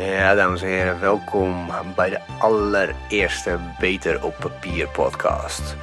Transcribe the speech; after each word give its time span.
Ja, 0.00 0.34
dames 0.34 0.62
en 0.62 0.68
heren, 0.68 1.00
welkom 1.00 1.66
bij 1.94 2.10
de 2.10 2.18
allereerste 2.38 3.58
Beter 3.78 4.24
op 4.24 4.36
Papier 4.38 4.88
podcast. 4.88 5.76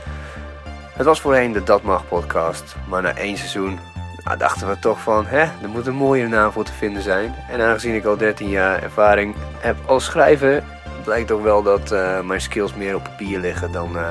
Het 0.93 1.05
was 1.05 1.21
voorheen 1.21 1.51
de 1.51 1.63
Dat 1.63 1.81
Mag 1.81 2.07
podcast, 2.07 2.75
maar 2.87 3.01
na 3.01 3.15
één 3.15 3.37
seizoen 3.37 3.79
nou, 4.23 4.37
dachten 4.37 4.67
we 4.67 4.79
toch 4.79 5.01
van, 5.01 5.25
hè, 5.25 5.39
er 5.41 5.69
moet 5.69 5.87
een 5.87 5.95
mooie 5.95 6.27
naam 6.27 6.51
voor 6.51 6.63
te 6.63 6.73
vinden 6.73 7.01
zijn. 7.01 7.35
En 7.49 7.61
aangezien 7.61 7.95
ik 7.95 8.05
al 8.05 8.17
13 8.17 8.49
jaar 8.49 8.83
ervaring 8.83 9.35
heb 9.59 9.75
als 9.85 10.05
schrijver, 10.05 10.63
blijkt 11.03 11.27
toch 11.27 11.41
wel 11.41 11.63
dat 11.63 11.91
uh, 11.91 12.21
mijn 12.21 12.41
skills 12.41 12.73
meer 12.73 12.95
op 12.95 13.03
papier 13.03 13.39
liggen 13.39 13.71
dan 13.71 13.95
uh, 13.95 14.09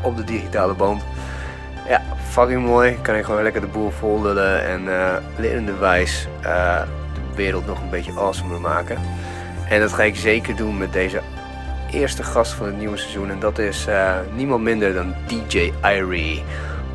op 0.00 0.16
de 0.16 0.24
digitale 0.24 0.74
band. 0.74 1.02
Ja, 1.88 2.02
fucking 2.28 2.64
mooi. 2.66 2.98
Kan 3.02 3.14
ik 3.14 3.24
gewoon 3.24 3.42
lekker 3.42 3.60
de 3.60 3.66
boel 3.66 3.90
vol 3.90 4.22
lullen 4.22 4.66
en 4.66 4.84
uh, 4.84 5.14
lerende 5.36 5.76
wijs 5.76 6.26
de 6.42 7.34
wereld 7.34 7.66
nog 7.66 7.80
een 7.80 7.90
beetje 7.90 8.18
awesomer 8.18 8.60
maken. 8.60 8.98
En 9.68 9.80
dat 9.80 9.92
ga 9.92 10.02
ik 10.02 10.16
zeker 10.16 10.56
doen 10.56 10.78
met 10.78 10.92
deze 10.92 11.20
eerste 11.90 12.22
gast 12.22 12.52
van 12.52 12.66
het 12.66 12.76
nieuwe 12.76 12.96
seizoen. 12.96 13.30
En 13.30 13.38
dat 13.38 13.58
is 13.58 13.86
uh, 13.88 14.14
niemand 14.34 14.62
minder 14.62 14.94
dan 14.94 15.14
DJ 15.26 15.72
Irie. 15.82 16.44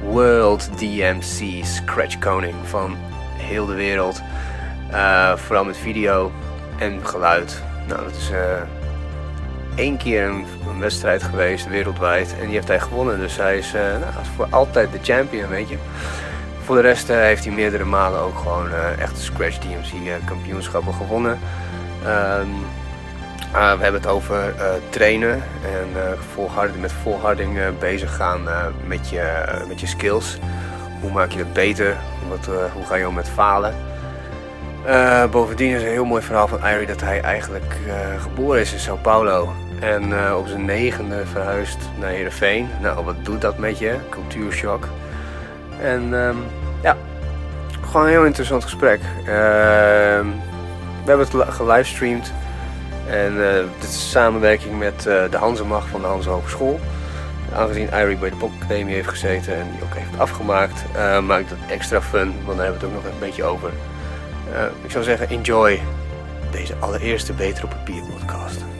World 0.02 0.70
DMC 0.77 1.66
Scratch 1.66 2.20
Koning 2.20 2.55
van 2.63 2.96
heel 3.38 3.66
de 3.66 3.73
wereld. 3.73 4.22
Uh, 4.91 5.36
vooral 5.36 5.66
met 5.66 5.77
video 5.77 6.32
en 6.77 6.99
geluid. 7.04 7.62
Nou, 7.88 8.04
dat 8.04 8.16
is 8.16 8.30
uh, 8.32 8.38
één 9.76 9.98
keer 9.98 10.24
een, 10.24 10.46
een, 10.70 10.80
wedstrijd 10.80 11.24
geweest 11.24 11.68
wereldwijd. 11.68 12.35
En 12.40 12.46
die 12.46 12.55
heeft 12.55 12.68
hij 12.68 12.80
gewonnen. 12.80 13.20
Dus 13.20 13.38
hij 13.38 13.58
is 13.58 13.71
nou, 13.71 14.26
voor 14.35 14.48
altijd 14.49 14.91
de 14.91 14.99
champion, 15.02 15.48
weet 15.49 15.70
je. 15.70 15.77
Voor 16.63 16.76
de 16.76 16.82
rest 16.82 17.07
heeft 17.07 17.46
hij 17.46 17.54
meerdere 17.54 17.85
malen 17.85 18.20
ook 18.20 18.38
gewoon 18.38 18.70
echt 18.99 19.20
Scratch 19.20 19.57
DMC 19.57 20.26
kampioenschappen 20.26 20.94
gewonnen. 20.94 21.40
Um, 22.05 22.65
uh, 23.55 23.73
we 23.73 23.84
hebben 23.84 24.01
het 24.01 24.07
over 24.07 24.54
uh, 24.55 24.63
trainen 24.90 25.43
en 25.63 25.87
uh, 25.96 26.01
volharding, 26.34 26.82
met 26.82 26.91
volharding 26.91 27.60
bezig 27.79 28.15
gaan 28.15 28.48
met, 28.85 29.10
je, 29.10 29.43
met 29.68 29.79
je 29.79 29.87
skills. 29.87 30.37
Hoe 31.01 31.12
maak 31.12 31.32
je 31.32 31.40
het 31.40 31.54
beter? 31.54 31.98
Wat, 32.29 32.45
hoe 32.73 32.85
ga 32.85 32.95
je 32.95 33.07
om 33.07 33.13
met 33.13 33.29
falen? 33.29 33.76
bovendien 35.32 35.76
is 35.76 35.82
een 35.82 35.87
heel 35.87 36.05
mooi 36.05 36.21
verhaal 36.21 36.48
van 36.48 36.68
Irie 36.68 36.87
dat 36.87 37.01
hij 37.01 37.21
eigenlijk 37.21 37.76
geboren 38.20 38.62
is 38.62 38.73
in 38.73 38.79
Sao 38.79 38.98
Paulo. 39.01 39.54
En 39.79 40.34
op 40.35 40.48
zijn 40.48 40.65
negende 40.65 41.26
verhuisd 41.26 41.77
naar 41.99 42.10
Heerenveen. 42.10 42.70
Nou, 42.82 43.05
wat 43.05 43.26
doet 43.26 43.41
dat 43.41 43.57
met 43.57 43.79
je? 43.79 43.95
Cultuurshock. 44.10 44.88
En 45.82 46.13
um, 46.13 46.38
ja, 46.82 46.98
gewoon 47.82 48.05
een 48.05 48.12
heel 48.12 48.26
interessant 48.26 48.63
gesprek. 48.63 48.99
Ehm, 49.26 50.27
we 51.04 51.09
hebben 51.09 51.27
het 51.40 51.54
gelivestreamd. 51.54 52.34
En 53.07 53.34
uh, 53.34 53.54
dit 53.79 53.90
is 53.90 54.09
samenwerking 54.09 54.79
met 54.79 55.05
uh, 55.07 55.23
de 55.32 55.37
Hanzemag 55.37 55.87
van 55.87 56.01
de 56.01 56.07
Hanze 56.07 56.29
Hogeschool. 56.29 56.79
Aangezien 57.55 57.90
Irie 57.93 58.18
bij 58.18 58.29
de 58.29 58.35
Pop 58.35 58.51
Academie 58.62 58.93
heeft 58.93 59.10
gezeten 59.10 59.55
en 59.55 59.68
die 59.71 59.84
ook 59.84 59.95
heeft 59.95 60.20
afgemaakt, 60.20 60.84
uh, 60.95 61.20
maakt 61.20 61.49
het 61.49 61.60
extra 61.70 62.01
fun, 62.01 62.34
want 62.45 62.57
daar 62.57 62.65
hebben 62.65 62.82
we 62.82 62.85
het 62.87 62.95
ook 62.95 63.04
nog 63.04 63.13
een 63.13 63.20
beetje 63.20 63.43
over. 63.43 63.70
ik 64.84 64.91
zou 64.91 65.03
zeggen, 65.03 65.29
enjoy 65.29 65.81
deze 66.51 66.75
allereerste 66.79 67.34
Beter 67.34 67.63
op 67.63 67.69
Papier 67.69 68.03
podcast. 68.03 68.72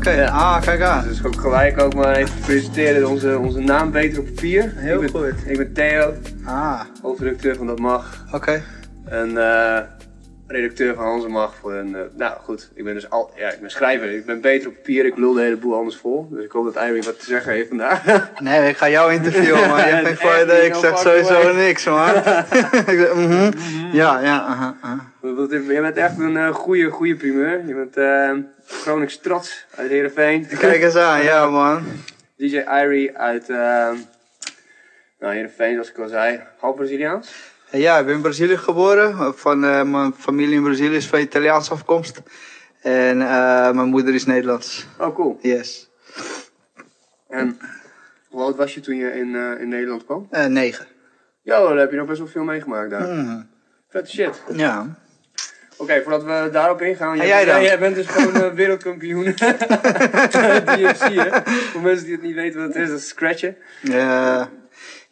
Oké. 0.00 0.30
Ah, 0.30 0.82
aan. 0.82 1.08
Dus 1.08 1.24
ook 1.24 1.40
gelijk 1.40 1.80
ook 1.80 1.94
maar 1.94 2.16
even 2.16 2.40
presenteren 2.40 3.08
onze, 3.08 3.38
onze 3.38 3.60
naam 3.60 3.90
beter 3.90 4.20
op 4.20 4.26
papier. 4.26 4.72
Heel 4.76 5.02
ik 5.02 5.12
ben, 5.12 5.20
goed. 5.22 5.46
Ik 5.46 5.56
ben 5.56 5.72
Theo, 5.72 6.14
ah. 6.44 6.80
hoofdredacteur 7.02 7.56
van 7.56 7.66
Dat 7.66 7.78
Mag. 7.78 8.24
Oké. 8.26 8.36
Okay. 8.36 8.62
En 9.04 9.30
uh, 9.30 9.78
redacteur 10.50 10.94
van 10.94 11.04
Hansemag 11.04 11.54
voor 11.54 11.72
een... 11.72 11.90
Uh, 11.90 12.00
nou 12.16 12.38
goed, 12.40 12.70
ik 12.74 12.84
ben 12.84 12.94
dus 12.94 13.10
al... 13.10 13.32
Ja, 13.36 13.50
ik 13.50 13.60
ben 13.60 13.70
schrijver. 13.70 14.10
Ik 14.10 14.24
ben 14.24 14.40
beter 14.40 14.68
op 14.68 14.74
papier. 14.74 15.04
Ik 15.04 15.16
lul 15.16 15.32
de 15.32 15.40
hele 15.40 15.56
boel 15.56 15.74
anders 15.74 15.96
vol. 15.96 16.28
Dus 16.30 16.44
ik 16.44 16.50
hoop 16.50 16.64
dat 16.64 16.84
Irene 16.84 17.02
wat 17.02 17.18
te 17.18 17.24
zeggen 17.24 17.52
heeft 17.52 17.68
vandaag. 17.68 18.04
nee, 18.40 18.68
ik 18.68 18.76
ga 18.76 18.88
jou 18.88 19.12
interviewen, 19.12 19.68
man. 19.68 19.78
Je 19.78 20.16
geen. 20.16 20.64
Ik 20.64 20.74
zeg 20.74 20.98
sowieso 20.98 21.52
niks, 21.52 21.84
man. 21.84 22.14
mm 23.14 23.30
-hmm. 23.30 23.50
Ja, 23.92 24.20
ja. 24.20 24.48
Uh 24.48 24.60
-huh. 24.80 25.50
Je 25.50 25.80
bent 25.80 25.96
echt 25.96 26.18
een 26.18 26.34
uh, 26.34 26.54
goede, 26.54 26.90
goede 26.90 27.14
primeur. 27.14 27.66
Je 27.66 27.74
bent 27.74 27.96
uh, 27.96 28.44
Gronings 28.66 29.18
trots 29.18 29.66
uit 29.76 29.90
Heerenveen. 29.90 30.46
Kijk 30.46 30.82
eens 30.82 30.96
aan, 30.96 31.22
ja 31.22 31.46
man. 31.60 31.82
DJ 32.36 32.56
Irie 32.56 33.18
uit 33.18 33.48
uh, 33.48 33.56
nou, 35.18 35.34
Heerenveen, 35.34 35.72
zoals 35.72 35.90
ik 35.90 35.98
al 35.98 36.08
zei. 36.08 36.40
Half 36.58 36.76
Braziliaans? 36.76 37.32
Ja, 37.70 37.98
ik 37.98 38.06
ben 38.06 38.14
in 38.14 38.20
Brazilië 38.20 38.56
geboren. 38.56 39.34
Van, 39.34 39.60
mijn 39.90 40.14
familie 40.18 40.54
in 40.54 40.62
Brazilië 40.62 40.96
is 40.96 41.06
van 41.06 41.18
Italiaanse 41.18 41.72
afkomst. 41.72 42.22
En 42.82 43.18
mijn 43.74 43.88
moeder 43.88 44.14
is 44.14 44.26
Nederlands. 44.26 44.86
Oh, 44.98 45.14
cool. 45.14 45.38
Yes. 45.40 45.90
En 47.28 47.58
hoe 48.28 48.42
oud 48.42 48.56
was 48.56 48.74
je 48.74 48.80
toen 48.80 48.96
je 48.96 49.12
in, 49.12 49.34
in 49.34 49.68
Nederland 49.68 50.04
kwam? 50.04 50.28
negen. 50.48 50.86
Ja, 51.42 51.60
dan 51.60 51.78
heb 51.78 51.90
je 51.90 51.96
nog 51.96 52.06
best 52.06 52.18
wel 52.18 52.28
veel 52.28 52.44
meegemaakt 52.44 52.90
daar. 52.90 53.08
Mm. 53.08 53.48
Vette 53.88 54.10
shit. 54.10 54.42
Ja. 54.52 54.98
Oké, 55.80 55.82
okay, 55.82 56.02
voordat 56.02 56.24
we 56.24 56.48
daarop 56.52 56.82
ingaan. 56.82 57.20
En 57.20 57.26
jij 57.26 57.44
dan? 57.44 57.62
Jij 57.62 57.78
bent 57.78 57.94
dus 57.94 58.06
gewoon 58.06 58.36
uh, 58.36 58.52
wereldkampioen 58.52 59.24
DMC, 59.24 59.38
hè? 61.22 61.42
Voor 61.72 61.80
mensen 61.80 62.04
die 62.04 62.14
het 62.14 62.22
niet 62.22 62.34
weten 62.34 62.60
wat 62.60 62.74
het 62.74 62.82
is, 62.82 62.88
dat 62.88 62.98
is 62.98 63.08
scratchen. 63.08 63.56
Uh, 63.82 64.44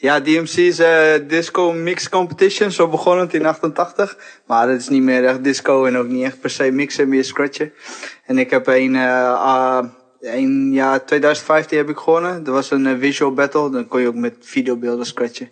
ja, 0.01 0.21
DMC 0.21 0.57
is 0.57 0.81
uh, 0.81 1.15
Disco 1.27 1.73
Mix 1.73 2.09
Competition. 2.09 2.71
Zo 2.71 2.89
begon 2.89 3.19
het 3.19 3.35
in 3.35 3.47
88. 3.47 4.17
Maar 4.47 4.69
het 4.69 4.81
is 4.81 4.89
niet 4.89 5.03
meer 5.03 5.25
echt 5.25 5.45
disco 5.45 5.85
en 5.85 5.97
ook 5.97 6.07
niet 6.07 6.25
echt 6.25 6.41
per 6.41 6.51
se 6.51 6.71
mixen, 6.71 7.09
meer 7.09 7.25
scratchen. 7.25 7.73
En 8.27 8.39
ik 8.39 8.51
heb 8.51 8.67
een, 8.67 8.95
uh, 8.95 9.83
een 10.21 10.73
jaar 10.73 11.05
2015 11.05 11.79
heb 11.79 11.89
ik 11.89 11.97
gewonnen. 11.97 12.45
Dat 12.45 12.55
was 12.55 12.71
een 12.71 12.99
visual 12.99 13.33
battle. 13.33 13.71
Dan 13.71 13.89
kon 13.89 14.01
je 14.01 14.09
ook 14.09 14.15
met 14.15 14.35
videobeelden 14.41 15.07
scratchen. 15.07 15.51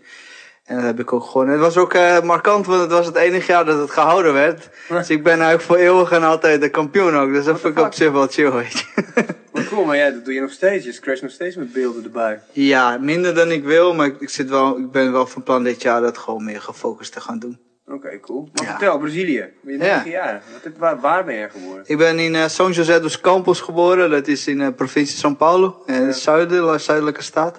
En 0.67 0.77
dat 0.77 0.85
heb 0.85 1.01
ik 1.01 1.13
ook 1.13 1.25
gewoon. 1.25 1.49
Het 1.49 1.61
was 1.61 1.77
ook 1.77 1.95
uh, 1.95 2.21
markant, 2.21 2.67
want 2.67 2.81
het 2.81 2.91
was 2.91 3.07
het 3.07 3.17
enige 3.17 3.53
jaar 3.53 3.65
dat 3.65 3.79
het 3.79 3.91
gehouden 3.91 4.33
werd. 4.33 4.69
Dus 4.89 5.11
ik 5.11 5.23
ben 5.23 5.33
eigenlijk 5.33 5.63
voor 5.63 5.77
eeuwig 5.77 6.11
en 6.11 6.23
altijd 6.23 6.61
de 6.61 6.69
kampioen 6.69 7.17
ook. 7.17 7.33
Dus 7.33 7.45
dat 7.45 7.61
vind 7.61 7.79
ik 7.79 7.85
op 7.85 7.95
zich 7.95 8.11
wel 8.11 8.27
chill, 8.27 8.51
weet 8.51 8.73
je. 8.73 9.05
Maar 9.53 9.65
cool, 9.65 9.85
maar 9.85 9.97
ja, 9.97 10.11
dat 10.11 10.25
doe 10.25 10.35
je 10.35 10.41
nog 10.41 10.51
steeds. 10.51 10.85
Je 10.85 10.93
scratcht 10.93 11.23
nog 11.23 11.31
steeds 11.31 11.57
met 11.57 11.73
beelden 11.73 12.05
erbij. 12.05 12.41
Ja, 12.53 12.99
minder 12.99 13.35
dan 13.35 13.51
ik 13.51 13.65
wil, 13.65 13.95
maar 13.95 14.11
ik, 14.19 14.29
zit 14.29 14.49
wel, 14.49 14.79
ik 14.79 14.91
ben 14.91 15.13
wel 15.13 15.27
van 15.27 15.43
plan 15.43 15.65
dit 15.65 15.83
jaar 15.83 16.01
dat 16.01 16.19
gewoon 16.19 16.45
meer 16.45 16.61
gefocust 16.61 17.13
te 17.13 17.21
gaan 17.21 17.39
doen. 17.39 17.59
Oké, 17.89 17.95
okay, 17.95 18.21
cool. 18.21 18.49
Maar 18.53 18.65
ja. 18.65 18.71
vertel, 18.71 18.99
Brazilië. 18.99 19.49
Ben 19.61 19.73
je 19.73 19.79
9 19.79 20.11
ja. 20.11 20.11
jaar? 20.11 20.43
Waar, 20.79 21.01
waar, 21.01 21.25
ben 21.25 21.35
je 21.35 21.49
geboren? 21.51 21.83
Ik 21.87 21.99
ben 21.99 22.19
in 22.19 22.35
uh, 22.35 22.45
São 22.49 22.71
José 22.71 23.01
dos 23.01 23.21
Campos 23.21 23.61
geboren. 23.61 24.11
Dat 24.11 24.27
is 24.27 24.47
in 24.47 24.59
de 24.59 24.65
uh, 24.65 24.75
provincie 24.77 25.19
São 25.19 25.37
Paulo. 25.37 25.83
In 25.87 25.95
het 25.95 26.17
zuiden, 26.17 26.81
zuidelijke 26.81 27.23
staat. 27.23 27.59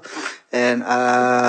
En, 0.50 0.80
uh, 0.80 0.88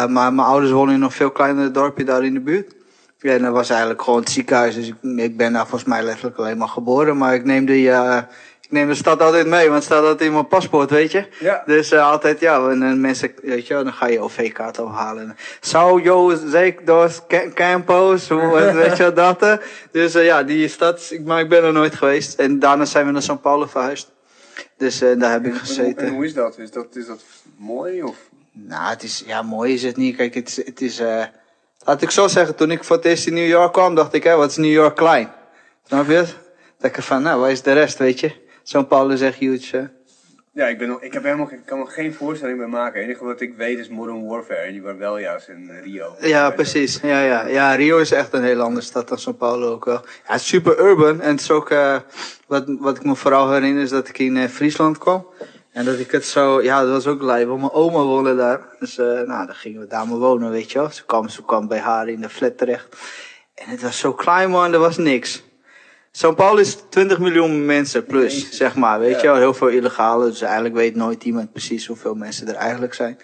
maar 0.06 0.32
mijn 0.32 0.38
ouders 0.38 0.72
wonen 0.72 0.94
in 0.94 1.02
een 1.02 1.10
veel 1.10 1.30
kleinere 1.30 1.70
dorpje 1.70 2.04
daar 2.04 2.24
in 2.24 2.34
de 2.34 2.40
buurt. 2.40 2.74
En 3.20 3.42
dat 3.42 3.52
was 3.52 3.70
eigenlijk 3.70 4.02
gewoon 4.02 4.20
het 4.20 4.30
ziekenhuis. 4.30 4.74
Dus 4.74 4.88
ik, 4.88 4.96
ik 5.16 5.36
ben 5.36 5.52
daar 5.52 5.66
volgens 5.66 5.90
mij 5.90 6.02
letterlijk 6.02 6.36
alleen 6.36 6.58
maar 6.58 6.68
geboren. 6.68 7.16
Maar 7.16 7.34
ik 7.34 7.44
neem 7.44 7.66
de, 7.66 7.78
uh, 7.80 8.18
ik 8.68 8.74
neem 8.74 8.88
de 8.88 8.94
stad 8.94 9.22
altijd 9.22 9.46
mee, 9.46 9.62
want 9.62 9.74
het 9.74 9.84
staat 9.84 10.02
altijd 10.02 10.20
in 10.20 10.32
mijn 10.32 10.48
paspoort, 10.48 10.90
weet 10.90 11.12
je. 11.12 11.26
Ja. 11.40 11.62
Dus 11.66 11.92
uh, 11.92 12.10
altijd, 12.10 12.40
ja, 12.40 12.68
en, 12.68 12.82
en 12.82 13.00
mensen, 13.00 13.32
weet 13.42 13.66
je, 13.66 13.74
dan 13.74 13.92
ga 13.92 14.06
je 14.06 14.20
OV-kaart 14.20 14.78
ophalen. 14.78 15.36
Sao 15.60 16.00
Jose 16.00 16.74
dos 16.84 17.20
Campos, 17.54 18.28
weet 18.82 18.96
je 18.96 19.12
dat. 19.12 19.60
Dus 19.90 20.16
uh, 20.16 20.24
ja, 20.24 20.42
die 20.42 20.68
stad, 20.68 21.06
ik, 21.10 21.24
maar 21.24 21.40
ik 21.40 21.48
ben 21.48 21.64
er 21.64 21.72
nooit 21.72 21.94
geweest. 21.94 22.38
En 22.38 22.58
daarna 22.58 22.84
zijn 22.84 23.06
we 23.06 23.12
naar 23.12 23.22
São 23.22 23.40
Paulo 23.40 23.66
verhuisd. 23.66 24.10
Dus 24.76 25.02
uh, 25.02 25.20
daar 25.20 25.30
heb 25.30 25.44
ik 25.46 25.54
gezeten. 25.54 26.06
En, 26.06 26.14
hoe 26.14 26.24
is 26.24 26.34
dat? 26.34 26.58
Is 26.58 26.70
dat, 26.70 26.96
is 26.96 27.06
dat 27.06 27.22
mooi 27.56 28.02
of? 28.02 28.16
Nou, 28.52 28.90
het 28.90 29.02
is, 29.02 29.22
ja, 29.26 29.42
mooi 29.42 29.74
is 29.74 29.82
het 29.82 29.96
niet. 29.96 30.16
Kijk, 30.16 30.34
het, 30.34 30.62
het 30.64 30.80
is, 30.80 31.02
laat 31.84 32.02
ik 32.02 32.10
zo 32.10 32.28
zeggen, 32.28 32.54
toen 32.54 32.70
ik 32.70 32.84
voor 32.84 32.96
het 32.96 33.04
eerst 33.04 33.26
in 33.26 33.34
New 33.34 33.48
York 33.48 33.72
kwam, 33.72 33.94
dacht 33.94 34.14
ik, 34.14 34.24
hé, 34.24 34.36
wat 34.36 34.50
is 34.50 34.56
New 34.56 34.72
York 34.72 34.96
klein? 34.96 35.30
Snap 35.86 36.08
je? 36.08 36.24
Dat 36.78 36.96
ik 36.96 37.02
van, 37.02 37.22
nou, 37.22 37.40
waar 37.40 37.50
is 37.50 37.62
de 37.62 37.72
rest, 37.72 37.98
weet 37.98 38.20
je? 38.20 38.46
São 38.72 38.86
Paulo 38.86 39.12
is 39.12 39.20
echt 39.20 39.38
huge. 39.38 39.90
Ja, 40.52 40.66
ik, 40.66 40.78
ben 40.78 40.88
nog, 40.88 41.02
ik 41.02 41.12
heb 41.12 41.22
helemaal, 41.22 41.52
ik 41.52 41.60
kan 41.64 41.78
nog 41.78 41.94
geen 41.94 42.14
voorstelling 42.14 42.58
bij 42.58 42.66
maken. 42.66 43.00
Het 43.00 43.08
enige 43.08 43.24
wat 43.24 43.40
ik 43.40 43.54
weet 43.56 43.78
is 43.78 43.88
Modern 43.88 44.26
Warfare 44.26 44.60
en 44.60 44.72
die 44.72 44.82
Barbelja's 44.82 45.48
in 45.48 45.70
eh, 45.70 45.82
Rio. 45.82 46.16
Ja, 46.20 46.50
precies. 46.50 47.00
Ja, 47.02 47.22
ja. 47.22 47.46
ja, 47.46 47.74
Rio 47.74 47.98
is 47.98 48.12
echt 48.12 48.32
een 48.32 48.42
hele 48.42 48.62
andere 48.62 48.86
stad 48.86 49.08
dan 49.08 49.18
São 49.18 49.36
Paulo 49.36 49.72
ook 49.72 49.84
wel. 49.84 50.00
Ja, 50.04 50.32
het 50.32 50.40
is 50.40 50.46
super 50.46 50.80
urban. 50.80 51.20
En 51.20 51.30
het 51.30 51.40
is 51.40 51.50
ook, 51.50 51.70
uh, 51.70 51.96
wat, 52.46 52.64
wat 52.78 52.96
ik 52.96 53.04
me 53.04 53.16
vooral 53.16 53.52
herinner 53.52 53.82
is 53.82 53.90
dat 53.90 54.08
ik 54.08 54.18
in 54.18 54.36
uh, 54.36 54.48
Friesland 54.48 54.98
kwam. 54.98 55.26
En 55.72 55.84
dat 55.84 55.98
ik 55.98 56.10
het 56.10 56.24
zo, 56.24 56.62
ja, 56.62 56.80
dat 56.80 56.90
was 56.90 57.06
ook 57.06 57.22
live. 57.22 57.46
Want 57.46 57.60
mijn 57.60 57.72
oma 57.72 58.02
woonde 58.02 58.36
daar. 58.36 58.60
Dus, 58.78 58.98
uh, 58.98 59.06
nou, 59.06 59.46
dan 59.46 59.54
gingen 59.54 59.80
we 59.80 59.86
daar 59.86 60.08
maar 60.08 60.18
wonen, 60.18 60.50
weet 60.50 60.72
je 60.72 60.78
wel. 60.78 60.90
Ze 60.90 61.04
kwam, 61.04 61.28
ze 61.28 61.44
kwam 61.44 61.68
bij 61.68 61.80
haar 61.80 62.08
in 62.08 62.20
de 62.20 62.28
flat 62.28 62.58
terecht. 62.58 62.96
En 63.54 63.68
het 63.68 63.82
was 63.82 63.98
zo 63.98 64.12
klein, 64.12 64.50
man. 64.50 64.72
Er 64.72 64.78
was 64.78 64.96
niks. 64.96 65.42
São 66.12 66.34
Paulo 66.34 66.60
is 66.60 66.78
20 66.88 67.18
miljoen 67.18 67.66
mensen 67.66 68.04
plus, 68.04 68.50
zeg 68.50 68.74
maar. 68.74 68.98
Weet 68.98 69.14
ja. 69.14 69.20
je 69.20 69.26
wel, 69.26 69.36
heel 69.36 69.54
veel 69.54 69.68
illegale. 69.68 70.26
Dus 70.26 70.40
eigenlijk 70.40 70.74
weet 70.74 70.94
nooit 70.94 71.24
iemand 71.24 71.52
precies 71.52 71.86
hoeveel 71.86 72.14
mensen 72.14 72.48
er 72.48 72.54
eigenlijk 72.54 72.94
zijn. 72.94 73.18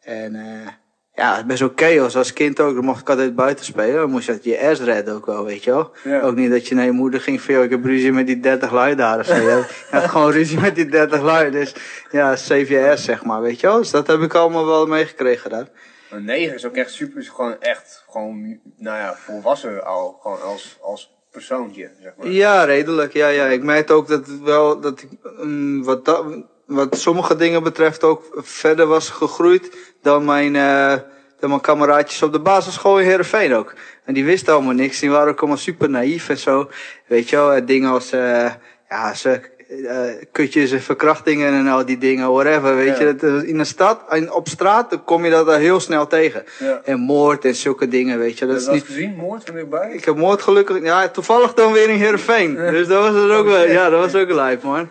En 0.00 0.34
uh, 0.34 0.66
ja, 1.14 1.44
best 1.44 1.60
wel 1.60 1.72
chaos. 1.74 2.16
Als 2.16 2.32
kind 2.32 2.60
ook, 2.60 2.74
dan 2.74 2.84
mocht 2.84 3.00
ik 3.00 3.08
altijd 3.08 3.34
buiten 3.34 3.64
spelen. 3.64 3.94
Dan 3.94 4.10
moest 4.10 4.26
je 4.26 4.38
je 4.42 4.68
ass 4.68 4.80
redden 4.80 5.14
ook 5.14 5.26
wel, 5.26 5.44
weet 5.44 5.64
je 5.64 5.70
wel. 5.70 5.92
Ja. 6.04 6.20
Ook 6.20 6.34
niet 6.34 6.50
dat 6.50 6.68
je 6.68 6.74
naar 6.74 6.84
je 6.84 6.90
moeder 6.90 7.20
ging 7.20 7.40
van, 7.40 7.62
ik 7.62 7.70
heb 7.70 7.84
ruzie 7.84 8.12
met 8.12 8.26
die 8.26 8.40
30 8.40 8.72
lui 8.72 8.94
daar 8.94 9.18
of 9.18 9.26
zo. 9.26 9.34
je 9.34 9.64
had 9.90 10.04
gewoon 10.04 10.32
ruzie 10.32 10.60
met 10.60 10.74
die 10.74 10.86
30 10.86 11.22
lui. 11.22 11.50
Dus 11.50 11.74
ja, 12.10 12.36
save 12.36 12.72
je 12.72 12.90
ass, 12.90 13.04
zeg 13.04 13.24
maar, 13.24 13.40
weet 13.40 13.60
je 13.60 13.66
wel. 13.66 13.78
Dus 13.78 13.90
dat 13.90 14.06
heb 14.06 14.20
ik 14.20 14.34
allemaal 14.34 14.66
wel 14.66 14.86
meegekregen 14.86 15.50
daar. 15.50 15.68
Een 16.10 16.24
9 16.24 16.54
is 16.54 16.66
ook 16.66 16.76
echt 16.76 16.92
super, 16.92 17.18
is 17.18 17.28
gewoon 17.28 17.60
echt, 17.60 18.04
gewoon, 18.08 18.60
nou 18.76 18.98
ja, 18.98 19.14
volwassen 19.14 19.84
al, 19.84 20.18
gewoon 20.22 20.42
als, 20.42 20.78
als 20.80 21.19
persoontje, 21.30 21.90
zeg 22.02 22.12
maar. 22.16 22.28
Ja, 22.28 22.64
redelijk. 22.64 23.12
Ja, 23.12 23.28
ja. 23.28 23.46
Ik 23.46 23.62
merk 23.62 23.90
ook 23.90 24.08
dat 24.08 24.26
wel, 24.26 24.80
dat 24.80 25.02
ik, 25.02 25.08
um, 25.40 25.84
wat, 25.84 26.04
dat, 26.04 26.24
wat 26.66 26.98
sommige 26.98 27.36
dingen 27.36 27.62
betreft 27.62 28.04
ook 28.04 28.22
verder 28.36 28.86
was 28.86 29.10
gegroeid 29.10 29.76
dan 30.02 30.24
mijn, 30.24 30.54
uh, 30.54 30.94
dan 31.38 31.48
mijn 31.48 31.60
kameraadjes 31.60 32.22
op 32.22 32.32
de 32.32 32.40
basisschool 32.40 32.98
in 33.00 33.06
Heerenveen 33.06 33.54
ook. 33.54 33.74
En 34.04 34.14
die 34.14 34.24
wisten 34.24 34.54
allemaal 34.54 34.74
niks. 34.74 35.00
Die 35.00 35.10
waren 35.10 35.32
ook 35.32 35.38
allemaal 35.38 35.58
super 35.58 35.90
naïef 35.90 36.28
en 36.28 36.38
zo. 36.38 36.70
Weet 37.06 37.28
je 37.28 37.36
wel, 37.36 37.64
dingen 37.64 37.90
als, 37.90 38.12
uh, 38.12 38.52
ja, 38.88 39.14
ze, 39.14 39.40
uh, 39.70 40.00
kutjes 40.32 40.72
en 40.72 40.80
verkrachtingen 40.80 41.52
en 41.52 41.66
al 41.66 41.84
die 41.84 41.98
dingen, 41.98 42.32
whatever. 42.32 42.76
Weet 42.76 42.98
ja. 42.98 43.04
je, 43.04 43.42
in 43.46 43.58
een 43.58 43.66
stad, 43.66 44.00
op 44.30 44.48
straat, 44.48 44.90
dan 44.90 45.04
kom 45.04 45.24
je 45.24 45.30
dat 45.30 45.46
daar 45.46 45.58
heel 45.58 45.80
snel 45.80 46.06
tegen. 46.06 46.44
Ja. 46.58 46.80
En 46.84 46.98
moord 46.98 47.44
en 47.44 47.54
zulke 47.54 47.88
dingen, 47.88 48.18
weet 48.18 48.38
je. 48.38 48.46
Dat 48.46 48.54
Heb 48.54 48.64
is 48.64 48.66
je 48.66 48.72
niet. 48.72 48.84
gezien, 48.84 49.14
moord 49.14 49.44
van 49.44 49.54
dichtbij? 49.54 49.92
Ik 49.92 50.04
heb 50.04 50.16
moord 50.16 50.42
gelukkig, 50.42 50.82
ja, 50.82 51.08
toevallig 51.08 51.54
dan 51.54 51.72
weer 51.72 51.88
in 51.88 51.98
Heerenveen. 51.98 52.54
Dus 52.54 52.86
dat 52.86 53.02
was 53.02 53.22
het 53.22 53.30
ook 53.30 53.46
wel, 53.46 53.66
ja, 53.66 53.90
dat 53.90 54.00
was 54.00 54.22
ook 54.22 54.28
live, 54.28 54.58
man. 54.62 54.88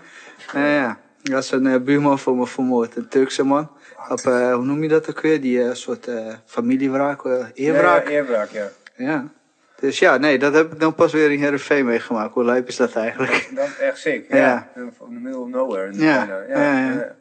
Ja, 0.53 0.73
ja. 0.73 0.99
Dat 1.23 1.43
is 1.43 1.51
een 1.51 1.65
uh, 1.65 1.75
buurman 1.75 2.19
van 2.19 2.37
me 2.37 2.47
vermoord, 2.47 2.95
een 2.95 3.07
Turkse 3.07 3.43
man. 3.43 3.69
Op, 4.09 4.19
uh, 4.27 4.53
hoe 4.53 4.65
noem 4.65 4.83
je 4.83 4.89
dat 4.89 5.09
ook 5.09 5.21
weer? 5.21 5.41
Die 5.41 5.75
soort 5.75 6.07
familiewraak, 6.45 7.21
eerwraak. 7.53 8.07
Ja, 8.07 8.13
eerwraak, 8.13 8.49
ja. 8.51 8.69
Ja. 8.95 9.31
Dus 9.79 9.99
ja, 9.99 10.17
nee, 10.17 10.39
dat 10.39 10.53
heb 10.53 10.73
ik 10.73 10.79
dan 10.79 10.95
pas 10.95 11.13
weer 11.13 11.31
in 11.31 11.39
Heerenveen 11.39 11.85
meegemaakt. 11.85 12.33
Hoe 12.33 12.43
lijp 12.45 12.67
is 12.67 12.75
dat 12.75 12.95
eigenlijk? 12.95 13.49
Dat 13.55 13.67
is 13.67 13.77
echt 13.79 13.97
sick, 13.97 14.25
Ja. 14.29 14.37
ja. 14.37 14.67
In 14.75 14.91
the 14.97 15.05
middle 15.09 15.39
of 15.41 15.47
nowhere. 15.49 15.93
Ja, 15.93 16.23
ja, 16.23 16.43
ja. 16.49 16.89
ja. 16.89 17.15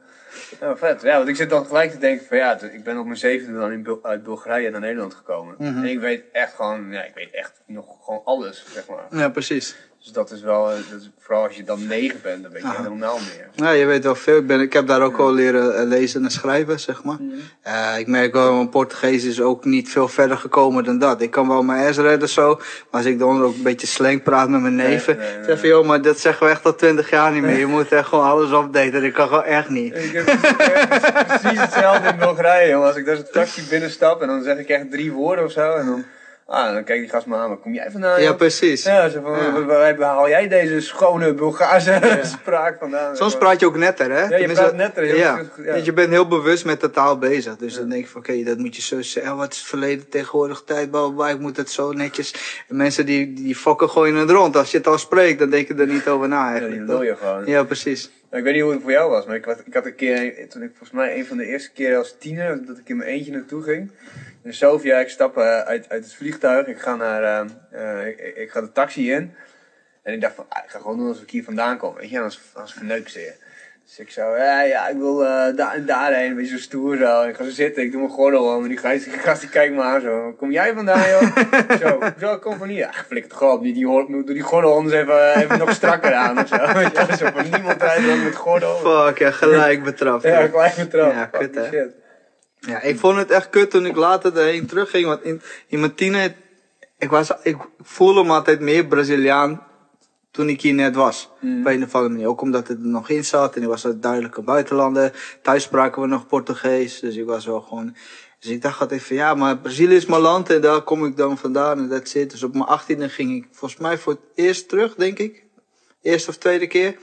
Ja, 0.61 0.77
vet. 0.77 1.03
Ja, 1.03 1.17
want 1.17 1.29
ik 1.29 1.37
zit 1.37 1.51
dan 1.51 1.67
gelijk 1.67 1.91
te 1.91 1.99
denken 1.99 2.27
van 2.27 2.37
ja, 2.37 2.61
ik 2.61 2.85
ben 2.85 2.99
op 2.99 3.05
mijn 3.05 3.17
zevende 3.19 3.59
dan 3.61 3.73
in 3.73 3.83
Bul- 3.83 3.99
uit 4.03 4.23
Bulgarije 4.23 4.71
naar 4.71 4.81
Nederland 4.81 5.15
gekomen. 5.15 5.55
Mhm. 5.59 5.77
En 5.79 5.85
ik 5.85 6.01
weet 6.01 6.23
echt 6.33 6.55
gewoon, 6.55 6.91
ja, 6.93 7.05
ik 7.05 7.15
weet 7.15 7.31
echt 7.35 7.61
nog 7.67 7.87
gewoon 8.05 8.21
alles, 8.25 8.65
zeg 8.73 8.89
maar. 8.89 9.21
Ja, 9.21 9.29
precies. 9.29 9.77
Dus 10.03 10.13
dat 10.13 10.31
is 10.31 10.41
wel, 10.43 10.71
eh, 10.71 10.77
dat 10.91 11.01
is, 11.01 11.11
vooral 11.19 11.45
als 11.45 11.57
je 11.57 11.65
dan 11.65 11.87
negen 11.87 12.21
bent, 12.23 12.43
dan 12.43 12.53
weet 12.53 12.63
je 12.63 12.69
Aha. 12.69 12.83
helemaal 12.83 13.19
meer. 13.19 13.49
Ja, 13.55 13.71
je 13.71 13.87
weet 13.87 14.05
wel 14.05 14.15
veel. 14.15 14.37
Ik, 14.37 14.47
ben, 14.47 14.61
ik 14.61 14.73
heb 14.73 14.87
daar 14.87 15.03
ook 15.03 15.17
wel 15.17 15.33
leren 15.33 15.77
eh, 15.77 15.87
lezen 15.87 16.25
en 16.25 16.31
schrijven, 16.31 16.81
zeg 16.81 17.03
maar. 17.03 17.17
Eh, 17.63 17.99
ik 17.99 18.07
merk 18.07 18.33
wel, 18.33 18.55
mijn 18.55 18.69
Portugees 18.69 19.25
is 19.25 19.41
ook 19.41 19.65
niet 19.65 19.89
veel 19.89 20.09
verder 20.09 20.37
gekomen 20.37 20.85
dan 20.85 20.99
dat. 20.99 21.21
Ik 21.23 21.31
kan 21.31 21.49
wel 21.49 21.63
mijn 21.63 21.95
S 21.95 21.97
redden 21.97 22.29
zo, 22.29 22.55
maar 22.55 22.65
als 22.91 23.05
ik 23.05 23.19
dan 23.19 23.43
ook 23.43 23.55
een 23.55 23.63
beetje 23.63 23.87
slang 23.87 24.23
praat 24.23 24.49
met 24.49 24.61
mijn 24.61 24.75
neven, 24.75 25.17
Nee, 25.17 25.27
nee, 25.27 25.37
nee. 25.37 25.45
zeg 25.45 25.59
van, 25.59 25.69
joh, 25.69 25.87
maar 25.87 26.03
dat 26.03 26.19
zeggen 26.19 26.47
we 26.47 26.53
echt 26.53 26.65
al 26.65 26.75
twintig 26.75 27.11
jaar 27.11 27.33
niet 27.33 27.43
meer. 27.43 27.59
Je 27.59 27.67
moet 27.67 27.93
echt 27.93 28.09
gewoon 28.09 28.25
alles 28.25 28.51
updaten. 28.51 29.05
Ik 29.05 29.13
kan 29.13 29.29
gewoon 29.29 29.45
echt 29.45 29.69
niet. 29.69 29.95
Ik 29.95 30.13
heb 30.13 30.25
precies 30.25 31.61
hetzelfde 31.67 32.09
in 32.09 32.19
Bulgarije, 32.19 32.69
jongen. 32.69 32.87
Als 32.87 32.97
ik 32.97 33.07
daar 33.07 33.17
zo'n 33.17 33.29
taxi 33.33 33.63
binnenstap 33.71 34.23
en 34.23 34.29
dan 34.29 34.43
zeg 34.43 34.59
ik 34.59 34.69
echt 34.69 34.91
drie 34.91 35.13
woorden 35.13 35.45
of 35.45 35.53
zo. 35.53 35.75
En 35.75 35.87
dan, 35.87 36.05
ah, 36.51 36.73
dan 36.75 36.85
kijkt 36.85 37.03
die 37.03 37.11
gast 37.11 37.27
me 37.27 37.37
aan, 37.37 37.49
waar 37.49 37.59
kom 37.59 37.75
jij 37.75 37.91
vandaan? 37.91 38.23
Ja, 38.23 38.33
precies. 38.33 38.83
Ja, 38.85 39.09
zo 39.09 39.21
van, 39.23 39.33
Ja. 39.33 39.53
waar, 39.53 39.67
waar- 39.67 39.97
waar 39.97 40.09
haal 40.15 40.29
jij 40.29 40.49
deze 40.49 40.81
schone 40.81 41.35
Bulgaarse 41.35 42.01
spraak 42.41 42.79
vandaan? 42.79 43.17
Soms 43.17 43.37
praat 43.39 43.61
je 43.61 43.67
ook 43.67 43.77
netter, 43.77 44.11
hè? 44.11 44.23
je 44.23 44.29
Tenminste, 44.29 44.55
praat 44.65 44.75
netter, 44.77 45.03
heel 45.05 45.17
Ja. 45.17 45.41
ja. 45.65 45.75
Je 45.75 45.93
bent 45.93 46.11
heel 46.11 46.29
bewust 46.29 46.65
met 46.65 46.81
de 46.81 46.91
taal 46.91 47.19
bezig. 47.19 47.57
Dus 47.57 47.75
dan 47.75 47.89
denk 47.89 48.03
je 48.05 48.09
van, 48.11 48.21
oké, 48.21 48.43
dat 48.43 48.59
moet 48.59 48.77
je 48.77 48.83
zo 48.83 49.03
zeggen. 49.03 49.37
Wat 49.37 49.53
is 49.53 49.59
het 49.59 49.67
verleden, 49.69 50.09
tegenwoordig, 50.09 50.63
tijd, 50.67 50.91
bla. 50.91 51.29
Ik 51.29 51.39
moet 51.39 51.57
het 51.57 51.71
zo 51.71 51.93
netjes. 51.93 52.35
En 52.69 52.77
mensen 52.77 53.07
die, 53.07 53.33
die 53.33 53.55
fokken 53.57 53.89
gooien 53.91 54.15
het 54.15 54.31
rond. 54.31 54.57
Als 54.57 54.71
je 54.71 54.79
het 54.79 54.87
al 54.87 54.99
spreekt, 54.99 55.39
dan 55.39 55.51
denk 55.51 55.69
je 55.69 55.75
er 55.75 55.87
niet 55.87 56.07
over 56.09 56.29
na 56.29 56.45
Ja, 56.45 56.51
eigenlijk. 56.51 56.79
die 56.79 56.87
toch? 56.89 56.99
wil 56.99 57.09
je 57.09 57.17
gewoon. 57.17 57.47
Ja, 57.47 57.63
precies. 57.65 58.11
Ik 58.31 58.43
weet 58.43 58.55
niet 58.55 58.63
hoe 58.63 58.73
het 58.73 58.83
voor 58.83 58.91
jou 58.91 59.11
was, 59.11 59.27
maar 59.27 59.37
ik 59.37 59.45
had, 59.45 59.63
ik 59.65 59.75
had 59.75 59.87
een 59.87 59.95
keer, 59.95 60.49
toen 60.49 60.63
ik 60.63 60.69
volgens 60.69 60.91
mij 60.91 61.19
een 61.19 61.27
van 61.27 61.37
de 61.37 61.47
eerste 61.47 61.71
keren 61.73 61.99
als 61.99 62.17
tiener, 62.19 62.67
dat 62.67 62.79
ik 62.79 62.89
in 62.89 62.97
mijn 62.97 63.09
eentje 63.11 63.33
naartoe 63.33 63.63
ging. 63.63 63.91
Sofia, 64.53 64.99
ik 64.99 65.09
stap 65.09 65.37
eh, 65.37 65.61
uit, 65.61 65.89
uit 65.89 66.05
het 66.05 66.15
vliegtuig, 66.15 66.67
ik 66.67 66.79
ga 66.79 66.97
naar, 66.97 67.23
eh, 67.23 68.01
eh, 68.01 68.07
ik, 68.07 68.37
ik 68.37 68.51
ga 68.51 68.61
de 68.61 68.73
taxi 68.73 69.13
in. 69.13 69.35
En 70.03 70.15
ik 70.15 70.21
dacht 70.21 70.35
van, 70.35 70.47
ah, 70.49 70.65
ik 70.65 70.71
ga 70.71 70.79
gewoon 70.79 70.97
doen 70.97 71.09
alsof 71.09 71.23
ik 71.23 71.31
hier 71.31 71.45
vandaan 71.45 71.79
kom, 71.79 71.95
weet 71.95 72.11
je, 72.11 72.17
anders, 72.17 72.41
anders 72.53 72.73
verneuk 72.75 73.09
ze 73.09 73.21
je. 73.21 73.33
Dus 73.85 73.99
ik 73.99 74.11
zo, 74.11 74.37
ja, 74.37 74.63
ja, 74.63 74.89
ik 74.89 74.97
wil 74.97 75.17
daar 75.57 75.75
en 75.75 75.87
daarheen, 75.87 76.31
een 76.31 76.37
beetje 76.37 76.57
zo 76.57 76.63
stoer 76.63 76.97
zo. 76.97 77.23
Ik 77.23 77.37
ga 77.37 77.45
zo 77.45 77.51
zitten, 77.51 77.83
ik 77.83 77.91
doe 77.91 78.01
mijn 78.01 78.13
gordel 78.13 78.57
om 78.57 78.63
en 78.63 78.69
die 78.69 78.79
gast, 78.79 79.05
die 79.05 79.13
gast 79.13 79.41
die 79.41 79.51
kijkt 79.51 79.75
me 79.75 79.83
aan 79.83 80.01
zo. 80.01 80.33
Kom 80.33 80.51
jij 80.51 80.75
vandaan, 80.75 81.09
joh? 81.09 81.37
zo, 81.83 82.01
zo, 82.19 82.33
ik 82.33 82.41
kom 82.41 82.59
van 82.59 82.69
hier. 82.69 82.79
Ja, 82.79 82.93
flikker 83.07 83.31
toch 83.31 83.53
op, 83.53 83.63
die, 83.63 83.73
die, 83.73 83.85
doe 83.85 84.25
die 84.25 84.41
gordel 84.41 84.75
anders 84.75 84.95
even, 84.95 85.37
even 85.37 85.59
nog 85.59 85.73
strakker 85.73 86.15
aan 86.15 86.39
of 86.39 86.49
zo. 86.49 86.57
Zo 87.25 87.31
van 87.35 87.51
niemand 87.51 87.83
rijdt 87.83 88.07
dan 88.07 88.25
met 88.25 88.35
gordel. 88.35 88.77
Fuck, 88.77 89.19
ja, 89.19 89.31
gelijk 89.31 89.83
betrapt. 89.83 90.23
Ja, 90.23 90.47
gelijk 90.47 90.77
betrapt. 90.77 91.15
Ja, 91.15 91.25
kut, 91.25 91.55
hè. 91.55 91.69
shit. 91.69 91.98
Ja, 92.61 92.81
ik 92.83 92.99
vond 92.99 93.17
het 93.17 93.31
echt 93.31 93.51
kut 93.51 93.71
toen 93.71 93.87
ik 93.87 93.97
later 93.97 94.37
erheen 94.37 94.67
terugging. 94.67 95.07
Want 95.07 95.23
in, 95.23 95.43
in 95.67 95.81
mijn 95.81 95.95
tiener, 95.95 96.35
ik, 96.99 97.11
was, 97.11 97.31
ik 97.43 97.57
voelde 97.81 98.25
me 98.25 98.33
altijd 98.33 98.61
meer 98.61 98.87
Braziliaan 98.87 99.67
toen 100.31 100.49
ik 100.49 100.61
hier 100.61 100.75
net 100.75 100.95
was. 100.95 101.31
Mm. 101.41 101.61
Op 101.61 101.67
een 101.67 101.83
of 101.83 101.95
andere 101.95 102.13
manier. 102.13 102.29
Ook 102.29 102.41
omdat 102.41 102.69
het 102.69 102.79
er 102.79 102.87
nog 102.87 103.09
in 103.09 103.25
zat 103.25 103.57
en 103.57 103.63
ik 103.63 103.69
was 103.69 103.87
uit 103.87 104.03
duidelijke 104.03 104.43
buitenlanden. 104.43 105.13
Thuis 105.43 105.63
spraken 105.63 106.03
we 106.03 106.09
nog 106.09 106.27
Portugees, 106.27 107.01
dus 107.01 107.17
ik 107.17 107.27
was 107.27 107.47
wel 107.47 107.61
gewoon... 107.61 107.97
Dus 108.41 108.51
ik 108.51 108.63
dacht 108.63 108.81
altijd 108.81 109.03
van 109.03 109.17
ja, 109.17 109.35
maar 109.35 109.59
Brazilië 109.59 109.95
is 109.95 110.07
mijn 110.07 110.21
land 110.21 110.51
en 110.51 110.61
daar 110.61 110.83
kom 110.83 111.05
ik 111.05 111.17
dan 111.17 111.39
vandaan 111.39 111.79
en 111.79 111.89
dat 111.89 112.09
zit. 112.09 112.31
Dus 112.31 112.43
op 112.43 112.53
mijn 112.53 112.65
achttiende 112.65 113.09
ging 113.09 113.37
ik 113.37 113.49
volgens 113.53 113.81
mij 113.81 113.99
voor 113.99 114.13
het 114.13 114.23
eerst 114.35 114.69
terug, 114.69 114.95
denk 114.95 115.19
ik. 115.19 115.45
Eerste 116.03 116.31
of 116.31 116.37
tweede 116.37 116.67
keer. 116.67 116.97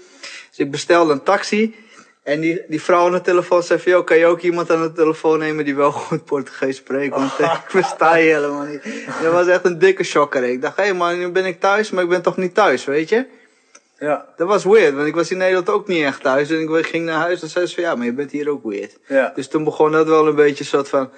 Dus 0.49 0.57
ik 0.57 0.71
bestelde 0.71 1.13
een 1.13 1.23
taxi. 1.23 1.75
En 2.25 2.39
die, 2.39 2.61
die 2.67 2.81
vrouw 2.81 3.05
aan 3.05 3.11
de 3.11 3.21
telefoon 3.21 3.63
zei 3.63 3.79
van, 3.79 3.91
joh, 3.91 4.05
kan 4.05 4.17
je 4.17 4.25
ook 4.25 4.41
iemand 4.41 4.71
aan 4.71 4.81
de 4.81 4.91
telefoon 4.91 5.39
nemen 5.39 5.65
die 5.65 5.75
wel 5.75 5.91
goed 6.05 6.25
Portugees 6.25 6.75
spreekt? 6.77 7.15
Want 7.15 7.39
eh, 7.39 7.53
ik 7.63 7.69
versta 7.71 8.15
je 8.15 8.33
helemaal 8.33 8.65
niet. 8.65 8.83
Dat 9.21 9.33
was 9.33 9.47
echt 9.47 9.65
een 9.65 9.79
dikke 9.79 10.03
shocker. 10.03 10.43
Ik 10.43 10.61
dacht, 10.61 10.77
hé 10.77 10.83
hey 10.83 10.93
man, 10.93 11.17
nu 11.17 11.29
ben 11.29 11.45
ik 11.45 11.59
thuis, 11.59 11.91
maar 11.91 12.03
ik 12.03 12.09
ben 12.09 12.21
toch 12.21 12.37
niet 12.37 12.53
thuis, 12.53 12.85
weet 12.85 13.09
je? 13.09 13.25
Ja, 13.99 14.25
Dat 14.37 14.47
was 14.47 14.63
weird, 14.63 14.93
want 14.93 15.07
ik 15.07 15.15
was 15.15 15.31
in 15.31 15.37
Nederland 15.37 15.69
ook 15.69 15.87
niet 15.87 16.03
echt 16.03 16.21
thuis. 16.21 16.49
En 16.49 16.75
ik 16.77 16.85
ging 16.85 17.05
naar 17.05 17.19
huis 17.19 17.41
en 17.41 17.49
zei 17.49 17.65
ze 17.65 17.75
van, 17.75 17.83
ja, 17.83 17.95
maar 17.95 18.05
je 18.05 18.13
bent 18.13 18.31
hier 18.31 18.49
ook 18.49 18.63
weird. 18.63 18.97
ja. 19.07 19.31
Dus 19.35 19.47
toen 19.47 19.63
begon 19.63 19.91
dat 19.91 20.07
wel 20.07 20.27
een 20.27 20.35
beetje 20.35 20.63
soort 20.63 20.89
van 20.89 21.09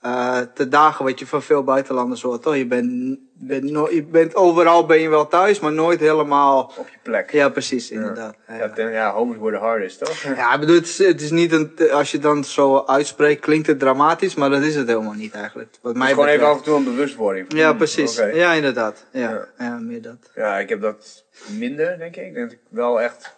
eh 0.00 0.38
te 0.54 0.68
dagen 0.68 1.04
wat 1.04 1.18
je 1.18 1.26
van 1.26 1.42
veel 1.42 1.64
buitenlanders 1.64 2.22
hoort. 2.22 2.42
Toch? 2.42 2.56
Je, 2.56 2.66
bent, 2.66 3.18
bent 3.32 3.64
no- 3.70 3.90
je 3.90 4.02
bent 4.04 4.34
overal 4.34 4.86
ben 4.86 5.00
je 5.00 5.08
wel 5.08 5.26
thuis, 5.28 5.60
maar 5.60 5.72
nooit 5.72 6.00
helemaal. 6.00 6.72
Op 6.76 6.88
je 6.88 6.96
plek. 7.02 7.32
Ja, 7.32 7.48
precies, 7.48 7.90
inderdaad. 7.90 8.34
Ja, 8.48 8.72
Ja, 8.76 8.88
ja 8.88 9.12
homies 9.12 9.36
worden 9.36 9.60
hardest, 9.60 9.98
toch? 10.04 10.22
Ja, 10.22 10.54
ik 10.54 10.60
bedoel, 10.60 10.74
het 10.74 10.84
is, 10.84 10.98
het 10.98 11.20
is 11.20 11.30
niet 11.30 11.52
een, 11.52 11.72
als 11.90 12.10
je 12.10 12.18
dan 12.18 12.44
zo 12.44 12.84
uitspreekt, 12.86 13.40
klinkt 13.40 13.66
het 13.66 13.78
dramatisch, 13.78 14.34
maar 14.34 14.50
dat 14.50 14.62
is 14.62 14.74
het 14.74 14.88
helemaal 14.88 15.12
niet 15.12 15.34
eigenlijk. 15.34 15.74
Wat 15.82 15.96
mij 15.96 16.08
gewoon 16.10 16.26
even 16.26 16.46
af 16.46 16.56
en 16.56 16.62
toe 16.62 16.76
een 16.76 16.84
bewustwording. 16.84 17.52
Ja, 17.54 17.72
precies. 17.72 18.16
Ja, 18.16 18.52
inderdaad. 18.52 19.06
Ja, 19.12 19.30
Ja. 19.30 19.48
ja. 19.58 19.78
meer 19.78 20.02
dat. 20.02 20.30
Ja, 20.34 20.58
ik 20.58 20.68
heb 20.68 20.80
dat 20.80 21.24
minder, 21.46 21.98
denk 21.98 22.16
ik. 22.16 22.26
Ik 22.26 22.34
denk 22.34 22.50
dat 22.50 22.58
ik 22.58 22.64
wel 22.70 23.00
echt... 23.00 23.36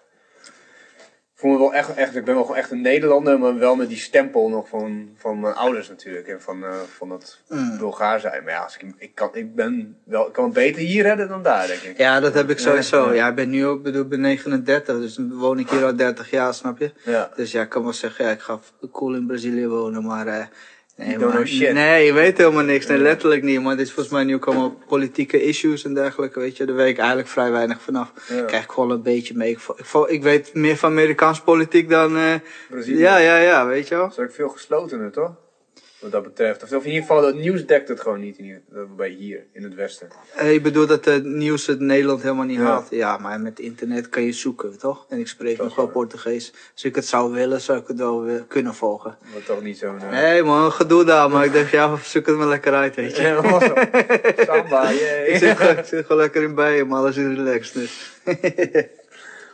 Ik 1.40 1.46
voel 1.46 1.54
me 1.54 1.62
wel 1.64 1.74
echt, 1.74 1.94
echt, 1.94 2.16
ik 2.16 2.24
ben 2.24 2.34
wel 2.34 2.42
gewoon 2.44 2.58
echt 2.58 2.70
een 2.70 2.80
Nederlander, 2.80 3.38
maar 3.38 3.58
wel 3.58 3.76
met 3.76 3.88
die 3.88 3.98
stempel 3.98 4.48
nog 4.48 4.68
van, 4.68 5.08
van 5.16 5.40
mijn 5.40 5.54
ouders 5.54 5.88
natuurlijk. 5.88 6.26
En 6.28 6.40
van, 6.40 6.64
eh, 6.64 6.70
van 6.96 7.10
het 7.10 7.40
Mm. 7.48 7.78
Bulgaar 7.78 8.20
zijn. 8.20 8.44
Maar 8.44 8.52
ja, 8.52 8.62
als 8.62 8.76
ik, 8.76 8.92
ik, 8.98 9.14
kan, 9.14 9.30
ik 9.32 9.54
ben 9.54 9.96
wel, 10.04 10.26
ik 10.26 10.32
kan 10.32 10.44
het 10.44 10.52
beter 10.52 10.82
hier 10.82 11.02
redden 11.02 11.28
dan 11.28 11.42
daar, 11.42 11.66
denk 11.66 11.80
ik. 11.80 11.98
Ja, 11.98 12.20
dat 12.20 12.34
heb 12.34 12.50
ik 12.50 12.58
sowieso. 12.58 13.08
Ja. 13.08 13.14
Ja, 13.14 13.28
ik 13.28 13.34
ben 13.34 13.50
nu 13.50 13.66
ook, 13.66 13.82
bedoel, 13.82 14.02
ik 14.02 14.08
ben 14.08 14.20
39, 14.20 14.98
dus 14.98 15.14
dan 15.14 15.34
woon 15.34 15.58
ik 15.58 15.70
hier 15.70 15.84
al 15.84 15.96
30 15.96 16.30
jaar, 16.30 16.54
snap 16.54 16.78
je? 16.78 16.92
Ja. 17.04 17.30
Dus 17.36 17.52
ja, 17.52 17.62
ik 17.62 17.68
kan 17.68 17.82
wel 17.82 17.92
zeggen, 17.92 18.24
ja, 18.24 18.30
ik 18.30 18.40
ga 18.40 18.60
cool 18.92 19.14
in 19.14 19.26
Brazilië 19.26 19.66
wonen, 19.66 20.04
maar 20.06 20.26
eh, 20.26 20.44
Nee, 21.06 21.46
shit. 21.46 21.72
nee, 21.72 22.04
je 22.04 22.12
weet 22.12 22.38
helemaal 22.38 22.64
niks. 22.64 22.86
Nee, 22.86 22.98
letterlijk 22.98 23.42
niet. 23.42 23.62
Maar 23.62 23.76
dit 23.76 23.86
is 23.86 23.92
volgens 23.92 24.14
mij 24.14 24.24
nu 24.24 24.34
ook 24.34 24.46
allemaal 24.46 24.78
politieke 24.88 25.42
issues 25.42 25.84
en 25.84 25.94
dergelijke. 25.94 26.40
Weet 26.40 26.56
je, 26.56 26.64
daar 26.64 26.76
weet 26.76 26.88
ik 26.88 26.98
eigenlijk 26.98 27.28
vrij 27.28 27.50
weinig 27.50 27.80
vanaf. 27.80 28.12
Ja. 28.28 28.42
Krijg 28.42 28.64
ik 28.64 28.70
gewoon 28.70 28.90
een 28.90 29.02
beetje 29.02 29.34
mee. 29.36 29.50
Ik, 29.50 29.58
ik, 30.06 30.22
weet 30.22 30.54
meer 30.54 30.76
van 30.76 30.90
Amerikaans 30.90 31.40
politiek 31.40 31.88
dan. 31.88 32.16
eh, 32.16 32.34
Brazilië. 32.68 32.98
ja, 32.98 33.16
ja, 33.16 33.36
ja, 33.36 33.66
weet 33.66 33.88
je 33.88 33.94
wel. 33.94 34.08
Dat 34.08 34.18
is 34.18 34.24
ook 34.24 34.32
veel 34.32 34.48
geslotener, 34.48 35.10
toch? 35.10 35.32
Wat 36.00 36.10
dat 36.12 36.22
betreft. 36.22 36.62
Of, 36.62 36.70
in 36.70 36.78
ieder 36.90 37.00
geval, 37.00 37.26
het 37.26 37.34
nieuws 37.36 37.66
dekt 37.66 37.88
het 37.88 38.00
gewoon 38.00 38.20
niet 38.20 38.38
in 38.38 38.44
hier, 38.44 38.60
bij 38.96 39.08
hier, 39.08 39.46
in 39.52 39.62
het 39.62 39.74
westen. 39.74 40.08
Eh, 40.34 40.52
Ik 40.52 40.62
bedoel 40.62 40.86
dat 40.86 41.04
het 41.04 41.24
nieuws 41.24 41.66
het 41.66 41.80
Nederland 41.80 42.22
helemaal 42.22 42.44
niet 42.44 42.58
Ja. 42.58 42.64
haalt. 42.64 42.86
Ja, 42.90 43.16
maar 43.18 43.40
met 43.40 43.58
internet 43.58 44.08
kan 44.08 44.22
je 44.22 44.32
zoeken, 44.32 44.78
toch? 44.78 45.06
En 45.08 45.18
ik 45.18 45.28
spreek 45.28 45.58
nog 45.58 45.74
wel. 45.74 45.88
Portugees. 45.88 46.52
Als 46.72 46.84
ik 46.84 46.94
het 46.94 47.06
zou 47.06 47.32
willen, 47.32 47.60
zou 47.60 47.78
ik 47.78 47.86
het 47.88 47.98
wel 47.98 48.22
weer 48.22 48.44
kunnen 48.48 48.74
volgen. 48.74 49.16
Wat 49.34 49.46
toch 49.46 49.62
niet 49.62 49.78
zo'n... 49.78 50.00
eh, 50.00 50.10
Nee 50.10 50.42
man, 50.42 50.72
gedoe 50.72 51.04
daar. 51.04 51.30
Maar 51.30 51.44
ik 51.44 51.52
denk, 51.52 51.68
ja, 51.68 51.96
zoek 52.02 52.26
het 52.26 52.36
maar 52.36 52.46
lekker 52.48 52.72
uit, 52.72 52.94
weet 52.94 53.16
je. 53.16 53.22
Ja. 53.22 53.42
Samba. 54.44 54.88
Ik 55.30 55.36
zit, 55.36 55.56
gewoon- 55.56 55.76
ik 55.78 55.84
zit 55.84 56.06
gewoon 56.06 56.22
lekker 56.22 56.42
in 56.42 56.54
bijen, 56.54 56.86
maar 56.86 56.98
alles 56.98 57.16
is 57.16 57.36
relaxed. 57.36 57.74
Dus. 57.74 58.12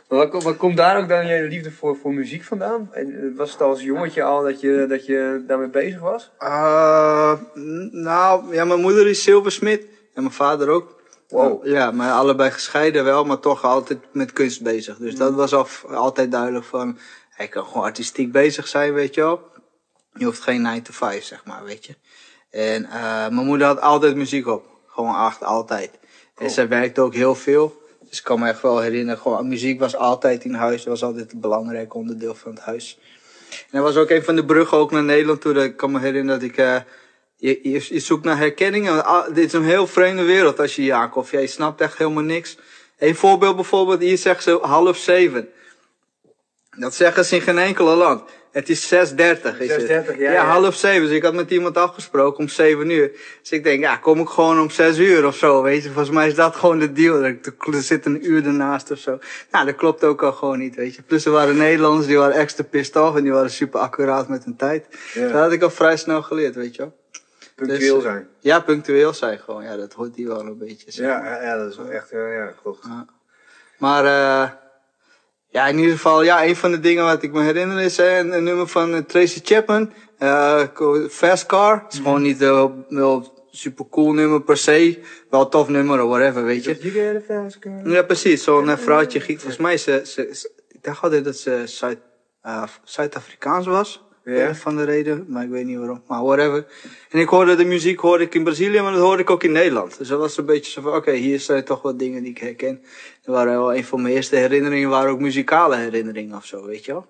Maar 0.07 0.17
waar, 0.19 0.27
komt- 0.29 0.43
waar 0.43 0.53
komt 0.53 0.77
daar 0.77 0.97
ook 0.97 1.07
dan 1.07 1.27
je 1.27 1.41
liefde 1.41 1.71
voor, 1.71 1.97
voor 1.97 2.13
muziek 2.13 2.43
vandaan? 2.43 2.89
En 2.93 3.13
eh, 3.15 3.37
was 3.37 3.51
het 3.51 3.61
als 3.61 3.81
jongetje 3.81 4.23
al 4.23 4.43
dat 4.43 4.61
je, 4.61 4.85
dat 4.89 5.05
je 5.05 5.43
daarmee 5.47 5.69
bezig 5.69 5.99
was? 5.99 6.31
Uh, 6.39 7.33
nou, 7.91 8.53
ja, 8.53 8.65
mijn 8.65 8.79
moeder 8.81 9.07
is 9.07 9.23
zilversmid 9.23 9.81
en 10.13 10.21
mijn 10.21 10.33
vader 10.33 10.69
ook. 10.69 10.95
Wow. 11.27 11.65
Ja, 11.65 11.91
maar 11.91 12.11
allebei 12.11 12.51
gescheiden 12.51 13.03
wel, 13.03 13.25
maar 13.25 13.39
toch 13.39 13.63
altijd 13.63 13.99
met 14.11 14.33
kunst 14.33 14.61
bezig. 14.63 14.97
Dus 14.97 15.15
dat 15.15 15.33
was 15.33 15.53
al, 15.53 15.67
altijd 15.89 16.31
duidelijk 16.31 16.65
van, 16.65 16.97
hij 17.29 17.47
kan 17.47 17.65
gewoon 17.65 17.83
artistiek 17.83 18.31
bezig 18.31 18.67
zijn, 18.67 18.93
weet 18.93 19.15
je 19.15 19.21
wel. 19.21 19.41
Je 20.13 20.25
hoeft 20.25 20.41
geen 20.41 20.61
9 20.61 20.83
to 20.83 20.93
5, 20.93 21.23
zeg 21.23 21.45
maar, 21.45 21.63
weet 21.63 21.85
je. 21.85 21.95
En 22.49 22.85
eh, 22.85 23.27
mijn 23.29 23.45
moeder 23.45 23.67
had 23.67 23.81
altijd 23.81 24.15
muziek 24.15 24.47
op. 24.47 24.65
Gewoon 24.87 25.15
acht, 25.15 25.43
altijd. 25.43 25.91
En 26.37 26.49
zij 26.49 26.67
werkte 26.67 27.01
ook 27.01 27.13
heel 27.13 27.35
veel. 27.35 27.81
Dus 28.09 28.17
ik 28.17 28.23
kan 28.23 28.39
me 28.39 28.47
echt 28.47 28.61
wel 28.61 28.79
herinneren, 28.79 29.21
gewoon, 29.21 29.47
muziek 29.47 29.79
was 29.79 29.95
altijd 29.95 30.43
in 30.43 30.53
huis. 30.53 30.83
Dat 30.83 30.99
was 30.99 31.03
altijd 31.03 31.31
een 31.31 31.39
belangrijk 31.39 31.93
onderdeel 31.93 32.35
van 32.35 32.51
het 32.51 32.59
huis. 32.59 32.99
En 33.49 33.57
dat 33.71 33.81
was 33.81 33.95
ook 33.95 34.09
een 34.09 34.23
van 34.23 34.35
de 34.35 34.45
bruggen 34.45 34.77
ook 34.77 34.91
naar 34.91 35.03
Nederland 35.03 35.41
toe. 35.41 35.63
Ik 35.63 35.77
kan 35.77 35.91
me 35.91 35.99
herinneren 35.99 36.39
dat 36.39 36.49
ik... 36.49 36.57
eh, 36.57 36.75
je, 37.37 37.59
je, 37.89 37.99
zoekt 37.99 38.23
naar 38.23 38.37
herkenning. 38.37 38.87
En, 38.87 39.05
ah, 39.05 39.25
dit 39.33 39.45
is 39.45 39.53
een 39.53 39.63
heel 39.63 39.87
vreemde 39.87 40.23
wereld 40.23 40.59
als 40.59 40.75
je 40.75 40.81
hier 40.81 40.93
aankomt. 40.93 41.29
Ja, 41.29 41.39
je 41.39 41.47
snapt 41.47 41.81
echt 41.81 41.97
helemaal 41.97 42.23
niks. 42.23 42.57
Een 42.97 43.15
voorbeeld 43.15 43.55
bijvoorbeeld, 43.55 44.01
hier 44.01 44.17
zeggen 44.17 44.43
ze 44.43 44.57
half 44.61 44.97
zeven. 44.97 45.49
Dat 46.77 46.95
zeggen 46.95 47.25
ze 47.25 47.35
in 47.35 47.41
geen 47.41 47.57
enkele 47.57 47.95
land. 47.95 48.21
Het 48.57 48.69
is 48.69 48.93
6.30 48.93 49.57
is 49.59 49.75
het. 49.75 50.07
6:30, 50.07 50.17
ja, 50.17 50.31
ja. 50.31 50.45
half 50.45 50.75
zeven. 50.75 51.07
Dus 51.07 51.15
ik 51.15 51.23
had 51.23 51.33
met 51.33 51.51
iemand 51.51 51.77
afgesproken 51.77 52.39
om 52.39 52.47
7 52.47 52.89
uur. 52.89 53.11
Dus 53.41 53.51
ik 53.51 53.63
denk, 53.63 53.81
ja, 53.81 53.97
kom 53.97 54.19
ik 54.19 54.27
gewoon 54.27 54.59
om 54.59 54.69
6 54.69 54.97
uur 54.97 55.25
of 55.25 55.35
zo, 55.35 55.61
weet 55.61 55.83
je. 55.83 55.89
Volgens 55.89 56.15
mij 56.15 56.27
is 56.27 56.35
dat 56.35 56.55
gewoon 56.55 56.79
de 56.79 56.91
deal. 56.91 57.23
Er 57.23 57.39
zit 57.71 58.05
een 58.05 58.29
uur 58.29 58.45
ernaast 58.45 58.91
of 58.91 58.97
zo. 58.97 59.19
Nou, 59.51 59.65
dat 59.65 59.75
klopt 59.75 60.03
ook 60.03 60.23
al 60.23 60.31
gewoon 60.31 60.57
niet, 60.59 60.75
weet 60.75 60.95
je. 60.95 61.01
Plus 61.01 61.25
er 61.25 61.31
waren 61.31 61.57
Nederlanders, 61.57 62.07
die 62.07 62.17
waren 62.17 62.35
extra 62.35 62.63
pissed 62.63 62.95
off. 62.95 63.17
En 63.17 63.23
die 63.23 63.31
waren 63.31 63.49
super 63.49 63.79
accuraat 63.79 64.27
met 64.27 64.43
hun 64.43 64.55
tijd. 64.55 64.85
Ja. 65.13 65.21
Dat 65.21 65.41
had 65.41 65.51
ik 65.51 65.61
al 65.61 65.69
vrij 65.69 65.97
snel 65.97 66.21
geleerd, 66.21 66.55
weet 66.55 66.75
je 66.75 66.81
wel. 66.81 66.95
Punctueel 67.55 67.93
Dus, 67.95 68.03
zijn. 68.03 68.27
Ja, 68.39 68.59
punctueel 68.59 69.13
zijn 69.13 69.39
gewoon. 69.39 69.63
Ja, 69.63 69.75
dat 69.75 69.93
hoort 69.93 70.15
hier 70.15 70.27
wel 70.27 70.39
een 70.39 70.57
beetje. 70.57 70.91
zeg 70.91 71.05
Ja, 71.05 71.17
maar. 71.19 71.31
ja, 71.31 71.41
ja, 71.43 71.57
dat 71.57 71.71
is 71.71 71.77
wel 71.77 71.89
echt, 71.89 72.09
ja, 72.09 72.27
ja 72.27 72.53
klopt. 72.61 72.87
Maar 73.77 74.05
eh 74.05 74.49
ja, 75.49 75.67
in 75.67 75.77
ieder 75.77 75.91
geval, 75.93 76.23
ja, 76.23 76.45
een 76.45 76.55
van 76.55 76.71
de 76.71 76.79
dingen 76.79 77.03
wat 77.03 77.23
ik 77.23 77.31
me 77.31 77.41
herinner 77.43 77.79
is 77.79 77.97
hè, 77.97 78.19
een, 78.19 78.31
een 78.33 78.43
nummer 78.43 78.67
van 78.67 78.93
eh, 78.93 78.99
Tracy 79.01 79.39
Chapman. 79.43 79.93
eh, 80.17 80.61
Fast 81.09 81.45
Car. 81.45 81.81
Het 81.83 81.93
is 81.93 81.99
gewoon 81.99 82.21
niet 82.21 82.41
uh, 82.41 82.65
wel 82.89 83.45
super 83.51 83.85
cool 83.89 84.11
nummer 84.13 84.41
per 84.41 84.57
se. 84.57 84.99
Wel 85.29 85.41
een 85.41 85.49
tof 85.49 85.67
nummer 85.69 86.01
of 86.03 86.09
whatever, 86.09 86.43
weet 86.43 86.63
je. 86.63 86.77
You 86.79 86.91
get 86.93 87.15
a 87.31 87.41
fast 87.43 87.59
car. 87.59 87.89
Ja, 87.89 88.01
precies. 88.03 88.43
Zo'n 88.43 88.77
vrouwtje 88.77 89.19
giet. 89.19 89.37
Volgens 89.37 89.61
mij, 89.61 89.77
ze, 89.77 90.01
ze, 90.05 90.29
ze- 90.33 90.51
ik 90.67 90.83
dacht 90.83 91.03
altijd 91.03 91.23
dat 91.25 91.37
ze 91.37 91.61
Zuid, 91.65 91.99
Zuid-Afrikaans 92.83 93.65
was. 93.65 94.06
Ja. 94.35 94.55
Van 94.55 94.75
de 94.75 94.83
reden, 94.83 95.25
maar 95.27 95.43
ik 95.43 95.49
weet 95.49 95.65
niet 95.65 95.77
waarom. 95.77 96.03
Maar 96.07 96.23
whatever. 96.23 96.65
En 97.09 97.19
ik 97.19 97.27
hoorde 97.29 97.55
de 97.55 97.65
muziek 97.65 97.99
hoorde 97.99 98.23
ik 98.23 98.35
in 98.35 98.43
Brazilië, 98.43 98.81
maar 98.81 98.91
dat 98.91 99.01
hoorde 99.01 99.21
ik 99.21 99.29
ook 99.29 99.43
in 99.43 99.51
Nederland. 99.51 99.97
Dus 99.97 100.07
dat 100.07 100.19
was 100.19 100.37
een 100.37 100.45
beetje 100.45 100.71
zo 100.71 100.81
van, 100.81 100.95
oké, 100.95 101.11
hier 101.11 101.39
zijn 101.39 101.63
toch 101.63 101.81
wat 101.81 101.99
dingen 101.99 102.21
die 102.23 102.31
ik 102.31 102.37
herken. 102.37 102.81
Dat 103.23 103.35
waren 103.35 103.51
wel 103.53 103.75
een 103.75 103.83
van 103.85 104.01
mijn 104.01 104.13
eerste 104.15 104.35
herinneringen, 104.35 104.89
waren 104.89 105.11
ook 105.11 105.19
muzikale 105.19 105.75
herinneringen 105.75 106.35
of 106.35 106.45
zo, 106.45 106.65
weet 106.65 106.85
je 106.85 106.91
wel. 106.91 107.05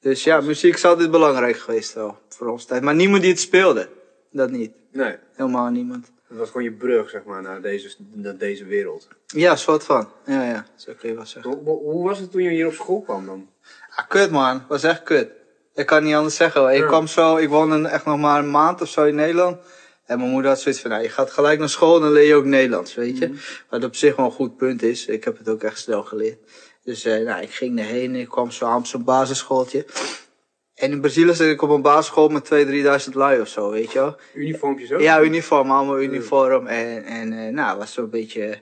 Dus 0.00 0.24
ja, 0.24 0.40
muziek 0.40 0.74
is 0.74 0.84
altijd 0.84 1.10
belangrijk 1.10 1.56
geweest 1.56 1.92
wel, 1.94 2.18
voor 2.28 2.46
ons 2.46 2.64
tijd. 2.64 2.82
Maar 2.82 2.94
niemand 2.94 3.22
die 3.22 3.30
het 3.30 3.40
speelde. 3.40 3.88
Dat 4.30 4.50
niet. 4.50 4.72
Nee, 4.92 5.16
Helemaal 5.34 5.68
niemand. 5.70 6.12
dat 6.28 6.38
was 6.38 6.48
gewoon 6.48 6.62
je 6.62 6.72
brug, 6.72 7.10
zeg 7.10 7.24
maar, 7.24 7.42
naar 7.42 7.62
deze, 7.62 7.96
naar 8.12 8.36
deze 8.36 8.64
wereld. 8.64 9.08
Ja, 9.26 9.56
soort 9.56 9.84
van. 9.84 10.08
Ja, 10.26 10.44
ja, 10.44 10.66
zo 10.76 10.92
kun 10.98 11.08
je 11.08 11.14
wel 11.14 11.26
zeggen. 11.26 11.52
Hoe- 11.64 11.78
hoe 11.78 12.04
was 12.04 12.18
het 12.18 12.30
toen 12.30 12.42
je 12.42 12.50
hier 12.50 12.66
op 12.66 12.72
school 12.72 13.00
kwam 13.00 13.26
dan? 13.26 13.48
Ah, 13.96 14.08
kut 14.08 14.30
man, 14.30 14.62
was 14.68 14.82
echt 14.82 15.02
kut. 15.02 15.28
Ik 15.74 15.86
kan 15.86 16.04
niet 16.04 16.14
anders 16.14 16.36
zeggen. 16.36 16.60
hoor. 16.60 16.70
Ik 16.70 16.80
Ja. 16.80 16.86
kwam 16.86 17.06
zo, 17.06 17.36
ik 17.36 17.48
woonde 17.48 17.88
echt 17.88 18.04
nog 18.04 18.18
maar 18.18 18.38
een 18.38 18.50
maand 18.50 18.80
of 18.80 18.88
zo 18.88 19.04
in 19.04 19.14
Nederland. 19.14 19.56
En 20.06 20.18
mijn 20.18 20.30
moeder 20.30 20.50
had 20.50 20.60
zoiets 20.60 20.80
van, 20.80 20.90
nou, 20.90 21.02
je 21.02 21.08
gaat 21.08 21.30
gelijk 21.30 21.58
naar 21.58 21.68
school 21.68 21.96
en 21.96 22.02
dan 22.02 22.12
leer 22.12 22.26
je 22.26 22.34
ook 22.34 22.44
Nederlands, 22.44 22.94
weet 22.94 23.18
je. 23.18 23.34
Wat 23.70 23.84
op 23.84 23.94
zich 23.96 24.16
wel 24.16 24.26
een 24.26 24.32
goed 24.32 24.56
punt 24.56 24.82
is. 24.82 25.06
Ik 25.06 25.24
heb 25.24 25.38
het 25.38 25.48
ook 25.48 25.62
echt 25.62 25.78
snel 25.78 26.02
geleerd. 26.02 26.38
Dus 26.84 27.04
eh, 27.04 27.24
nou, 27.24 27.42
ik 27.42 27.50
ging 27.50 27.78
erheen, 27.78 28.14
ik 28.14 28.28
kwam 28.28 28.50
zo 28.50 28.64
aan 28.66 28.78
op 28.78 28.86
zo'n 28.86 29.04
basisschooltje. 29.04 29.84
En 30.74 30.90
in 30.90 31.00
Brazilië 31.00 31.34
zit 31.34 31.50
ik 31.50 31.62
op 31.62 31.70
een 31.70 31.82
basisschool 31.82 32.28
met 32.28 32.44
2.000, 32.54 33.04
3.000 33.06 33.12
lui 33.12 33.40
of 33.40 33.48
zo, 33.48 33.70
weet 33.70 33.92
je 33.92 33.98
wel. 33.98 34.16
Uniformpjes 34.34 34.92
ook? 34.92 35.00
Ja, 35.00 35.20
uniform, 35.22 35.70
allemaal 35.70 36.00
uniform. 36.00 36.66
En, 36.66 37.04
en 37.04 37.32
eh, 37.32 37.52
nou, 37.52 37.78
was 37.78 37.92
zo'n 37.92 38.10
beetje. 38.10 38.60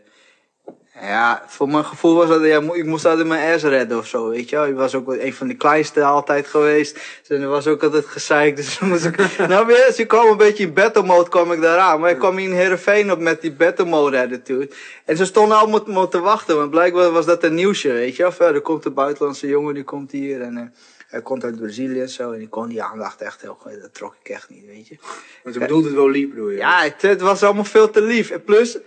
Ja, 1.01 1.43
voor 1.47 1.69
mijn 1.69 1.85
gevoel 1.85 2.15
was 2.15 2.29
dat, 2.29 2.45
ja, 2.45 2.61
ik 2.73 2.85
moest 2.85 3.05
altijd 3.05 3.27
mijn 3.27 3.55
ass 3.55 3.65
redden 3.65 3.99
of 3.99 4.07
zo, 4.07 4.29
weet 4.29 4.49
je 4.49 4.57
wel. 4.57 4.67
Ik 4.67 4.75
was 4.75 4.95
ook 4.95 5.13
een 5.13 5.35
van 5.35 5.49
de 5.49 5.55
kleinste 5.55 6.05
altijd 6.05 6.47
geweest. 6.47 6.99
Dus 7.27 7.39
er 7.39 7.49
was 7.49 7.67
ook 7.67 7.83
altijd 7.83 8.07
gezeikt. 8.07 8.57
Dus 8.57 8.79
moest 8.89 9.05
ik, 9.05 9.39
nou 9.49 9.67
weer, 9.67 9.93
ik 9.97 10.09
kwam 10.09 10.29
een 10.29 10.37
beetje 10.37 10.65
in 10.65 10.73
battle 10.73 11.03
mode, 11.03 11.29
kwam 11.29 11.53
ik 11.53 11.61
daaraan. 11.61 12.01
Maar 12.01 12.11
ik 12.11 12.19
kwam 12.19 12.39
in 12.39 12.53
Heerenveen 12.53 13.13
op 13.13 13.19
met 13.19 13.41
die 13.41 13.53
battle 13.53 13.85
mode 13.85 14.21
attitude. 14.21 14.69
En 15.05 15.17
ze 15.17 15.25
stonden 15.25 15.57
allemaal 15.59 15.83
me 15.87 16.09
te 16.09 16.21
wachten, 16.21 16.57
want 16.57 16.71
blijkbaar 16.71 17.11
was 17.11 17.27
dat 17.27 17.45
een 17.45 17.55
nieuwsje, 17.55 17.93
weet 17.93 18.17
je 18.17 18.23
wel. 18.23 18.33
Ja, 18.39 18.55
er 18.55 18.61
komt 18.61 18.85
een 18.85 18.95
buitenlandse 18.95 19.47
jongen, 19.47 19.75
die 19.75 19.85
komt 19.85 20.11
hier 20.11 20.41
en... 20.41 20.57
eh, 20.57 20.65
hij 21.09 21.23
komt 21.23 21.45
uit 21.45 21.57
Brazilië 21.57 22.01
en 22.01 22.09
zo, 22.09 22.33
en 22.33 22.41
ik 22.41 22.51
kon 22.51 22.69
die 22.69 22.83
aandacht 22.83 23.21
echt 23.21 23.41
heel 23.41 23.57
goed. 23.61 23.81
Dat 23.81 23.95
trok 23.95 24.15
ik 24.23 24.29
echt 24.29 24.49
niet, 24.49 24.67
weet 24.67 24.89
je. 24.89 24.97
Want 25.43 25.55
ze 25.55 25.61
bedoelt 25.61 25.85
het 25.85 25.95
wel 25.95 26.09
lief, 26.09 26.29
bedoel 26.29 26.49
je? 26.49 26.57
Ja, 26.57 26.83
het, 26.83 27.03
het 27.03 27.21
was 27.21 27.43
allemaal 27.43 27.65
veel 27.65 27.91
te 27.91 28.03
lief. 28.03 28.31
En 28.31 28.45
plus, 28.45 28.79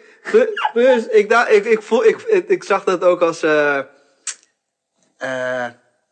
plus, 0.73 1.07
ik, 1.07 1.29
dacht, 1.29 1.51
ik, 1.51 1.65
ik, 1.65 1.81
voel, 1.81 2.05
ik, 2.05 2.21
ik, 2.47 2.63
zag 2.63 2.83
dat 2.83 3.03
ook 3.03 3.21
als, 3.21 3.43
eh, 3.43 3.79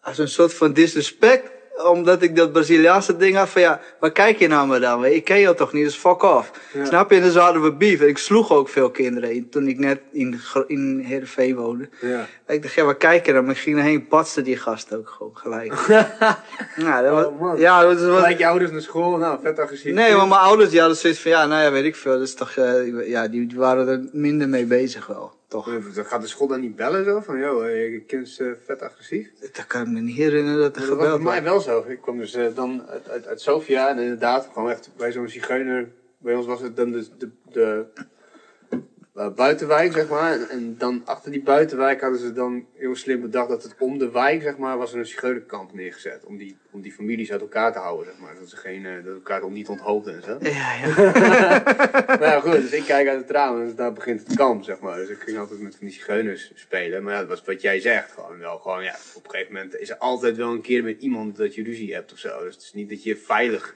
als 0.01 0.18
een 0.18 0.28
soort 0.28 0.54
van 0.54 0.74
disrespect. 0.74 1.50
Omdat 1.86 2.22
ik 2.22 2.36
dat 2.36 2.52
Braziliaanse 2.52 3.18
ding 3.18 3.36
had 3.36 3.50
van 3.50 3.62
ja, 3.62 3.80
waar 4.00 4.12
kijk 4.12 4.40
je 4.40 4.48
naar 4.48 4.68
me 4.68 4.80
dan? 4.80 5.06
Ik 5.06 5.24
ken 5.24 5.40
je 5.40 5.54
toch 5.54 5.74
niet, 5.74 5.84
dus 5.84 5.96
fuck 5.96 6.24
off. 6.24 6.52
Ja. 6.74 6.86
Snap 6.86 7.10
je? 7.10 7.16
En 7.16 7.22
dus 7.22 7.36
hadden 7.36 7.62
we 7.62 7.74
beef. 7.74 8.02
En 8.02 8.08
ik 8.08 8.18
sloeg 8.18 8.52
ook 8.52 8.70
veel 8.70 8.90
kinderen 8.90 9.32
in, 9.34 9.50
toen 9.50 9.68
ik 9.68 9.80
net 9.80 10.00
in, 10.12 10.40
in 10.68 11.04
Heerenveen 11.06 11.56
woonde. 11.56 11.90
Ja. 12.02 12.26
Ik 12.48 12.62
dacht, 12.62 12.74
ja, 12.74 12.84
waar 12.84 12.96
kijk 12.96 13.26
je 13.26 13.34
naar 13.34 13.44
me? 13.44 13.52
Ik 13.52 13.58
ging 13.58 13.78
erheen, 13.78 14.08
patste 14.08 14.42
die 14.42 14.58
gast 14.58 14.96
ook 14.96 15.10
gewoon 15.10 15.38
gelijk. 15.38 15.74
ja, 16.76 17.02
dat 17.02 17.12
was, 17.12 17.26
Oh, 17.26 17.42
man. 17.42 17.60
ja, 17.60 17.82
dat 17.82 18.02
was, 18.02 18.16
Gelijk 18.16 18.38
je 18.38 18.48
ouders 18.48 18.72
naar 18.72 18.82
school, 18.82 19.18
nou, 19.18 19.40
vet 19.44 19.60
agressief. 19.60 19.94
Nee, 19.94 20.16
maar 20.16 20.28
mijn 20.28 20.42
ouders 20.42 20.70
die 20.70 20.80
hadden 20.80 20.98
zoiets 20.98 21.20
van, 21.20 21.32
ja, 21.32 21.46
nou 21.46 21.64
ja, 21.64 21.72
weet 21.72 21.84
ik 21.86 21.96
veel. 21.96 22.12
Dat 22.14 22.22
is 22.22 22.36
toch, 22.36 22.52
eh, 22.52 23.10
ja, 23.10 23.28
die, 23.28 23.48
die 23.48 23.58
waren 23.58 23.88
er 23.88 24.10
minder 24.12 24.50
mee 24.50 24.66
bezig 24.66 25.08
wel, 25.08 25.32
toch? 25.50 25.70
Gaat 25.94 26.22
de 26.22 26.27
school 26.27 26.48
dan 26.48 26.60
niet 26.60 26.75
bellen 26.75 27.06
zo? 27.06 27.20
Van, 27.20 27.39
joh, 27.39 27.65
eh, 27.65 27.91
je 27.91 28.01
kind 28.01 28.27
is 28.27 28.39
eh, 28.39 28.48
vet 28.65 28.82
agressief. 28.82 29.29
Dat 29.51 29.68
kan 29.68 29.82
ik 29.82 29.88
me 29.88 30.00
niet 30.00 30.15
herinneren 30.15 30.60
dat 30.60 30.75
er 30.75 30.82
Dat 30.82 30.89
was 30.89 30.98
gebeld 30.98 31.24
bij 31.24 31.32
mij 31.32 31.44
wel 31.44 31.60
zo. 31.60 31.86
Ik 31.88 32.01
kwam 32.01 32.18
dus 32.18 32.34
eh, 32.34 32.56
dan 32.56 32.88
uit, 32.88 33.10
uit, 33.10 33.27
uit 33.27 33.41
Sofia 33.41 33.89
en 33.89 34.00
inderdaad, 34.00 34.50
gewoon 34.53 34.70
echt 34.70 34.89
bij 34.98 35.12
zo'n 35.12 35.27
zigeuner. 35.27 35.91
Bij 36.18 36.36
ons 36.36 36.46
was 36.46 36.62
het 36.62 36.75
dan 36.75 36.91
de, 36.91 37.08
de, 37.18 37.29
de 37.51 37.86
buitenwijk, 39.28 39.92
zeg 39.92 40.10
maar. 40.10 40.50
En, 40.50 40.78
dan 40.78 41.02
achter 41.06 41.32
die 41.32 41.44
buitenwijk 41.44 42.02
hadden 42.02 42.20
ze 42.20 42.34
dan 42.34 42.66
heel 42.74 42.96
slim 42.96 43.22
bedacht 43.22 43.50
dat 43.50 43.64
het 43.64 43.76
om 43.80 43.98
de 43.98 44.12
wijk, 44.12 44.42
zeg 44.42 44.58
maar, 44.58 44.78
was 44.78 44.94
een 44.94 45.06
zigeunerkamp 45.06 45.74
neergezet. 45.74 46.26
Om 46.26 46.38
die, 46.38 46.58
om 46.72 46.82
die 46.82 46.92
families 46.92 47.32
uit 47.32 47.42
elkaar 47.42 47.74
te 47.74 47.80
houden, 47.80 48.06
zeg 48.06 48.22
maar. 48.22 48.36
Dat 48.40 48.50
ze 48.50 48.58
geen, 48.58 48.86
eh, 48.86 49.04
dat 49.04 49.14
elkaar 49.14 49.42
ook 49.42 49.52
niet 49.52 49.68
onthoofden 49.68 50.16
en 50.16 50.24
zo. 50.24 50.38
Ja, 50.42 50.74
ja. 50.74 50.88
Maar 52.20 52.22
ja, 52.22 52.40
goed, 52.40 52.52
dus 52.52 52.72
ik 52.72 52.84
kijk 52.84 53.08
uit 53.08 53.22
het 53.22 53.30
raam 53.30 53.62
en 53.62 53.76
daar 53.76 53.94
begint 53.94 54.28
het 54.28 54.36
kamp, 54.36 54.64
zeg 54.64 54.80
maar. 54.80 54.98
Dus 54.98 55.10
ik 55.10 55.20
ging 55.20 55.38
altijd 55.38 55.60
met 55.60 55.76
van 55.76 55.88
die 55.88 55.96
zigeuners 55.96 56.52
spelen. 56.56 57.04
Maar 57.04 57.14
ja, 57.14 57.20
dat 57.20 57.30
was 57.30 57.44
wat 57.44 57.62
jij 57.62 57.80
zegt. 57.80 58.12
Gewoon 58.12 58.40
wel, 58.40 58.58
gewoon, 58.58 58.84
ja, 58.84 58.96
op 59.14 59.24
een 59.24 59.30
gegeven 59.30 59.54
moment 59.54 59.80
is 59.80 59.90
er 59.90 59.98
altijd 59.98 60.38
wel 60.38 60.52
een 60.52 60.62
keer 60.62 60.84
met 60.84 61.02
iemand 61.02 61.38
dat 61.38 61.56
je 61.56 61.64
ruzie 61.64 61.94
hebt 61.94 62.12
of 62.12 62.18
zo. 62.18 62.44
Dus 62.44 62.54
het 62.54 62.64
is 62.64 62.74
niet 62.74 62.90
dat 62.90 63.04
je 63.04 63.18
veilig... 63.18 63.76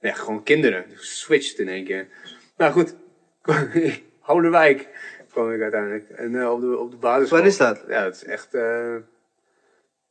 Ja, 0.00 0.12
gewoon 0.12 0.42
kinderen. 0.42 0.84
Dus 0.88 1.20
switcht 1.20 1.58
in 1.58 1.68
één 1.68 1.84
keer. 1.84 2.08
Nou 2.56 2.72
goed, 2.72 2.94
Houderwijk 4.26 4.88
kwam 5.30 5.52
ik 5.52 5.60
uiteindelijk. 5.62 6.10
En 6.10 6.40
eh, 6.40 6.52
op, 6.52 6.60
de, 6.60 6.78
op 6.78 6.90
de 6.90 6.96
basisschool. 6.96 7.38
Waar 7.38 7.46
is 7.46 7.56
dat? 7.56 7.84
Ja, 7.88 8.04
het 8.04 8.14
is 8.14 8.24
echt... 8.24 8.54
eh 8.54 8.94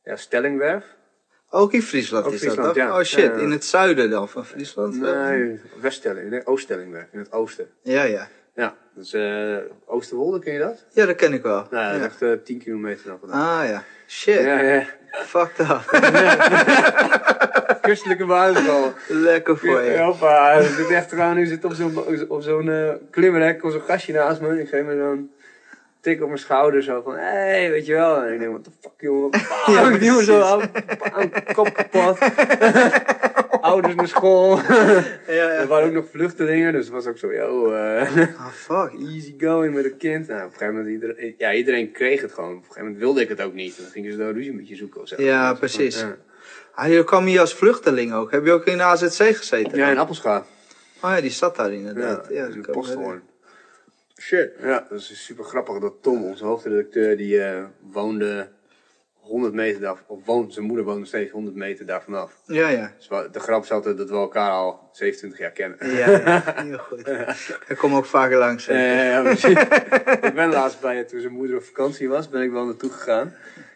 ja, 0.02 0.16
Stellingwerf. 0.16 0.84
Ook 1.50 1.72
in 1.72 1.82
Friesland 1.82 2.24
Ook 2.26 2.32
is 2.32 2.40
Friesland, 2.40 2.66
dat, 2.66 2.76
ja. 2.76 2.98
Oh 2.98 3.02
shit, 3.04 3.18
Ja, 3.24 3.32
ja. 3.32 3.40
in 3.40 3.50
het 3.50 3.64
zuiden 3.64 4.10
dan 4.10 4.28
van 4.28 4.46
Friesland? 4.46 5.00
Nee, 5.00 5.60
Weststelling, 5.80 6.30
nee, 6.30 6.46
Ooststellingweg, 6.46 7.06
in 7.12 7.18
het 7.18 7.32
oosten. 7.32 7.68
Ja, 7.82 8.02
ja. 8.02 8.28
Ja, 8.54 8.74
is 8.96 9.12
eh 9.12 9.56
Oosterwolde, 9.86 10.38
ken 10.38 10.52
je 10.52 10.58
dat? 10.58 10.84
Ja, 10.92 11.06
dat 11.06 11.16
ken 11.16 11.32
ik 11.32 11.42
wel. 11.42 11.66
Nou, 11.70 11.84
dat 11.86 11.94
is 11.94 11.98
ja. 11.98 12.04
echt 12.04 12.22
eh 12.22 12.44
10 12.44 12.58
kilometer 12.58 13.06
dan 13.06 13.18
vandaan. 13.18 13.60
Ah 13.60 13.68
ja. 13.68 13.84
Shit, 14.06 14.40
Ja, 14.40 14.60
ja. 14.60 14.86
fucked 15.12 15.58
up. 15.58 15.90
Christelijke 17.86 18.24
basisschool. 18.24 18.92
Lekker 19.08 19.58
voor 19.58 19.82
je. 19.82 19.98
Hoppa, 19.98 20.52
is 20.52 20.88
echt 20.88 21.08
gewoon, 21.08 21.34
nu 21.34 21.46
zit 21.46 21.64
op 21.64 21.72
zo'n 21.72 22.28
op 22.28 22.42
zo'n 22.42 22.98
klimrek, 23.10 23.58
komt 23.60 23.72
zo'n 23.72 23.82
gastje 23.82 24.12
naast 24.12 24.40
me. 24.40 24.60
Ik 24.60 24.68
geef 24.68 24.84
me 24.84 24.96
zo'n 24.96 25.30
tik 26.06 26.20
op 26.22 26.26
mijn 26.26 26.38
schouder, 26.38 26.82
zo 26.82 27.02
van, 27.02 27.14
hé, 27.16 27.20
hey, 27.22 27.70
weet 27.70 27.86
je 27.86 27.92
wel. 27.92 28.22
En 28.22 28.32
ik 28.32 28.38
denk, 28.38 28.50
what 28.50 28.64
the 28.64 28.70
fuck, 28.80 28.92
jongen. 28.96 29.30
Bam, 29.66 29.94
ik 29.94 30.00
duw 30.00 30.16
me 30.16 30.24
zo 30.24 30.40
aan, 30.40 30.70
kop 31.54 31.74
kapot. 31.74 32.18
Ouders 33.60 33.94
naar 33.94 34.08
school. 34.08 34.56
Ja, 34.58 35.04
ja. 35.26 35.48
Er 35.48 35.66
waren 35.66 35.88
ook 35.88 35.94
nog 35.94 36.04
vluchtelingen, 36.10 36.72
dus 36.72 36.84
het 36.84 36.94
was 36.94 37.06
ook 37.06 37.18
zo, 37.18 37.32
yo, 37.32 37.72
Ah, 37.72 38.46
fuck. 38.52 38.92
easy 39.00 39.34
going 39.38 39.74
met 39.74 39.84
een 39.84 39.96
kind. 39.96 40.28
Nou, 40.28 40.38
op 40.40 40.46
een 40.46 40.52
gegeven 40.52 40.74
moment, 40.74 40.92
iedereen, 40.94 41.34
ja, 41.38 41.52
iedereen 41.52 41.92
kreeg 41.92 42.20
het 42.20 42.32
gewoon. 42.32 42.50
Op 42.50 42.56
een 42.56 42.62
gegeven 42.62 42.82
moment 42.82 43.00
wilde 43.00 43.20
ik 43.20 43.28
het 43.28 43.42
ook 43.42 43.54
niet. 43.54 43.76
Dan 43.76 43.86
gingen 43.90 44.12
ze 44.12 44.18
daar 44.18 44.32
ruzie 44.32 44.52
met 44.54 44.68
je 44.68 44.76
zoeken 44.76 45.00
of 45.00 45.08
zo. 45.08 45.22
Ja, 45.22 45.54
precies. 45.54 46.00
Ja, 46.00 46.16
Ah, 46.74 46.88
je 46.88 47.04
kwam 47.04 47.24
hier 47.24 47.40
als 47.40 47.54
vluchteling 47.54 48.12
ook. 48.14 48.30
Heb 48.30 48.44
je 48.44 48.52
ook 48.52 48.64
in 48.64 48.76
de 48.76 48.82
AZC 48.82 49.36
gezeten? 49.36 49.78
ja 49.78 49.90
in 49.90 49.98
Appelscha. 49.98 50.44
Oh 51.02 51.10
ja, 51.10 51.20
die 51.20 51.30
zat 51.30 51.56
daar 51.56 51.70
Ja, 51.72 51.76
inderdaad. 51.78 52.26
Ja, 52.30 52.44
in 52.44 52.54
dat 52.56 52.66
me 52.66 52.72
posthoorn. 52.72 53.22
Shit. 54.20 54.52
Ja, 54.62 54.86
dat 54.90 54.98
is 55.00 55.24
super 55.24 55.44
grappig 55.44 55.78
dat 55.78 55.94
Tom, 56.02 56.24
onze 56.24 56.44
hoofdredacteur, 56.44 57.16
die 57.16 57.42
eh, 57.42 57.64
woonde 57.92 58.48
100 59.12 59.54
meter 59.54 59.80
daar, 59.80 59.96
of 60.06 60.24
woont, 60.24 60.52
zijn 60.52 60.66
moeder 60.66 60.84
woonde 60.84 61.06
steeds 61.06 61.30
100 61.30 61.56
meter 61.56 61.86
daar 61.86 62.02
vanaf. 62.02 62.38
Ja, 62.46 62.68
ja. 62.68 62.92
Dus 62.96 63.08
we- 63.08 63.28
de 63.32 63.40
grap 63.40 63.62
is 63.62 63.70
altijd 63.72 63.96
dat 63.96 64.08
we 64.10 64.14
elkaar 64.16 64.50
al 64.50 64.88
27 64.92 65.38
jaar 65.38 65.50
kennen. 65.50 65.78
Ja, 65.96 66.10
ja, 66.10 66.54
heel 66.64 66.78
goed. 66.78 67.08
Ik 67.68 67.76
kom 67.76 67.94
ook 67.94 68.04
vaker 68.04 68.38
langs. 68.38 68.66
Ja, 68.66 68.74
ja, 68.78 69.02
ja, 69.02 69.22
precies. 69.22 69.60
ik 70.28 70.32
ben 70.34 70.48
laatst 70.48 70.80
bij, 70.80 71.04
toen 71.04 71.20
zijn 71.20 71.32
moeder 71.32 71.56
op 71.56 71.62
vakantie 71.62 72.08
was, 72.08 72.28
ben 72.28 72.42
ik 72.42 72.50
wel 72.50 72.64
naartoe 72.64 72.90
gegaan. 72.90 73.34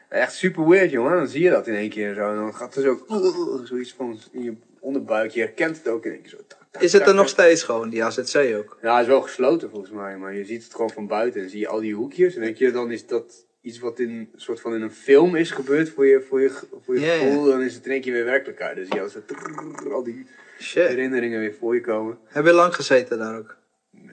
Echt 0.09 0.33
super 0.35 0.69
weird, 0.69 0.91
jongen. 0.91 1.17
Dan 1.17 1.29
zie 1.29 1.43
je 1.43 1.51
dat 1.51 1.67
in 1.67 1.75
één 1.75 1.91
keer 1.91 2.15
zo. 2.15 2.29
En 2.31 2.37
dan 2.37 2.55
gaat 2.55 2.75
er 2.75 2.83
zo 2.83 3.05
zoiets 3.65 3.93
van 3.95 4.19
in 4.33 4.43
je 4.43 4.55
onderbuik. 4.81 5.31
Je 5.31 5.41
herkent 5.41 5.77
het 5.77 5.89
ook 5.89 6.05
in 6.05 6.13
één 6.13 6.21
keer 6.21 6.31
zo. 6.31 6.37
Is 6.79 6.93
het 6.93 7.07
er 7.07 7.15
nog 7.15 7.29
steeds 7.29 7.63
gewoon, 7.63 7.89
die 7.89 8.05
AZC 8.05 8.37
ook? 8.57 8.79
Ja, 8.83 9.01
is 9.01 9.07
wel 9.07 9.21
gesloten 9.23 9.71
volgens 9.71 9.91
mij, 9.93 10.17
maar 10.17 10.35
je 10.35 10.45
ziet 10.45 10.63
het 10.65 10.73
gewoon 10.73 10.91
van 10.91 11.07
buiten. 11.07 11.43
En 11.43 11.51
zie 11.51 11.59
je 11.61 11.69
al 11.69 11.81
die 11.81 11.95
hoekjes. 11.95 12.35
En 12.35 12.41
denk 12.41 12.57
je, 12.57 12.71
dan 12.73 12.91
is 12.91 13.07
dat 13.07 13.45
iets 13.61 13.79
wat 13.79 13.99
in 13.99 14.11
een 14.11 14.31
soort 14.37 14.61
van 14.61 14.75
in 14.75 14.83
een 14.83 14.93
film 14.93 15.37
is 15.37 15.51
gebeurd 15.51 15.91
voor 15.91 16.07
je, 16.07 16.21
voor 16.21 16.41
je, 16.41 16.51
voor 16.85 16.99
je 16.99 17.07
gevoel. 17.07 17.45
Dan 17.45 17.63
is 17.63 17.75
het 17.75 17.85
in 17.87 17.91
één 17.93 18.01
keer 18.01 18.13
weer 18.13 18.25
werkelijkheid. 18.25 18.77
Dus 18.77 18.89
je 18.89 19.11
zo 19.11 19.21
trrrr, 19.27 19.93
al 19.93 20.03
die 20.03 20.27
Shit. 20.61 20.89
herinneringen 20.89 21.41
weer 21.41 21.55
voor 21.55 21.75
je 21.75 21.81
komen. 21.81 22.19
Heb 22.25 22.45
je 22.45 22.53
lang 22.53 22.75
gezeten 22.75 23.19
daar 23.19 23.39
ook? 23.39 23.57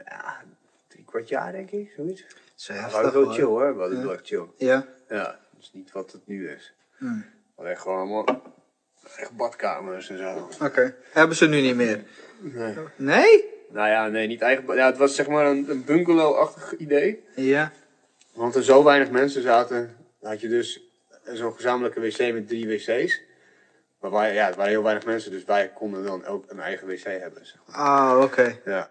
Ja, 0.05 0.43
drie 0.87 1.03
kwart 1.05 1.27
jaar 1.29 1.51
denk 1.51 1.71
ik, 1.71 1.91
zoiets. 1.95 2.25
Zo 2.55 2.73
Ja, 2.73 2.85
we 2.87 2.91
hadden 2.93 3.13
wel 3.13 3.33
chill 3.33 3.43
hoor, 3.43 3.73
we 3.75 3.79
hadden 3.79 3.97
Ja. 3.97 4.03
wel 4.03 4.13
echt 4.13 4.27
chill. 4.27 4.45
Ja? 4.57 4.87
Ja, 5.09 5.23
dat 5.23 5.59
is 5.61 5.71
niet 5.73 5.91
wat 5.91 6.11
het 6.11 6.21
nu 6.27 6.49
is. 6.49 6.73
Hmm. 6.97 7.25
Alleen 7.55 7.77
gewoon 7.77 7.97
allemaal 7.97 8.53
echt 9.17 9.35
badkamers 9.35 10.09
en 10.09 10.17
zo. 10.17 10.49
Oké. 10.65 10.95
Hebben 11.11 11.35
ze 11.37 11.47
nu 11.47 11.61
niet 11.61 11.75
meer? 11.75 12.03
Nee. 12.39 12.73
Nee? 12.95 13.43
Nou 13.69 13.87
ja, 13.87 14.07
nee, 14.07 14.27
niet 14.27 14.41
eigen. 14.41 14.75
Ja, 14.75 14.85
het 14.85 14.97
was 14.97 15.15
zeg 15.15 15.27
maar 15.27 15.45
een, 15.45 15.69
een 15.69 15.83
bungalow-achtig 15.85 16.75
idee. 16.77 17.23
Ja. 17.35 17.71
Want 18.33 18.55
er 18.55 18.63
zo 18.63 18.83
weinig 18.83 19.11
mensen 19.11 19.41
zaten, 19.41 19.95
had 20.21 20.41
je 20.41 20.47
dus 20.47 20.81
zo'n 21.23 21.53
gezamenlijke 21.53 21.99
wc 21.99 22.33
met 22.33 22.47
drie 22.47 22.67
wc's. 22.67 23.21
Maar 23.99 24.11
wij, 24.11 24.33
ja, 24.33 24.45
het 24.45 24.55
waren 24.55 24.71
heel 24.71 24.83
weinig 24.83 25.05
mensen, 25.05 25.31
dus 25.31 25.43
wij 25.43 25.71
konden 25.73 26.03
dan 26.03 26.25
ook 26.25 26.45
een 26.47 26.59
eigen 26.59 26.87
wc 26.87 27.03
hebben. 27.03 27.45
Zeg 27.45 27.57
maar. 27.67 27.75
Ah, 27.75 28.21
oké. 28.23 28.59
Ja. 28.65 28.89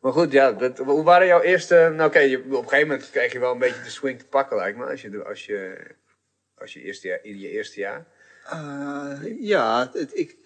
Maar 0.00 0.12
goed, 0.12 0.32
ja, 0.32 0.52
dat, 0.52 0.78
hoe 0.78 1.02
waren 1.02 1.26
jouw 1.26 1.40
eerste... 1.40 1.92
Nou 1.96 2.08
oké, 2.08 2.18
op 2.18 2.62
een 2.62 2.68
gegeven 2.68 2.88
moment 2.88 3.10
krijg 3.10 3.32
je 3.32 3.38
wel 3.38 3.52
een 3.52 3.58
beetje 3.58 3.82
de 3.82 3.90
swing 3.90 4.18
te 4.18 4.26
pakken, 4.26 4.56
lijkt 4.56 4.78
me. 4.78 4.84
Als 4.84 5.02
je, 5.02 5.24
als 5.24 5.46
je, 5.46 5.76
als 6.58 6.72
je 6.72 6.82
eerste 6.82 7.08
jaar, 7.08 7.18
in 7.22 7.38
je 7.38 7.50
eerste 7.50 7.80
jaar. 7.80 8.06
Eh, 8.50 9.40
ja, 9.40 9.90
het, 9.92 10.18
ik, 10.18 10.36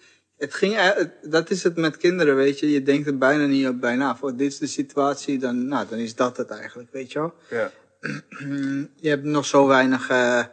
het 0.43 0.53
ging, 0.53 0.77
dat 1.21 1.49
is 1.49 1.63
het 1.63 1.75
met 1.75 1.97
kinderen, 1.97 2.35
weet 2.35 2.59
je. 2.59 2.71
Je 2.71 2.83
denkt 2.83 3.07
er 3.07 3.17
bijna 3.17 3.45
niet 3.45 3.67
op 3.67 3.79
bijna. 3.79 4.15
Voor 4.15 4.35
dit 4.35 4.51
is 4.51 4.57
de 4.57 4.67
situatie, 4.67 5.39
dan, 5.39 5.67
nou, 5.67 5.85
dan 5.89 5.97
is 5.97 6.15
dat 6.15 6.37
het 6.37 6.49
eigenlijk, 6.49 6.91
weet 6.91 7.11
je 7.11 7.19
wel. 7.19 7.33
Ja. 7.49 7.71
Je 9.05 9.09
hebt 9.09 9.23
nog 9.23 9.45
zo 9.45 9.67
weinig, 9.67 10.09
eh, 10.09 10.43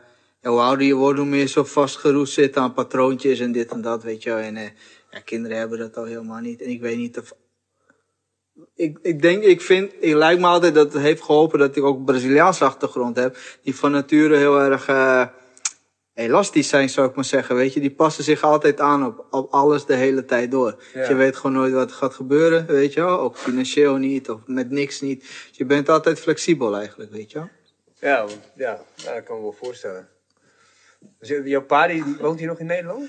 ja, 0.40 0.50
hoe 0.50 0.60
ouder 0.60 0.86
je 0.86 0.94
wordt, 0.94 1.18
hoe 1.18 1.28
meer 1.28 1.46
zo 1.46 1.64
vastgeroest 1.64 2.32
zit 2.32 2.56
aan 2.56 2.72
patroontjes 2.72 3.40
en 3.40 3.52
dit 3.52 3.70
en 3.70 3.80
dat, 3.80 4.02
weet 4.02 4.22
je 4.22 4.30
wel. 4.30 4.38
En 4.38 4.56
eh, 4.56 4.70
ja, 5.10 5.20
kinderen 5.20 5.58
hebben 5.58 5.78
dat 5.78 5.96
al 5.96 6.04
helemaal 6.04 6.40
niet. 6.40 6.62
En 6.62 6.68
ik 6.68 6.80
weet 6.80 6.96
niet 6.96 7.18
of... 7.18 7.32
Ik, 8.74 8.98
ik 9.02 9.22
denk, 9.22 9.42
ik 9.42 9.60
vind, 9.60 9.92
ik 10.00 10.14
lijkt 10.14 10.40
me 10.40 10.46
altijd 10.46 10.74
dat 10.74 10.92
het 10.92 11.02
heeft 11.02 11.22
geholpen 11.22 11.58
dat 11.58 11.76
ik 11.76 11.84
ook 11.84 12.04
Braziliaanse 12.04 12.64
achtergrond 12.64 13.16
heb. 13.16 13.36
Die 13.62 13.74
van 13.74 13.90
nature 13.90 14.36
heel 14.36 14.60
erg 14.60 14.88
eh, 14.88 15.26
elastisch 16.20 16.68
zijn, 16.68 16.88
zou 16.88 17.09
ik 17.09 17.14
maar 17.14 17.24
zeggen. 17.24 17.56
Weet 17.56 17.72
je, 17.72 17.80
die 17.80 17.90
passen 17.90 18.24
zich 18.24 18.42
altijd 18.42 18.80
aan 18.80 19.06
op, 19.06 19.26
op 19.30 19.52
alles 19.52 19.87
de 19.87 19.94
hele 19.94 20.24
tijd 20.24 20.50
door. 20.50 20.83
Dus 20.92 21.09
je 21.09 21.14
weet 21.14 21.37
gewoon 21.37 21.52
nooit 21.52 21.72
wat 21.72 21.92
gaat 21.92 22.14
gebeuren, 22.14 22.66
weet 22.66 22.92
je 22.92 23.00
wel. 23.00 23.20
Ook 23.20 23.37
financieel 23.37 23.96
niet, 23.96 24.30
of 24.30 24.40
met 24.46 24.70
niks 24.70 25.00
niet. 25.00 25.20
Dus 25.20 25.56
je 25.56 25.64
bent 25.64 25.88
altijd 25.88 26.20
flexibel 26.20 26.76
eigenlijk, 26.76 27.11
weet 27.12 27.30
je 27.30 27.38
wel. 27.38 27.48
Ja, 27.94 28.26
ja, 28.56 28.80
ja, 28.96 29.14
dat 29.14 29.24
kan 29.24 29.37
me 29.37 29.42
wel 29.42 29.52
voorstellen. 29.52 30.09
Dus 31.18 31.40
jouw 31.44 31.62
pa, 31.62 31.87
die, 31.87 32.04
woont 32.20 32.38
hier 32.38 32.48
nog 32.48 32.59
in 32.59 32.66
Nederland? 32.66 33.09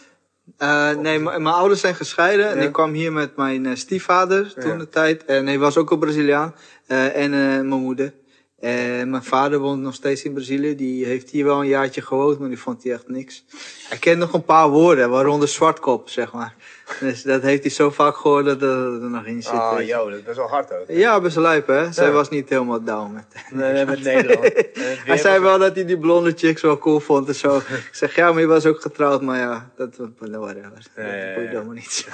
Eh, 0.58 0.96
nee, 0.96 1.20
mijn 1.20 1.46
ouders 1.46 1.82
zijn 1.82 1.96
gescheiden. 1.96 2.50
En 2.50 2.60
ik 2.60 2.72
kwam 2.72 2.94
hier 2.94 3.12
met 3.12 3.36
mijn 3.36 3.66
eh, 3.66 3.76
stiefvader 3.76 4.54
toen 4.54 4.78
de 4.78 4.90
tijd. 4.90 5.26
En 5.26 5.48
hij 5.48 5.60
was 5.60 5.78
ook 5.78 5.92
een 5.92 6.00
Braziliaan. 6.00 6.56
Eh, 6.88 7.16
en 7.16 7.30
mijn 7.30 7.82
moeder. 7.82 8.14
En 8.62 9.10
mijn 9.10 9.24
vader 9.24 9.60
woont 9.60 9.82
nog 9.82 9.94
steeds 9.94 10.24
in 10.24 10.34
Brazilië. 10.34 10.76
Die 10.76 11.06
heeft 11.06 11.30
hier 11.30 11.46
wel 11.46 11.60
een 11.60 11.68
jaartje 11.68 12.02
gewoond, 12.02 12.40
maar 12.40 12.48
die 12.50 12.60
vond 12.60 12.84
hij 12.84 12.94
echt 12.94 13.08
niks. 13.08 13.44
Hij 13.90 13.98
kent 13.98 14.20
nog 14.20 14.34
een 14.34 14.44
paar 14.46 14.70
woorden, 14.70 15.10
waaronder 15.10 15.48
zwartkop, 15.48 16.10
zeg 16.10 16.34
maar. 16.34 16.54
Dus 17.00 17.24
dat 17.24 17.42
heeft 17.42 17.62
hij 17.62 17.72
zo 17.72 17.90
vaak 17.90 18.16
gehoord 18.16 18.46
dat 18.46 18.62
er 18.62 18.70
er 19.04 19.10
nog 19.10 19.26
in 19.26 19.42
zit. 19.42 19.52
Ah, 19.52 19.82
joh, 19.88 20.06
dat 20.10 20.18
is 20.20 20.24
best 20.24 20.38
wel 20.38 20.48
hard 20.48 20.74
ook. 20.74 20.84
Ja, 20.88 21.22
best 21.22 21.38
lijp, 21.38 21.68
hè? 21.68 21.92
Zij 21.92 22.06
Ja. 22.06 22.12
was 22.12 22.30
niet 22.30 22.50
helemaal 22.50 22.84
down 22.84 23.14
met 23.14 23.26
Nee, 23.52 23.72
nee, 23.74 23.86
met 23.86 24.04
Nederland. 24.04 24.52
Hij 25.06 25.18
zei 25.18 25.40
wel 25.40 25.60
dat 25.60 25.76
hij 25.76 25.86
die 25.86 25.98
blonde 26.00 26.34
chicks 26.36 26.62
wel 26.62 26.78
cool 26.78 27.00
vond 27.00 27.28
en 27.28 27.36
zo. 27.36 27.58
Ik 27.58 27.90
zeg, 27.92 28.16
ja, 28.16 28.32
maar 28.32 28.42
je 28.42 28.48
was 28.48 28.66
ook 28.66 28.82
getrouwd, 28.82 29.22
maar 29.22 29.38
ja, 29.40 29.72
dat 29.76 29.96
was 29.98 30.08
whatever. 30.30 30.72
Dat 30.74 30.90
Ja, 30.96 31.04
ja, 31.06 31.40
helemaal 31.40 31.74
niet. 31.74 32.08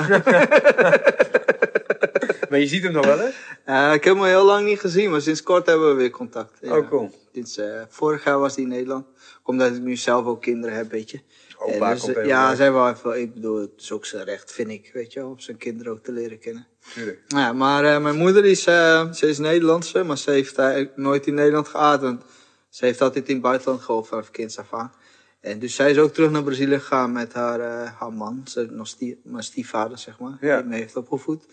Maar 2.50 2.60
je 2.60 2.68
ziet 2.68 2.84
hem 2.84 2.92
nog 2.92 3.06
wel, 3.06 3.18
hè? 3.20 3.30
Eh, 3.64 3.94
ik 3.94 4.04
heb 4.04 4.14
hem 4.14 4.18
al 4.18 4.30
heel 4.30 4.46
lang 4.46 4.66
niet 4.66 4.80
gezien, 4.80 5.12
maar 5.12 5.22
sinds 5.22 5.44
kort 5.44 5.66
hebben 5.66 5.90
we 5.90 5.94
weer 5.96 6.10
contact. 6.10 6.58
Ja. 6.62 6.78
Oh, 6.78 6.90
cool. 6.90 7.12
Sinds, 7.34 7.58
eh, 7.58 7.82
vorig 7.90 8.24
jaar 8.24 8.40
was 8.40 8.56
hij 8.56 8.64
in 8.64 8.70
Nederland. 8.70 9.06
Omdat 9.44 9.76
ik 9.76 9.82
nu 9.82 9.96
zelf 9.96 10.26
ook 10.26 10.42
kinderen 10.42 10.76
heb, 10.76 10.92
weet 10.92 11.12
je. 11.12 11.20
Opa 11.58 11.94
dus, 11.94 12.02
komt 12.02 12.16
eh, 12.16 12.26
ja, 12.26 12.42
langs. 12.44 12.58
zij 12.58 12.72
wel 12.72 12.90
even, 12.90 13.22
ik 13.22 13.34
bedoel, 13.34 13.60
het 13.60 13.72
is 13.78 13.92
ook 13.92 14.06
zijn 14.06 14.24
recht, 14.24 14.52
vind 14.52 14.70
ik, 14.70 14.90
weet 14.94 15.14
je 15.14 15.26
om 15.26 15.40
zijn 15.40 15.58
kinderen 15.58 15.92
ook 15.92 16.04
te 16.04 16.12
leren 16.12 16.40
kennen. 16.40 16.68
Tuurlijk. 16.94 17.22
Ja, 17.28 17.54
maar 17.54 18.02
mijn 18.02 18.16
moeder 18.18 18.46
is, 18.46 18.64
ze 18.64 19.18
is 19.20 19.38
Nederlandse, 19.38 20.04
maar 20.04 20.18
ze 20.18 20.32
heeft 20.32 20.60
nooit 20.96 21.28
in 21.28 21.34
Nederland. 21.34 21.72
Want 21.72 22.24
ze 22.70 22.86
heeft 22.86 23.02
altijd 23.02 23.28
in 23.28 23.34
het 23.34 23.44
buitenland 23.44 23.82
gewoond 23.82 24.08
vanaf 24.08 24.32
kinds 24.32 24.58
af 24.58 24.74
aan. 24.74 24.92
En 25.40 25.60
dus 25.60 25.76
zij 25.76 25.92
is 25.92 25.98
ook 25.98 26.14
terug 26.14 26.32
naar 26.32 26.44
Brazilië 26.44 26.80
gegaan 26.80 27.12
met 27.12 27.34
haar, 27.34 27.60
haar 27.86 28.14
man, 28.14 28.42
ze, 28.46 28.68
nog 28.70 28.88
stie, 28.88 29.20
mijn 29.24 29.44
stiefvader, 29.44 29.98
zeg 29.98 30.20
maar, 30.20 30.38
Ja. 30.42 30.58
die 30.62 30.70
me 30.70 30.76
heeft 30.76 30.96
opgevoed. 30.96 31.46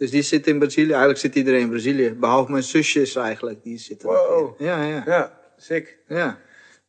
Dus 0.00 0.10
die 0.10 0.22
zit 0.22 0.46
in 0.46 0.58
Brazilië, 0.58 0.88
eigenlijk 0.90 1.18
zit 1.20 1.34
iedereen 1.34 1.60
in 1.60 1.68
Brazilië. 1.68 2.12
Behalve 2.12 2.50
mijn 2.50 2.62
zusjes 2.62 3.16
eigenlijk, 3.16 3.62
die 3.62 3.78
zitten 3.78 4.08
Wow. 4.08 4.60
Ja, 4.60 4.82
ja, 4.84 5.02
Ja, 5.06 5.38
sick. 5.56 5.98
ja. 6.08 6.38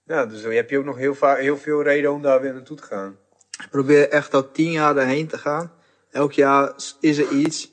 Ja, 0.06 0.26
dus 0.26 0.44
heb 0.44 0.70
je 0.70 0.78
ook 0.78 0.86
nog 0.86 0.98
heel, 0.98 1.16
heel 1.36 1.58
veel 1.58 1.84
reden 1.84 2.12
om 2.12 2.22
daar 2.22 2.42
weer 2.42 2.54
naartoe 2.54 2.78
te 2.78 2.84
gaan. 2.84 3.18
Ik 3.64 3.68
probeer 3.72 4.10
echt 4.10 4.34
al 4.34 4.52
tien 4.52 4.72
jaar 4.72 4.94
daarheen 4.94 5.28
te 5.28 5.38
gaan. 5.38 5.72
Elk 6.12 6.32
jaar 6.32 6.74
is 7.00 7.18
er 7.18 7.30
iets 7.32 7.72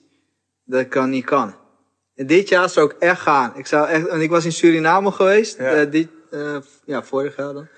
dat 0.65 0.81
ik 0.81 0.89
kan 0.91 1.11
niet 1.11 1.25
kan. 1.25 1.55
En 2.15 2.27
dit 2.27 2.49
jaar 2.49 2.69
zou 2.69 2.91
ik 2.91 2.97
echt 2.99 3.21
gaan. 3.21 3.53
Ik 3.57 3.67
zou 3.67 3.89
echt, 3.89 4.07
en 4.07 4.21
ik 4.21 4.31
was 4.31 4.45
in 4.45 4.53
Suriname 4.53 5.11
geweest, 5.13 5.59
Ja. 5.59 5.73
eh, 5.75 5.91
dit, 5.91 6.09
eh, 6.31 6.57
ja, 6.85 7.03
vorig 7.03 7.37
jaar 7.37 7.53
dan. 7.53 7.69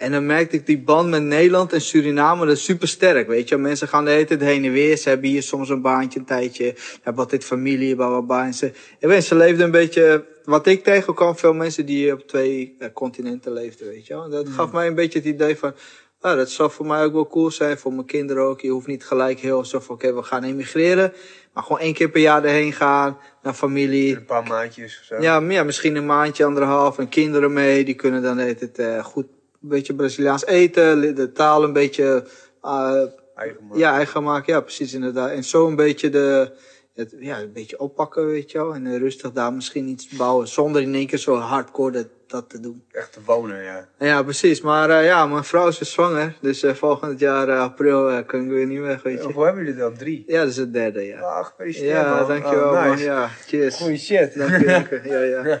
En 0.00 0.12
dan 0.12 0.26
merkte 0.26 0.56
ik 0.56 0.66
die 0.66 0.78
band 0.82 1.08
met 1.08 1.22
Nederland 1.22 1.72
en 1.72 1.80
Suriname, 1.80 2.46
dat 2.46 2.56
is 2.56 2.64
super 2.64 2.88
sterk, 2.88 3.28
weet 3.28 3.48
je. 3.48 3.56
Mensen 3.56 3.88
gaan 3.88 4.04
de 4.04 4.10
hele 4.10 4.24
tijd 4.24 4.40
heen 4.40 4.64
en 4.64 4.72
weer. 4.72 4.96
Ze 4.96 5.08
hebben 5.08 5.28
hier 5.28 5.42
soms 5.42 5.68
een 5.68 5.80
baantje, 5.80 6.18
een 6.18 6.24
tijdje. 6.24 6.72
Ze 6.76 6.98
hebben 7.02 7.22
altijd 7.22 7.44
familie, 7.44 7.96
bla 7.96 8.44
En 8.44 8.54
ze, 8.54 8.66
ik 8.98 9.08
weet, 9.08 9.24
ze 9.24 9.34
leefden 9.34 9.64
een 9.64 9.70
beetje, 9.70 10.24
wat 10.44 10.66
ik 10.66 10.84
tegenkwam, 10.84 11.36
veel 11.36 11.52
mensen 11.52 11.86
die 11.86 12.12
op 12.12 12.20
twee 12.20 12.74
eh, 12.78 12.88
continenten 12.92 13.52
leefden, 13.52 13.86
weet 13.86 14.06
je 14.06 14.14
wel. 14.14 14.30
Dat 14.30 14.48
gaf 14.48 14.72
mij 14.72 14.86
een 14.86 14.94
beetje 14.94 15.18
het 15.18 15.28
idee 15.28 15.56
van, 15.56 15.74
nou, 16.20 16.36
dat 16.36 16.50
zou 16.50 16.70
voor 16.70 16.86
mij 16.86 17.04
ook 17.04 17.12
wel 17.12 17.26
cool 17.26 17.50
zijn, 17.50 17.78
voor 17.78 17.92
mijn 17.92 18.06
kinderen 18.06 18.42
ook. 18.42 18.60
Je 18.60 18.70
hoeft 18.70 18.86
niet 18.86 19.04
gelijk 19.04 19.38
heel 19.38 19.64
zo 19.64 19.80
van, 19.80 19.94
oké, 19.94 20.14
we 20.14 20.22
gaan 20.22 20.44
emigreren. 20.44 21.12
Maar 21.52 21.62
gewoon 21.62 21.78
één 21.80 21.94
keer 21.94 22.10
per 22.10 22.20
jaar 22.20 22.44
erheen 22.44 22.72
gaan, 22.72 23.18
naar 23.42 23.54
familie. 23.54 24.16
Een 24.16 24.24
paar 24.24 24.46
maandjes 24.46 24.98
of 25.00 25.04
zo. 25.04 25.22
Ja, 25.22 25.40
ja, 25.40 25.62
misschien 25.62 25.96
een 25.96 26.06
maandje, 26.06 26.44
anderhalf. 26.44 26.98
En 26.98 27.08
kinderen 27.08 27.52
mee, 27.52 27.84
die 27.84 27.94
kunnen 27.94 28.22
dan 28.22 28.38
het, 28.38 28.60
het 28.60 28.78
eh, 28.78 29.04
goed, 29.04 29.26
beetje 29.68 29.94
Braziliaans 29.94 30.46
eten. 30.46 31.14
De 31.14 31.32
taal 31.32 31.64
een 31.64 31.72
beetje 31.72 32.24
eh, 32.62 33.02
Eigen 33.34 33.64
man. 33.68 33.78
ja, 33.78 33.94
eigen 33.94 34.22
maken, 34.22 34.52
ja, 34.52 34.60
precies 34.60 34.94
inderdaad. 34.94 35.30
En 35.30 35.44
zo 35.44 35.66
een 35.66 35.76
beetje 35.76 36.10
de, 36.10 36.52
het, 36.94 37.14
ja, 37.18 37.40
een 37.40 37.52
beetje 37.52 37.80
oppakken, 37.80 38.26
weet 38.26 38.50
je 38.50 38.58
wel. 38.58 38.74
En 38.74 38.86
eh, 38.86 38.98
rustig 38.98 39.32
daar 39.32 39.52
misschien 39.52 39.88
iets 39.88 40.08
bouwen, 40.08 40.48
zonder 40.48 40.82
in 40.82 40.94
één 40.94 41.06
keer 41.06 41.18
zo 41.18 41.34
hardcore 41.36 41.92
dat, 41.92 42.06
dat 42.26 42.50
te 42.50 42.60
doen. 42.60 42.84
Echt 42.90 43.12
te 43.12 43.20
wonen, 43.24 43.62
ja. 43.62 43.88
Ja, 43.98 44.22
precies. 44.22 44.60
Maar 44.60 44.90
eh, 44.90 45.04
ja, 45.04 45.26
mijn 45.26 45.44
vrouw 45.44 45.68
is 45.68 45.78
weer 45.78 45.88
zwanger. 45.88 46.36
Dus 46.40 46.64
volgend 46.66 47.20
jaar 47.20 47.50
april 47.58 48.24
kan 48.24 48.42
ik 48.42 48.48
weer 48.48 48.66
niet 48.66 48.80
weg, 48.80 49.02
weet 49.02 49.18
je. 49.18 49.24
Hoeveel 49.24 49.42
hebben 49.44 49.64
jullie 49.64 49.78
dan? 49.78 49.96
Drie? 49.96 50.24
Ja, 50.26 50.40
dat 50.40 50.48
is 50.48 50.56
het 50.56 50.72
derde, 50.72 51.06
ja. 51.06 51.42
Gefeliciteerd 51.42 51.92
Ja, 51.92 52.14
man. 52.18 52.28
dankjewel 52.28 52.70
Oh, 52.70 52.84
man. 52.84 52.98
Ja, 52.98 53.28
cheers. 53.46 53.76
Goeie 53.76 53.98
shit. 53.98 54.34
Dank 54.34 54.58
je, 54.60 54.64
dank 54.66 54.88
je. 54.90 55.00
Ja, 55.04 55.20
ja. 55.20 55.60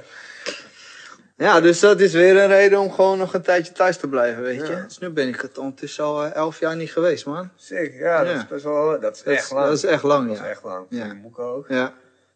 Ja, 1.40 1.60
dus 1.60 1.80
dat 1.80 2.00
is 2.00 2.12
weer 2.12 2.36
een 2.36 2.46
reden 2.48 2.78
om 2.78 2.90
gewoon 2.92 3.18
nog 3.18 3.34
een 3.34 3.42
tijdje 3.42 3.72
thuis 3.72 3.96
te 3.96 4.08
blijven, 4.08 4.42
weet 4.42 4.66
je. 4.66 4.72
Ja. 4.72 4.82
Dus 4.82 4.98
nu 4.98 5.10
ben 5.10 5.28
ik 5.28 5.40
het 5.40 5.58
ondertussen 5.58 6.04
al 6.04 6.24
eh, 6.24 6.34
elf 6.34 6.60
jaar 6.60 6.76
niet 6.76 6.92
geweest, 6.92 7.26
man. 7.26 7.50
Sick, 7.56 7.92
ja, 7.98 8.18
dat 8.24 8.32
Ja. 8.32 8.38
is 8.38 8.46
best 8.46 8.64
wel, 8.64 9.00
dat 9.00 9.16
is 9.16 9.22
Dat 9.22 9.32
is, 9.32 9.38
echt 9.38 9.50
lang. 9.50 9.64
dat 9.66 9.76
is 9.76 9.84
echt 9.84 10.02
lang, 10.02 10.26
Dat 10.26 10.36
is 10.36 10.42
ja. 10.42 10.48
echt 10.48 10.62
lang. 10.64 10.86
Ja. 10.88 11.04
Ja. 11.04 11.42
Ook. 11.42 11.68
Ja, 11.68 11.92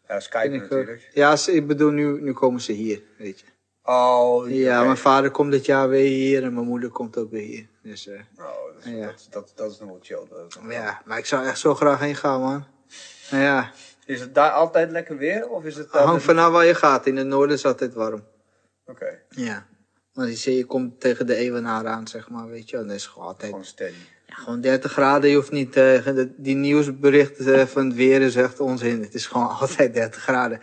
Ja, 0.07 0.19
Skype 0.19 0.53
ook. 0.55 0.61
natuurlijk. 0.61 1.09
Ja, 1.13 1.35
ik 1.45 1.67
bedoel, 1.67 1.91
nu, 1.91 2.21
nu 2.21 2.33
komen 2.33 2.61
ze 2.61 2.71
hier, 2.71 3.01
weet 3.17 3.39
je. 3.39 3.45
Oh, 3.83 4.49
Ja, 4.49 4.83
mijn 4.83 4.97
vader 4.97 5.31
komt 5.31 5.51
dit 5.51 5.65
jaar 5.65 5.89
weer 5.89 6.07
hier 6.09 6.43
en 6.43 6.53
mijn 6.53 6.65
moeder 6.65 6.89
komt 6.89 7.17
ook 7.17 7.31
weer 7.31 7.41
hier. 7.41 7.67
Dus, 7.83 8.07
eh, 8.07 8.19
Oh, 8.37 8.45
dat, 8.75 8.85
is, 8.85 8.91
Ja. 8.91 9.05
dat, 9.05 9.27
dat, 9.29 9.51
dat 9.55 9.71
is 9.71 9.79
nog 9.79 9.89
wel 9.89 9.99
chill. 10.01 10.19
Dat 10.29 10.45
is 10.49 10.55
nog 10.55 10.63
wel- 10.65 10.73
ja, 10.73 11.01
maar 11.05 11.17
ik 11.17 11.25
zou 11.25 11.45
echt 11.45 11.59
zo 11.59 11.75
graag 11.75 11.99
heen 11.99 12.15
gaan, 12.15 12.41
man. 12.41 12.65
Nou 13.31 13.43
ja, 13.43 13.71
Is 14.05 14.19
het 14.19 14.35
daar 14.35 14.51
altijd 14.51 14.91
lekker 14.91 15.17
weer? 15.17 15.49
Of 15.49 15.63
is 15.63 15.75
het 15.75 15.91
hangt 15.91 16.23
vanaf 16.23 16.51
waar 16.51 16.65
je 16.65 16.75
gaat. 16.75 17.05
In 17.05 17.17
het 17.17 17.27
noorden 17.27 17.55
is 17.55 17.63
het 17.63 17.71
altijd 17.71 17.93
warm. 17.93 18.23
Oké, 18.85 19.19
Ja. 19.29 19.65
Maar 20.13 20.27
je, 20.27 20.35
ziet, 20.35 20.57
je 20.57 20.65
komt 20.65 20.99
tegen 20.99 21.27
de 21.27 21.35
evenaar 21.35 21.87
aan, 21.87 22.07
zeg 22.07 22.29
maar, 22.29 22.47
weet 22.47 22.69
je. 22.69 22.77
En 22.77 22.87
dat 22.87 22.95
is 22.95 23.05
gewoon 23.07 23.27
altijd 23.27 23.49
gewoon 23.49 23.65
steady. 23.65 23.95
Ja, 24.27 24.35
gewoon 24.35 24.61
30 24.61 24.91
graden, 24.91 25.29
je 25.29 25.35
hoeft 25.35 25.51
niet, 25.51 25.73
de- 25.73 26.33
die 26.37 26.55
nieuwsberichten 26.55 27.59
eh, 27.59 27.65
van 27.65 27.85
het 27.85 27.95
weer 27.95 28.21
is 28.21 28.35
echt 28.35 28.59
onzin. 28.59 29.01
Het 29.01 29.13
is 29.13 29.25
gewoon 29.25 29.49
altijd 29.59 29.93
30 29.93 30.21
graden. 30.21 30.59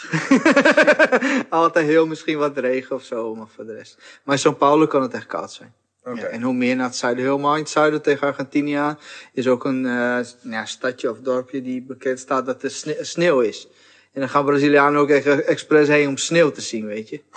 altijd 1.48 1.86
heel 1.86 2.06
misschien 2.06 2.38
wat 2.38 2.58
regen 2.58 2.96
of 2.96 3.04
zo, 3.04 3.34
maar 3.34 3.48
voor 3.54 3.66
de 3.66 3.74
rest. 3.74 3.98
Maar 4.24 4.36
in 4.44 4.52
São 4.52 4.58
Paulo 4.58 4.86
kan 4.86 5.02
het 5.02 5.14
echt 5.14 5.26
koud 5.26 5.52
zijn. 5.52 5.72
Oké. 6.04 6.20
Ja, 6.20 6.26
en 6.26 6.42
hoe 6.42 6.54
meer 6.54 6.76
naar 6.76 6.86
het 6.86 6.96
zuiden, 6.96 7.24
helemaal 7.24 7.54
in 7.54 7.60
het 7.60 7.70
zuiden 7.70 8.02
tegen 8.02 8.26
Argentinië 8.26 8.74
aan, 8.74 8.98
is 9.32 9.48
ook 9.48 9.64
een 9.64 9.86
eh, 9.86 9.90
nou 9.92 10.24
ja, 10.42 10.64
stadje 10.64 11.10
of 11.10 11.20
dorpje 11.20 11.62
die 11.62 11.82
bekend 11.82 12.18
staat 12.18 12.46
dat 12.46 12.62
er 12.62 12.70
sne- 12.70 12.98
sneeuw 13.04 13.40
is. 13.40 13.68
En 14.12 14.20
dan 14.20 14.28
gaan 14.28 14.44
Brazilianen 14.44 15.00
ook 15.00 15.10
echt 15.10 15.26
expres 15.44 15.88
heen 15.88 16.08
om 16.08 16.16
sneeuw 16.16 16.50
te 16.50 16.60
zien, 16.60 16.86
weet 16.86 17.08
je. 17.08 17.20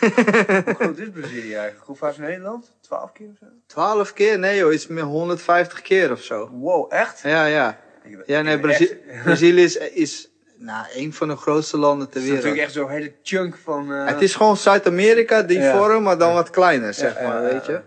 Hoe 0.00 0.74
groot 0.74 0.98
is 0.98 1.08
Brazilië 1.10 1.54
eigenlijk? 1.54 1.86
Hoe 1.86 1.96
vaak 1.96 2.10
is 2.10 2.16
Nederland? 2.16 2.72
12 2.80 3.12
keer 3.12 3.26
of 3.30 3.36
zo? 3.40 3.46
12 3.66 4.12
keer? 4.12 4.38
Nee 4.38 4.58
joh, 4.58 4.72
iets 4.72 4.86
meer 4.86 5.02
150 5.02 5.82
keer 5.82 6.10
of 6.12 6.22
zo. 6.22 6.48
Wow, 6.52 6.92
echt? 6.92 7.20
Ja, 7.22 7.46
ja. 7.46 7.80
Ja, 8.26 8.42
nee, 8.42 8.60
Brazi- 8.60 8.96
Brazilië 9.24 9.62
is, 9.62 9.76
is 9.76 10.28
nou, 10.56 10.86
een 10.94 11.12
van 11.12 11.28
de 11.28 11.36
grootste 11.36 11.76
landen 11.78 12.08
ter 12.08 12.20
Het 12.20 12.22
is 12.22 12.28
wereld. 12.28 12.44
natuurlijk 12.44 12.70
echt 12.74 12.80
zo'n 12.82 12.90
hele 12.90 13.12
chunk 13.22 13.56
van... 13.62 13.92
eh, 13.92 14.06
Het 14.06 14.22
is 14.22 14.34
gewoon 14.34 14.56
Zuid-Amerika, 14.56 15.42
die 15.42 15.58
Ja. 15.58 15.76
vorm, 15.76 16.02
maar 16.02 16.18
dan 16.18 16.34
wat 16.34 16.50
kleiner, 16.50 16.94
zeg 16.94 17.18
Ja, 17.20 17.28
maar, 17.28 17.42
ja, 17.42 17.48
weet 17.52 17.66
je. 17.66 17.80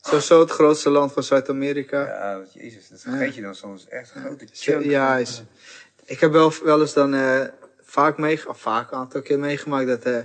Sowieso 0.00 0.40
het 0.40 0.50
grootste 0.50 0.90
land 0.90 1.12
van 1.12 1.22
Zuid-Amerika. 1.22 2.00
Ja, 2.06 2.40
jezus, 2.52 2.88
dat 2.88 3.00
vergeet 3.00 3.34
je 3.34 3.42
dan 3.42 3.54
soms. 3.54 3.88
Echt 3.88 4.12
een 4.14 4.22
grote 4.22 4.46
chunk. 4.52 4.84
Ja, 4.84 5.16
is, 5.16 5.42
ik 6.04 6.20
heb 6.20 6.32
wel, 6.32 6.52
wel 6.64 6.80
eens 6.80 6.92
dan 6.92 7.14
eh, 7.14 7.40
vaak 7.82 8.18
meegemaakt, 8.18 8.56
of 8.56 8.62
vaak 8.62 8.90
een 8.92 8.98
aantal 8.98 9.22
keer 9.22 9.38
meegemaakt, 9.38 9.86
dat 9.86 10.02
eh 10.02 10.16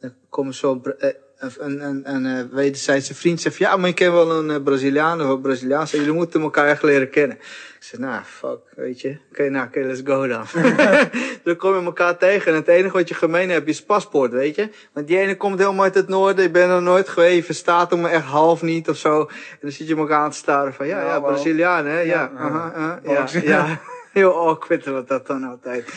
dan 0.00 0.14
komen 0.28 0.54
zo 0.54 0.74
Bra- 0.74 0.94
eh, 0.98 1.10
een, 1.58 1.84
een, 1.84 2.14
een, 2.14 2.26
eh, 2.26 2.54
wederzijdse 2.54 3.14
vriend 3.14 3.40
zegt, 3.40 3.56
ja, 3.56 3.76
maar 3.76 3.88
ik 3.88 3.94
ken 3.94 4.12
wel 4.12 4.30
een 4.50 4.62
Braziliaan 4.62 5.20
of 5.22 5.28
een 5.28 5.40
Braziliaan. 5.40 5.86
Jullie 5.90 6.12
moeten 6.12 6.42
elkaar 6.42 6.68
echt 6.68 6.82
leren 6.82 7.10
kennen. 7.10 7.36
Ik 7.36 7.76
zeg, 7.90 8.00
nou, 8.00 8.22
fuck, 8.24 8.58
weet 8.76 9.00
je. 9.00 9.16
Oké, 9.30 9.48
nou, 9.48 9.66
oké, 9.66 9.80
let's 9.80 10.00
go 10.04 10.26
dan. 10.26 10.44
dan 11.44 11.56
kom 11.56 11.78
je 11.78 11.84
elkaar 11.84 12.18
tegen 12.18 12.50
en 12.52 12.58
het 12.58 12.68
enige 12.68 12.96
wat 12.96 13.08
je 13.08 13.14
gemeen 13.14 13.50
hebt 13.50 13.68
is 13.68 13.84
paspoort, 13.84 14.32
weet 14.32 14.54
je. 14.54 14.68
Want 14.92 15.06
die 15.06 15.18
ene 15.18 15.36
komt 15.36 15.58
helemaal 15.58 15.84
uit 15.84 15.94
het 15.94 16.08
noorden, 16.08 16.44
ik 16.44 16.52
ben 16.52 16.68
er 16.68 16.82
nooit 16.82 17.08
geweest, 17.08 17.36
je 17.36 17.44
verstaat 17.44 17.90
hem 17.90 18.06
echt 18.06 18.24
half 18.24 18.62
niet 18.62 18.88
of 18.88 18.96
zo. 18.96 19.20
En 19.20 19.58
dan 19.60 19.70
zit 19.70 19.88
je 19.88 19.96
elkaar 19.96 20.20
aan 20.20 20.30
te 20.30 20.36
staren 20.36 20.74
van, 20.74 20.86
ja, 20.86 21.00
Ja. 21.00 21.20
Braziliaan, 21.20 21.86
hè, 21.86 22.00
ja. 22.00 22.30
Ja, 22.34 23.00
ja, 23.04 23.26
ja. 23.42 23.80
Heel 24.14 24.34
awkward 24.48 24.86
wordt 24.86 25.08
dat 25.08 25.26
dan 25.26 25.44
altijd. 25.44 25.92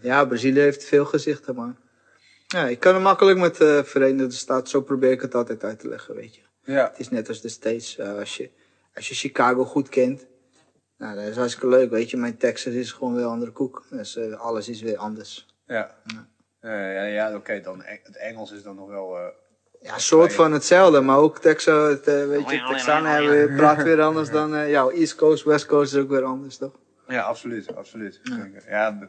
Ja, 0.00 0.24
Brazilië 0.24 0.60
heeft 0.60 0.84
veel 0.84 1.04
gezichten, 1.04 1.54
man. 1.54 1.76
Ja, 2.46 2.66
ik 2.66 2.80
kan 2.80 2.94
er 2.94 3.00
makkelijk 3.00 3.38
met 3.38 3.56
de 3.56 3.82
Verenigde 3.84 4.34
Staten, 4.34 4.68
zo 4.68 4.80
probeer 4.80 5.10
ik 5.10 5.20
het 5.20 5.34
altijd 5.34 5.64
uit 5.64 5.78
te 5.78 5.88
leggen, 5.88 6.14
weet 6.14 6.34
je. 6.34 6.40
Ja. 6.64 6.88
Het 6.90 6.98
is 6.98 7.08
net 7.08 7.28
als 7.28 7.40
de 7.40 7.48
States, 7.48 7.98
eh, 7.98 8.18
als, 8.18 8.36
je, 8.36 8.50
als 8.94 9.08
je 9.08 9.14
Chicago 9.14 9.64
goed 9.64 9.88
kent, 9.88 10.26
nou, 10.98 11.16
dat 11.16 11.24
is 11.24 11.36
hartstikke 11.36 11.68
leuk, 11.68 11.90
weet 11.90 12.10
je. 12.10 12.16
Mijn 12.16 12.36
Texas 12.36 12.72
is 12.74 12.92
gewoon 12.92 13.14
weer 13.14 13.24
een 13.24 13.30
andere 13.30 13.50
koek, 13.50 13.84
dus 13.90 14.16
eh, 14.16 14.40
alles 14.40 14.68
is 14.68 14.82
weer 14.82 14.96
anders. 14.96 15.46
Ja. 15.66 15.94
Eh, 16.60 16.70
ja, 16.94 17.04
ja 17.04 17.34
oké, 17.34 17.60
dan 17.60 17.82
het 17.84 18.16
Engels 18.16 18.52
is 18.52 18.62
dan 18.62 18.74
nog 18.76 18.88
wel... 18.88 19.16
eh, 19.18 19.24
Ja, 19.80 19.94
een 19.94 20.00
soort 20.00 20.32
van 20.32 20.52
hetzelfde, 20.52 21.00
maar 21.00 21.18
ook 21.18 21.38
Texas, 21.38 21.90
het, 21.90 22.06
eh, 22.08 22.26
weet 22.26 22.50
je, 22.50 22.66
Texanen 22.68 23.10
hebben 23.10 23.30
weer, 23.30 23.56
praten 23.56 23.84
weer 23.84 24.02
anders 24.10 24.30
dan 24.30 24.54
eh 24.54 24.70
jouw 24.70 24.90
East 24.90 25.14
Coast, 25.14 25.44
West 25.44 25.66
Coast 25.66 25.94
is 25.94 26.00
ook 26.00 26.08
weer 26.08 26.24
anders, 26.24 26.56
toch? 26.56 26.72
Ja, 27.12 27.22
absoluut, 27.22 27.76
absoluut. 27.76 28.20
Ja, 28.68 28.90
dat 28.90 29.08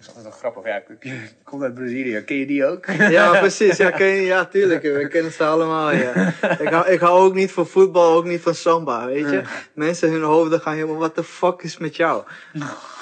is 0.00 0.06
altijd 0.06 0.24
wel 0.24 0.32
grappig. 0.32 0.64
Ja, 0.64 0.82
ik, 1.00 1.34
kom 1.42 1.62
uit 1.62 1.74
Brazilië, 1.74 2.22
ken 2.24 2.36
je 2.36 2.46
die 2.46 2.66
ook? 2.66 2.86
Ja, 2.86 3.38
precies. 3.40 3.76
Ja, 3.76 3.90
ken 3.90 4.06
je, 4.06 4.22
ja, 4.22 4.44
tuurlijk. 4.44 4.82
We 4.82 5.08
kennen 5.08 5.32
ze 5.32 5.44
allemaal, 5.44 5.92
ja. 5.92 6.32
Ik 6.58 6.68
hou, 6.68 6.88
ik 6.88 7.00
hou 7.00 7.26
ook 7.26 7.34
niet 7.34 7.52
van 7.52 7.66
voetbal, 7.66 8.16
ook 8.16 8.24
niet 8.24 8.40
van 8.40 8.54
samba, 8.54 9.06
weet 9.06 9.30
je. 9.30 9.42
Mensen 9.74 10.10
hun 10.10 10.22
hoofden 10.22 10.60
gaan 10.60 10.74
helemaal, 10.74 10.96
what 10.96 11.14
the 11.14 11.24
fuck 11.24 11.62
is 11.62 11.78
met 11.78 11.96
jou? 11.96 12.24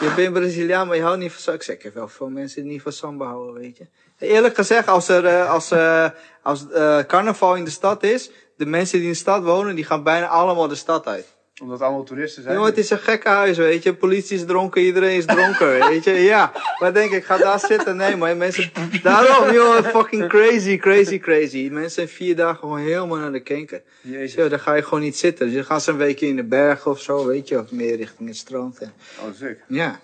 Je 0.00 0.12
bent 0.16 0.32
Braziliaan, 0.32 0.86
maar 0.86 0.96
je 0.96 1.02
houdt 1.02 1.18
niet 1.18 1.32
van 1.32 1.40
samba. 1.40 1.58
Ik 1.58 1.80
zeg, 1.82 1.92
wel 1.92 2.08
veel 2.08 2.28
mensen 2.28 2.62
die 2.62 2.72
niet 2.72 2.82
van 2.82 2.92
samba 2.92 3.26
houden, 3.26 3.60
weet 3.60 3.78
je. 3.78 3.86
Eerlijk 4.18 4.54
gezegd, 4.54 4.88
als 4.88 5.08
er, 5.08 5.26
eh, 5.26 5.50
als, 5.50 5.70
eh, 5.70 6.10
als 6.42 6.70
eh, 6.70 6.98
carnaval 6.98 7.54
in 7.54 7.64
de 7.64 7.70
stad 7.70 8.02
is, 8.02 8.30
de 8.56 8.66
mensen 8.66 8.98
die 8.98 9.06
in 9.06 9.12
de 9.12 9.18
stad 9.18 9.42
wonen, 9.42 9.74
die 9.74 9.84
gaan 9.84 10.02
bijna 10.02 10.26
allemaal 10.26 10.68
de 10.68 10.74
stad 10.74 11.06
uit. 11.06 11.26
Omdat 11.62 11.78
het 11.78 11.86
allemaal 11.86 12.04
toeristen 12.04 12.42
zijn. 12.42 12.54
Jongen, 12.54 12.70
het 12.70 12.78
is 12.78 12.90
een 12.90 12.98
gekke 12.98 13.28
huis, 13.28 13.56
weet 13.56 13.82
je. 13.82 13.94
Politie 13.94 14.36
is 14.36 14.44
dronken, 14.44 14.82
iedereen 14.82 15.16
is 15.16 15.24
dronken, 15.26 15.68
weet 15.88 16.04
je. 16.04 16.10
Ja, 16.12 16.52
maar 16.78 16.92
denk 16.94 17.12
ik, 17.12 17.24
ga 17.24 17.36
daar 17.36 17.58
zitten. 17.58 17.96
Nee, 17.96 18.16
maar 18.16 18.36
mensen... 18.36 18.70
Daarom, 19.02 19.52
jongen, 19.54 19.84
fucking 19.84 20.28
crazy, 20.28 20.76
crazy, 20.76 21.18
crazy. 21.18 21.68
Mensen 21.72 21.90
zijn 21.90 22.08
vier 22.08 22.36
dagen 22.36 22.58
gewoon 22.58 22.78
helemaal 22.78 23.18
naar 23.18 23.32
de 23.32 23.40
kenker. 23.40 23.82
Jezus. 24.00 24.32
Zo, 24.32 24.48
dan 24.48 24.60
ga 24.60 24.74
je 24.74 24.82
gewoon 24.82 25.00
niet 25.00 25.16
zitten. 25.16 25.46
Dus 25.46 25.54
dan 25.54 25.64
gaan 25.64 25.80
ze 25.80 25.90
een 25.90 25.96
weekje 25.96 26.26
in 26.26 26.36
de 26.36 26.44
bergen 26.44 26.90
of 26.90 27.00
zo, 27.00 27.26
weet 27.26 27.48
je. 27.48 27.58
Of 27.58 27.70
meer 27.70 27.96
richting 27.96 28.28
het 28.28 28.38
strand. 28.38 28.78
En, 28.78 28.92
Oh, 29.20 29.26
sick. 29.38 29.58
ja, 29.68 29.98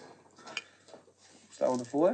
Staan 1.54 1.72
we 1.72 1.78
ervoor? 1.78 2.12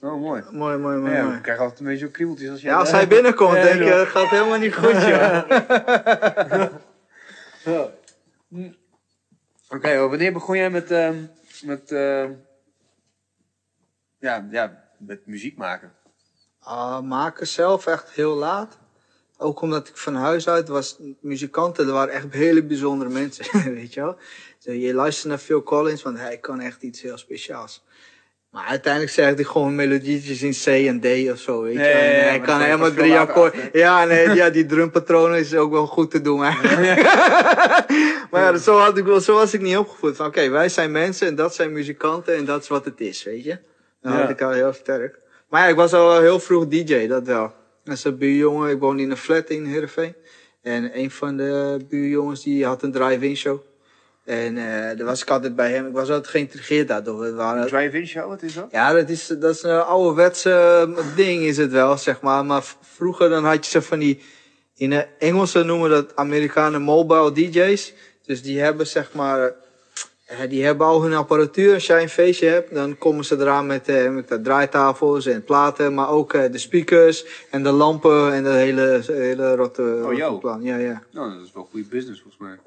Oh, 0.00 0.20
mooi. 0.20 0.42
mooi, 0.50 0.76
mooi, 0.76 0.96
mooi, 0.96 1.14
Ja, 1.14 1.22
mooi. 1.24 1.36
ik 1.36 1.42
krijg 1.42 1.58
altijd 1.58 1.80
een 1.80 1.86
beetje 1.86 2.10
kriebeltjes 2.10 2.50
als 2.50 2.60
jij... 2.60 2.70
Ja, 2.70 2.78
als 2.78 2.90
hij 2.90 3.08
binnenkomt, 3.08 3.56
Ja, 3.56 3.62
denk 3.62 3.78
je, 3.78 3.84
joh. 3.84 3.98
het 3.98 4.08
gaat 4.08 4.28
helemaal 4.28 4.58
niet 4.58 4.74
goed, 4.74 5.02
joh. 5.02 5.42
Oké, 9.68 10.08
wanneer 10.08 10.32
begon 10.32 10.56
jij 10.56 10.70
met, 10.70 10.90
ehm, 10.90 11.24
met, 11.62 11.92
ehm, 11.92 12.32
ja, 14.18 14.48
ja, 14.50 14.88
met 14.98 15.26
muziek 15.26 15.56
maken? 15.56 15.92
Ah, 16.58 17.00
maken 17.00 17.46
zelf 17.46 17.86
echt 17.86 18.10
heel 18.10 18.34
laat. 18.34 18.78
Ook 19.36 19.60
omdat 19.60 19.88
ik 19.88 19.96
van 19.96 20.14
huis 20.14 20.48
uit 20.48 20.68
was, 20.68 20.98
muzikanten, 21.20 21.86
er 21.86 21.92
waren 21.92 22.14
echt 22.14 22.32
hele 22.32 22.62
bijzondere 22.62 23.10
mensen, 23.20 23.74
weet 23.74 23.94
je 23.94 24.00
wel. 24.00 24.18
Je 24.58 24.94
luistert 24.94 25.28
naar 25.28 25.38
Phil 25.38 25.62
Collins, 25.62 26.02
want 26.02 26.18
hij 26.18 26.38
kan 26.38 26.60
echt 26.60 26.82
iets 26.82 27.02
heel 27.02 27.18
speciaals. 27.18 27.84
Maar 28.52 28.64
uiteindelijk 28.66 29.12
zeg 29.12 29.34
ik 29.34 29.46
gewoon 29.46 29.74
melodietjes 29.74 30.42
in 30.42 30.52
C 30.52 30.86
en 30.86 31.00
D 31.00 31.30
of 31.30 31.38
zo, 31.38 31.62
weet 31.62 31.72
je. 31.72 31.78
Nee, 31.78 31.92
En 31.92 32.28
hij 32.28 32.40
kan 32.40 32.60
helemaal 32.60 32.92
drie 32.94 33.18
akkoorden. 33.18 33.60
Ja, 33.72 34.04
nee, 34.04 34.28
ja, 34.28 34.50
die 34.50 34.66
drumpatronen 34.66 35.38
is 35.38 35.54
ook 35.54 35.70
wel 35.72 35.86
goed 35.86 36.10
te 36.10 36.20
doen 36.20 36.44
eigenlijk. 36.44 37.02
maar 38.30 38.42
ja, 38.42 38.56
zo, 38.56 38.78
had 38.78 38.98
ik, 38.98 39.04
wel- 39.04 39.20
zo 39.20 39.34
was 39.34 39.54
ik 39.54 39.60
niet 39.60 39.76
opgevoed. 39.76 40.16
Van 40.16 40.26
oké, 40.26 40.48
wij 40.48 40.68
zijn 40.68 40.90
mensen 40.90 41.26
en 41.26 41.34
dat 41.34 41.54
zijn 41.54 41.72
muzikanten 41.72 42.36
en 42.36 42.44
dat 42.44 42.62
is 42.62 42.68
wat 42.68 42.84
het 42.84 43.00
is, 43.00 43.22
weet 43.24 43.44
je. 43.44 43.58
Dat 44.02 44.12
Ja. 44.12 44.20
had 44.20 44.30
ik 44.30 44.42
al 44.42 44.50
heel 44.50 44.72
sterk. 44.72 45.18
Maar 45.48 45.62
ja, 45.62 45.68
ik 45.68 45.76
was 45.76 45.92
al 45.92 46.20
heel 46.20 46.40
vroeg 46.40 46.66
DJ, 46.68 47.06
dat 47.06 47.26
wel. 47.26 47.52
Als 47.86 48.04
een 48.04 48.18
buurjongen, 48.18 48.70
ik 48.70 48.80
woonde 48.80 49.02
in 49.02 49.10
een 49.10 49.16
flat 49.16 49.48
in 49.50 49.64
Heerenveen. 49.64 50.14
En 50.62 50.98
een 50.98 51.10
van 51.10 51.36
de 51.36 51.78
buurjongens 51.88 52.42
die 52.42 52.64
had 52.66 52.82
een 52.82 52.92
drive-in 52.92 53.36
show. 53.36 53.60
En 54.32 54.56
eh 54.56 54.96
daar 54.96 55.06
was 55.06 55.22
ik 55.22 55.30
altijd 55.30 55.56
bij 55.56 55.72
hem. 55.72 55.86
Ik 55.86 55.92
was 55.92 56.08
altijd 56.08 56.28
geïntrigeerd 56.28 56.88
daardoor. 56.88 57.20
We 57.20 57.32
waren, 57.32 57.66
Drive-in 57.66 58.06
show, 58.06 58.28
wat 58.28 58.42
is 58.42 58.54
dat? 58.54 58.68
ja, 58.70 58.92
dat 58.92 59.08
is, 59.08 59.26
dat 59.26 59.54
is 59.54 59.62
een 59.62 59.80
ouderwetse 59.80 60.50
eh, 60.96 61.16
ding 61.16 61.42
is 61.42 61.56
het 61.56 61.70
wel, 61.70 61.98
zeg 61.98 62.20
maar. 62.20 62.44
Maar 62.44 62.64
vroeger 62.80 63.28
dan 63.28 63.44
had 63.44 63.64
je 63.64 63.70
ze 63.70 63.82
van 63.82 63.98
die, 63.98 64.22
in 64.76 64.90
de 64.90 65.06
Engelse 65.18 65.62
noemen 65.62 65.90
dat 65.90 66.16
Amerikanen 66.16 66.82
mobile 66.82 67.32
DJ's. 67.32 67.92
Dus 68.26 68.42
die 68.42 68.60
hebben 68.60 68.86
zeg 68.86 69.12
maar, 69.12 69.54
eh, 70.26 70.48
die 70.48 70.64
hebben 70.64 70.86
al 70.86 71.02
hun 71.02 71.14
apparatuur. 71.14 71.74
Als 71.74 71.86
jij 71.86 72.02
een 72.02 72.08
feestje 72.08 72.46
hebt, 72.46 72.74
dan 72.74 72.98
komen 72.98 73.24
ze 73.24 73.36
eraan 73.38 73.66
met, 73.66 73.88
eh, 73.88 74.10
met 74.10 74.28
de 74.28 74.40
draaitafels 74.40 75.26
en 75.26 75.44
platen. 75.44 75.94
Maar 75.94 76.08
ook 76.08 76.32
eh, 76.32 76.52
de 76.52 76.58
speakers 76.58 77.24
en 77.50 77.62
de 77.62 77.70
lampen 77.70 78.32
en 78.32 78.42
de 78.42 78.50
hele, 78.50 79.02
hele 79.06 79.54
rotte, 79.54 79.82
Oh, 79.82 80.18
rotte 80.18 80.38
plan. 80.40 80.62
Ja, 80.62 80.76
ja. 80.76 81.02
Nou, 81.10 81.34
dat 81.34 81.44
is 81.46 81.52
wel 81.52 81.68
goede 81.70 81.88
business 81.88 82.20
volgens 82.20 82.42
mij. 82.42 82.58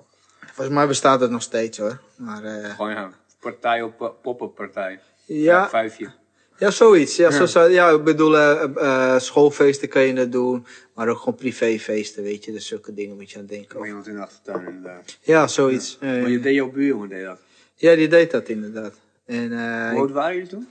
Volgens 0.53 0.75
mij 0.75 0.87
bestaat 0.87 1.19
het 1.19 1.31
nog 1.31 1.41
steeds 1.41 1.77
hoor. 1.77 1.99
Maar 2.15 2.43
eh, 2.43 2.69
Gewoon 2.75 2.91
ja, 2.91 3.11
partij 3.39 3.81
op 3.81 4.01
uh, 4.01 4.07
poppenpartij. 4.21 4.99
ja, 5.25 5.69
Vijfje. 5.69 6.11
ja, 6.57 6.71
zoiets. 6.71 7.15
Ja, 7.15 7.29
Ja. 7.31 7.45
Zo, 7.45 7.63
ja, 7.67 7.89
ik 7.89 8.03
bedoel, 8.03 8.37
eh, 8.37 8.63
eh, 8.75 9.19
schoolfeesten 9.19 9.89
kan 9.89 10.01
je 10.01 10.13
dat 10.13 10.31
doen. 10.31 10.65
Maar 10.93 11.07
ook 11.07 11.17
gewoon 11.17 11.35
privéfeesten, 11.35 12.23
weet 12.23 12.45
je. 12.45 12.51
Dus 12.51 12.67
zulke 12.67 12.93
dingen 12.93 13.15
moet 13.15 13.31
je 13.31 13.39
aan 13.39 13.45
denken. 13.45 13.71
Gewoon 13.71 13.87
iemand 13.87 14.07
in 14.07 14.15
de 14.15 14.21
achtertuin 14.21 14.67
inderdaad. 14.67 15.17
Ja, 15.21 15.47
zoiets. 15.47 15.97
Eh, 15.99 16.09
Maar 16.09 16.29
je 16.29 16.39
deed 16.39 16.55
jouw 16.55 16.71
buurjongen 16.71 17.09
deed 17.09 17.23
dat. 17.25 17.39
ja, 17.75 17.95
die 17.95 18.07
deed 18.07 18.31
dat 18.31 18.49
inderdaad. 18.49 18.93
En 19.25 19.51
eh, 19.51 19.89
Hoe 19.89 19.99
oud 19.99 20.11
waren 20.11 20.33
jullie 20.33 20.49
toen? 20.49 20.67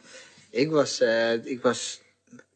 Ik 0.51 0.71
was, 0.71 1.01
eh, 1.01 1.47
ik 1.47 1.63
was 1.63 2.03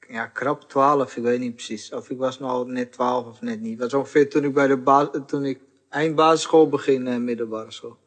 ja, 0.09 0.27
krap 0.27 0.69
12, 0.69 1.17
ik 1.17 1.23
weet 1.23 1.39
niet 1.41 1.55
precies. 1.55 1.93
Of 1.93 2.11
ik 2.11 2.19
was 2.19 2.39
nog 2.39 2.67
net 2.67 2.93
12 2.93 3.27
of 3.27 3.41
net 3.41 3.61
niet. 3.61 3.79
Dat 3.79 3.91
was 3.91 4.01
ongeveer 4.01 4.29
toen 4.31 4.45
ik 4.45 4.55
bij 4.55 4.67
de 4.67 4.77
bas 4.77 5.09
toen 5.27 5.45
ik 5.45 5.59
eindbasisschool 5.91 6.69
begin, 6.69 7.07
eh, 7.07 7.17
middelbare 7.17 7.71
school. 7.73 7.99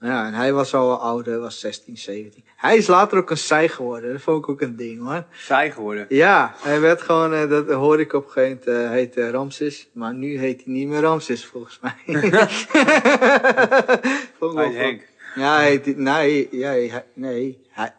Ja, 0.00 0.26
en 0.26 0.34
hij 0.34 0.52
was 0.52 0.74
al 0.74 1.00
ouder, 1.00 1.40
was 1.40 1.60
16, 1.60 1.96
17. 1.96 2.44
Hij 2.56 2.76
is 2.76 2.86
later 2.86 3.18
ook 3.18 3.30
een 3.30 3.36
zij 3.38 3.68
geworden, 3.68 4.12
dat 4.12 4.20
vond 4.20 4.38
ik 4.44 4.48
ook 4.48 4.60
een 4.60 4.76
ding 4.76 5.06
hoor. 5.06 5.24
Saai 5.32 5.70
geworden. 5.70 6.06
Ja, 6.08 6.54
hij 6.56 6.80
werd 6.80 7.02
gewoon, 7.02 7.34
eh, 7.34 7.48
dat 7.48 7.70
hoorde 7.70 8.02
ik 8.02 8.12
op 8.12 8.24
een 8.24 8.30
gegeven 8.30 8.60
moment, 8.66 8.84
eh, 8.86 8.90
heet 8.90 9.16
eh, 9.16 9.30
Ramses. 9.30 9.88
Maar 9.92 10.14
nu 10.14 10.38
heet 10.38 10.64
hij 10.64 10.72
niet 10.72 10.88
meer 10.88 11.00
Ramses 11.00 11.44
volgens 11.44 11.80
mij. 11.80 11.94
Hij 14.54 14.68
is 14.68 14.74
Henk. 14.76 15.02
ja, 15.34 15.56
hij 15.56 15.68
heet, 15.70 15.96
nee, 15.96 16.48
ja, 16.50 16.68
hij, 16.68 17.04
nee 17.14 17.66
hij, 17.70 17.94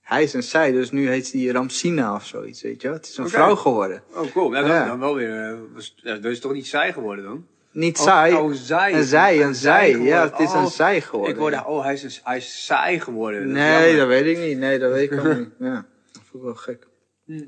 hij 0.00 0.22
is 0.22 0.32
een 0.32 0.42
zij, 0.42 0.72
dus 0.72 0.90
nu 0.90 1.08
heet 1.08 1.32
hij 1.32 1.46
Ramsina 1.46 2.14
of 2.14 2.26
zoiets, 2.26 2.62
weet 2.62 2.82
je 2.82 2.88
wel. 2.88 2.96
Het 2.96 3.06
is 3.08 3.16
een 3.16 3.28
vrouw 3.28 3.54
geworden. 3.54 4.02
Oh, 4.14 4.32
cool. 4.32 4.54
Ja, 4.54 4.60
dan, 4.60 4.70
Ja. 4.70 4.86
dan 4.86 4.98
wel 4.98 5.14
weer. 5.14 5.58
was, 5.74 5.94
dat 6.02 6.24
is 6.24 6.40
toch 6.40 6.52
niet 6.52 6.66
saai 6.66 6.92
geworden 6.92 7.24
dan? 7.24 7.46
Niet 7.72 7.98
Oh, 7.98 8.04
zij, 8.04 8.32
oh, 8.32 8.52
zij. 8.52 8.94
een 8.94 9.04
zij, 9.04 9.42
een 9.42 9.54
zij. 9.54 9.90
Ja, 9.90 10.22
het 10.22 10.38
is 10.38 10.52
een 10.52 10.58
Oh, 10.64 10.66
zij 10.66 11.00
geworden. 11.00 11.34
Ik 11.34 11.40
hoorde, 11.40 11.64
oh, 11.66 11.84
hij 11.84 11.92
is, 11.92 12.02
een, 12.02 12.10
hij 12.24 12.36
is 12.36 12.64
saai 12.66 13.00
geworden. 13.00 13.40
Dat 13.42 13.52
nee, 13.52 13.96
dat 13.96 14.06
weet 14.06 14.26
ik 14.26 14.38
niet. 14.38 14.58
Nee, 14.58 14.78
dat 14.78 14.92
weet 14.92 15.12
ik 15.12 15.18
ook 15.18 15.36
niet. 15.36 15.48
Ja, 15.58 15.86
dat 16.12 16.22
vond 16.30 16.34
ik 16.34 16.42
wel 16.42 16.54
gek. 16.54 16.86
Hm. 17.24 17.40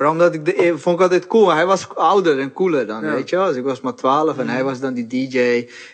Vooral 0.00 0.18
omdat 0.18 0.34
ik 0.34 0.44
de, 0.44 0.54
eh, 0.54 0.74
vond 0.76 0.96
ik 0.96 1.02
altijd 1.02 1.26
cool. 1.26 1.52
Hij 1.52 1.66
was 1.66 1.94
ouder 1.94 2.38
en 2.38 2.52
cooler 2.52 2.86
dan, 2.86 3.04
Ja. 3.04 3.14
weet 3.14 3.28
je 3.30 3.36
wel. 3.36 3.46
Dus 3.46 3.56
ik 3.56 3.64
was 3.64 3.80
maar 3.80 3.94
12 3.94 4.38
en 4.38 4.48
hij 4.48 4.64
was 4.64 4.80
dan 4.80 4.94
die 4.94 5.06
DJ. 5.06 5.38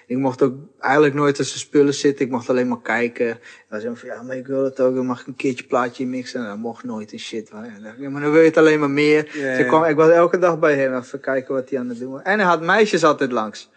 Ik 0.07 0.17
mocht 0.17 0.43
ook 0.43 0.55
eigenlijk 0.79 1.15
nooit 1.15 1.35
tussen 1.35 1.59
spullen 1.59 1.95
zitten. 1.95 2.25
Ik 2.25 2.31
mocht 2.31 2.51
alleen 2.51 2.69
maar 2.69 2.81
kijken. 2.83 3.27
Hij 3.27 3.83
was 3.83 3.99
van, 4.01 4.09
ja, 4.09 4.23
maar 4.23 4.37
ik 4.37 4.47
wil 4.47 4.65
het 4.65 4.81
ook. 4.81 4.95
Dan 4.95 5.07
mag 5.07 5.21
ik 5.21 5.27
een 5.27 5.37
keertje 5.37 5.65
plaatje 5.65 6.07
mixen. 6.07 6.41
En 6.41 6.47
dat 6.47 6.59
mocht 6.59 6.85
nooit 6.85 7.13
en 7.13 7.19
shit. 7.19 7.53
Maar, 7.53 7.95
ja, 7.99 8.11
maar 8.11 8.23
dan 8.23 8.31
wil 8.31 8.41
je 8.41 8.47
het 8.47 8.57
alleen 8.57 8.81
maar 8.81 8.91
meer. 8.91 9.23
Dus 9.33 9.59
ik, 9.59 9.67
kwam, 9.67 9.85
ik 9.85 9.97
was 9.97 10.11
elke 10.11 10.39
dag 10.39 10.59
bij 10.59 10.75
hem 10.77 10.97
even 10.97 11.21
kijken 11.21 11.55
wat 11.55 11.71
hij 11.71 11.79
aan 11.79 11.89
het 11.89 11.99
doen 11.99 12.13
was. 12.13 12.23
En 12.23 12.39
hij 12.39 12.49
had 12.49 12.63
meisjes 12.63 13.05
altijd 13.05 13.33
langs. 13.33 13.71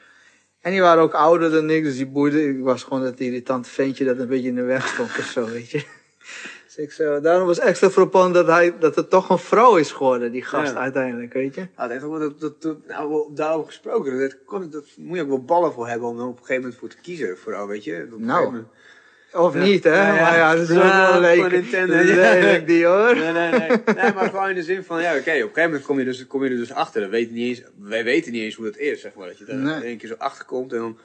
En 0.61 0.71
die 0.71 0.81
waren 0.81 1.03
ook 1.03 1.13
ouder 1.13 1.51
dan 1.51 1.69
ik, 1.69 1.83
dus 1.83 1.95
die 1.95 2.07
boeide. 2.07 2.47
Ik 2.49 2.63
was 2.63 2.83
gewoon 2.83 3.03
dat 3.03 3.19
irritante 3.19 3.69
ventje 3.69 4.05
dat 4.05 4.17
een 4.17 4.27
beetje 4.27 4.49
in 4.49 4.55
de 4.55 4.61
weg 4.61 4.87
stond 4.87 5.09
of 5.09 5.25
zo, 5.25 5.45
weet 5.45 5.69
je. 5.69 5.97
Ik 6.81 6.91
zo, 6.91 7.19
daarom 7.21 7.47
was 7.47 7.59
extra 7.59 7.89
frappant 7.89 8.33
dat, 8.33 8.47
hij, 8.47 8.73
dat 8.79 8.95
het 8.95 9.09
toch 9.09 9.29
een 9.29 9.37
vrouw 9.37 9.75
is 9.75 9.91
geworden, 9.91 10.31
die 10.31 10.43
gast 10.43 10.71
Ja. 10.73 10.79
uiteindelijk, 10.79 11.33
weet 11.33 11.55
je. 11.55 11.67
Ja, 11.77 11.87
wel 11.87 12.19
dat, 12.19 12.39
dat, 12.39 12.61
dat, 12.61 12.77
nou, 12.87 13.33
daarover 13.33 13.65
gesproken. 13.67 14.19
Dat, 14.19 14.37
kon- 14.45 14.69
dat 14.69 14.85
moet 14.97 15.15
je 15.17 15.23
ook 15.23 15.27
wel 15.29 15.43
ballen 15.43 15.73
voor 15.73 15.87
hebben 15.87 16.07
om 16.07 16.17
er 16.19 16.23
op 16.25 16.31
een 16.31 16.37
gegeven 16.37 16.61
moment 16.61 16.79
voor 16.79 16.89
te 16.89 16.97
kiezen. 17.01 17.37
Vooral, 17.37 17.67
weet 17.67 17.83
je. 17.83 18.03
Op 18.11 18.19
een 18.19 18.25
Nou, 18.25 18.43
moment- 18.45 18.67
Of 19.33 19.53
Ja. 19.53 19.59
niet, 19.59 19.83
hè? 19.83 19.89
Ja, 20.07 20.15
ja. 20.15 20.21
Maar 20.21 20.37
ja, 20.37 20.55
dat 20.55 20.69
is 20.69 20.75
ook 20.77 20.83
wel 20.83 21.19
leuk. 21.19 21.51
Nintendo, 21.51 21.95
Dat 21.95 22.05
lelijk, 22.05 22.67
die 22.67 22.85
hoor. 22.85 23.15
Nee, 23.15 23.31
nee, 23.31 23.49
nee. 23.51 23.69
nee, 23.95 24.13
maar 24.13 24.29
gewoon 24.29 24.49
in 24.49 24.55
de 24.55 24.63
zin 24.63 24.83
van, 24.83 25.01
ja, 25.01 25.09
oké, 25.09 25.19
op 25.19 25.25
een 25.25 25.33
gegeven 25.41 25.63
moment 25.63 25.83
kom 25.85 25.99
je, 25.99 26.05
dus, 26.05 26.27
kom 26.27 26.43
je 26.43 26.49
er 26.49 26.55
dus 26.57 26.71
achter. 26.73 27.01
Dan 27.01 27.09
weet 27.09 27.31
niet 27.31 27.47
eens, 27.57 27.67
wij 27.79 28.03
weten 28.03 28.31
niet 28.31 28.41
eens 28.41 28.55
hoe 28.55 28.65
dat 28.65 28.77
is, 28.77 29.01
zeg 29.01 29.13
maar. 29.13 29.27
Dat 29.27 29.37
je 29.37 29.45
daar 29.45 29.55
Nee. 29.55 29.81
één 29.83 29.97
keer 29.97 30.09
zo 30.09 30.15
achter 30.17 30.45
komt 30.45 30.73
en 30.73 30.79
dan, 30.79 30.97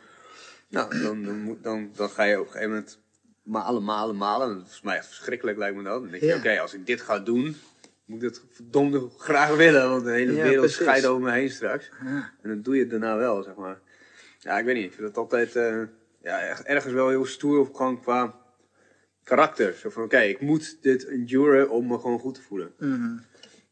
nou, 0.69 1.03
dan, 1.03 1.23
dan, 1.25 1.59
dan, 1.63 1.91
dan 1.97 2.09
ga 2.09 2.23
je 2.25 2.35
op 2.41 2.47
een 2.47 2.53
gegeven 2.53 2.71
moment 2.71 2.99
malen, 3.45 3.85
malen, 3.85 4.17
malen. 4.17 4.49
En 4.51 4.59
dat 4.59 4.69
is 4.69 4.81
mij 4.83 4.97
echt 4.97 5.07
verschrikkelijk, 5.07 5.59
lijkt 5.59 5.77
me 5.77 5.83
dat. 5.83 6.01
Dan 6.03 6.11
denk 6.11 6.23
je, 6.23 6.29
Ja. 6.29 6.37
oké, 6.37 6.61
als 6.61 6.75
ik 6.75 6.87
dit 6.87 7.01
ga 7.01 7.19
doen, 7.19 7.57
moet 8.05 8.23
ik 8.23 8.29
het 8.29 8.43
verdomde 8.51 9.09
graag 9.19 9.57
willen. 9.57 9.89
Want 9.91 10.05
de 10.05 10.11
hele 10.11 10.33
Ja, 10.33 10.43
wereld 10.43 10.59
precies. 10.61 10.77
scheidt 10.83 11.07
over 11.07 11.23
me 11.23 11.31
heen 11.33 11.51
straks. 11.51 11.91
Ja. 12.05 12.33
En 12.43 12.49
dan 12.49 12.63
doe 12.63 12.75
je 12.75 12.81
het 12.81 12.91
daarna 12.91 13.17
wel, 13.17 13.43
zeg 13.43 13.55
maar. 13.55 13.79
Ja, 14.39 14.59
ik 14.59 14.65
weet 14.65 14.75
niet. 14.75 14.85
Ik 14.85 14.93
vind 14.93 15.09
het 15.09 15.17
altijd 15.17 15.57
eh, 15.57 15.83
ja, 16.23 16.65
ergens 16.65 16.93
wel 16.93 17.09
heel 17.09 17.25
stoer 17.27 17.59
of 17.59 17.71
gewoon 17.73 18.01
qua 18.01 18.35
karakter. 19.23 19.73
Zo 19.75 19.91
van, 19.91 20.03
oké, 20.03 20.19
ik 20.19 20.41
moet 20.41 20.83
dit 20.83 21.07
enduren 21.07 21.71
om 21.71 21.87
me 21.87 21.99
gewoon 21.99 22.19
goed 22.19 22.35
te 22.35 22.43
voelen. 22.43 22.73
Mhm. 22.79 23.15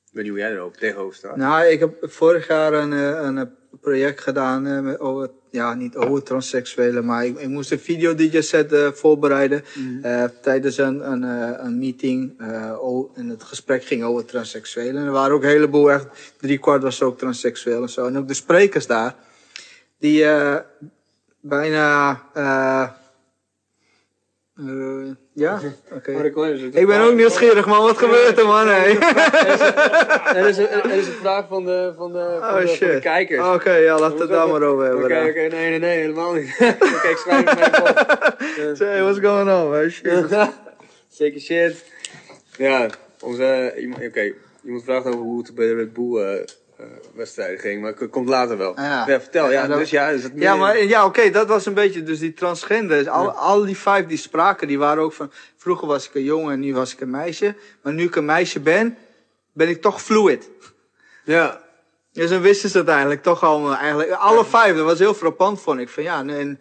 Ik 0.07 0.19
weet 0.19 0.23
niet 0.23 0.33
hoe 0.33 0.43
jij 0.43 0.51
er 0.53 0.61
ook 0.61 0.77
tegenover 0.77 1.15
staat. 1.17 1.37
Nou, 1.37 1.65
ik 1.67 1.81
heb 1.81 1.97
vorig 2.01 2.47
jaar 2.47 2.73
een, 2.73 2.93
eh, 2.93 3.21
een 3.23 3.57
project 3.83 4.21
gedaan 4.21 4.67
eh, 4.67 4.81
met 4.81 5.01
over, 5.01 5.31
ja, 5.51 5.75
niet 5.75 5.97
over 5.97 6.23
transseksuelen, 6.23 7.05
maar 7.05 7.27
ik, 7.27 7.39
ik 7.39 7.49
moest 7.49 7.71
een 7.71 7.79
video 7.79 8.15
DJ 8.15 8.41
set 8.41 8.73
eh, 8.73 8.93
voorbereiden 8.93 9.65
eh, 10.03 10.25
tijdens 10.43 10.79
een, 10.79 11.11
een, 11.11 11.23
een 11.67 11.79
meeting. 11.79 12.35
eh, 12.39 12.73
en 13.15 13.29
het 13.29 13.43
gesprek 13.43 13.85
ging 13.85 14.03
over 14.05 14.25
transseksuelen. 14.25 15.01
En 15.01 15.07
er 15.07 15.13
waren 15.13 15.35
ook 15.35 15.43
een 15.43 15.49
heleboel, 15.49 15.91
echt 15.93 16.07
drie 16.41 16.59
kwart 16.59 16.83
was 16.83 17.03
ook 17.03 17.19
transseksueel 17.19 17.83
en 17.83 17.89
zo. 17.89 18.07
En 18.07 18.19
ook 18.19 18.29
de 18.29 18.35
sprekers 18.35 18.87
daar, 18.87 19.15
die 19.99 20.25
eh, 20.25 20.57
bijna, 21.41 22.23
eh, 24.69 25.15
ja, 25.33 25.61
oké. 25.93 26.13
Ik 26.73 26.87
ben 26.87 27.01
ook 27.01 27.15
nieuwsgierig, 27.15 27.67
man. 27.67 27.83
Wat 27.83 27.99
gebeurt 27.99 28.39
er, 28.39 28.47
man? 28.47 28.67
Hey. 28.67 28.99
Er 30.35 30.49
is, 30.49 30.57
een, 30.57 30.69
er 30.69 30.91
is 30.95 31.07
een 31.07 31.13
vraag 31.13 31.47
van 31.49 31.65
de, 31.65 31.93
van 31.97 32.13
de, 32.13 32.37
van 32.41 32.49
Oh 32.49 32.55
de, 32.55 32.57
van 32.57 32.61
de 32.61 32.69
shit. 32.69 33.01
kijkers. 33.01 33.47
Oké, 33.55 33.75
ja, 33.75 33.99
laten 33.99 34.17
we 34.17 34.23
het 34.23 34.31
daar 34.31 34.49
maar 34.49 34.63
over 34.63 34.85
hebben. 34.85 35.05
Oké, 35.05 35.25
oké, 35.29 35.41
nee, 35.41 35.71
nee, 35.71 35.79
nee, 35.79 36.01
helemaal 36.01 36.33
niet. 36.33 36.57
oké, 36.97 37.09
ik 37.09 37.17
schrijf 37.17 37.51
het 37.51 37.81
op. 37.81 38.37
Say, 38.77 39.03
what's 39.03 39.19
going 39.19 39.51
on, 39.51 39.71
man? 39.71 39.91
Shit. 39.91 40.27
Zeker 41.09 41.41
shit. 41.41 41.85
Ja, 42.57 42.89
onze, 43.21 43.75
iemand, 43.79 44.07
oké, 44.07 44.33
iemand 44.65 44.85
vraagt 44.85 45.07
over 45.07 45.21
hoe 45.21 45.39
het 45.39 45.55
bij 45.55 45.67
de 45.67 45.75
Red 45.75 45.93
Bull 45.93 46.23
eh, 46.23 46.45
wedstrijden 47.15 47.59
ging, 47.59 47.83
maar 47.83 47.95
komt 48.09 48.29
later 48.29 48.59
wel. 48.59 48.81
Ja. 48.81 49.05
vertel, 49.05 49.45
ja, 49.45 49.51
Ja, 49.63 49.67
dat- 49.67 49.79
dus 49.79 49.91
ja, 49.91 50.09
is 50.09 50.23
het 50.23 50.33
Ja, 50.35 50.51
meer- 50.51 50.61
maar 50.61 50.83
ja, 50.85 51.05
oké, 51.05 51.31
dat 51.31 51.49
was 51.49 51.67
een 51.67 51.75
beetje 51.75 52.03
dus 52.03 52.19
die 52.19 52.33
transgenders. 52.33 53.07
Al, 53.09 53.31
al 53.31 53.65
die 53.65 53.77
vijf 53.77 54.07
die 54.07 54.17
spraken, 54.19 54.69
die 54.69 54.79
waren 54.79 55.03
ook 55.03 55.13
van... 55.13 55.31
Vroeger 55.57 55.87
was 55.87 56.09
ik 56.09 56.15
een 56.15 56.23
jongen 56.25 56.53
en 56.53 56.61
nu 56.61 56.75
was 56.75 56.93
ik 56.93 57.01
een 57.01 57.11
meisje. 57.11 57.55
Maar 57.83 57.93
nu 57.93 58.05
ik 58.05 58.17
een 58.17 58.25
meisje 58.25 58.61
ben, 58.61 58.97
ben 59.53 59.69
ik 59.69 59.81
toch 59.83 60.03
fluid. 60.03 60.51
Ja, 61.25 61.61
Dus 62.13 62.31
dan 62.31 62.41
wisten 62.41 62.71
ze 62.71 62.79
het 62.79 62.89
eigenlijk 62.89 63.23
toch 63.23 63.43
allemaal. 63.43 63.75
Eigenlijk, 63.77 64.11
alle 64.11 64.45
vijf, 64.45 64.77
dat 64.77 64.85
was 64.85 64.99
heel 64.99 65.15
frappant, 65.15 65.61
vond 65.61 65.81
ik. 65.81 65.89
Van, 65.89 66.03
ja, 66.03 66.19
en, 66.19 66.31
en 66.31 66.61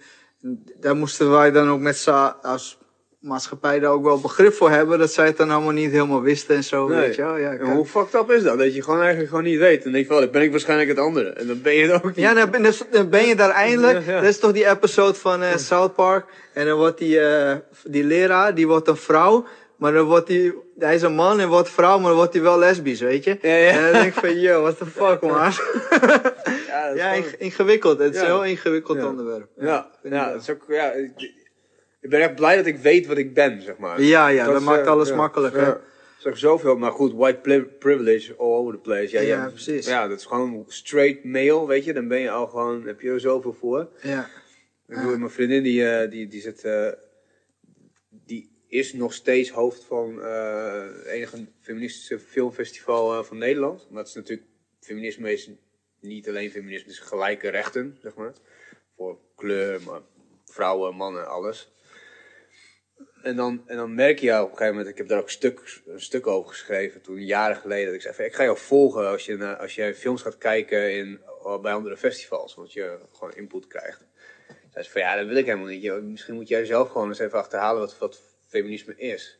daar 0.80 0.96
moesten 0.96 1.32
wij 1.32 1.52
dan 1.52 1.70
ook 1.70 1.80
met 1.80 1.98
z'n 1.98 2.34
als 2.42 2.78
maatschappij 3.22 3.80
daar 3.80 3.92
ook 3.92 4.04
wel 4.04 4.20
begrip 4.20 4.54
voor 4.54 4.70
hebben. 4.70 5.00
Dat 5.00 5.12
zij 5.14 5.26
het 5.26 5.38
dan 5.38 5.50
allemaal 5.52 5.72
niet 5.72 5.92
helemaal 5.92 6.22
wisten 6.22 6.56
en 6.56 6.64
zo, 6.64 6.88
Nee. 6.88 7.00
weet 7.00 7.16
je 7.16 7.22
wel. 7.22 7.38
Ja, 7.38 7.52
En 7.52 7.72
hoe 7.72 7.86
fucked 7.86 8.14
up 8.22 8.32
is 8.32 8.44
dat? 8.44 8.58
Dat 8.60 8.76
je 8.76 8.84
gewoon 8.84 9.00
eigenlijk 9.00 9.30
gewoon 9.30 9.44
niet 9.44 9.60
weet. 9.60 9.86
En 9.86 9.92
denk 9.92 10.04
je 10.04 10.10
van, 10.10 10.16
oh, 10.16 10.22
dan 10.24 10.32
ben 10.32 10.42
ik 10.42 10.52
waarschijnlijk 10.52 10.90
het 10.90 11.00
andere. 11.00 11.30
En 11.30 11.48
dan 11.48 11.62
ben 11.62 11.74
je 11.74 11.82
het 11.84 11.92
ook 11.92 12.04
niet. 12.06 12.16
Ja, 12.16 12.34
dan 12.34 12.50
ben, 12.52 12.64
dan- 12.64 12.74
dan 12.92 13.10
ben 13.10 13.26
je 13.28 13.36
daar 13.36 13.50
eindelijk. 13.50 14.06
Ja, 14.06 14.12
ja. 14.12 14.20
Dat 14.22 14.30
is 14.30 14.40
toch 14.40 14.52
die 14.52 14.70
episode 14.70 15.14
van 15.14 15.44
eh, 15.44 15.56
South 15.58 15.96
Park. 15.96 16.26
En 16.54 16.66
dan 16.66 16.78
wordt 16.78 16.98
die, 16.98 17.20
eh, 17.20 17.56
die 17.84 18.04
leraar, 18.04 18.56
die 18.56 18.68
wordt 18.68 18.88
een 18.88 18.98
vrouw. 18.98 19.46
Maar 19.78 19.94
dan 19.94 20.06
wordt 20.06 20.28
hij, 20.28 20.54
hij 20.78 20.96
is 20.96 21.02
een 21.02 21.14
man 21.14 21.40
en 21.40 21.48
wordt 21.50 21.70
vrouw, 21.70 21.98
maar 21.98 22.08
dan 22.08 22.16
wordt 22.18 22.34
hij 22.34 22.42
wel 22.42 22.60
lesbisch, 22.60 23.00
weet 23.02 23.24
je? 23.24 23.38
Ja, 23.42 23.56
ja. 23.56 23.70
En 23.72 23.82
dan 23.84 23.92
denk 23.92 24.06
ik 24.06 24.14
van, 24.14 24.40
yo, 24.40 24.62
what 24.62 24.78
the 24.78 24.86
fuck, 24.86 25.22
man. 25.22 25.52
Ja, 26.68 26.92
ja, 26.96 27.24
ingewikkeld. 27.38 28.00
Het 28.00 28.14
is 28.16 28.20
een 28.20 28.26
heel 28.26 28.44
ingewikkeld 28.46 29.04
onderwerp. 29.04 29.48
ja, 29.58 29.90
ja, 30.04 30.10
wel. 30.10 30.32
dat 30.34 30.42
is 30.42 30.50
ook, 30.50 30.64
ja, 30.68 30.92
ik, 32.02 32.10
ben 32.10 32.22
echt 32.22 32.36
blij 32.36 32.56
dat 32.56 32.66
ik 32.66 32.78
weet 32.78 33.06
wat 33.08 33.18
ik 33.18 33.34
ben, 33.34 33.62
zeg 33.62 33.78
maar. 33.78 34.02
Ja, 34.02 34.28
ja, 34.28 34.52
dat, 34.52 34.62
maakt 34.62 34.86
eh, 34.86 34.92
alles 34.92 35.10
ja, 35.10 35.16
makkelijk, 35.16 35.56
ja. 35.56 35.82
ook 36.24 36.38
zoveel, 36.38 36.78
maar 36.78 36.92
goed, 36.92 37.14
white 37.14 37.70
privilege 37.80 38.36
all 38.38 38.54
over 38.54 38.74
the 38.74 38.80
place. 38.80 39.12
Ja, 39.12 39.22
Ja, 39.22 39.44
ja, 39.44 39.50
precies. 39.50 39.86
Ja, 39.86 40.08
dat 40.08 40.20
is 40.20 40.26
gewoon 40.26 40.66
straight 40.68 41.24
male, 41.24 41.68
weet 41.68 41.84
je. 41.84 41.94
Dan 41.94 42.08
ben 42.08 42.20
je 42.20 42.32
al 42.32 42.48
gewoon, 42.48 42.86
heb 42.86 43.02
je 43.02 43.10
er 43.10 43.20
zoveel 43.20 43.54
voor. 43.54 43.90
Ja. 44.02 44.30
Ik 44.88 44.96
bedoel, 44.96 45.18
mijn 45.18 45.32
vriendin 45.32 45.64
die, 45.64 45.90
eh, 45.90 46.12
die, 46.12 46.28
die 46.28 46.42
zit, 46.42 46.64
eh, 46.64 46.92
die 48.10 48.52
is 48.68 48.94
nog 48.94 49.14
steeds 49.14 49.50
hoofd 49.50 49.84
van 49.84 50.18
het 50.24 51.06
enige 51.06 51.46
feministische 51.62 52.20
filmfestival 52.20 53.24
van 53.24 53.38
Nederland. 53.38 53.88
Maar 53.90 54.00
het 54.00 54.08
is 54.08 54.14
natuurlijk, 54.14 54.48
feminisme 54.80 55.32
is 55.32 55.50
niet 56.02 56.30
alleen 56.30 56.52
feminisme, 56.52 56.90
het 56.90 57.00
is 57.00 57.08
gelijke 57.08 57.50
rechten, 57.50 57.98
zeg 58.02 58.16
maar. 58.16 58.34
Voor 58.96 59.18
kleur, 59.36 59.82
maar 59.82 60.02
vrouwen, 60.46 60.96
mannen, 60.96 61.30
alles. 61.30 61.72
En 63.24 63.36
dan, 63.36 63.64
en 63.66 63.78
dan 63.78 63.96
merk 63.96 64.20
je 64.20 64.32
op 64.32 64.52
een 64.52 64.58
gegeven 64.58 64.68
moment, 64.68 64.88
ik 64.88 64.98
heb 64.98 65.08
daar 65.08 65.18
ook 65.20 65.26
een 65.26 65.32
stuk, 65.32 65.82
een 65.86 66.02
stuk 66.02 66.28
over 66.28 66.50
geschreven 66.50 67.02
toen 67.02 67.26
jaren 67.26 67.56
geleden. 67.56 67.86
Dat 67.86 67.94
ik 67.94 68.02
zei, 68.02 68.28
ik 68.28 68.36
ga 68.36 68.44
jou 68.44 68.58
volgen 68.58 69.08
als 69.08 69.26
je, 69.26 69.58
als 69.58 69.76
jij 69.76 69.96
films 69.96 70.22
gaat 70.22 70.38
kijken 70.38 70.94
in, 70.94 71.22
bij 71.62 71.74
andere 71.74 71.98
festivals. 71.98 72.56
Want 72.56 72.74
je 72.74 73.00
gewoon 73.14 73.34
input 73.34 73.68
krijgt. 73.68 74.06
Zei 74.72 74.84
ze 74.84 74.92
van 74.92 75.02
ja, 75.02 75.16
dat 75.16 75.28
wil 75.28 75.36
ik 75.36 75.46
helemaal 75.46 75.68
niet. 75.68 76.02
Misschien 76.04 76.36
moet 76.36 76.48
jij 76.48 76.66
zelf 76.66 76.90
gewoon 76.90 77.08
eens 77.08 77.20
even 77.20 77.38
achterhalen 77.38 77.82
wat, 77.82 77.98
wat 77.98 78.22
feminisme 78.48 78.96
is. 78.96 79.40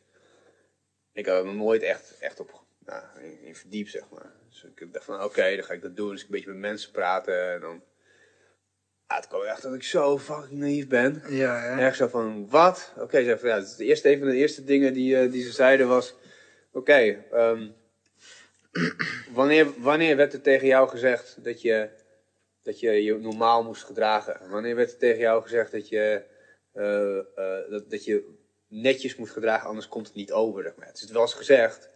Ik 1.13 1.26
had 1.26 1.46
er 1.46 1.54
nooit 1.54 1.82
echt, 1.82 2.17
echt 2.20 2.39
op 2.39 2.63
nou, 2.86 3.04
in, 3.20 3.56
in 3.72 3.88
zeg 3.88 4.10
maar. 4.10 4.32
Dus 4.50 4.63
ik 4.76 4.94
dacht 4.94 5.06
van 5.06 5.24
oké, 5.24 5.56
dan 5.56 5.63
ga 5.63 5.74
ik 5.74 5.82
dat 5.82 5.96
doen. 5.96 6.12
Dus 6.12 6.20
ik 6.20 6.26
een 6.26 6.32
beetje 6.32 6.50
met 6.50 6.58
mensen 6.58 6.91
praten. 6.91 7.54
En 7.54 7.60
dan 7.60 7.84
Ja, 9.12 9.17
het 9.17 9.28
kwam 9.28 9.41
echt 9.41 9.62
dat 9.62 9.74
ik 9.74 9.84
zo 9.84 10.19
fucking 10.19 10.60
naïef 10.60 10.88
ben. 10.88 11.24
Ja, 11.30 11.60
hè? 11.60 11.86
Echt 11.86 11.97
zo 11.97 12.08
van, 12.08 12.50
wat? 12.50 12.93
Oké, 12.97 13.38
van, 13.38 13.50
ja, 13.50 13.56
het 13.60 13.80
eerste, 13.80 14.12
een 14.12 14.19
van 14.19 14.28
de 14.28 14.36
eerste 14.36 14.63
dingen 14.63 14.93
die, 14.93 15.17
eh, 15.17 15.32
die 15.32 15.43
ze 15.43 15.52
zeiden 15.52 15.88
was... 15.88 16.15
Oké, 16.74 17.24
ehm, 17.32 17.67
wanneer, 19.39 19.67
wanneer 19.78 20.15
werd 20.15 20.34
er 20.34 20.41
tegen 20.41 20.67
jou 20.67 20.89
gezegd 20.89 21.43
dat 21.43 21.62
je, 21.62 21.89
dat 22.63 22.80
je 22.80 23.04
je 23.04 23.17
normaal 23.17 23.63
moest 23.63 23.84
gedragen? 23.84 24.50
Wanneer 24.50 24.76
werd 24.76 24.91
er 24.91 24.97
tegen 24.97 25.19
jou 25.19 25.41
gezegd 25.41 25.71
dat 25.71 25.89
je, 25.89 26.24
eh, 26.74 27.17
eh, 27.17 27.69
dat, 27.69 27.89
dat 27.89 28.06
je 28.06 28.36
netjes 28.67 29.15
moet 29.15 29.30
gedragen, 29.30 29.67
anders 29.67 29.88
komt 29.88 30.08
het 30.08 30.15
niet 30.15 30.32
over? 30.32 30.63
Zeg 30.63 30.76
maar. 30.76 30.88
Het 30.88 31.02
is 31.02 31.12
wel 31.12 31.21
eens 31.21 31.34
gezegd. 31.34 31.89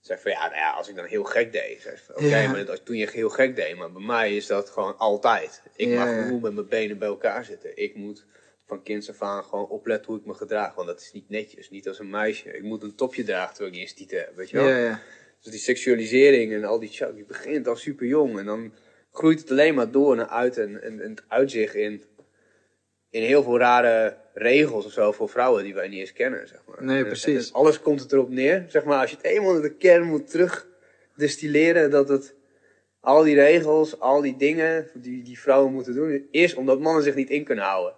Zeg 0.00 0.20
van, 0.20 0.30
ja, 0.30 0.40
nou 0.44 0.54
ja, 0.54 0.70
als 0.70 0.88
ik 0.88 0.96
dan 0.96 1.04
heel 1.04 1.24
gek 1.24 1.52
deed. 1.52 1.82
Zeg 1.82 2.02
van, 2.04 2.14
Oké, 2.14 2.24
Ja. 2.26 2.50
maar 2.50 2.64
dat, 2.64 2.84
toen 2.84 2.96
je 2.96 3.10
heel 3.10 3.28
gek 3.28 3.56
deed. 3.56 3.76
Maar 3.76 3.92
bij 3.92 4.02
mij 4.02 4.36
is 4.36 4.46
dat 4.46 4.70
gewoon 4.70 4.96
altijd. 4.98 5.62
Ik 5.76 5.88
Ja, 5.88 6.04
mag 6.04 6.24
gewoon 6.24 6.40
met 6.40 6.52
mijn 6.54 6.68
benen 6.68 6.98
bij 6.98 7.08
elkaar 7.08 7.44
zitten. 7.44 7.76
Ik 7.76 7.94
moet 7.94 8.26
van 8.66 8.82
kinds 8.82 9.10
af 9.10 9.22
aan 9.22 9.44
gewoon 9.44 9.68
opletten 9.68 10.10
hoe 10.12 10.20
ik 10.20 10.26
me 10.26 10.34
gedraag. 10.34 10.74
Want 10.74 10.86
dat 10.86 11.00
is 11.00 11.12
niet 11.12 11.28
netjes. 11.28 11.70
Niet 11.70 11.88
als 11.88 11.98
een 11.98 12.10
meisje. 12.10 12.56
Ik 12.56 12.62
moet 12.62 12.82
een 12.82 12.94
topje 12.94 13.24
dragen 13.24 13.54
terwijl 13.54 13.74
ik 13.74 13.80
niet 13.80 14.00
eens 14.00 14.10
heb. 14.20 14.36
Weet 14.36 14.50
je 14.50 14.56
wel? 14.56 14.68
Ja, 14.68 14.76
ja. 14.78 15.00
Dus 15.42 15.50
die 15.52 15.60
seksualisering 15.60 16.52
en 16.52 16.64
al 16.64 16.78
die 16.78 16.88
chak, 16.88 17.14
die 17.14 17.24
begint 17.24 17.66
al 17.68 17.76
super 17.76 18.06
jong. 18.06 18.38
En 18.38 18.44
dan 18.44 18.72
groeit 19.12 19.40
het 19.40 19.50
alleen 19.50 19.74
maar 19.74 19.90
door 19.90 20.16
naar 20.16 20.28
uit 20.28 20.58
en, 20.58 20.82
en, 20.82 21.00
en 21.00 21.10
het 21.10 21.22
uitzicht 21.28 21.74
in, 21.74 22.02
in 23.10 23.22
heel 23.22 23.42
veel 23.42 23.58
rare 23.58 24.16
regels 24.32 24.84
of 24.86 24.92
zo 24.92 25.12
voor 25.12 25.28
vrouwen 25.28 25.64
die 25.64 25.74
wij 25.74 25.88
niet 25.88 25.98
eens 25.98 26.12
kennen. 26.12 26.48
Zeg 26.48 26.60
maar. 26.68 26.84
Nee, 26.84 27.04
precies. 27.04 27.48
en 27.48 27.54
alles 27.54 27.80
komt 27.80 28.00
het 28.00 28.12
erop 28.12 28.30
neer. 28.30 28.64
Zeg 28.68 28.84
maar, 28.84 29.00
als 29.00 29.10
je 29.10 29.16
het 29.16 29.24
eenmaal 29.24 29.56
in 29.56 29.62
de 29.62 29.74
kern 29.74 30.02
moet 30.02 30.30
terugdestilleren, 30.30 31.90
dat 31.90 32.08
het 32.08 32.34
al 33.00 33.22
die 33.22 33.34
regels, 33.34 34.00
al 34.00 34.20
die 34.20 34.36
dingen 34.36 34.88
die, 34.94 35.22
die 35.22 35.40
vrouwen 35.40 35.72
moeten 35.72 35.94
doen, 35.94 36.26
is 36.30 36.54
omdat 36.54 36.80
mannen 36.80 37.02
zich 37.02 37.14
niet 37.14 37.30
in 37.30 37.44
kunnen 37.44 37.64
houden. 37.64 37.94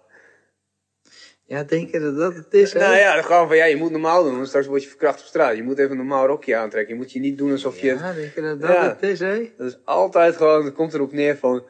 Ja, 1.45 1.63
denk 1.63 1.91
je 1.91 1.99
dat 1.99 2.17
dat 2.17 2.35
het 2.35 2.53
is, 2.53 2.73
hè? 2.73 2.79
Nou 2.79 2.95
ja, 2.95 3.13
dan 3.15 3.23
gewoon 3.23 3.47
van 3.47 3.57
ja, 3.57 3.65
je 3.65 3.75
moet 3.75 3.91
normaal 3.91 4.23
doen, 4.23 4.35
want 4.35 4.47
straks 4.47 4.67
word 4.67 4.83
je 4.83 4.89
verkracht 4.89 5.19
op 5.19 5.25
straat. 5.25 5.55
Je 5.55 5.63
moet 5.63 5.77
even 5.77 5.91
een 5.91 5.97
normaal 5.97 6.25
rokje 6.25 6.55
aantrekken. 6.55 6.93
Je 6.93 6.99
moet 6.99 7.11
je 7.11 7.19
niet 7.19 7.37
doen 7.37 7.51
alsof 7.51 7.79
je. 7.79 7.87
Ja, 7.87 8.13
denk 8.13 8.33
je 8.33 8.41
dat 8.41 8.61
dat 8.61 8.69
Ja. 8.69 8.89
het 8.89 9.01
is, 9.01 9.19
hè? 9.19 9.51
Dat 9.57 9.67
is 9.67 9.77
altijd 9.83 10.35
gewoon, 10.35 10.65
het 10.65 10.73
komt 10.73 10.93
erop 10.93 11.11
neer 11.11 11.37
van. 11.37 11.63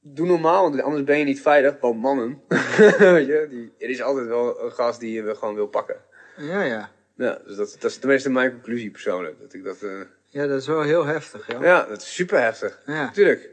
Doe 0.00 0.26
normaal, 0.26 0.62
want 0.62 0.82
anders 0.82 1.04
ben 1.04 1.18
je 1.18 1.24
niet 1.24 1.42
veilig. 1.42 1.80
Want 1.80 2.00
mannen, 2.00 2.42
weet 2.98 3.26
je, 3.26 3.46
die, 3.50 3.74
er 3.78 3.88
is 3.88 4.02
altijd 4.02 4.26
wel 4.26 4.64
een 4.64 4.72
gast 4.72 5.00
die 5.00 5.12
je 5.12 5.34
gewoon 5.34 5.54
wil 5.54 5.66
pakken. 5.66 5.96
Ja, 6.36 6.62
ja. 6.62 6.90
Ja, 7.16 7.38
dus 7.46 7.56
dat, 7.56 7.76
dat 7.80 7.90
is 7.90 7.98
tenminste 7.98 8.30
mijn 8.30 8.50
conclusie 8.50 8.90
persoonlijk. 8.90 9.40
Dat 9.40 9.52
ik 9.52 9.64
dat, 9.64 9.82
eh, 9.82 10.00
Ja, 10.24 10.46
dat 10.46 10.60
is 10.60 10.66
wel 10.66 10.82
heel 10.82 11.04
heftig, 11.04 11.46
ja. 11.46 11.62
ja, 11.62 11.86
dat 11.86 12.02
is 12.02 12.14
super 12.14 12.40
heftig. 12.40 12.82
Ja. 12.86 13.04
Natuurlijk. 13.04 13.50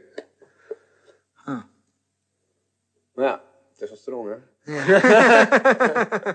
Huh. 1.44 1.62
Maar 3.14 3.24
ja, 3.24 3.42
testosteron 3.76 4.28
hè. 4.28 4.36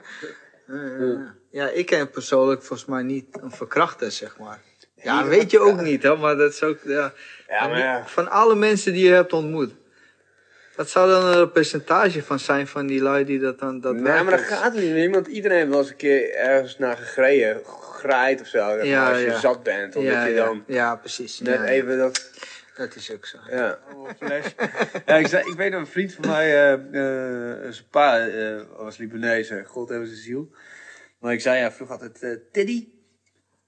Ja, 0.67 1.36
ja, 1.50 1.69
ik 1.69 1.86
ken 1.86 2.10
persoonlijk 2.10 2.63
volgens 2.63 2.89
mij 2.89 3.04
niet 3.04 3.41
een 3.41 3.52
verkrachter, 3.52 4.12
zeg 4.12 4.38
maar. 4.38 4.62
Ja, 4.95 5.28
weet 5.28 5.52
je 5.52 5.60
ook 5.60 5.82
niet, 5.82 6.04
hè, 6.04 6.15
maar 6.17 6.36
dat 6.36 6.52
is 6.52 6.63
ook, 6.63 6.78
ja. 6.84 7.13
Ja, 7.47 7.78
ja. 7.78 8.08
Van 8.08 8.30
alle 8.30 8.56
mensen 8.56 8.93
die 8.93 9.06
je 9.06 9.13
hebt 9.13 9.34
ontmoet. 9.34 9.74
Wat 10.75 10.89
zou 10.89 11.10
dan 11.10 11.38
een 11.38 11.51
percentage 11.51 12.23
van 12.23 12.39
zijn 12.39 12.67
van 12.67 12.88
die 12.88 13.01
lui 13.01 13.25
die 13.25 13.39
dat 13.39 13.60
dan 13.60 13.79
dat 13.79 13.93
Nee, 13.93 14.23
maar 14.23 14.38
dat 14.38 14.39
gaat 14.39 14.73
niet 14.73 14.91
meer. 14.91 15.12
Want 15.12 15.27
iedereen 15.27 15.57
heeft 15.57 15.69
wel 15.69 15.79
eens 15.79 15.89
een 15.89 15.95
keer 15.95 16.34
ergens 16.34 16.77
naar 16.77 16.97
gegreden, 16.97 17.62
graaid 17.81 18.41
of 18.41 18.47
zo. 18.47 18.84
Ja, 18.84 19.10
als 19.10 19.19
je 19.19 19.25
ja. 19.25 19.39
zat 19.39 19.63
bent, 19.63 19.95
omdat 19.95 20.13
ja, 20.13 20.25
je 20.25 20.36
dan 20.36 20.63
ja, 20.67 20.95
precies. 20.95 21.39
net 21.39 21.53
Ja, 21.53 21.65
even 21.65 21.97
dat... 21.97 22.29
Dat 22.75 22.95
is 22.95 23.12
ook 23.12 23.25
zo. 23.25 23.38
Ja. 23.49 23.79
flash. 24.17 24.47
ja, 25.05 25.15
ik, 25.15 25.27
zei, 25.27 25.49
ik 25.49 25.57
weet 25.57 25.71
dat 25.71 25.79
een 25.79 25.88
vriend 25.88 26.13
van 26.13 26.27
mij, 26.27 26.47
eh, 26.47 26.73
eh, 26.73 27.71
zijn 27.71 27.88
pa 27.89 28.27
eh, 28.27 28.62
was 28.77 28.97
Libanees, 28.97 29.51
God 29.65 29.89
hebben 29.89 30.07
zijn 30.07 30.19
ziel. 30.19 30.49
Maar 31.19 31.34
ik 31.34 31.41
zei, 31.41 31.60
ja, 31.60 31.71
vroeg 31.71 31.91
altijd, 31.91 32.23
eh 32.23 32.36
Tiddy, 32.51 32.88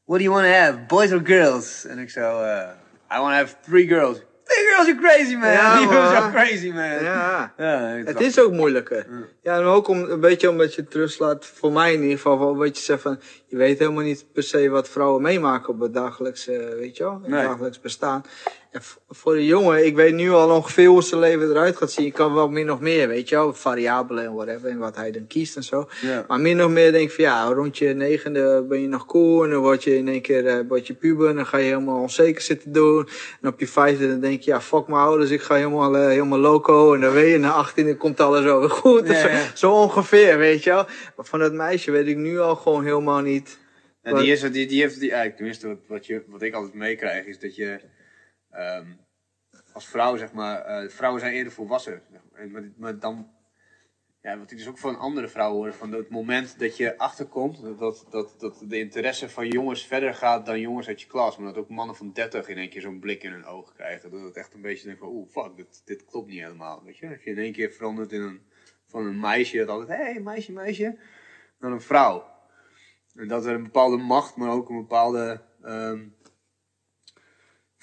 what 0.05 0.19
do 0.19 0.23
you 0.23 0.29
want 0.29 0.45
to 0.45 0.51
have, 0.51 0.79
boys 0.87 1.11
or 1.11 1.21
girls? 1.23 1.85
En 1.85 1.99
ik 1.99 2.15
eh, 2.15 2.69
I 3.11 3.19
want 3.19 3.31
to 3.31 3.37
have 3.37 3.55
three 3.61 3.87
girls. 3.87 4.17
Three 4.53 4.65
girls, 4.69 4.87
you're 4.87 5.01
crazy 5.01 5.35
man. 5.35 5.51
Ja, 5.51 5.77
Die 5.77 5.87
girls 5.87 6.13
are 6.13 6.31
crazy 6.31 6.69
man. 6.71 7.03
Ja. 7.03 7.53
Ja, 7.57 7.79
Het 8.05 8.21
is 8.21 8.39
ook 8.39 8.51
moeilijker. 8.51 9.05
Ja, 9.41 9.57
en 9.57 9.63
ook 9.63 9.87
om, 9.87 10.03
een 10.03 10.19
beetje 10.19 10.49
omdat 10.49 10.73
je 10.75 10.81
het 10.81 10.91
terugslaat, 10.91 11.45
voor 11.45 11.71
mij 11.71 11.93
in 11.93 12.01
ieder 12.01 12.15
geval, 12.17 12.51
een 12.51 12.57
beetje 12.57 12.83
zeggen 12.83 13.11
van, 13.11 13.19
je 13.47 13.57
weet 13.57 13.79
helemaal 13.79 14.03
niet 14.03 14.25
per 14.33 14.43
se 14.43 14.69
wat 14.69 14.89
vrouwen 14.89 15.21
meemaken 15.21 15.73
op 15.73 15.79
het 15.79 15.93
dagelijks, 15.93 16.45
weet 16.45 16.97
je 16.97 17.03
wel, 17.03 17.19
het 17.21 17.27
Nee. 17.31 17.43
dagelijks 17.43 17.79
bestaan. 17.79 18.23
Voor 19.09 19.33
de 19.33 19.45
jongen, 19.45 19.85
ik 19.85 19.95
weet 19.95 20.13
nu 20.13 20.31
al 20.31 20.49
ongeveer 20.49 20.87
hoe 20.87 21.03
zijn 21.03 21.19
leven 21.19 21.49
eruit 21.49 21.77
gaat 21.77 21.91
zien. 21.91 22.05
Ik 22.05 22.13
kan 22.13 22.33
wel 22.33 22.49
meer 22.49 22.65
nog 22.65 22.79
meer, 22.79 23.07
weet 23.07 23.29
je 23.29 23.35
wel, 23.35 23.53
variabelen 23.53 24.25
en 24.25 24.33
whatever, 24.33 24.69
en 24.69 24.77
wat 24.77 24.95
hij 24.95 25.11
dan 25.11 25.27
kiest 25.27 25.55
en 25.55 25.63
zo. 25.63 25.89
Ja. 26.01 26.25
Maar 26.27 26.39
meer 26.39 26.55
nog 26.55 26.71
meer 26.71 26.91
denk 26.91 27.09
ik 27.09 27.15
van, 27.15 27.23
ja, 27.23 27.43
rond 27.43 27.77
je 27.77 27.93
negende 27.93 28.65
ben 28.69 28.81
je 28.81 28.87
nog 28.87 29.05
cool 29.05 29.43
en 29.43 29.49
dan 29.49 29.61
word 29.61 29.83
je 29.83 29.97
in 29.97 30.07
één 30.07 30.21
keer, 30.21 30.47
eh, 30.47 30.59
word 30.67 30.87
je 30.87 30.93
puber 30.93 31.29
en 31.29 31.35
dan 31.35 31.45
ga 31.45 31.57
je 31.57 31.65
helemaal 31.65 32.01
onzeker 32.01 32.41
zitten 32.41 32.71
doen. 32.71 33.07
En 33.41 33.49
op 33.49 33.59
je 33.59 33.67
vijfde 33.67 34.07
dan 34.07 34.19
denk 34.19 34.41
je, 34.41 34.51
ja, 34.51 34.61
fuck 34.61 34.87
mijn 34.87 35.01
ouders, 35.01 35.29
ik 35.29 35.41
ga 35.41 35.55
helemaal, 35.55 35.97
eh, 35.97 36.07
helemaal 36.07 36.39
loco. 36.39 36.93
En 36.93 37.01
dan 37.01 37.13
weet 37.13 37.31
je, 37.31 37.37
na 37.37 37.51
achttiende 37.51 37.97
komt 37.97 38.19
alles 38.19 38.45
over 38.45 38.69
goed. 38.69 39.07
Ja, 39.07 39.13
zo, 39.21 39.27
ja. 39.27 39.55
zo 39.55 39.71
ongeveer, 39.71 40.37
weet 40.37 40.63
je 40.63 40.69
wel. 40.69 40.85
Maar 41.15 41.25
van 41.25 41.39
dat 41.39 41.53
meisje 41.53 41.91
weet 41.91 42.07
ik 42.07 42.17
nu 42.17 42.39
al 42.39 42.55
gewoon 42.55 42.83
helemaal 42.83 43.21
niet. 43.21 43.61
En 44.01 44.15
die, 44.15 44.31
is, 44.31 44.41
die, 44.41 44.67
die 44.67 44.81
heeft, 44.81 44.99
die, 44.99 45.09
eigenlijk, 45.09 45.35
tenminste, 45.35 45.67
wat, 45.67 45.77
wat, 45.87 46.05
je, 46.05 46.23
wat 46.27 46.41
ik 46.41 46.53
altijd 46.53 46.73
meekrijg, 46.73 47.25
is 47.25 47.39
dat 47.39 47.55
je 47.55 47.79
ehm, 48.53 48.91
als 49.73 49.87
vrouw, 49.87 50.17
zeg 50.17 50.33
maar, 50.33 50.61
eh, 50.61 50.89
vrouwen 50.89 51.21
zijn 51.21 51.33
eerder 51.33 51.53
volwassen. 51.53 52.01
Maar. 52.09 52.21
En, 52.33 52.73
maar, 52.77 52.99
dan, 52.99 53.31
ja, 54.21 54.37
wat 54.37 54.51
ik 54.51 54.57
dus 54.57 54.67
ook 54.67 54.77
van 54.77 54.97
andere 54.97 55.27
vrouwen 55.27 55.63
hoor, 55.63 55.73
van 55.73 55.91
het 55.91 56.09
moment 56.09 56.59
dat 56.59 56.77
je 56.77 56.97
achterkomt, 56.97 57.61
dat, 57.61 57.79
dat, 57.79 58.05
dat, 58.09 58.35
dat 58.39 58.63
de 58.67 58.79
interesse 58.79 59.29
van 59.29 59.47
jongens 59.47 59.85
verder 59.87 60.13
gaat 60.13 60.45
dan 60.45 60.59
jongens 60.59 60.87
uit 60.87 61.01
je 61.01 61.07
klas. 61.07 61.37
Maar 61.37 61.53
dat 61.53 61.63
ook 61.63 61.69
mannen 61.69 61.95
van 61.95 62.13
30 62.13 62.47
in 62.47 62.57
één 62.57 62.69
keer 62.69 62.81
zo'n 62.81 62.99
blik 62.99 63.23
in 63.23 63.31
hun 63.31 63.45
ogen 63.45 63.75
krijgen. 63.75 64.11
Dat 64.11 64.21
het 64.21 64.37
echt 64.37 64.53
een 64.53 64.61
beetje 64.61 64.85
denkt 64.85 64.99
van, 64.99 65.09
oeh, 65.09 65.29
fuck, 65.29 65.55
dit, 65.55 65.81
dit 65.85 66.05
klopt 66.05 66.29
niet 66.29 66.41
helemaal. 66.41 66.83
Weet 66.83 66.97
je, 66.97 67.07
als 67.07 67.23
je 67.23 67.29
in 67.29 67.37
één 67.37 67.53
keer 67.53 67.71
verandert 67.71 68.11
in 68.11 68.21
een, 68.21 68.41
van 68.87 69.05
een 69.05 69.19
meisje, 69.19 69.57
dat 69.57 69.69
altijd, 69.69 69.99
hé, 69.99 70.03
hey, 70.03 70.19
meisje, 70.19 70.51
meisje, 70.51 70.97
dan 71.59 71.71
een 71.71 71.81
vrouw. 71.81 72.31
En 73.15 73.27
dat 73.27 73.45
er 73.45 73.53
een 73.53 73.63
bepaalde 73.63 73.97
macht, 73.97 74.35
maar 74.35 74.49
ook 74.49 74.69
een 74.69 74.77
bepaalde 74.77 75.41
ehm, 75.61 76.05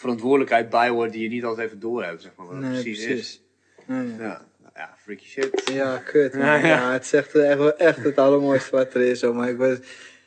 verantwoordelijkheid 0.01 0.71
bij 0.71 0.89
hoort 0.89 1.13
die 1.13 1.23
je 1.23 1.29
niet 1.29 1.45
altijd 1.45 1.67
even 1.67 1.81
door 1.81 2.05
hebt, 2.05 2.23
zeg 2.23 2.31
maar, 2.37 2.47
wat 2.47 2.57
Nee, 2.57 2.71
precies, 2.71 3.05
precies. 3.05 3.21
is. 3.21 3.43
Ja, 3.87 3.95
ja. 4.01 4.03
Ja, 4.19 4.43
nou 4.61 4.73
ja, 4.75 4.95
freaky 5.03 5.25
shit. 5.27 5.71
Ja, 5.73 5.97
kut. 6.05 6.35
man. 6.35 6.61
Ja, 6.67 6.93
het 6.93 7.05
is 7.05 7.13
echt, 7.13 7.35
echt, 7.35 7.77
echt 7.77 8.03
het 8.05 8.19
allermooiste 8.19 8.71
wat 8.71 8.95
er 8.95 9.01
is. 9.01 9.23
Hoor. 9.23 9.35
Maar 9.35 9.49
ik 9.49 9.57
was, 9.57 9.69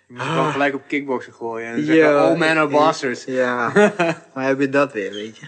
Je 0.07 0.13
moet 0.13 0.21
gewoon 0.21 0.51
gelijk 0.51 0.73
op 0.73 0.81
kickboksen 0.87 1.33
gooien 1.33 1.67
en 1.67 1.85
zeggen, 1.85 2.19
all 2.19 2.37
men 2.37 2.57
are 2.57 2.67
bastards. 2.67 3.23
ja, 3.25 3.71
maar 4.33 4.45
heb 4.47 4.59
je 4.59 4.69
dat 4.69 4.93
weer, 4.93 5.11
weet 5.11 5.37
je. 5.37 5.47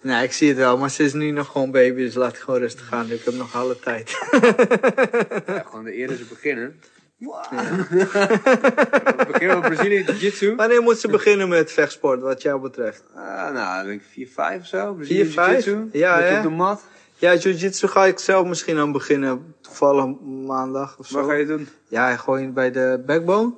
Nee, 0.00 0.22
ik 0.24 0.32
zie 0.32 0.48
het 0.48 0.56
wel, 0.56 0.78
maar 0.78 0.90
ze 0.90 1.02
is 1.04 1.12
nu 1.12 1.30
nog 1.30 1.46
gewoon 1.48 1.70
baby, 1.70 2.00
dus 2.00 2.14
laat 2.14 2.32
het 2.32 2.40
gewoon 2.40 2.60
rustig 2.60 2.86
gaan. 2.86 3.10
Ik 3.10 3.24
heb 3.24 3.34
nog 3.34 3.54
alle 3.54 3.78
tijd. 3.80 4.10
Ja, 5.46 5.64
gewoon 5.66 5.84
de 5.84 5.92
eerder 5.92 6.16
ze 6.16 6.24
beginnen. 6.24 6.80
We 9.18 9.24
beginnen 9.32 9.60
met 9.60 9.72
Brazilië 9.72 10.04
Jiu-Jitsu. 10.04 10.54
Wanneer 10.56 10.82
moet 10.82 10.98
ze 10.98 11.08
beginnen 11.08 11.48
met 11.48 11.72
vechtsport, 11.72 12.20
wat 12.20 12.42
jou 12.42 12.60
betreft? 12.60 13.02
Ah, 13.14 13.52
nou, 13.52 13.80
ik 13.82 13.88
denk 13.88 14.02
4, 14.12 14.28
5 14.28 14.60
of 14.60 14.66
zo. 14.66 14.94
Brazilië 14.94 15.24
4, 15.24 15.32
5? 15.32 15.64
Jiu-Jitsu. 15.64 15.98
Ja, 15.98 16.16
Beetje 16.16 16.30
hè? 16.32 16.36
op 16.36 16.42
de 16.42 16.50
mat. 16.50 16.82
Ja, 17.20 17.34
jiu-jitsu 17.34 17.88
ga 17.88 18.04
ik 18.06 18.18
zelf 18.18 18.46
misschien 18.46 18.78
aan 18.78 18.92
beginnen. 18.92 19.54
Toevallig 19.60 20.04
maandag 20.46 20.98
of 20.98 21.06
zo. 21.06 21.18
Wat 21.18 21.26
ga 21.26 21.32
je 21.34 21.46
doen? 21.46 21.68
Ja, 21.88 22.16
gewoon 22.16 22.52
bij 22.52 22.70
de 22.70 23.02
backbone. 23.06 23.52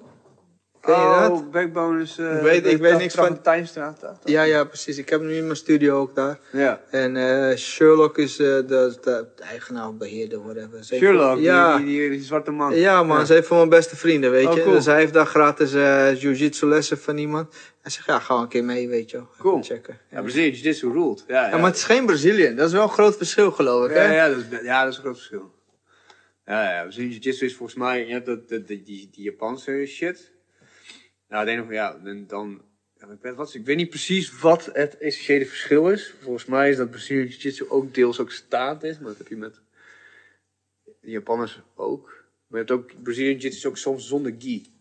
Ken 0.80 0.94
je 0.94 1.18
dat? 1.20 1.30
Oh, 1.30 1.50
Backbone 1.50 2.02
is... 2.02 2.18
eh, 2.18 2.34
Ik 2.36 2.42
weet- 2.42 2.66
ik 2.66 2.78
weet 2.78 2.98
niks 2.98 3.14
van- 3.14 3.40
Tuinstraat. 3.42 4.00
daar. 4.00 4.16
Ja, 4.24 4.42
ja, 4.42 4.64
precies. 4.64 4.98
Ik 4.98 5.08
heb 5.08 5.20
nu 5.20 5.34
in 5.36 5.44
mijn 5.44 5.56
studio 5.56 5.98
ook 6.00 6.14
daar. 6.14 6.38
Ja. 6.52 6.80
En 6.90 7.16
eh, 7.16 7.56
Sherlock 7.56 8.18
is 8.18 8.38
eh, 8.38 8.46
de, 8.46 8.96
de, 9.02 9.26
eigenaar 9.42 9.94
beheerder, 9.96 10.42
whatever. 10.42 10.84
Sherlock, 10.84 11.34
die- 11.36 11.44
Ja. 11.44 11.76
die, 11.76 11.86
die, 11.86 12.10
die 12.10 12.22
zwarte 12.22 12.50
man. 12.50 12.74
Ja, 12.76 13.02
man, 13.02 13.26
ze 13.26 13.32
heeft 13.32 13.46
van 13.46 13.56
mijn 13.56 13.68
beste 13.68 13.96
vrienden, 13.96 14.30
weet 14.30 14.46
Oh, 14.46 14.54
je. 14.54 14.62
cool. 14.62 14.74
Dus 14.74 14.84
hij 14.86 14.98
heeft 14.98 15.12
daar 15.12 15.26
gratis 15.26 15.72
jiu-jitsu 16.20 16.66
lessen 16.66 16.98
van 16.98 17.18
iemand. 17.18 17.54
Hij 17.82 17.90
zegt, 17.90 18.06
ja, 18.06 18.18
ga 18.18 18.34
een 18.34 18.48
keer 18.48 18.64
mee, 18.64 18.88
weet 18.88 19.10
je 19.10 19.16
wel. 19.16 19.26
Even 19.30 19.42
Cool. 19.42 19.62
checken. 19.62 19.98
Ja, 20.10 20.16
Ja. 20.16 20.22
Brazilië 20.22 20.50
Jiu-Jitsu 20.50 20.92
ruled. 20.92 21.24
Ja, 21.28 21.48
ja. 21.48 21.56
Maar 21.56 21.66
het 21.66 21.76
is 21.76 21.84
geen 21.84 22.06
Brazilian. 22.06 22.54
Dat 22.56 22.66
is 22.66 22.72
wel 22.72 22.82
een 22.82 22.88
groot 22.88 23.16
verschil, 23.16 23.50
geloof 23.50 23.84
ik, 23.88 23.94
ja, 23.96 24.02
hè? 24.02 24.14
ja, 24.14 24.28
dat 24.28 24.36
is, 24.36 24.44
ja, 24.62 24.82
dat 24.82 24.90
is 24.92 24.96
een 24.98 25.02
groot 25.02 25.16
verschil. 25.16 25.52
Ja, 26.46 26.72
ja. 26.74 26.82
Brazilië 26.82 27.08
Jiu-Jitsu 27.08 27.44
is 27.46 27.56
volgens 27.56 27.78
mij... 27.78 28.06
Je 28.06 28.12
hebt 28.12 28.26
dat, 28.26 28.48
dat, 28.48 28.66
die, 28.66 28.82
die, 28.82 29.08
die 29.12 29.24
Japanse 29.24 29.84
shit. 29.86 30.30
Nou, 31.30 31.42
ik 31.42 31.48
denk 31.48 31.58
nog, 31.58 31.72
ja, 31.72 31.96
dan... 32.26 32.62
ik, 32.98 33.06
weet 33.20 33.34
wat, 33.34 33.54
ik 33.54 33.64
weet 33.64 33.76
niet 33.76 33.88
precies 33.88 34.40
wat 34.40 34.70
het 34.72 34.98
essentiële 34.98 35.46
verschil 35.46 35.90
is. 35.90 36.14
Volgens 36.20 36.44
mij 36.44 36.70
is 36.70 36.76
dat 36.76 36.90
Brazilië 36.90 37.26
Jiu-Jitsu 37.26 37.64
ook 37.68 37.94
deels 37.94 38.20
ook 38.20 38.30
staand 38.30 38.82
is. 38.82 38.98
Maar 38.98 39.08
dat 39.08 39.18
heb 39.18 39.28
je 39.28 39.36
met 39.36 39.60
de 41.00 41.10
Japanners 41.10 41.60
ook. 41.74 42.06
Maar 42.46 42.60
je 42.60 42.66
hebt 42.66 42.70
ook 42.70 43.02
Brazilië 43.02 43.28
Jiu-Jitsu 43.28 43.58
is 43.58 43.66
ook 43.66 43.76
soms 43.76 44.08
zonder 44.08 44.34
gi. 44.38 44.72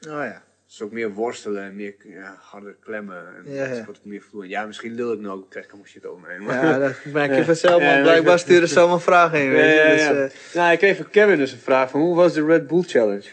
Oh 0.00 0.10
ja. 0.10 0.44
is 0.68 0.82
ook 0.82 0.92
meer 0.92 1.12
worstelen 1.12 1.62
en 1.62 1.76
meer 1.76 1.94
ja, 2.04 2.36
harder 2.40 2.76
klemmen. 2.80 3.36
En 3.36 3.52
Ja, 3.52 3.64
ja. 3.64 3.84
wat 3.84 4.04
meer 4.04 4.22
vloeien. 4.22 4.50
Ja, 4.50 4.66
misschien 4.66 4.94
lul 4.94 5.12
ik 5.12 5.20
nou 5.20 5.38
ook, 5.38 5.50
krijg 5.50 5.64
ik 5.64 5.70
allemaal 5.70 5.90
shit 5.90 6.06
over 6.06 6.42
me 6.42 6.52
Ja, 6.52 6.78
dat 6.78 7.04
merk 7.04 7.34
je 7.34 7.44
vanzelf, 7.54 7.82
maar 7.82 8.02
blijkbaar 8.02 8.38
sturen 8.38 8.68
ze 8.68 8.78
allemaal 8.78 9.00
vragen 9.00 9.42
in, 9.42 9.50
weet 9.50 10.00
je. 10.00 10.12
Dus, 10.12 10.32
eh, 10.32 10.54
Nou, 10.54 10.72
ik 10.72 10.78
kreeg 10.78 10.96
van 10.96 11.10
Kevin 11.10 11.38
dus 11.38 11.52
een 11.52 11.58
vraag 11.58 11.90
van 11.90 12.00
hoe 12.00 12.14
was 12.14 12.32
de 12.32 12.44
Red 12.44 12.66
Bull 12.66 12.82
Challenge? 12.82 13.28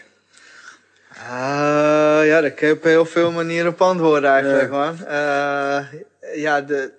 Ah, 1.28 2.26
ja, 2.26 2.40
daar 2.40 2.50
kun 2.50 2.68
je 2.68 2.74
op 2.74 2.82
heel 2.82 3.04
veel 3.04 3.30
manieren 3.32 3.72
op 3.72 3.80
antwoorden 3.82 4.30
eigenlijk, 4.30 4.70
man. 4.70 5.04
Eh, 5.06 5.84
ja, 6.34 6.60
de... 6.60 6.92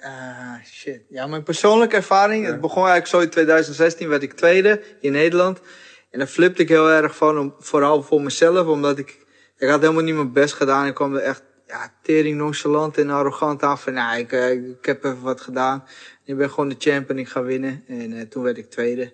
ah, 0.00 0.54
shit. 0.64 1.02
Ja, 1.08 1.26
mijn 1.26 1.42
persoonlijke 1.42 1.96
ervaring, 1.96 2.44
Ja. 2.44 2.50
het 2.50 2.60
begon 2.60 2.86
eigenlijk 2.86 3.10
zo 3.10 3.20
in 3.20 3.30
2016, 3.30 4.08
werd 4.08 4.22
ik 4.22 4.32
tweede 4.32 4.82
in 5.00 5.12
Nederland. 5.12 5.60
En 6.10 6.18
daar 6.18 6.28
flipte 6.28 6.62
ik 6.62 6.68
heel 6.68 6.90
erg 6.90 7.16
van, 7.16 7.38
om, 7.38 7.54
vooral 7.58 8.02
voor 8.02 8.22
mezelf, 8.22 8.66
omdat 8.66 8.98
ik... 8.98 9.22
Ik 9.58 9.68
had 9.68 9.80
helemaal 9.80 10.02
niet 10.02 10.14
mijn 10.14 10.32
best 10.32 10.54
gedaan. 10.54 10.86
Ik 10.86 10.94
kwam 10.94 11.14
er 11.14 11.22
echt 11.22 11.42
ja, 11.66 11.92
tering 12.02 12.36
nonchalant 12.36 12.98
en 12.98 13.10
arrogant 13.10 13.62
aan 13.62 13.78
van, 13.78 13.92
nou, 13.92 14.18
ik, 14.18 14.32
eh, 14.32 14.50
ik 14.50 14.84
heb 14.84 15.04
even 15.04 15.22
wat 15.22 15.40
gedaan. 15.40 15.84
Ik 16.24 16.36
ben 16.36 16.50
gewoon 16.50 16.68
de 16.68 16.76
champ 16.78 17.10
en 17.10 17.18
ik 17.18 17.28
ga 17.28 17.42
winnen. 17.42 17.84
En 17.88 18.12
eh, 18.12 18.20
toen 18.20 18.42
werd 18.42 18.58
ik 18.58 18.70
tweede. 18.70 19.12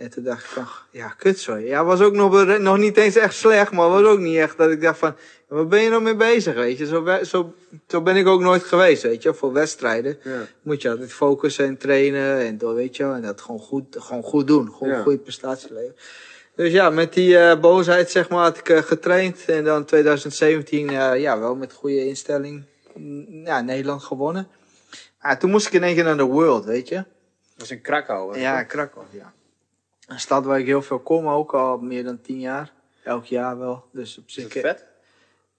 En 0.00 0.10
toen 0.10 0.24
dacht 0.24 0.44
ik 0.44 0.50
van, 0.50 0.66
ja, 0.90 1.08
kut 1.08 1.38
zo. 1.38 1.56
Ja, 1.56 1.84
was 1.84 2.00
ook 2.00 2.12
nog, 2.12 2.58
nog 2.58 2.78
niet 2.78 2.96
eens 2.96 3.16
echt 3.16 3.34
slecht, 3.34 3.72
maar 3.72 3.88
was 3.88 4.02
ook 4.04 4.18
niet 4.18 4.36
echt 4.36 4.56
dat 4.56 4.70
ik 4.70 4.80
dacht 4.82 4.98
van, 4.98 5.14
waar 5.48 5.66
ben 5.66 5.82
je 5.82 5.90
nou 5.90 6.02
mee 6.02 6.16
bezig, 6.16 6.54
weet 6.54 6.78
je? 6.78 6.86
Zo, 6.86 7.18
zo, 7.22 7.54
zo 7.88 8.02
ben 8.02 8.16
ik 8.16 8.26
ook 8.26 8.40
nooit 8.40 8.62
geweest, 8.62 9.02
weet 9.02 9.22
je. 9.22 9.34
Voor 9.34 9.52
wedstrijden 9.52 10.18
Ja. 10.22 10.46
moet 10.62 10.82
je 10.82 10.90
altijd 10.90 11.12
focussen 11.12 11.64
en 11.66 11.76
trainen 11.76 12.38
en 12.46 12.58
door, 12.58 12.74
weet 12.74 12.96
je. 12.96 13.04
En 13.04 13.22
dat 13.22 13.40
gewoon 13.40 13.60
goed, 13.60 13.96
gewoon 13.98 14.22
goed 14.22 14.46
doen. 14.46 14.72
Gewoon 14.72 14.92
Ja. 14.92 15.02
goede 15.02 15.18
prestatie 15.18 15.72
leveren. 15.72 15.94
Dus 16.54 16.72
ja, 16.72 16.90
met 16.90 17.12
die 17.12 17.38
eh, 17.38 17.60
boosheid, 17.60 18.10
zeg 18.10 18.28
maar, 18.28 18.42
had 18.42 18.58
ik 18.58 18.68
eh, 18.68 18.82
getraind. 18.82 19.44
En 19.46 19.64
dan 19.64 19.84
2017, 19.84 20.88
eh, 20.90 21.20
ja, 21.20 21.38
wel 21.38 21.54
met 21.56 21.72
goede 21.72 22.06
instelling, 22.06 22.64
mm, 22.94 23.46
ja, 23.46 23.60
Nederland 23.60 24.02
gewonnen. 24.02 24.48
Ah, 25.18 25.36
toen 25.38 25.50
moest 25.50 25.66
ik 25.66 25.72
in 25.72 25.82
één 25.82 25.94
keer 25.94 26.04
naar 26.04 26.16
de 26.16 26.22
World, 26.22 26.64
weet 26.64 26.88
je. 26.88 26.94
Dat 26.94 27.04
was 27.56 27.70
in 27.70 27.80
Krakau. 27.80 28.32
het 28.32 28.40
Ja? 28.40 28.62
Krakau, 28.62 29.04
ja. 29.10 29.32
Een 30.10 30.20
stad 30.20 30.44
waar 30.44 30.58
ik 30.58 30.66
heel 30.66 30.82
veel 30.82 30.98
kom, 30.98 31.28
ook 31.28 31.54
al 31.54 31.78
meer 31.78 32.04
dan 32.04 32.20
tien 32.20 32.40
jaar. 32.40 32.72
Elk 33.04 33.24
jaar 33.24 33.58
wel. 33.58 33.84
Dus 33.92 34.18
op 34.18 34.24
Is 34.26 34.34
zich. 34.34 34.44
het 34.44 34.52
Het 34.54 34.62
vet? 34.62 34.86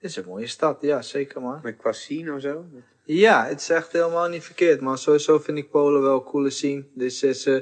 is 0.00 0.16
een 0.16 0.24
mooie 0.26 0.46
stad, 0.46 0.78
ja, 0.80 1.02
zeker 1.02 1.40
man. 1.40 1.60
Met 1.62 1.76
qua 1.76 1.92
scene 1.92 2.32
of 2.34 2.40
zo? 2.40 2.64
Ja, 3.04 3.44
het 3.46 3.60
is 3.60 3.70
echt 3.70 3.92
helemaal 3.92 4.28
niet 4.28 4.44
verkeerd, 4.44 4.80
man. 4.80 4.98
Sowieso 4.98 5.38
vind 5.38 5.58
ik 5.58 5.70
Polen 5.70 6.02
wel 6.02 6.14
een 6.14 6.22
coole 6.24 6.50
scene. 6.50 6.84
Dus 6.94 7.18
ze 7.18 7.28
is, 7.28 7.46
eh, 7.46 7.54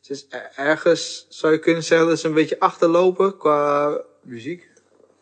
ze 0.00 0.12
is 0.12 0.26
er- 0.30 0.52
ergens, 0.56 1.26
zou 1.28 1.52
je 1.52 1.58
kunnen 1.58 1.82
zeggen, 1.82 2.08
dat 2.08 2.18
ze 2.18 2.28
een 2.28 2.34
beetje 2.34 2.60
achterlopen 2.60 3.36
qua... 3.36 4.00
Muziek? 4.22 4.68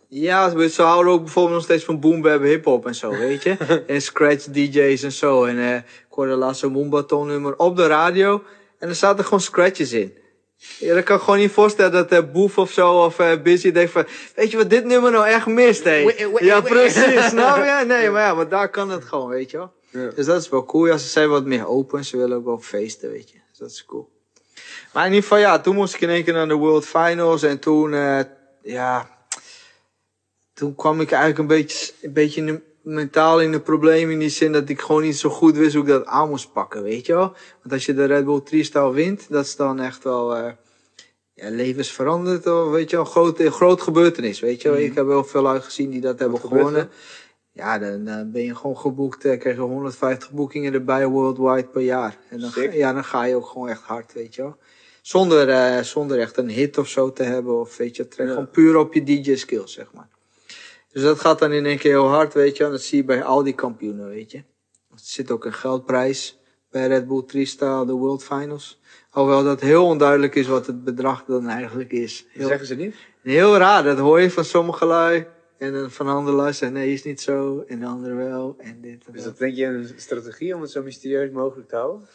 Ja, 0.09 0.69
ze 0.69 0.83
houden 0.83 1.13
ook 1.13 1.23
bijvoorbeeld 1.23 1.55
nog 1.55 1.65
steeds 1.65 1.85
van 1.85 2.01
boom 2.01 2.23
bap 2.23 2.43
hip-hop 2.43 2.87
en 2.87 2.95
zo, 2.95 3.11
weet 3.11 3.43
je. 3.43 3.57
en 3.87 4.03
scratch 4.03 4.45
DJ's 4.45 5.03
en 5.03 5.13
zo. 5.13 5.45
En 5.45 5.59
eh 5.59 5.77
ik 5.77 5.85
hoorde 6.09 6.35
laatst 6.35 6.61
zo'n 6.61 6.73
Moombaton 6.73 7.27
nummer 7.27 7.57
op 7.57 7.77
de 7.77 7.87
radio. 7.87 8.43
En 8.79 8.89
er 8.89 8.95
zaten 8.95 9.25
gewoon 9.25 9.41
scratches 9.41 9.93
in. 9.93 10.15
Ja, 10.79 10.95
dat 10.95 11.05
kan 11.05 11.17
ik 11.17 11.23
gewoon 11.23 11.39
niet 11.39 11.51
voorstellen 11.51 11.93
dat 11.93 12.13
eh 12.13 12.33
Boef 12.33 12.59
of 12.59 12.71
zo 12.71 13.05
of 13.05 13.19
eh 13.19 13.43
Busy 13.43 13.73
denkt 13.73 13.93
van... 13.93 14.07
Weet 14.35 14.51
je 14.51 14.57
wat 14.57 14.71
dit 14.71 14.85
nummer 14.85 15.11
nou 15.11 15.27
echt 15.27 15.47
mist, 15.47 15.85
hé? 15.85 16.15
Ja, 16.39 16.61
precies. 16.61 17.29
Snap 17.29 17.57
je? 17.57 17.85
Nee, 17.87 18.11
maar 18.11 18.23
ja, 18.23 18.35
maar 18.35 18.49
daar 18.49 18.69
kan 18.69 18.91
het 18.91 19.05
gewoon, 19.05 19.29
weet 19.29 19.51
je 19.51 19.57
wel. 19.57 19.73
Ja. 19.91 20.11
Dus 20.11 20.27
dat 20.27 20.41
is 20.41 20.49
wel 20.49 20.65
cool. 20.65 20.87
Ja, 20.87 20.97
ze 20.97 21.09
zijn 21.09 21.29
wat 21.29 21.45
meer 21.45 21.67
open. 21.67 22.05
Ze 22.05 22.17
willen 22.17 22.37
ook 22.37 22.45
wel 22.45 22.61
feesten, 22.61 23.11
weet 23.11 23.31
je. 23.31 23.37
Dus 23.51 23.59
dat 23.59 23.71
is 23.71 23.85
cool. 23.85 24.13
Maar 24.93 25.07
in 25.07 25.13
ieder 25.13 25.29
geval, 25.29 25.39
ja, 25.39 25.59
toen 25.59 25.75
moest 25.75 25.95
ik 25.95 26.01
in 26.01 26.09
één 26.09 26.25
keer 26.25 26.33
naar 26.35 26.49
de 26.49 26.55
World 26.55 26.87
Finals. 26.87 27.43
En 27.43 27.59
toen, 27.59 27.95
eh, 27.95 28.21
ja... 28.63 29.13
Toen 30.55 30.75
kwam 30.75 31.01
ik 31.01 31.11
eigenlijk 31.11 31.41
een 31.41 31.57
beetje, 31.57 31.93
een 32.03 32.13
beetje 32.13 32.41
in 32.41 32.47
de, 32.47 32.61
mentaal 32.85 33.41
in 33.41 33.53
de 33.53 33.61
problemen. 33.61 34.13
In 34.13 34.19
die 34.19 34.29
zin 34.29 34.53
dat 34.53 34.69
ik 34.69 34.81
gewoon 34.81 35.03
niet 35.03 35.17
zo 35.17 35.29
goed 35.31 35.57
wist 35.57 35.75
hoe 35.75 35.83
ik 35.83 35.89
dat 35.89 36.07
aan 36.07 36.29
moest 36.29 36.53
pakken, 36.53 36.83
weet 36.83 37.07
je 37.07 37.13
wel. 37.15 37.33
Want 37.63 37.73
als 37.73 37.87
je 37.87 37.95
de 37.95 38.05
Red 38.05 38.25
Bull 38.25 38.41
Freestyle 38.45 38.93
wint, 38.93 39.27
dat 39.31 39.45
is 39.45 39.57
dan 39.57 39.81
echt 39.81 40.05
wel... 40.05 40.37
eh 40.37 40.53
ja, 41.37 41.51
levensveranderd, 41.51 42.47
of 42.47 42.71
weet 42.71 42.91
je 42.91 42.97
wel, 42.97 43.05
een 43.05 43.11
groot, 43.11 43.41
een 43.41 43.53
groot 43.53 43.81
gebeurtenis, 43.83 44.41
weet 44.41 44.63
je 44.63 44.69
wel. 44.71 44.79
Ik 44.79 44.95
heb 44.95 45.07
wel 45.07 45.25
veel 45.25 45.49
uitgezien 45.49 45.91
die 45.91 46.01
dat 46.01 46.19
hebben 46.19 46.41
gewonnen. 46.41 46.89
Ja, 47.53 47.79
dan, 47.79 48.05
dan 48.05 48.31
ben 48.31 48.43
je 48.43 48.55
gewoon 48.55 48.77
geboekt, 48.79 49.25
eh, 49.25 49.39
krijg 49.39 49.57
je 49.57 49.63
150 49.63 50.31
boekingen 50.33 50.73
erbij 50.73 51.07
worldwide 51.07 51.67
per 51.69 51.81
jaar. 51.83 52.17
En 52.31 52.41
dan, 52.41 52.51
Sick. 52.51 52.73
ja, 52.73 52.93
dan 52.93 53.05
ga 53.05 53.25
je 53.25 53.35
ook 53.35 53.47
gewoon 53.47 53.69
echt 53.69 53.83
hard, 53.83 54.13
weet 54.13 54.35
je 54.35 54.43
wel. 54.43 54.57
Zonder, 55.03 55.49
eh, 55.49 55.83
zonder 55.83 56.19
echt 56.19 56.37
een 56.37 56.49
hit 56.51 56.79
of 56.79 56.89
zo 56.89 57.13
te 57.13 57.23
hebben, 57.23 57.61
of 57.61 57.77
weet 57.77 57.97
je, 57.97 58.07
Ja. 58.17 58.27
gewoon 58.27 58.51
puur 58.51 58.77
op 58.77 58.95
je 58.95 59.03
DJ-skills, 59.05 59.73
zeg 59.73 59.93
maar. 59.93 60.09
Dus 60.95 61.03
dat 61.03 61.21
gaat 61.21 61.39
dan 61.39 61.53
in 61.53 61.67
één 61.67 61.79
keer 61.79 61.91
heel 61.91 62.09
hard, 62.09 62.35
weet 62.35 62.57
je 62.57 62.63
wel. 62.63 62.73
Dat 62.73 62.83
zie 62.83 62.99
je 62.99 63.05
bij 63.05 63.23
al 63.23 63.43
die 63.43 63.55
kampioenen, 63.55 64.09
weet 64.09 64.31
je. 64.31 64.39
Er 64.39 65.01
zit 65.03 65.31
ook 65.31 65.45
een 65.45 65.53
geldprijs 65.53 66.39
bij 66.71 66.87
Red 66.87 67.09
Bull 67.09 67.23
Freestyle, 67.27 67.87
de 67.87 67.93
World 67.93 68.25
Finals. 68.25 68.81
Hoewel 69.11 69.45
dat 69.45 69.61
heel 69.61 69.87
onduidelijk 69.87 70.35
is 70.35 70.47
wat 70.47 70.67
het 70.67 70.85
bedrag 70.85 71.25
dan 71.25 71.49
eigenlijk 71.49 71.93
is. 71.93 72.27
Heel, 72.29 72.47
Zeggen 72.47 72.67
ze 72.67 72.75
niet? 72.75 72.95
heel 73.23 73.57
raar, 73.57 73.83
dat 73.83 73.99
hoor 73.99 74.21
je 74.21 74.31
van 74.31 74.45
sommige 74.45 74.85
lui. 74.87 75.27
En 75.59 75.73
dan 75.73 75.91
van 75.91 76.09
andere 76.09 76.37
lui 76.37 76.53
zeggen, 76.53 76.79
nee, 76.79 76.93
is 76.93 77.05
niet 77.05 77.21
zo. 77.21 77.65
En 77.67 77.81
de 77.81 77.87
andere 77.87 78.15
wel. 78.15 78.55
En 78.59 78.81
dit 78.81 79.07
en 79.07 79.13
dat. 79.13 79.25
dat 79.25 79.39
denk 79.39 79.57
je 79.57 79.65
een 79.65 79.93
strategie 79.97 80.55
om 80.55 80.61
het 80.61 80.71
zo 80.71 80.83
mysterieus 80.83 81.31
mogelijk 81.31 81.69
te 81.69 81.77
houden? 81.77 82.09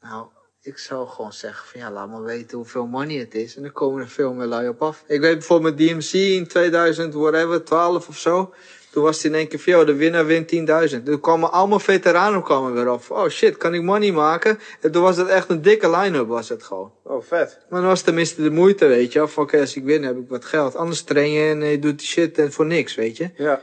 Nou, 0.00 0.26
ik 0.66 0.78
zou 0.78 1.08
gewoon 1.08 1.32
zeggen 1.32 1.68
van 1.68 1.80
ja, 1.80 1.90
laat 1.90 2.08
maar 2.08 2.22
weten 2.22 2.56
hoeveel 2.56 2.86
money 2.86 3.16
het 3.16 3.34
is. 3.34 3.56
En 3.56 3.62
dan 3.62 3.72
komen 3.72 4.02
er 4.02 4.08
veel 4.08 4.32
meer 4.32 4.46
lui 4.46 4.68
op 4.68 4.82
af. 4.82 5.04
Ik 5.06 5.20
weet 5.20 5.32
bijvoorbeeld 5.32 5.76
met 5.76 5.88
DMC 5.88 6.12
in 6.12 6.46
2000, 6.46 7.14
whatever, 7.14 7.64
12 7.64 8.08
of 8.08 8.18
zo. 8.18 8.54
Toen 8.90 9.02
was 9.02 9.16
het 9.16 9.24
in 9.24 9.34
één 9.34 9.48
keer 9.48 9.58
van, 9.58 9.72
joh, 9.72 9.86
de 9.86 9.94
winnaar 9.94 10.26
wint 10.26 10.54
10.000. 10.96 11.02
Toen 11.04 11.20
kwamen 11.20 11.52
allemaal 11.52 11.78
veteranen 11.78 12.42
kwamen 12.42 12.72
weer 12.72 12.90
op. 12.90 13.04
Oh 13.08 13.28
shit, 13.28 13.56
kan 13.56 13.74
ik 13.74 13.82
money 13.82 14.12
maken? 14.12 14.58
En 14.80 14.90
toen 14.92 15.02
was 15.02 15.16
het 15.16 15.28
echt 15.28 15.50
een 15.50 15.62
dikke 15.62 15.90
line-up, 15.90 16.26
was 16.26 16.48
het 16.48 16.62
gewoon. 16.62 16.92
Oh, 17.02 17.22
vet. 17.22 17.58
Maar 17.68 17.80
dan 17.80 17.88
was 17.88 18.02
tenminste 18.02 18.42
de 18.42 18.50
moeite, 18.50 18.86
weet 18.86 19.12
je. 19.12 19.22
Of 19.22 19.38
oké, 19.38 19.60
als 19.60 19.76
ik 19.76 19.84
win 19.84 20.02
heb 20.02 20.16
ik 20.16 20.28
wat 20.28 20.44
geld. 20.44 20.76
Anders 20.76 21.02
train 21.02 21.30
je 21.30 21.50
en 21.50 21.64
je 21.64 21.78
doet 21.78 21.98
die 21.98 22.08
shit 22.08 22.38
en 22.38 22.52
voor 22.52 22.66
niks, 22.66 22.94
weet 22.94 23.16
je. 23.16 23.30
Ja. 23.36 23.60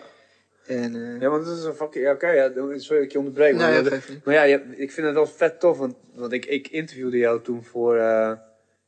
En, 0.66 0.96
eh 0.96 1.22
Ja, 1.22 1.30
want 1.30 1.46
dat 1.46 1.58
is 1.58 1.64
een 1.64 1.74
fucking... 1.74 2.06
Ja, 2.06 2.12
oké, 2.12 2.30
ja, 2.30 2.52
sorry 2.54 2.78
dat 2.78 3.04
ik 3.04 3.12
je 3.12 3.18
onderbreek. 3.18 3.56
maar, 3.56 3.74
ja, 3.74 4.00
maar 4.24 4.48
ja, 4.48 4.60
ik 4.76 4.92
vind 4.92 5.06
het 5.06 5.16
wel 5.16 5.28
vet 5.28 5.60
tof, 5.60 5.78
want, 5.78 5.96
want 6.14 6.32
ik, 6.32 6.46
ik 6.46 6.68
interviewde 6.68 7.18
jou 7.18 7.42
toen 7.42 7.64
voor 7.64 8.02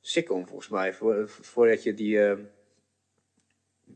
Sikkom, 0.02 0.48
volgens 0.48 0.70
mij. 0.70 0.94
Voor, 0.94 1.24
voordat 1.28 1.84
je 1.84 1.94
die... 1.94 2.18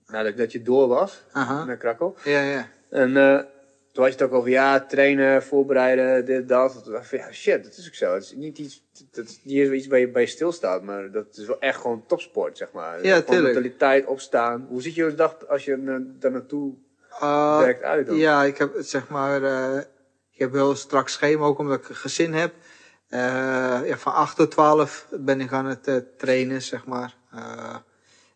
nou, 0.05 0.23
dat, 0.23 0.37
dat 0.37 0.51
je 0.51 0.61
door 0.61 0.87
was 0.87 1.23
Aha. 1.31 1.65
naar 1.65 1.77
Krakau. 1.77 2.13
Ja, 2.23 2.41
ja. 2.41 2.69
En 2.89 3.15
toen 3.91 4.03
had 4.03 4.13
je 4.13 4.19
het 4.19 4.33
ook 4.33 4.39
over, 4.39 4.49
ja, 4.49 4.85
trainen, 4.85 5.43
voorbereiden, 5.43 6.25
dit, 6.25 6.47
dat. 6.47 6.83
Toen 6.83 6.93
dacht 6.93 7.13
ik 7.13 7.19
ja, 7.19 7.31
shit, 7.31 7.63
dat 7.63 7.77
is 7.77 7.87
ook 7.87 7.93
zo. 7.93 8.13
Het 8.13 8.23
is 8.23 8.33
niet 8.35 8.57
iets, 8.57 8.83
dat 9.11 9.25
is 9.25 9.39
niet 9.43 9.71
iets 9.71 9.87
waar 9.87 9.99
je 9.99 10.09
bij 10.09 10.25
stilstaat, 10.25 10.83
maar 10.83 11.11
dat 11.11 11.37
is 11.37 11.45
wel 11.45 11.59
echt 11.59 11.81
gewoon 11.81 12.05
topsport, 12.05 12.57
zeg 12.57 12.71
maar. 12.71 13.05
Ja, 13.05 13.21
tuurlijk. 13.21 13.53
mentaliteit, 13.53 14.05
opstaan. 14.05 14.65
Hoe 14.69 14.81
ziet 14.81 14.95
je 14.95 15.15
dag 15.15 15.47
als 15.47 15.65
je 15.65 16.05
daar 16.19 16.31
naartoe 16.31 16.73
Uh, 17.23 17.57
werkt 17.57 17.83
uit 17.83 18.07
dan? 18.07 18.17
Ja, 18.17 18.43
ik 18.43 18.57
heb 18.57 18.71
zeg 18.79 19.07
maar. 19.07 19.43
eh 19.43 19.83
ik 20.39 20.45
heb 20.45 20.53
wel 20.53 20.69
een 20.69 20.77
strak 20.77 21.09
schema, 21.09 21.45
ook 21.45 21.59
omdat 21.59 21.77
ik 21.77 21.89
een 21.89 21.95
gezin 21.95 22.33
heb. 22.33 22.53
Eh, 23.09 23.19
ja, 23.85 23.97
van 23.97 24.13
8 24.13 24.35
tot 24.35 24.51
12 24.51 25.07
ben 25.11 25.41
ik 25.41 25.53
aan 25.53 25.65
het 25.65 26.03
trainen, 26.17 26.61
zeg 26.61 26.85
maar. 26.85 27.15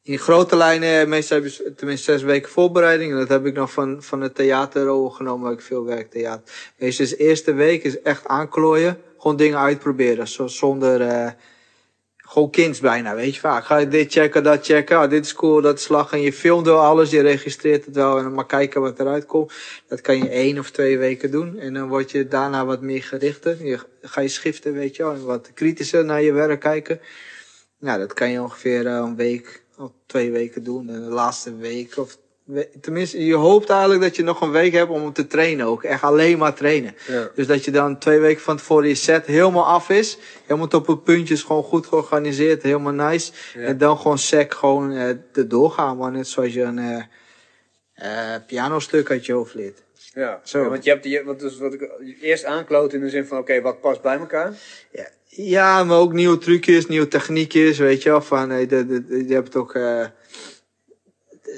In 0.02 0.18
grote 0.18 0.56
lijnen, 0.56 1.10
meestal 1.10 1.42
heb 1.42 1.52
je 1.52 1.74
tenminste 1.76 2.12
zes 2.12 2.22
weken 2.22 2.50
voorbereiding. 2.52 3.12
En 3.12 3.18
dat 3.18 3.28
heb 3.28 3.46
ik 3.46 3.54
nog 3.54 3.72
van, 3.72 4.04
van 4.04 4.22
het 4.22 4.36
theater 4.36 4.88
overgenomen, 4.88 5.44
waar 5.44 5.54
ik 5.54 5.62
veel 5.62 5.86
werk 5.86 6.12
theater. 6.12 6.54
Meestal 6.78 7.06
is 7.06 7.12
de 7.12 7.18
eerste 7.18 7.54
week 7.54 7.84
is 7.84 8.02
echt 8.02 8.28
aanklooien. 8.28 8.98
Gewoon 9.18 9.38
dingen 9.38 9.60
uitproberen, 9.60 10.28
zo, 10.28 10.48
zonder... 10.48 11.36
gewoon 12.34 12.50
kinds 12.50 12.80
bijna, 12.80 13.16
weet 13.16 13.34
je 13.34 13.40
vaak. 13.40 13.66
Ga 13.66 13.78
je 13.78 13.88
dit 13.88 14.12
checken, 14.12 14.44
dat 14.44 14.66
checken. 14.66 14.98
Ah, 14.98 15.10
dit 15.10 15.26
is 15.26 15.34
cool, 15.34 15.62
dat 15.62 15.80
is. 15.80 15.88
En 16.12 16.22
je 16.22 16.34
filmt 16.34 16.66
wel 16.66 16.80
alles, 16.80 17.10
je 17.10 17.22
registreert 17.22 17.86
het 17.86 17.96
wel. 17.96 18.18
En 18.18 18.24
dan 18.24 18.34
maar 18.34 18.46
kijken 18.46 18.82
wat 18.82 19.00
eruit 19.00 19.26
komt. 19.26 19.54
Dat 19.88 20.02
kan 20.02 20.18
je 20.18 20.30
één 20.30 20.60
of 20.60 20.72
twee 20.72 20.98
weken 20.98 21.32
doen. 21.32 21.60
En 21.60 21.74
dan 21.74 21.88
word 21.88 22.12
je 22.12 22.28
daarna 22.28 22.66
wat 22.66 22.82
meer 22.82 23.04
gerichter. 23.04 23.66
Je, 23.66 23.80
ga 24.02 24.22
je 24.22 24.28
schiften, 24.28 24.74
weet 24.74 24.96
je 24.96 25.04
wel. 25.04 25.14
En 25.14 25.26
wat 25.26 25.54
kritischer 25.54 26.06
naar 26.06 26.22
je 26.22 26.32
werk 26.32 26.60
kijken. 26.60 27.00
Nou, 27.80 28.00
dat 28.00 28.14
kan 28.14 28.30
je 28.30 28.42
ongeveer 28.42 28.88
eh, 28.88 28.94
een 28.94 29.16
week 29.16 29.64
of 29.78 29.92
twee 30.06 30.32
weken 30.32 30.64
doen. 30.64 30.90
En 30.90 31.04
de 31.04 31.10
laatste 31.10 31.56
week 31.56 31.98
of... 31.98 32.18
Tenminste, 32.82 33.26
je 33.26 33.34
hoopt 33.34 33.70
eigenlijk 33.70 34.02
dat 34.02 34.16
je 34.16 34.24
nog 34.24 34.42
een 34.42 34.52
week 34.52 34.74
hebt 34.74 34.90
om 34.90 35.14
te 35.14 35.28
trainen 35.28 35.66
ook. 35.66 35.84
Echt 35.84 36.04
alleen 36.04 36.38
maar 36.38 36.54
trainen. 36.54 36.96
Ja. 37.08 37.30
Dus 37.36 37.48
dat 37.48 37.66
je 37.66 37.72
dan 37.72 37.98
twee 38.00 38.20
weken 38.20 38.42
van 38.42 38.58
tevoren 38.58 38.88
je 38.88 38.96
set 38.96 39.26
helemaal 39.26 39.66
af 39.66 39.90
is. 39.90 40.18
Helemaal 40.46 40.68
tot 40.68 40.88
op 40.88 41.04
puntjes, 41.04 41.44
gewoon 41.44 41.64
goed 41.64 41.86
georganiseerd, 41.88 42.64
helemaal 42.64 43.10
nice. 43.10 43.32
Ja. 43.54 43.62
En 43.62 43.78
dan 43.78 43.98
gewoon 43.98 44.18
sec 44.18 44.54
gewoon 44.54 44.92
eh 44.92 45.10
erdoor 45.34 45.72
gaan, 45.72 45.98
man. 45.98 46.12
Net 46.12 46.28
zoals 46.28 46.54
je 46.54 46.62
een 46.62 46.80
eh 46.80 47.04
eh 47.94 48.42
pianostuk 48.48 49.10
uit 49.12 49.26
je 49.26 49.34
hoofd 49.34 49.54
leert. 49.54 49.84
Ja, 50.14 50.42
Zo. 50.44 50.62
Ja, 50.62 50.70
want 50.70 50.84
je 50.84 50.90
hebt 50.90 51.04
die, 51.04 51.24
want 51.24 51.40
dus 51.40 51.58
wat 51.58 51.74
ik 51.74 51.90
eerst 52.22 52.46
aankloot 52.46 52.94
in 52.94 53.00
de 53.00 53.10
zin 53.10 53.26
van, 53.26 53.38
oké, 53.38 53.62
wat 53.62 53.82
past 53.82 54.02
bij 54.02 54.18
elkaar? 54.18 54.54
Ja, 54.92 55.08
ja, 55.28 55.84
maar 55.84 55.98
ook 55.98 56.14
nieuwe 56.14 56.38
trucjes, 56.38 56.88
nieuwe 56.88 57.08
techniekjes, 57.08 57.78
weet 57.78 58.04
je 58.04 58.10
wel. 58.10 58.22
Van, 58.22 58.52
eh, 58.52 58.70
de, 58.70 58.86
de, 58.88 59.06
de- 59.06 59.28
je 59.28 59.34
hebt 59.34 59.56
ook... 59.56 59.76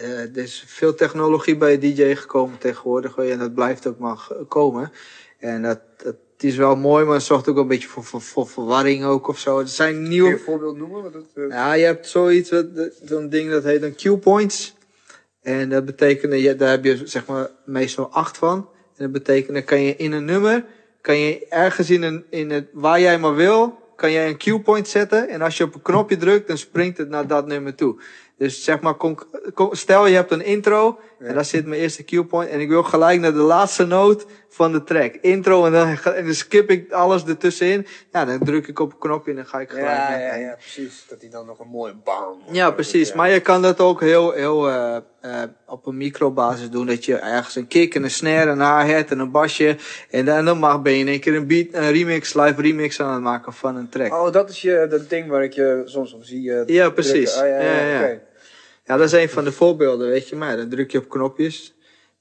eh 0.02 0.20
er 0.20 0.38
is 0.38 0.64
veel 0.68 0.96
technologie 0.96 1.58
bij 1.58 1.80
DJ 1.80 2.16
gekomen 2.16 2.58
tegenwoordig. 2.58 3.18
En 3.18 3.40
dat 3.40 3.54
blijft 3.54 3.88
ook 3.88 4.00
maar 4.00 4.28
komen. 4.48 4.92
En 5.40 5.62
dat, 5.62 5.80
dat 6.04 6.16
is 6.38 6.56
wel 6.56 6.76
mooi, 6.76 7.06
maar 7.06 7.14
het 7.14 7.24
zorgt 7.24 7.48
ook 7.48 7.58
een 7.58 7.68
beetje 7.68 7.88
voor, 7.88 8.04
voor, 8.04 8.22
voor 8.22 8.48
verwarring 8.48 9.04
ook 9.04 9.28
of 9.28 9.40
zo. 9.40 9.60
Er 9.60 9.68
zijn 9.68 9.94
Kun 9.94 10.04
je 10.04 10.10
nieuwe... 10.10 10.32
een 10.32 10.40
voorbeeld 10.40 10.78
noemen? 10.78 11.04
Wat 11.04 11.14
het, 11.14 11.26
eh, 11.34 11.50
Ja, 11.50 11.74
je 11.74 11.86
hebt 11.86 12.08
zoiets, 12.08 12.52
zo'n 13.06 13.30
ding 13.30 13.50
dat 13.52 13.64
heet 13.64 13.82
een 13.82 13.96
Q-points. 13.96 14.76
En 15.42 15.70
dat 15.70 15.86
betekent, 15.86 16.60
daar 16.60 16.70
heb 16.70 16.84
je 16.84 17.02
zeg 17.04 17.26
maar 17.26 17.50
meestal 17.66 18.10
acht 18.10 18.38
van. 18.38 18.58
En 18.98 19.04
dat 19.04 19.12
betekent, 19.12 19.54
dan 19.54 19.64
kan 19.64 19.82
je 19.82 19.96
in 19.96 20.12
een 20.12 20.26
nummer, 20.26 20.66
kan 21.02 21.18
je 21.18 21.46
ergens 21.50 21.90
in, 21.90 22.04
een, 22.04 22.26
in 22.30 22.50
het, 22.50 22.68
waar 22.74 23.00
jij 23.00 23.20
maar 23.20 23.36
wil, 23.36 23.80
kan 23.96 24.12
jij 24.12 24.30
een 24.30 24.38
Q-point 24.38 24.88
zetten. 24.88 25.30
En 25.30 25.42
als 25.42 25.58
je 25.58 25.64
op 25.64 25.74
een 25.74 25.82
knopje 25.82 26.18
drukt, 26.18 26.48
dan 26.48 26.58
springt 26.58 26.98
het 26.98 27.10
naar 27.10 27.28
dat 27.28 27.48
nummer 27.48 27.76
toe. 27.76 28.02
Dus 28.38 28.64
zeg 28.64 28.82
maar, 28.82 28.96
stel 29.72 30.06
je 30.06 30.16
hebt 30.16 30.32
een 30.32 30.46
intro, 30.46 31.00
en 31.20 31.34
daar 31.34 31.46
zit 31.46 31.66
mijn 31.66 31.82
eerste 31.82 32.04
Q-point. 32.04 32.50
En 32.50 32.60
ik 32.60 32.70
wil 32.70 32.84
gelijk 32.84 33.20
naar 33.20 33.34
de 33.34 33.38
laatste 33.38 33.86
noot 33.86 34.26
van 34.56 34.72
de 34.72 34.84
track. 34.84 35.16
Intro, 35.22 35.66
en 35.66 35.72
dan, 35.72 35.88
en 36.16 36.26
dan 36.26 36.34
skip 36.34 36.70
ik 36.70 36.92
alles 36.92 37.26
ertussenin. 37.26 37.88
Ja, 38.12 38.26
dan 38.26 38.40
druk 38.40 38.68
ik 38.68 38.80
op 38.80 38.92
een 38.92 38.98
knopje 39.00 39.30
en 39.32 39.36
dan 39.38 39.46
ga 39.46 39.60
ik 39.60 39.70
gelijk 39.70 39.86
ja, 39.88 40.18
ja, 40.20 40.36
ja, 40.36 40.56
precies. 40.60 41.06
Dat 41.10 41.22
hij 41.22 41.30
dan 41.30 41.46
nog 41.46 41.60
een 41.60 41.68
mooie 41.68 41.94
bam. 42.04 42.40
ja, 42.52 42.72
precies. 42.72 43.14
Maar 43.14 43.30
je 43.30 43.40
kan 43.40 43.62
dat 43.62 43.80
ook 43.80 44.02
heel, 44.02 44.32
heel 44.32 44.70
eh, 44.70 44.96
eh, 45.22 45.50
op 45.66 45.86
een 45.86 45.98
microbasis 45.98 46.70
doen. 46.70 46.86
Dat 46.86 47.06
je 47.06 47.16
ergens 47.16 47.56
een 47.56 47.68
kick 47.68 47.96
en 47.96 48.04
een 48.04 48.12
snare, 48.12 48.50
een 48.50 48.86
hi-hat 48.86 49.12
en 49.12 49.20
een 49.20 49.32
basje. 49.32 49.78
En 50.10 50.26
dan, 50.26 50.46
dan 50.46 50.58
mag, 50.60 50.82
ben 50.82 50.94
je 50.94 51.00
in 51.00 51.08
één 51.08 51.20
keer 51.20 51.36
een 51.36 51.48
beat, 51.48 51.68
een 51.72 51.92
remix, 51.92 52.34
live 52.34 52.62
remix 52.62 53.02
aan 53.02 53.14
het 53.14 53.22
maken 53.24 53.54
van 53.54 53.76
een 53.76 53.90
track. 53.90 54.14
Oh, 54.14 54.32
dat 54.32 54.50
is 54.50 54.62
je, 54.62 54.88
dat 54.90 55.10
ding 55.10 55.30
waar 55.30 55.44
ik 55.44 55.54
je 55.54 55.82
soms 55.86 56.14
op 56.14 56.24
zie. 56.24 56.54
eh, 56.54 56.68
Ja, 56.68 56.90
precies. 56.90 57.36
Ah, 57.38 57.48
ja, 57.48 57.60
ja, 57.62 57.80
Ja, 58.00 58.08
ja. 58.86 58.98
dat 58.98 59.00
is 59.02 59.12
een 59.12 59.30
van 59.30 59.44
de 59.44 59.52
voorbeelden, 59.52 60.08
weet 60.10 60.30
je. 60.30 60.36
Maar 60.36 60.58
dan 60.58 60.70
druk 60.70 60.92
je 60.92 60.98
op 60.98 61.10
knopjes. 61.10 61.75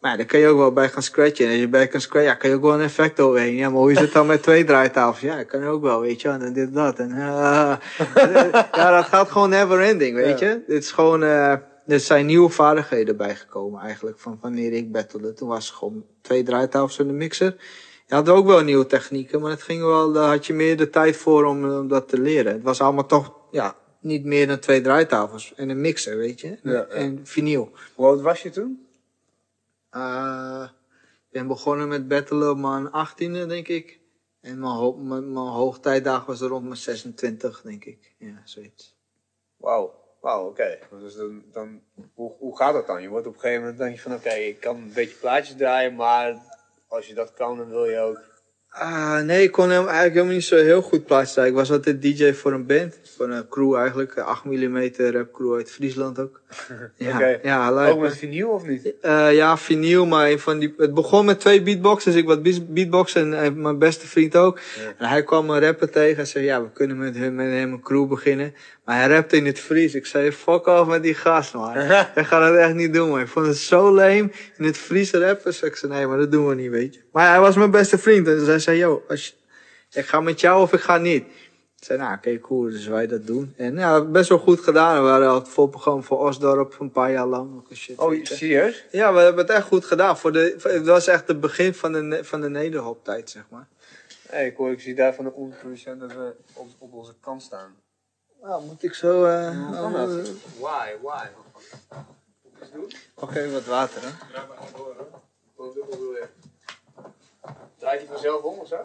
Maar 0.05 0.13
ja, 0.13 0.19
dan 0.19 0.29
kan 0.29 0.41
je 0.41 0.49
ook 0.49 0.59
wel 0.59 0.73
bij 0.73 0.89
gaan 0.89 1.03
scratchen. 1.03 1.45
En 1.45 1.51
als 1.51 1.61
je 1.61 1.69
bij 1.69 1.89
kan 1.89 2.01
scratchen, 2.01 2.31
ja, 2.31 2.37
kan 2.37 2.51
je 2.51 2.57
ook 2.57 2.63
wel 2.63 2.75
een 2.75 2.81
effect 2.81 3.21
overheen. 3.21 3.55
Ja, 3.55 3.71
maar 3.71 3.79
hoe 3.79 3.93
is 3.93 4.01
het 4.01 4.13
dan 4.13 4.27
met 4.27 4.43
twee 4.43 4.65
draaitafels? 4.65 5.21
Ja, 5.21 5.37
dat 5.37 5.47
kan 5.47 5.65
ook 5.65 5.83
wel, 5.83 6.01
weet 6.01 6.21
je. 6.21 6.29
En 6.29 6.53
dit, 6.53 6.75
dat. 6.75 6.99
En, 6.99 7.13
ah. 7.13 7.77
ja, 8.73 8.97
dat 8.97 9.05
gaat 9.05 9.31
gewoon 9.31 9.49
never 9.49 9.81
ending, 9.81 10.17
weet 10.17 10.39
je. 10.39 10.63
Dit 10.67 10.83
is 10.83 10.91
gewoon, 10.91 11.23
eh, 11.23 11.53
er 11.87 12.01
zijn 12.01 12.27
nieuwe 12.27 12.49
vaardigheden 12.49 13.17
bijgekomen 13.17 13.81
eigenlijk. 13.81 14.19
Van 14.19 14.39
wanneer 14.41 14.73
ik 14.73 14.93
battelde. 14.93 15.33
Toen 15.33 15.49
was 15.49 15.67
het 15.67 15.77
gewoon 15.77 16.05
twee 16.23 16.43
draaitafels 16.43 16.99
en 16.99 17.09
een 17.09 17.17
mixer. 17.17 17.57
Je 18.07 18.15
had 18.15 18.29
ook 18.29 18.47
wel 18.47 18.63
nieuwe 18.63 18.87
technieken, 18.87 19.41
maar 19.41 19.51
het 19.51 19.63
ging 19.63 19.83
wel, 19.83 20.13
daar 20.13 20.29
had 20.29 20.47
je 20.47 20.55
meer 20.55 20.77
de 20.77 20.91
tijd 20.91 21.17
voor 21.17 21.45
om, 21.45 21.71
om 21.71 21.89
dat 21.89 22.09
te 22.09 22.21
leren. 22.21 22.53
Het 22.53 22.63
was 22.63 22.81
allemaal 22.81 23.07
toch, 23.07 23.33
ja, 23.51 23.77
niet 24.01 24.25
meer 24.25 24.47
dan 24.47 24.59
twee 24.59 24.81
draaitafels 24.81 25.53
en 25.57 25.69
een 25.69 25.81
mixer, 25.81 26.17
weet 26.17 26.41
je. 26.41 26.59
Ja, 26.63 26.73
ja. 26.73 26.85
En 26.85 27.21
vinyl. 27.23 27.73
Hoe 27.95 28.07
oud 28.07 28.21
was 28.21 28.43
je 28.43 28.51
toen? 28.51 28.84
Uh, 29.97 30.69
ik 31.27 31.31
ben 31.31 31.47
begonnen 31.47 31.89
met 31.89 32.09
battelen 32.09 32.51
op 32.51 32.57
mijn 32.57 32.89
18e, 32.89 33.47
denk 33.49 33.69
ik. 33.69 34.01
En 34.41 34.59
mijn, 34.59 34.73
ho 34.73 34.93
mijn, 34.93 35.37
hoogtijdag 35.37 36.27
was 36.27 36.41
rond 36.41 36.65
mijn 36.65 36.77
26, 36.77 37.63
denk 37.63 37.85
ik. 37.85 38.15
Ja, 38.19 38.41
zoiets. 38.45 38.97
Wauw. 39.57 40.03
Wauw, 40.21 40.49
oké. 40.49 40.79
Dus 40.91 41.15
dan, 41.15 41.43
dan, 41.53 41.83
hoe, 42.15 42.33
hoe 42.39 42.57
gaat 42.57 42.73
dat 42.73 42.87
dan? 42.87 43.03
Je 43.03 43.09
wordt 43.09 43.27
op 43.27 43.35
een 43.35 43.41
gegeven 43.41 43.63
moment 43.63 43.79
denk 43.79 43.95
je 43.95 44.01
van 44.01 44.15
oké, 44.15 44.31
ik 44.31 44.61
kan 44.61 44.77
een 44.77 44.93
beetje 44.93 45.17
plaatjes 45.17 45.57
draaien, 45.57 45.95
maar 45.95 46.43
als 46.89 47.07
je 47.07 47.15
dat 47.15 47.33
kan, 47.33 47.57
dan 47.57 47.69
wil 47.69 47.85
je 47.85 47.99
ook. 47.99 48.34
Ah, 48.79 49.21
nee, 49.21 49.43
ik 49.43 49.53
kon 49.53 49.71
hem 49.71 49.83
eigenlijk 49.85 50.15
helemaal 50.15 50.35
niet 50.35 50.45
zo 50.45 50.57
heel 50.57 50.83
goed 50.83 51.05
plaatsen. 51.05 51.47
Ik 51.47 51.55
was 51.55 51.71
altijd 51.73 52.03
DJ 52.03 52.33
voor 52.33 52.53
een 52.53 52.67
band. 52.67 52.99
Voor 53.17 53.29
een 53.29 53.49
crew 53.49 53.75
eigenlijk. 53.75 54.17
Een 54.17 54.23
8 54.23 54.45
mm 54.45 54.91
rap 54.97 55.33
crew 55.33 55.55
uit 55.55 55.71
Friesland 55.71 56.19
ook. 56.19 56.41
Ja, 56.97 57.15
Oké. 57.17 57.39
ja 57.43 57.73
leuk. 57.73 57.93
Ook 57.93 58.01
met 58.01 58.17
vinyl 58.17 58.49
of 58.49 58.67
niet? 58.67 58.93
Eh, 59.01 59.35
ja, 59.35 59.57
vinyl, 59.57 60.07
maar 60.07 60.31
een 60.31 60.39
van 60.39 60.59
die, 60.59 60.75
het 60.77 60.95
begon 60.95 61.25
met 61.25 61.41
twee 61.41 61.63
beatboxers. 61.63 62.15
Ik 62.15 62.27
was 62.27 62.41
beat- 62.41 62.75
beatboxen 62.75 63.35
en 63.35 63.43
eh, 63.45 63.51
mijn 63.53 63.79
beste 63.79 64.07
vriend 64.07 64.37
ook. 64.37 64.59
En 64.99 65.07
hij 65.07 65.23
kwam 65.25 65.51
een 65.51 65.61
rapper 65.61 65.91
tegen 65.91 66.19
en 66.19 66.27
zei, 66.27 66.45
ja, 66.45 66.63
we 66.63 66.71
kunnen 66.73 66.99
met 66.99 67.17
hem, 67.17 67.35
met 67.35 67.47
hem 67.51 67.73
een 67.73 67.83
crew 67.83 68.09
beginnen. 68.09 68.55
Maar 68.85 68.99
hij 68.99 69.09
rapte 69.09 69.37
in 69.37 69.47
het 69.47 69.59
Fries. 69.61 69.95
Ik 69.95 70.07
zei, 70.07 70.33
fuck 70.33 70.67
off 70.67 70.89
met 70.89 71.03
die 71.03 71.15
gast, 71.15 71.55
man. 71.55 71.73
Hij 72.15 72.25
gaat 72.25 72.49
het 72.51 72.59
echt 72.59 72.75
niet 72.75 72.95
doen, 72.95 73.09
man. 73.09 73.21
Ik 73.21 73.29
vond 73.29 73.47
het 73.47 73.57
zo 73.57 73.91
lame 73.95 74.31
in 74.57 74.65
het 74.65 74.77
Fries 74.77 75.13
rappen. 75.13 75.45
Dus 75.45 75.63
ik 75.63 75.77
zei, 75.77 75.93
nee, 75.93 76.07
maar 76.07 76.19
dat 76.19 76.33
doen 76.33 76.47
we 76.49 76.55
niet, 76.55 76.71
weet 76.71 76.95
je. 76.95 77.01
Maar 77.13 77.31
hij 77.31 77.41
was 77.41 77.57
mijn 77.57 77.71
beste 77.71 77.99
vriend. 77.99 78.29
En 78.29 78.39
dus 78.39 78.64
zei, 78.65 78.79
yo, 78.79 79.05
als 79.09 79.27
je, 79.27 79.33
ik 80.01 80.07
ga 80.07 80.21
met 80.21 80.41
jou 80.41 80.63
of 80.63 80.73
ik 80.73 80.81
ga 80.81 80.97
niet. 80.97 81.25
Ik 81.79 81.85
zei, 81.91 81.99
nou, 81.99 82.17
oké, 82.17 82.39
cool, 82.39 82.63
dus 82.71 82.87
wij 82.87 83.07
dat 83.07 83.27
doen. 83.27 83.55
En 83.57 83.77
ja, 83.77 84.05
best 84.05 84.29
wel 84.29 84.39
goed 84.39 84.61
gedaan. 84.61 84.95
We 84.97 85.01
waren 85.09 85.29
al 85.29 85.35
het 85.35 85.49
voorprogramma 85.49 86.03
voor 86.03 86.19
Osdorp 86.19 86.77
een 86.81 86.91
paar 86.91 87.11
jaar 87.13 87.27
lang. 87.27 87.57
Ook 87.57 87.71
een 87.71 87.77
shit, 87.77 87.99
Oh, 87.99 88.25
serieus? 88.25 88.85
Ja, 88.91 89.13
we 89.13 89.21
hebben 89.21 89.45
het 89.47 89.55
echt 89.55 89.67
goed 89.67 89.85
gedaan. 89.85 90.19
Voor 90.19 90.33
de, 90.33 90.57
het 90.63 90.87
was 90.87 91.07
echt 91.07 91.29
het 91.29 91.41
begin 91.41 91.75
van 91.75 91.93
de, 91.93 92.25
van 92.25 92.41
de 92.41 92.49
nederhoptijd, 92.49 93.31
zeg 93.31 93.45
maar. 93.51 93.69
Nee, 94.33 94.47
ik 94.47 94.57
hoor, 94.57 94.71
ik 94.71 94.81
zie 94.81 94.95
daar 94.95 95.15
van 95.15 95.25
de 95.25 95.33
onderproducent 95.33 96.01
dat 96.01 96.13
we 96.13 96.35
op, 96.53 96.69
op 96.79 96.93
onze 96.93 97.15
kant 97.21 97.43
staan. 97.43 97.75
Nou, 98.43 98.65
moet 98.65 98.83
ik 98.83 98.95
zo... 98.95 99.25
eh 99.25 99.67
Hoe 99.67 99.77
kan 99.77 99.93
dat? 99.93 100.09
eh, 100.19 100.25
Why, 100.59 100.91
why? 101.03 101.27
Even 103.31 103.53
wat 103.53 103.65
water, 103.65 104.03
hè? 104.03 104.09
Draai 104.31 104.47
maar 104.49 104.59
door. 104.77 104.95
Wat 105.57 105.75
je? 105.75 106.27
Draait 107.85 108.01
hij 108.01 108.09
vanzelf 108.09 108.43
om 108.43 108.59
of 108.59 108.69
zo? 108.69 108.77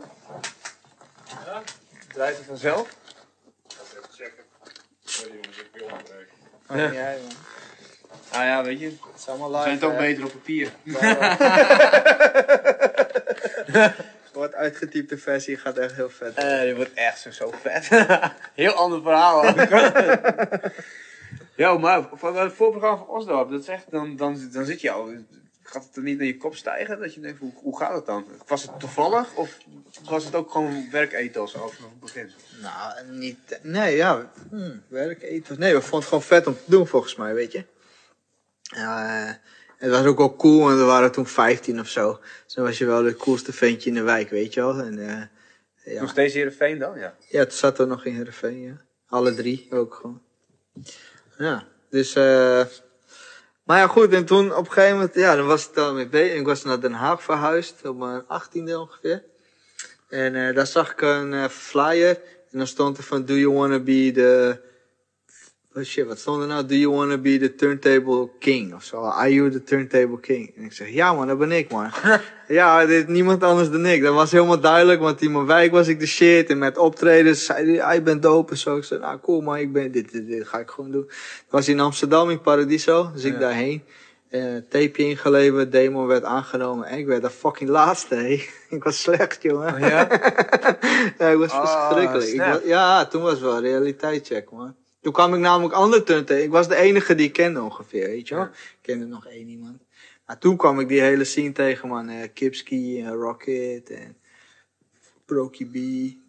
Ja? 1.46 1.62
Draait 2.14 2.36
hij 2.36 2.46
vanzelf? 2.46 2.88
Oh, 6.68 6.78
ja, 6.78 6.92
ja, 6.92 7.12
man. 7.12 7.32
Ah 8.32 8.44
ja, 8.46 8.64
weet 8.64 8.80
je. 8.80 8.86
Het 8.86 8.98
is 9.18 9.28
allemaal 9.28 9.50
We 9.50 9.56
live. 9.56 9.68
zijn 9.68 9.80
toch 9.80 9.92
hè. 9.92 9.98
beter 9.98 10.24
op 10.24 10.32
papier. 10.32 10.72
Wat 14.34 14.54
uitgetypte 14.54 15.18
versie 15.18 15.58
gaat 15.58 15.78
echt 15.78 15.96
heel 15.96 16.10
vet. 16.10 16.36
Eh, 16.36 16.60
dit 16.60 16.76
wordt 16.76 16.94
echt 16.94 17.20
zo, 17.20 17.32
zo 17.32 17.54
vet. 17.62 17.88
Heel 18.64 18.74
ander 18.74 19.02
verhaal. 19.02 19.46
ja, 21.56 21.78
maar 21.86 22.10
van 22.14 22.38
het 22.38 22.54
voorprogramma 22.54 22.98
van 22.98 23.08
Osdorp, 23.08 23.52
dat 23.52 23.68
echt, 23.68 23.92
dan, 23.92 24.16
dan, 24.16 24.50
dan 24.52 24.66
zit 24.66 24.82
je 24.82 24.92
al. 24.92 25.14
Gaat 25.72 25.84
het 25.84 25.96
er 25.96 26.04
niet 26.04 26.18
naar 26.18 26.28
je 26.28 26.38
kop 26.38 26.56
stijgen? 26.56 27.00
Dat 27.00 27.14
je 27.14 27.20
denkt, 27.20 27.40
hoe, 27.40 27.52
hoe 27.56 27.78
gaat 27.78 27.96
het 27.96 28.06
dan? 28.06 28.26
Was 28.48 28.62
het 28.62 28.80
toevallig 28.80 29.36
of 29.36 29.58
was 30.04 30.26
het 30.26 30.36
ook 30.36 30.52
gewoon 30.52 30.90
werkethos 30.92 31.52
vanaf 31.52 31.78
het 31.78 32.00
begin? 32.00 32.32
Nou, 32.62 33.18
niet... 33.18 33.60
Nee, 33.62 33.96
ja. 33.96 34.32
Hm. 34.50 34.78
Nee, 34.90 35.74
we 35.74 35.82
vonden 35.82 36.00
het 36.00 36.04
gewoon 36.04 36.22
vet 36.22 36.48
om 36.48 36.54
te 36.54 36.64
doen, 36.66 36.88
volgens 36.88 37.16
mij, 37.16 37.34
weet 37.34 37.52
je. 37.52 37.66
Eh, 38.70 39.32
het 39.78 39.92
was 39.92 40.06
ook 40.06 40.18
wel 40.18 40.36
cool, 40.36 40.60
want 40.60 40.78
we 40.78 40.84
waren 40.84 41.12
toen 41.12 41.28
15 41.28 41.80
of 41.80 41.88
zo. 41.88 42.20
Dus 42.46 42.54
dan 42.54 42.66
was 42.66 42.78
je 42.78 42.86
wel 42.86 43.04
de 43.04 43.16
coolste 43.16 43.54
ventje 43.54 43.90
in 43.90 43.96
de 43.96 44.02
wijk, 44.02 44.30
weet 44.30 44.54
je 44.54 44.62
wel. 44.62 44.80
En, 44.80 45.00
eh, 45.00 45.94
ja. 45.94 46.02
Nog 46.02 46.10
steeds 46.10 46.34
Heerenveen 46.34 46.80
dan, 46.80 47.00
ja. 47.00 47.16
Ja, 47.28 47.44
toen 47.44 47.58
zaten 47.58 47.84
we 47.84 47.94
nog 47.94 48.06
in 48.06 48.16
Heerenveen, 48.16 48.62
ja. 48.62 48.82
Alle 49.08 49.34
drie 49.34 49.68
ook 49.72 49.94
gewoon. 49.94 50.22
Ja, 51.38 51.68
dus... 51.90 52.16
eh 52.16 52.66
maar 53.70 53.78
ja, 53.78 53.88
goed, 53.88 54.14
en 54.14 54.26
toen 54.26 54.56
op 54.56 54.66
een 54.66 54.72
gegeven 54.72 54.96
moment... 54.96 55.16
Ja, 55.16 55.36
dan 55.36 55.46
was 55.46 55.64
het 55.64 55.74
dan 55.74 55.96
mee 55.96 56.08
bezig. 56.08 56.40
Ik 56.40 56.46
was 56.46 56.64
naar 56.64 56.80
Den 56.80 56.94
Haag 56.94 57.24
verhuisd, 57.24 57.88
op 57.88 57.98
mijn 57.98 58.24
achttiende 58.28 58.80
ongeveer. 58.80 59.24
En 60.08 60.36
eh, 60.36 60.56
daar 60.56 60.68
zag 60.68 60.92
ik 60.92 61.02
een 61.02 61.34
eh, 61.34 61.48
flyer. 61.48 62.22
En 62.52 62.58
dan 62.58 62.68
stond 62.68 62.98
er 62.98 63.04
van, 63.04 63.26
do 63.26 63.34
you 63.34 63.54
wanna 63.54 63.80
be 63.80 64.12
the... 64.14 64.60
Oh 65.76 65.84
shit, 65.84 66.08
wat 66.08 66.20
stond 66.20 66.42
er 66.42 66.48
nou? 66.48 66.66
Do 66.66 66.76
you 66.76 66.92
wanna 66.96 67.18
be 67.18 67.38
the 67.38 67.56
turntable 67.56 68.30
king? 68.40 68.74
Of 68.74 68.84
zo. 68.84 69.02
Are 69.02 69.34
you 69.34 69.50
the 69.52 69.64
turntable 69.64 70.20
king? 70.20 70.52
En 70.56 70.64
ik 70.64 70.74
zeg, 70.74 70.90
ja 70.90 71.14
man, 71.14 71.28
dat 71.28 71.38
ben 71.38 71.52
ik 71.52 71.72
man. 71.72 71.92
ja, 72.48 72.86
dit, 72.86 73.08
niemand 73.08 73.44
anders 73.44 73.70
dan 73.70 73.86
ik. 73.86 74.02
Dat 74.02 74.14
was 74.14 74.32
helemaal 74.32 74.60
duidelijk, 74.60 75.00
want 75.00 75.22
in 75.22 75.32
mijn 75.32 75.46
wijk 75.46 75.72
was 75.72 75.88
ik 75.88 76.00
de 76.00 76.06
shit. 76.06 76.50
En 76.50 76.58
met 76.58 76.78
optredens 76.78 77.46
zei 77.46 77.66
hij, 77.72 77.84
ah, 77.84 77.94
je 77.94 78.02
bent 78.02 78.22
dope 78.22 78.52
en 78.52 78.58
zo. 78.58 78.78
Ik 78.78 78.84
zei, 78.84 79.00
nou 79.00 79.20
cool 79.22 79.42
man, 79.42 79.58
ik 79.58 79.74
ben, 79.74 79.92
dit, 79.92 80.12
dit, 80.12 80.28
dit 80.28 80.48
ga 80.48 80.60
ik 80.60 80.70
gewoon 80.70 80.92
doen. 80.92 81.06
Het 81.08 81.46
was 81.50 81.68
in 81.68 81.80
Amsterdam, 81.80 82.30
in 82.30 82.42
Paradiso. 82.42 83.12
Dus 83.14 83.24
ik 83.24 83.34
Ja. 83.34 83.40
daarheen. 83.40 83.84
Eh 84.30 84.42
tapeje 84.70 85.10
ingeleverd, 85.10 85.72
demo 85.72 86.06
werd 86.06 86.24
aangenomen. 86.24 86.88
En 86.88 86.98
ik 86.98 87.06
werd 87.06 87.22
de 87.22 87.30
fucking 87.30 87.70
laatste, 87.70 88.16
hé. 88.16 88.44
ik 88.76 88.84
was 88.84 89.02
slecht, 89.02 89.42
jongen. 89.42 89.80
ja? 89.80 90.08
Ja, 91.20 91.28
ik 91.28 91.38
was 91.38 91.52
Ah, 91.52 91.88
verschrikkelijk. 91.88 92.30
Ik 92.30 92.40
was- 92.40 92.64
ja, 92.66 93.06
toen 93.06 93.22
was 93.22 93.32
het 93.32 93.42
wel 93.42 93.56
een 93.56 93.62
realiteitscheck, 93.62 94.52
man. 94.52 94.76
Toen 95.02 95.14
kwam 95.14 95.34
ik 95.34 95.40
namelijk 95.40 95.74
andere 95.74 96.04
turn 96.04 96.26
tegen. 96.26 96.44
Ik 96.44 96.52
was 96.52 96.68
de 96.68 96.76
enige 96.76 97.16
die 97.16 97.28
ik 97.28 97.34
kende 97.34 97.62
ongeveer, 97.62 98.08
weet 98.08 98.28
je 98.28 98.36
wel. 98.36 98.44
Ik 98.44 98.78
kende 98.82 99.06
nog 99.06 99.26
één 99.26 99.48
iemand. 99.48 99.84
Maar 100.26 100.38
toen 100.38 100.58
kwam 100.58 100.80
ik 100.80 100.88
die 100.88 101.02
hele 101.02 101.24
scene 101.24 101.52
tegen, 101.52 101.88
man. 101.88 102.10
Eh, 102.10 102.30
Kipski, 102.34 103.02
en 103.02 103.14
Rocket 103.14 103.90
en 103.90 104.18
Proky 105.26 105.66
B, 105.66 105.76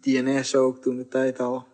DNS 0.01 0.55
ook 0.55 0.81
toen 0.81 0.97
de 0.97 1.07
tijd 1.07 1.39
al. 1.39 1.67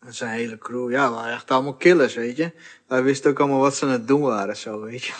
Dat 0.00 0.12
is 0.12 0.20
een 0.20 0.28
hele 0.28 0.58
crew. 0.58 0.90
Ja, 0.90 1.08
we 1.08 1.14
waren 1.14 1.34
echt 1.34 1.50
allemaal 1.50 1.74
killers, 1.74 2.14
weet 2.14 2.36
je. 2.36 2.52
Wij 2.86 3.02
wisten 3.02 3.30
ook 3.30 3.40
allemaal 3.40 3.60
wat 3.60 3.74
ze 3.74 3.84
aan 3.84 3.90
het 3.90 4.08
doen 4.08 4.20
waren, 4.20 4.56
zo, 4.56 4.80
weet 4.80 5.04
je. 5.04 5.12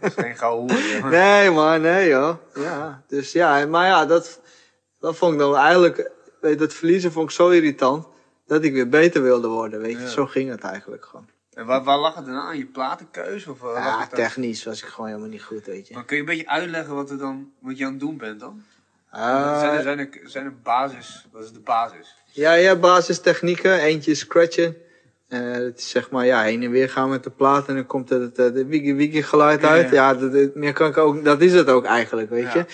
Geen 0.00 0.36
gauw. 0.36 0.66
Nee, 1.10 1.50
man, 1.50 1.80
nee, 1.80 2.08
joh. 2.08 2.36
Ja, 2.54 3.04
dus 3.08 3.32
ja, 3.32 3.66
maar 3.66 3.86
ja, 3.86 4.06
dat, 4.06 4.40
dat 5.00 5.16
vond 5.16 5.32
ik 5.32 5.38
dan 5.38 5.56
eigenlijk, 5.56 6.10
weet 6.40 6.52
je, 6.52 6.58
dat 6.58 6.74
verliezen 6.74 7.12
vond 7.12 7.28
ik 7.30 7.36
zo 7.36 7.48
irritant, 7.48 8.06
dat 8.46 8.64
ik 8.64 8.72
weer 8.72 8.88
beter 8.88 9.22
wilde 9.22 9.48
worden, 9.48 9.80
weet 9.80 9.92
je. 9.96 9.98
Ja. 10.02 10.08
Zo 10.08 10.26
ging 10.26 10.50
het 10.50 10.60
eigenlijk 10.62 11.04
gewoon. 11.04 11.28
En 11.52 11.66
waar, 11.66 11.82
waar 11.84 11.98
lag 11.98 12.14
het 12.14 12.26
dan 12.26 12.34
aan? 12.34 12.58
Je 12.58 12.66
platenkeuze? 12.66 13.50
Of 13.50 13.62
lag 13.62 13.76
Ja, 13.76 14.00
het 14.00 14.10
aan? 14.10 14.18
technisch 14.18 14.64
was 14.64 14.82
ik 14.82 14.88
gewoon 14.88 15.06
helemaal 15.08 15.28
niet 15.28 15.42
goed, 15.42 15.66
weet 15.66 15.88
je. 15.88 15.94
Maar 15.94 16.04
kun 16.04 16.16
je 16.16 16.22
een 16.22 16.28
beetje 16.28 16.48
uitleggen 16.48 16.94
wat, 16.94 17.10
er 17.10 17.18
dan, 17.18 17.50
wat 17.58 17.78
je 17.78 17.84
aan 17.84 17.90
het 17.90 18.00
doen 18.00 18.16
bent 18.16 18.40
dan? 18.40 18.62
Ah, 19.10 19.60
zijn, 19.60 19.74
er, 19.76 19.82
zijn, 19.82 19.98
er, 19.98 20.08
zijn 20.24 20.44
er 20.44 20.54
basis? 20.62 21.26
Wat 21.32 21.42
is 21.44 21.52
de 21.52 21.60
basis? 21.60 22.14
Ja, 22.32 22.52
ja, 22.52 22.76
basistechnieken. 22.76 23.78
Eentje 23.80 24.10
is 24.10 24.18
scratchen. 24.18 24.76
Eh, 25.28 25.40
het 25.52 25.78
is 25.78 25.90
zeg 25.90 26.10
maar 26.10 26.26
ja, 26.26 26.42
heen 26.42 26.62
en 26.62 26.70
weer 26.70 26.90
gaan 26.90 27.08
met 27.08 27.24
de 27.24 27.30
plaat 27.30 27.68
en 27.68 27.74
dan 27.74 27.86
komt 27.86 28.08
het, 28.08 28.38
eh, 28.38 28.52
de 28.52 28.66
wiki 28.66 28.94
wiki 28.94 29.22
geluid 29.22 29.60
Ja, 29.60 29.68
uit. 29.68 29.88
ja. 29.90 29.94
Ja, 29.94 30.14
dat, 30.14 30.32
dat- 30.32 30.54
meer 30.54 30.72
kan 30.72 30.88
ik 30.88 30.96
ook, 30.96 31.24
dat 31.24 31.40
is 31.40 31.52
het 31.52 31.68
ook 31.68 31.84
eigenlijk, 31.84 32.30
weet 32.30 32.52
Ja. 32.52 32.54
je. 32.58 32.64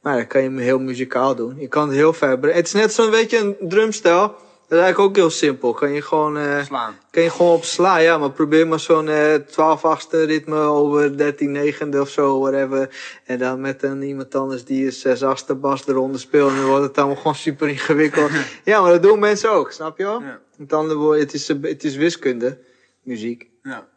Maar 0.00 0.16
dan 0.16 0.26
kan 0.26 0.42
je 0.42 0.48
hem 0.48 0.58
heel 0.58 0.78
muzikaal 0.78 1.34
doen. 1.34 1.56
Je 1.58 1.68
kan 1.68 1.86
het 1.88 1.96
heel 1.96 2.12
ver 2.12 2.38
brengen. 2.38 2.56
Het 2.56 2.66
is 2.66 2.72
net 2.72 2.92
zo'n 2.92 3.10
beetje 3.10 3.38
een 3.38 3.56
drumstijl. 3.68 4.34
Dat 4.70 4.78
is 4.78 4.84
eigenlijk 4.84 5.10
ook 5.10 5.16
heel 5.16 5.30
simpel. 5.30 5.72
Kan 5.72 5.92
je 5.92 6.02
gewoon, 6.02 6.38
eh, 6.38 6.64
Slaan. 6.64 6.98
kan 7.10 7.22
je 7.22 7.30
gewoon 7.30 7.52
op 7.52 7.64
slaan, 7.64 8.02
ja. 8.02 8.18
Maar 8.18 8.30
probeer 8.30 8.68
maar 8.68 8.80
zo'n 8.80 9.08
eh 9.08 9.34
12 9.34 9.84
achtste 9.84 10.22
ritme 10.22 10.58
over 10.58 11.16
13 11.16 11.52
negende 11.52 12.00
of 12.00 12.08
zo, 12.08 12.40
whatever. 12.40 12.96
En 13.24 13.38
dan 13.38 13.60
met 13.60 13.82
een 13.82 14.02
iemand 14.02 14.34
anders 14.34 14.64
die 14.64 14.84
een 14.86 14.92
6 14.92 15.22
achtste 15.22 15.54
bas 15.54 15.86
eronder 15.86 16.20
speelt. 16.20 16.50
En 16.50 16.56
dan 16.56 16.66
wordt 16.66 16.84
het 16.86 16.98
allemaal 16.98 17.16
gewoon 17.16 17.34
super 17.34 17.68
ingewikkeld. 17.68 18.30
ja, 18.64 18.80
maar 18.80 18.90
dat 18.90 19.02
doen 19.02 19.18
mensen 19.18 19.50
ook, 19.50 19.72
snap 19.72 19.98
je 19.98 20.04
wel? 20.04 20.22
Ja. 20.22 20.40
Met 20.56 20.72
andere 20.72 20.98
woorden, 20.98 21.20
het 21.20 21.34
is, 21.34 21.48
het 21.48 21.84
is 21.84 21.96
wiskunde, 21.96 22.58
muziek. 23.02 23.48
Ja. 23.62 23.88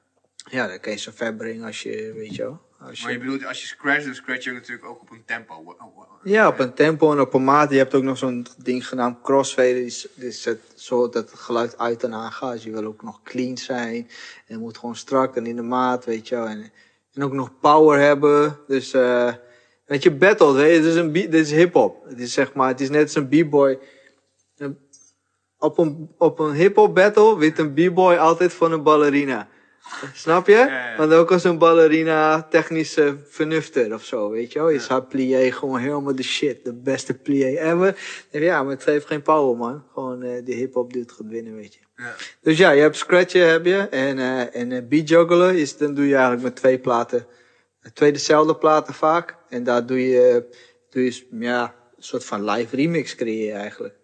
Ja, 0.50 0.68
dan 0.68 0.80
kan 0.80 0.92
je 0.92 0.98
zo 0.98 1.12
ver 1.16 1.36
brengen 1.36 1.66
als 1.66 1.84
je, 1.84 2.14
weet 2.16 2.36
je 2.36 2.42
wel. 2.44 2.62
Als 2.88 3.02
Maar 3.02 3.12
je 3.12 3.18
je, 3.18 3.24
bedoelt, 3.24 3.46
als 3.46 3.62
je 3.62 3.68
scratcht, 3.68 4.06
dan 4.06 4.16
scratch 4.16 4.44
je 4.44 4.52
natuurlijk 4.52 4.88
ook 4.88 5.02
op 5.02 5.12
een 5.12 5.24
tempo. 5.26 5.76
Ja, 6.24 6.48
op 6.48 6.60
een 6.60 6.74
tempo 6.74 7.12
en 7.12 7.20
op 7.20 7.34
een 7.34 7.44
maat. 7.44 7.70
Je 7.72 7.78
hebt 7.78 7.94
ook 7.94 8.04
nog 8.04 8.18
zo'n 8.18 8.46
ding 8.58 8.88
genaamd 8.88 9.22
crossfader. 9.22 9.74
Die, 9.74 9.86
is- 9.86 10.08
die 10.16 10.32
zet 10.32 10.60
zo 10.76 11.10
dat 11.10 11.32
het 11.32 11.40
geluid 11.40 11.78
uit 11.78 12.04
en 12.04 12.14
aan 12.14 12.32
gaat. 12.32 12.54
Dus 12.54 12.64
je 12.64 12.72
wil 12.72 12.86
ook 12.86 13.04
nog 13.04 13.22
clean 13.24 13.58
zijn. 13.58 14.10
En 14.48 14.60
moet 14.60 14.78
gewoon 14.78 14.96
strak 14.96 15.36
en 15.36 15.46
in 15.46 15.56
de 15.56 15.62
maat, 15.62 16.06
weet 16.06 16.28
je 16.28 16.36
wel. 16.36 16.48
En, 16.48 16.72
en 17.14 17.24
ook 17.24 17.34
nog 17.34 17.60
power 17.60 18.00
hebben. 18.00 18.60
Dus, 18.68 18.94
eh 18.94 19.34
weet 19.86 20.04
je, 20.04 20.12
battle, 20.12 20.54
weet 20.54 20.76
je. 20.76 20.82
Dit 20.82 20.90
is, 20.92 20.96
een 20.96 21.12
dit 21.12 21.34
is 21.34 21.52
hip-hop. 21.52 22.06
Het 22.06 22.20
is 22.20 22.34
zeg 22.34 22.54
maar, 22.54 22.68
het 22.68 22.82
is 22.82 22.90
net 22.90 23.02
als 23.02 23.16
een 23.16 23.28
b-boy. 23.28 23.80
Op 25.58 25.78
een, 25.78 26.10
op 26.18 26.40
een 26.40 26.52
hip-hop 26.54 26.96
battle 26.96 27.38
wint 27.38 27.60
een 27.60 27.74
b-boy 27.74 28.16
altijd 28.16 28.54
van 28.54 28.72
een 28.72 28.84
ballerina. 28.84 29.48
Snap 30.14 30.48
je? 30.48 30.94
Want 30.98 31.14
ook 31.14 31.32
als 31.32 31.44
een 31.44 31.58
ballerina 31.58 32.44
technische 32.44 33.18
vernufter 33.26 33.94
of 33.94 34.04
zo, 34.04 34.30
weet 34.30 34.54
je 34.54 34.60
wel. 34.60 34.70
Je 34.70 34.80
zou 34.80 35.02
plié 35.02 35.52
gewoon 35.52 35.80
helemaal 35.80 36.16
de 36.16 36.24
shit. 36.24 36.66
De 36.66 36.74
beste 36.74 37.14
plié 37.14 37.60
ever. 37.60 37.98
Ja, 38.32 38.64
maar 38.64 38.74
het 38.74 38.84
geeft 38.84 39.06
geen 39.06 39.22
power, 39.22 39.58
man. 39.58 39.84
Gewoon 39.94 40.24
eh 40.24 40.46
die 40.46 40.56
hip-hop 40.56 40.94
dude 40.94 41.14
gaat 41.14 41.28
winnen, 41.28 41.56
weet 41.56 41.74
je. 41.74 41.80
Ja. 41.96 42.14
Dus 42.42 42.58
ja, 42.58 42.72
je 42.72 42.82
hebt 42.82 42.96
scratchen 42.96 43.50
heb 43.50 43.66
je. 43.66 43.78
En, 43.78 44.20
eh 44.20 44.56
en 44.56 44.88
beat 44.88 45.10
juggelen 45.10 45.56
is, 45.56 45.78
dan 45.78 45.94
doe 45.94 46.08
je 46.08 46.14
eigenlijk 46.14 46.44
met 46.44 46.56
twee 46.56 46.80
platen. 46.80 47.26
Twee 47.94 48.12
dezelfde 48.12 48.56
platen 48.56 48.94
vaak. 48.94 49.36
En 49.50 49.64
daar 49.64 49.86
doe 49.86 50.10
je, 50.10 50.46
doe 50.90 51.04
je 51.04 51.26
ja, 51.32 51.76
een 51.98 52.04
soort 52.04 52.26
van 52.26 52.50
live 52.50 52.76
remix 52.76 53.16
creëer 53.16 53.46
je 53.46 53.52
eigenlijk. 53.52 53.96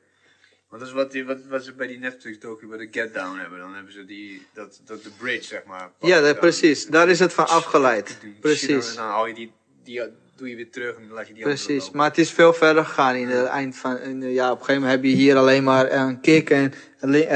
Want 0.70 0.82
dat 0.82 0.90
is 0.92 0.98
wat, 0.98 1.12
die, 1.12 1.26
wat, 1.26 1.38
wat 1.50 1.64
ze 1.64 1.74
bij 1.74 1.88
die 1.88 2.00
Netflix-docu 2.00 2.68
bij 2.68 2.78
de 2.78 2.88
Get 2.92 3.14
Down 3.14 3.38
hebben. 3.38 3.60
Dan 3.60 3.76
hebben 3.76 3.94
ze 3.94 4.06
die, 4.06 4.48
dat, 4.54 4.82
dat 4.86 5.04
de 5.04 5.10
bridge, 5.18 5.44
zeg 5.44 5.64
maar. 5.64 5.90
Ja, 6.00 6.22
dat, 6.22 6.40
precies. 6.40 6.86
Daar 6.86 7.10
is 7.10 7.20
het 7.20 7.34
van 7.34 7.48
afgeleid. 7.48 8.18
Precies. 8.40 8.90
En 8.90 8.96
dan 8.96 9.06
haal 9.06 9.26
je 9.28 9.34
die, 9.34 9.52
die 9.84 10.02
doe 10.36 10.50
je 10.50 10.56
weer 10.56 10.72
terug 10.72 10.96
en 10.96 11.02
dan 11.08 11.12
laat 11.16 11.28
je 11.28 11.34
die 11.34 11.44
Precies, 11.44 11.92
maar 11.92 12.08
het 12.08 12.18
is 12.18 12.32
veel 12.32 12.54
verder 12.54 12.86
gegaan 12.86 13.16
in 13.16 13.28
het 13.28 13.46
eind 13.46 13.78
van, 13.78 13.98
in 13.98 14.20
de- 14.20 14.34
ja, 14.34 14.52
op 14.52 14.60
een 14.60 14.66
gegeven 14.66 14.82
moment 14.82 15.02
heb 15.02 15.12
je 15.12 15.18
hier 15.18 15.36
alleen 15.36 15.64
maar 15.64 15.92
een 15.92 16.20
kick 16.20 16.50
en, 16.50 16.74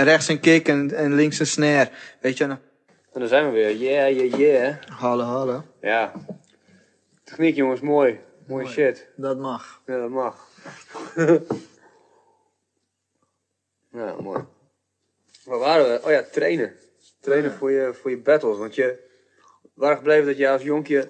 rechts 0.03 0.27
een 0.27 0.39
kick 0.39 0.67
en, 0.67 0.91
en 0.95 1.15
links 1.15 1.39
een 1.39 1.47
snare. 1.47 1.89
Weet 2.21 2.37
je, 2.37 2.45
nou, 2.45 2.59
En 3.13 3.19
dan 3.19 3.29
zijn 3.29 3.45
we 3.45 3.51
weer. 3.51 3.75
Yeah, 3.75 4.15
yeah, 4.17 4.39
yeah. 4.39 4.75
hallo, 4.99 5.23
hallo. 5.23 5.63
Ja. 5.81 6.11
Techniek 7.23 7.55
jongens, 7.55 7.81
mooi. 7.81 8.19
Mooie 8.47 8.67
shit. 8.67 9.07
Dat 9.15 9.37
mag. 9.37 9.81
Ja, 9.85 9.97
dat 9.97 10.09
mag. 10.09 10.47
ja, 13.93 14.15
mooi. 14.21 14.43
Waar 15.45 15.59
waren 15.59 15.91
we? 15.91 16.05
Oh 16.05 16.11
ja, 16.11 16.23
trainen. 16.31 16.73
Trainen 17.19 17.51
voor, 17.51 17.71
je, 17.71 17.93
voor 17.93 18.09
je 18.09 18.17
battles. 18.17 18.57
Want 18.57 18.75
je 18.75 19.11
waar 19.73 19.95
gebleven 19.95 20.25
dat 20.25 20.37
je 20.37 20.49
als 20.49 20.63
jonkje 20.63 21.09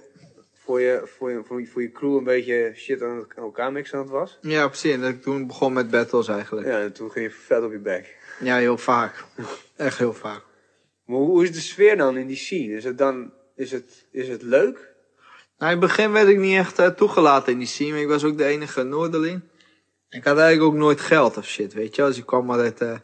voor 0.64 0.82
je, 0.82 1.02
voor, 1.06 1.32
je, 1.32 1.44
voor, 1.44 1.60
je, 1.60 1.68
voor 1.68 1.82
je 1.82 1.92
crew 1.92 2.16
een 2.16 2.24
beetje 2.24 2.72
shit 2.76 3.02
aan 3.02 3.28
elkaar 3.36 3.72
mixen 3.72 3.98
aan 3.98 4.04
het 4.04 4.14
was. 4.14 4.38
Ja, 4.42 4.68
precies. 4.68 4.94
En 4.94 5.22
toen 5.22 5.48
begon 5.48 5.74
met 5.74 5.90
battles 5.90 6.28
eigenlijk. 6.28 6.68
Ja, 6.68 6.80
en 6.80 6.94
toen 6.94 7.12
ging 7.12 7.26
je 7.26 7.32
vet 7.32 7.64
op 7.64 7.72
je 7.72 7.80
bek. 7.80 8.18
Ja, 8.40 8.58
heel 8.58 8.78
vaak. 8.78 9.24
Echt 9.76 9.98
heel 9.98 10.14
vaak. 10.14 10.42
Maar 11.06 11.18
hoe, 11.18 11.44
is 11.44 11.54
de 11.54 11.60
sfeer 11.60 11.98
dan 11.98 12.18
in 12.18 12.28
die 12.28 12.38
scene? 12.38 12.76
Is 12.76 12.84
het 12.84 12.98
dan, 12.98 13.34
is 13.56 13.72
het, 13.72 14.06
is 14.12 14.28
het 14.28 14.42
leuk? 14.42 14.92
Nou, 15.58 15.72
in 15.74 15.80
het 15.80 15.88
begin 15.88 16.12
werd 16.12 16.28
ik 16.28 16.38
niet 16.38 16.58
echt 16.58 16.80
eh, 16.80 16.88
toegelaten 16.88 17.52
in 17.52 17.58
die 17.58 17.68
scene. 17.68 18.02
Ik 18.02 18.08
was 18.08 18.24
ook 18.24 18.38
de 18.38 18.46
enige 18.46 18.84
Noorderling. 18.84 19.42
Ik 20.14 20.24
had 20.24 20.38
eigenlijk 20.38 20.74
ook 20.74 20.80
nooit 20.80 21.02
geld 21.02 21.38
of 21.38 21.46
shit, 21.46 21.74
weet 21.74 21.96
je 21.96 22.02
wel. 22.02 22.10
Dus 22.12 22.20
ik 22.20 22.26
kwam 22.26 22.50
altijd... 22.52 22.82
eh, 22.82 22.96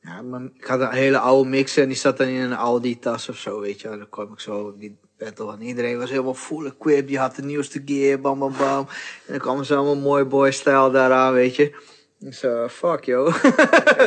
ja, 0.00 0.22
mijn- 0.22 0.52
ik 0.58 0.64
had 0.64 0.80
een 0.80 0.90
hele 0.90 1.18
oude 1.18 1.48
mixer 1.48 1.82
en 1.82 1.88
die 1.88 1.96
zat 1.98 2.16
dan 2.16 2.26
in 2.26 2.40
een 2.40 2.56
Aldi-tas 2.56 3.28
of 3.28 3.36
zo, 3.36 3.60
weet 3.60 3.80
je 3.80 3.88
wel. 3.88 3.98
Dan 3.98 4.08
kwam 4.08 4.32
ik 4.32 4.40
zo 4.40 4.74
die 4.78 4.96
battle 5.18 5.52
en 5.52 5.62
iedereen 5.62 5.98
was 5.98 6.10
helemaal 6.10 6.34
full 6.34 6.66
equipped. 6.66 7.08
Die 7.08 7.18
had 7.18 7.36
de 7.36 7.42
nieuwste 7.42 7.82
gear, 7.84 8.20
bam 8.20 8.38
bam 8.38 8.52
bam. 8.58 8.78
En 9.26 9.32
dan 9.32 9.38
kwam 9.38 9.64
ze 9.64 9.74
allemaal 9.74 9.96
mooi 9.96 10.24
boy-style 10.24 10.90
daaraan, 10.90 11.32
weet 11.32 11.56
je. 11.56 11.74
Dus 12.18 12.42
eh, 12.42 12.68
fuck, 12.68 13.04
yo. 13.04 13.30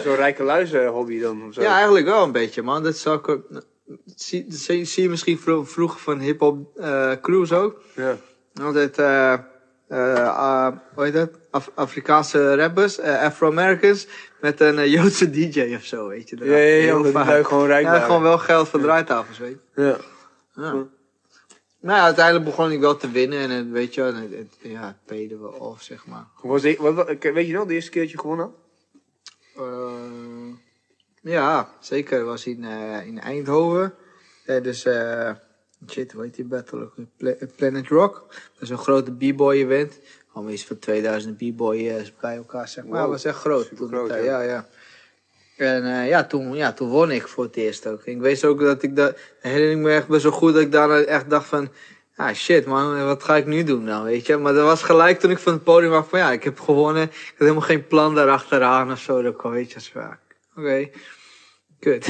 Zo'n 0.04 0.16
rijke 0.16 0.44
luizen 0.44 0.88
hobby 0.88 1.20
dan? 1.20 1.44
Of 1.48 1.54
zo? 1.54 1.62
Ja, 1.62 1.76
eigenlijk 1.76 2.06
wel 2.06 2.24
een 2.24 2.32
beetje, 2.32 2.62
man. 2.62 2.84
Dat 2.84 2.98
zou 2.98 3.18
ik 3.18 3.28
ook... 3.28 3.46
Zie, 4.16 4.46
zie, 4.50 4.86
zie 4.86 5.04
je 5.04 5.10
misschien 5.10 5.40
vro- 5.40 5.64
vroeger 5.64 6.00
van 6.00 6.20
hip-hop 6.20 6.78
eh, 6.78 7.12
crews 7.22 7.52
ook? 7.52 7.82
Ja. 7.96 8.18
Altijd, 8.62 8.98
eh 8.98 9.34
eh, 9.34 9.40
ah, 9.90 10.76
hoe 10.94 11.04
heet 11.04 11.14
dat? 11.14 11.30
Af- 11.50 11.72
Afrikaanse 11.76 12.56
rappers, 12.56 12.98
eh, 13.00 13.22
Afro-Americans, 13.22 14.08
met 14.42 14.60
een 14.60 14.78
eh, 14.80 14.92
Joodse 14.94 15.30
DJ 15.50 15.76
of 15.76 15.84
zo, 15.84 16.08
weet 16.08 16.30
je. 16.30 16.38
Ja, 16.38 16.46
ja, 16.46 16.56
ja, 16.56 17.02
die 17.34 17.44
gewoon 17.46 17.66
rijk 17.68 17.86
Ja, 17.86 18.00
gewoon 18.00 18.22
wel 18.22 18.38
geld 18.38 18.68
voor 18.68 18.80
draaitafels, 18.82 19.38
weet 19.38 19.58
je. 19.76 19.82
Ja. 19.82 19.98
Ja. 20.64 20.72
Nou 21.80 21.98
ja, 22.00 22.04
uiteindelijk 22.04 22.46
begon 22.46 22.72
ik 22.72 22.80
wel 22.80 22.98
te 22.98 23.12
winnen 23.12 23.50
en 23.50 23.72
weet 23.72 23.94
je, 23.94 24.02
wel, 24.02 24.14
en 24.14 24.22
het- 24.32 24.58
ja, 24.72 24.86
het 24.88 25.06
payde 25.06 25.38
wel 25.38 25.50
off, 25.50 25.84
zeg 25.84 26.06
maar. 26.06 26.26
Was 26.42 26.62
die, 26.62 26.78
wat, 26.80 26.94
wat- 26.94 27.08
weet 27.22 27.48
je 27.48 27.54
nog, 27.54 27.66
de 27.68 27.74
eerste 27.74 27.92
keer 27.92 28.02
dat 28.02 28.12
je 28.12 28.20
gewonnen 28.20 28.54
ja, 31.22 31.70
zeker. 31.80 32.24
was 32.24 32.46
in, 32.46 32.64
in 33.06 33.20
Eindhoven. 33.20 33.94
Tijdens, 34.46 34.86
eh 34.86 35.32
shit, 35.90 36.12
hoe 36.12 36.24
heet 36.24 36.36
die 36.36 36.46
battle? 36.46 36.90
Pla- 37.18 37.36
Planet 37.56 37.88
Rock. 37.88 38.26
Dat 38.30 38.62
is 38.62 38.70
een 38.70 38.78
grote 38.78 39.12
b-boy 39.12 39.56
event. 39.56 40.00
Allemaal 40.34 40.54
iets 40.54 40.66
van 40.66 40.80
2000 40.80 41.38
b-boys 41.38 42.14
bij 42.22 42.36
elkaar, 42.36 42.68
zeg 42.68 42.84
maar. 42.84 42.94
Wow, 42.94 43.02
dat 43.02 43.10
was 43.10 43.26
echt 43.26 43.38
groot. 43.38 43.76
toen 43.76 43.88
groot, 43.88 44.10
ja. 44.10 44.16
ja, 44.16 44.42
ja. 44.42 44.68
En 45.58 45.86
eh, 45.86 46.08
ja, 46.08 46.24
toen, 46.24 46.56
ja, 46.56 46.74
toen 46.74 46.90
won 46.90 47.12
ik 47.12 47.28
voor 47.28 47.44
het 47.44 47.56
eerst 47.56 47.88
ook. 47.88 48.06
Ik 48.06 48.20
weet 48.20 48.46
ook 48.46 48.60
dat 48.60 48.84
ik 48.84 48.96
dat, 48.96 49.18
herinner 49.40 49.72
ik 49.72 49.78
me 49.78 49.92
echt 49.92 50.08
best 50.08 50.24
wel 50.24 50.32
goed 50.32 50.54
dat 50.54 50.62
ik 50.62 50.72
daarna 50.72 51.02
echt 51.02 51.30
dacht 51.30 51.48
van, 51.48 51.70
ah 52.16 52.34
shit 52.34 52.66
man, 52.66 53.06
wat 53.06 53.24
ga 53.24 53.36
ik 53.36 53.46
nu 53.46 53.64
doen 53.64 53.84
nou, 53.84 54.06
weet 54.06 54.26
je. 54.26 54.38
Maar 54.38 54.54
dat 54.54 54.66
was 54.66 54.84
gelijk 54.84 55.20
toen 55.20 55.32
ik 55.32 55.38
van 55.38 55.54
het 55.54 55.64
podium 55.64 55.94
af 55.94 56.10
van, 56.10 56.20
ja, 56.20 56.32
ik 56.32 56.44
heb 56.44 56.60
gewonnen. 56.60 57.04
Ik 57.04 57.10
had 57.10 57.34
helemaal 57.38 57.62
geen 57.62 57.88
plan 57.88 58.16
daarachteraan 58.16 58.92
of 58.92 59.00
zo. 59.00 59.22
Dat 59.22 59.36
kwam, 59.36 59.52
weet 59.52 59.72
je, 59.72 59.82
zo, 59.82 60.00
ja, 60.00 60.20
oké, 60.58 60.90
kut. 61.80 62.06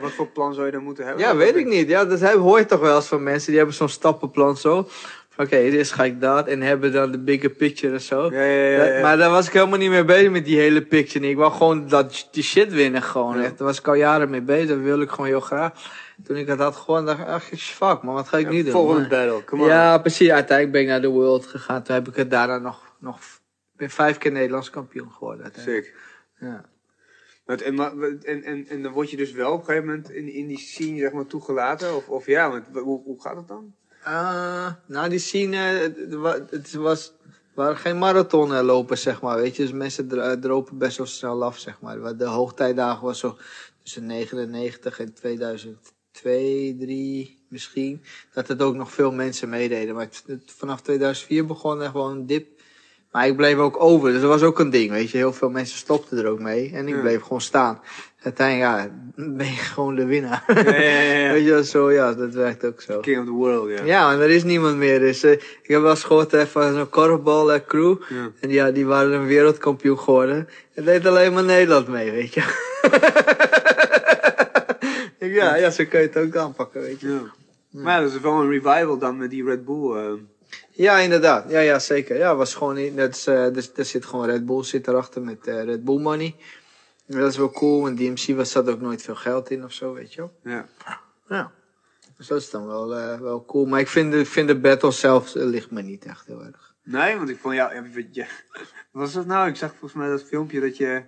Wat 0.00 0.10
voor 0.10 0.28
plan 0.28 0.54
zou 0.54 0.66
je 0.66 0.72
dan 0.72 0.82
moeten 0.82 1.04
hebben? 1.04 1.22
ja, 1.24 1.36
weet 1.36 1.56
ik 1.56 1.66
niet. 1.66 1.88
Ja, 1.88 2.04
dat 2.04 2.20
heb- 2.20 2.34
hoor 2.34 2.58
je 2.58 2.66
toch 2.66 2.80
wel 2.80 2.96
eens 2.96 3.06
van 3.06 3.22
mensen, 3.22 3.46
die 3.48 3.56
hebben 3.56 3.74
zo'n 3.76 3.88
stappenplan 3.88 4.56
zo. 4.56 4.88
Oké, 5.36 5.56
eerst 5.56 5.92
ga 5.92 6.04
ik 6.04 6.20
dat 6.20 6.46
en 6.46 6.60
hebben 6.62 6.92
dan 6.92 7.10
de 7.10 7.18
bigger 7.18 7.50
picture 7.50 7.92
en 7.92 8.00
zo. 8.00 8.30
Ja, 8.32 8.40
ja, 8.42 8.68
ja. 8.68 8.92
Dat- 8.92 9.02
Maar 9.02 9.16
daar 9.16 9.30
was 9.30 9.46
ik 9.46 9.52
helemaal 9.52 9.78
niet 9.78 9.90
mee 9.90 10.04
bezig 10.04 10.30
met 10.30 10.44
die 10.44 10.58
hele 10.58 10.82
picture. 10.82 11.28
Ik 11.28 11.36
wou 11.36 11.52
gewoon 11.52 11.88
dat, 11.88 12.28
die 12.32 12.42
shit 12.42 12.72
winnen 12.72 13.02
gewoon. 13.02 13.40
Echt. 13.40 13.58
Daar 13.58 13.66
was 13.66 13.78
ik 13.78 13.88
al 13.88 13.94
jaren 13.94 14.30
mee 14.30 14.42
bezig. 14.42 14.68
Dat 14.68 14.78
wilde 14.78 15.02
ik 15.02 15.10
gewoon 15.10 15.26
heel 15.26 15.40
graag. 15.40 15.72
Toen 16.24 16.36
ik 16.36 16.46
het 16.46 16.58
had 16.58 16.76
gewonnen, 16.76 17.06
dacht 17.06 17.20
ik, 17.20 17.26
ach 17.26 17.44
fuck 17.60 18.02
man, 18.02 18.14
wat 18.14 18.28
ga 18.28 18.38
ik 18.38 18.48
nu 18.48 18.62
doen? 18.62 18.72
Volgende 18.72 19.08
battle, 19.08 19.44
come 19.44 19.62
on. 19.62 19.68
Ja, 19.68 19.98
precies. 19.98 20.30
Uiteindelijk 20.30 20.72
ben 20.72 20.80
ik 20.82 20.88
naar 20.88 21.00
de 21.00 21.08
World 21.08 21.46
gegaan. 21.46 21.82
Toen 21.82 21.94
heb 21.94 22.08
ik 22.08 22.16
het 22.16 22.30
daarna 22.30 22.58
nog, 22.58 22.82
nog 22.98 23.18
ben 23.76 23.90
vijf 23.90 24.18
keer 24.18 24.32
Nederlands 24.32 24.70
kampioen 24.70 25.10
geworden. 25.12 25.52
Sick. 25.58 25.94
Ja. 26.38 26.64
En, 27.46 27.78
en, 28.44 28.66
en, 28.68 28.82
dan 28.82 28.92
word 28.92 29.10
je 29.10 29.16
dus 29.16 29.32
wel 29.32 29.52
op 29.52 29.58
een 29.58 29.64
gegeven 29.64 29.86
moment 29.86 30.10
in, 30.10 30.32
in 30.32 30.46
die 30.46 30.58
scene 30.58 30.98
zeg 30.98 31.12
maar, 31.12 31.26
toegelaten? 31.26 31.96
Of, 31.96 32.08
of 32.08 32.26
ja, 32.26 32.50
want, 32.50 32.66
hoe, 32.72 33.02
hoe 33.04 33.20
gaat 33.20 33.36
het 33.36 33.48
dan? 33.48 33.74
Eh, 34.04 34.72
nou, 34.86 35.08
die 35.08 35.18
scene, 35.18 35.56
het 35.56 36.50
het 36.50 36.72
was, 36.72 37.12
waren 37.54 37.76
geen 37.76 37.98
marathonlopers, 37.98 39.02
zeg 39.02 39.20
maar, 39.20 39.36
weet 39.36 39.56
je. 39.56 39.62
Dus 39.62 39.72
mensen 39.72 40.08
dro- 40.08 40.38
dropen 40.38 40.78
best 40.78 40.96
wel 40.96 41.06
snel 41.06 41.44
af, 41.44 41.58
zeg 41.58 41.80
maar. 41.80 42.16
De 42.16 42.24
hoogtijdagen 42.24 43.04
was 43.04 43.18
zo 43.18 43.36
tussen 43.82 44.06
99 44.06 45.00
en 45.00 45.14
2002, 45.14 46.76
3 46.78 47.44
misschien. 47.48 48.02
Dat 48.32 48.48
het 48.48 48.62
ook 48.62 48.74
nog 48.74 48.92
veel 48.92 49.12
mensen 49.12 49.48
meededen. 49.48 49.94
Maar 49.94 50.08
vanaf 50.46 50.80
2004 50.80 51.46
begon 51.46 51.80
er 51.80 51.90
gewoon 51.90 52.10
een 52.10 52.26
dip. 52.26 52.53
Maar 53.14 53.26
ik 53.26 53.36
bleef 53.36 53.56
ook 53.56 53.82
over, 53.82 54.12
dus 54.12 54.20
dat 54.20 54.30
was 54.30 54.42
ook 54.42 54.58
een 54.58 54.70
ding, 54.70 54.90
weet 54.90 55.10
je. 55.10 55.16
Heel 55.16 55.32
veel 55.32 55.50
mensen 55.50 55.78
stopten 55.78 56.18
er 56.18 56.26
ook 56.26 56.38
mee. 56.40 56.70
En 56.74 56.88
ik 56.88 56.94
Ja. 56.94 57.00
bleef 57.00 57.22
gewoon 57.22 57.40
staan. 57.40 57.80
Uiteindelijk, 58.22 58.70
ja, 58.70 58.90
ben 59.36 59.46
je 59.46 59.52
gewoon 59.56 59.94
de 59.94 60.04
winnaar. 60.06 60.44
Ja, 60.46 60.80
ja. 60.80 61.32
Weet 61.32 61.44
je, 61.44 61.50
wel, 61.50 61.62
zo, 61.62 61.92
ja, 61.92 62.12
dat 62.14 62.34
werkt 62.34 62.64
ook 62.64 62.80
zo. 62.80 63.00
King 63.00 63.18
of 63.18 63.24
the 63.24 63.30
world, 63.30 63.78
ja. 63.78 63.84
Ja, 63.84 64.06
maar 64.06 64.20
er 64.20 64.30
is 64.30 64.44
niemand 64.44 64.76
meer. 64.76 64.98
Dus 64.98 65.22
eh, 65.22 65.32
ik 65.32 65.60
heb 65.62 65.80
wel 65.80 65.90
eens 65.90 66.04
gehoord 66.04 66.32
eh, 66.32 66.44
van 66.44 66.74
zo'n 66.74 66.88
korfbal 66.88 67.52
eh, 67.52 67.60
crew. 67.66 67.96
Ja. 68.08 68.30
En 68.40 68.50
ja, 68.50 68.70
die 68.70 68.86
waren 68.86 69.12
een 69.12 69.26
wereldkampioen 69.26 69.98
geworden. 69.98 70.48
Het 70.74 70.84
deed 70.84 71.06
alleen 71.06 71.32
maar 71.32 71.44
Nederland 71.44 71.88
mee, 71.88 72.10
weet 72.10 72.34
je. 72.34 72.42
Ja, 75.18 75.56
ja, 75.56 75.70
zo 75.70 75.84
kun 75.88 76.00
je 76.00 76.06
het 76.06 76.16
ook 76.18 76.36
aanpakken, 76.36 76.80
weet 76.80 77.00
je. 77.00 77.08
Ja. 77.08 77.20
Maar 77.70 77.94
ja, 77.94 78.00
dat 78.00 78.12
is 78.14 78.20
wel 78.20 78.40
een 78.40 78.50
revival 78.50 78.98
dan 78.98 79.16
met 79.16 79.30
die 79.30 79.44
Red 79.44 79.64
Bull. 79.64 80.18
Ja, 80.76 80.98
inderdaad. 80.98 81.50
Ja, 81.50 81.60
ja 81.60 81.78
zeker. 81.78 82.16
Ja, 82.16 82.36
was 82.36 82.54
gewoon 82.54 82.74
niet. 82.74 82.96
Dat 82.96 83.14
is, 83.14 83.26
eh, 83.26 83.56
er 83.76 83.84
zit 83.84 84.04
gewoon 84.04 84.26
Red 84.26 84.46
Bull 84.46 84.62
zit 84.62 84.88
erachter 84.88 85.22
met 85.22 85.46
eh, 85.46 85.64
Red 85.64 85.84
Bull 85.84 86.00
money. 86.00 86.36
Dat 87.06 87.30
is 87.30 87.36
wel 87.36 87.50
cool, 87.50 87.80
want 87.80 87.98
DMC 87.98 88.36
was 88.36 88.50
zat 88.50 88.68
ook 88.68 88.80
nooit 88.80 89.02
veel 89.02 89.14
geld 89.14 89.50
in 89.50 89.64
of 89.64 89.72
zo, 89.72 89.92
weet 89.92 90.14
je 90.14 90.20
wel. 90.20 90.32
ja. 90.42 90.66
Ja. 91.28 91.52
Dus 92.16 92.26
dat 92.26 92.40
is 92.40 92.50
dan 92.50 92.66
wel, 92.66 92.94
eh, 92.94 93.20
wel 93.20 93.44
cool. 93.44 93.66
Maar 93.66 93.80
ik 93.80 93.88
vind 93.88 94.12
de, 94.12 94.24
vind 94.24 94.48
de 94.48 94.58
battle 94.58 94.90
zelf 94.90 95.34
ligt 95.34 95.70
me 95.70 95.82
niet 95.82 96.04
echt 96.04 96.26
heel 96.26 96.44
erg. 96.44 96.74
Nee, 96.82 97.16
want 97.16 97.28
ik 97.28 97.38
vond 97.38 97.54
jou... 97.54 97.74
Ja, 97.74 98.26
wat 98.90 99.02
was 99.02 99.12
dat 99.12 99.26
nou? 99.26 99.48
Ik 99.48 99.56
zag 99.56 99.70
volgens 99.70 99.92
mij 99.92 100.08
dat 100.08 100.22
filmpje 100.22 100.60
dat 100.60 100.76
je... 100.76 101.02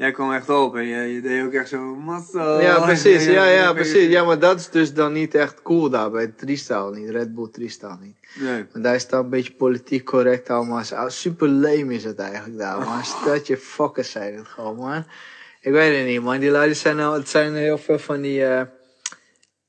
Jij 0.00 0.12
kwam 0.12 0.32
echt 0.32 0.48
op 0.48 0.76
en 0.76 0.86
je, 0.86 1.14
je 1.14 1.20
deed 1.20 1.44
ook 1.44 1.52
echt 1.52 1.68
zo... 1.68 1.94
Muscle. 1.94 2.62
ja, 2.62 2.80
precies. 2.86 3.24
Ja, 3.24 3.44
ja, 3.44 3.72
precies. 3.72 4.08
Ja, 4.08 4.24
maar 4.24 4.38
dat 4.38 4.58
is 4.60 4.68
dus 4.68 4.94
dan 4.94 5.12
niet 5.12 5.34
echt 5.34 5.62
cool 5.62 5.90
daar 5.90 6.10
bij 6.10 6.32
freestyle 6.36 6.98
niet. 6.98 7.10
Red 7.10 7.34
Bull 7.34 7.48
freestyle 7.52 7.96
niet. 8.00 8.16
Nee. 8.34 8.66
Want 8.72 8.84
daar 8.84 8.94
is 8.94 9.02
het 9.02 9.10
dan 9.10 9.24
een 9.24 9.30
beetje 9.30 9.52
politiek 9.52 10.04
correct 10.04 10.50
allemaal. 10.50 10.82
Super 11.06 11.48
lame 11.48 11.94
is 11.94 12.04
het 12.04 12.18
eigenlijk 12.18 12.58
daar, 12.58 12.78
man. 12.86 13.04
Stel 13.04 13.38
je 13.44 13.56
fuckers 13.56 14.10
zijn 14.10 14.36
het 14.36 14.48
gewoon, 14.48 14.76
man. 14.76 15.04
Ik 15.60 15.72
weet 15.72 15.96
het 15.96 16.06
niet, 16.06 16.22
man. 16.22 16.38
Die 16.38 16.50
lui 16.50 16.74
zijn 16.74 16.96
nou, 16.96 17.18
het 17.18 17.28
zijn 17.28 17.54
heel 17.54 17.78
veel 17.78 17.98
van 17.98 18.20
die, 18.20 18.44
eh 18.44 18.62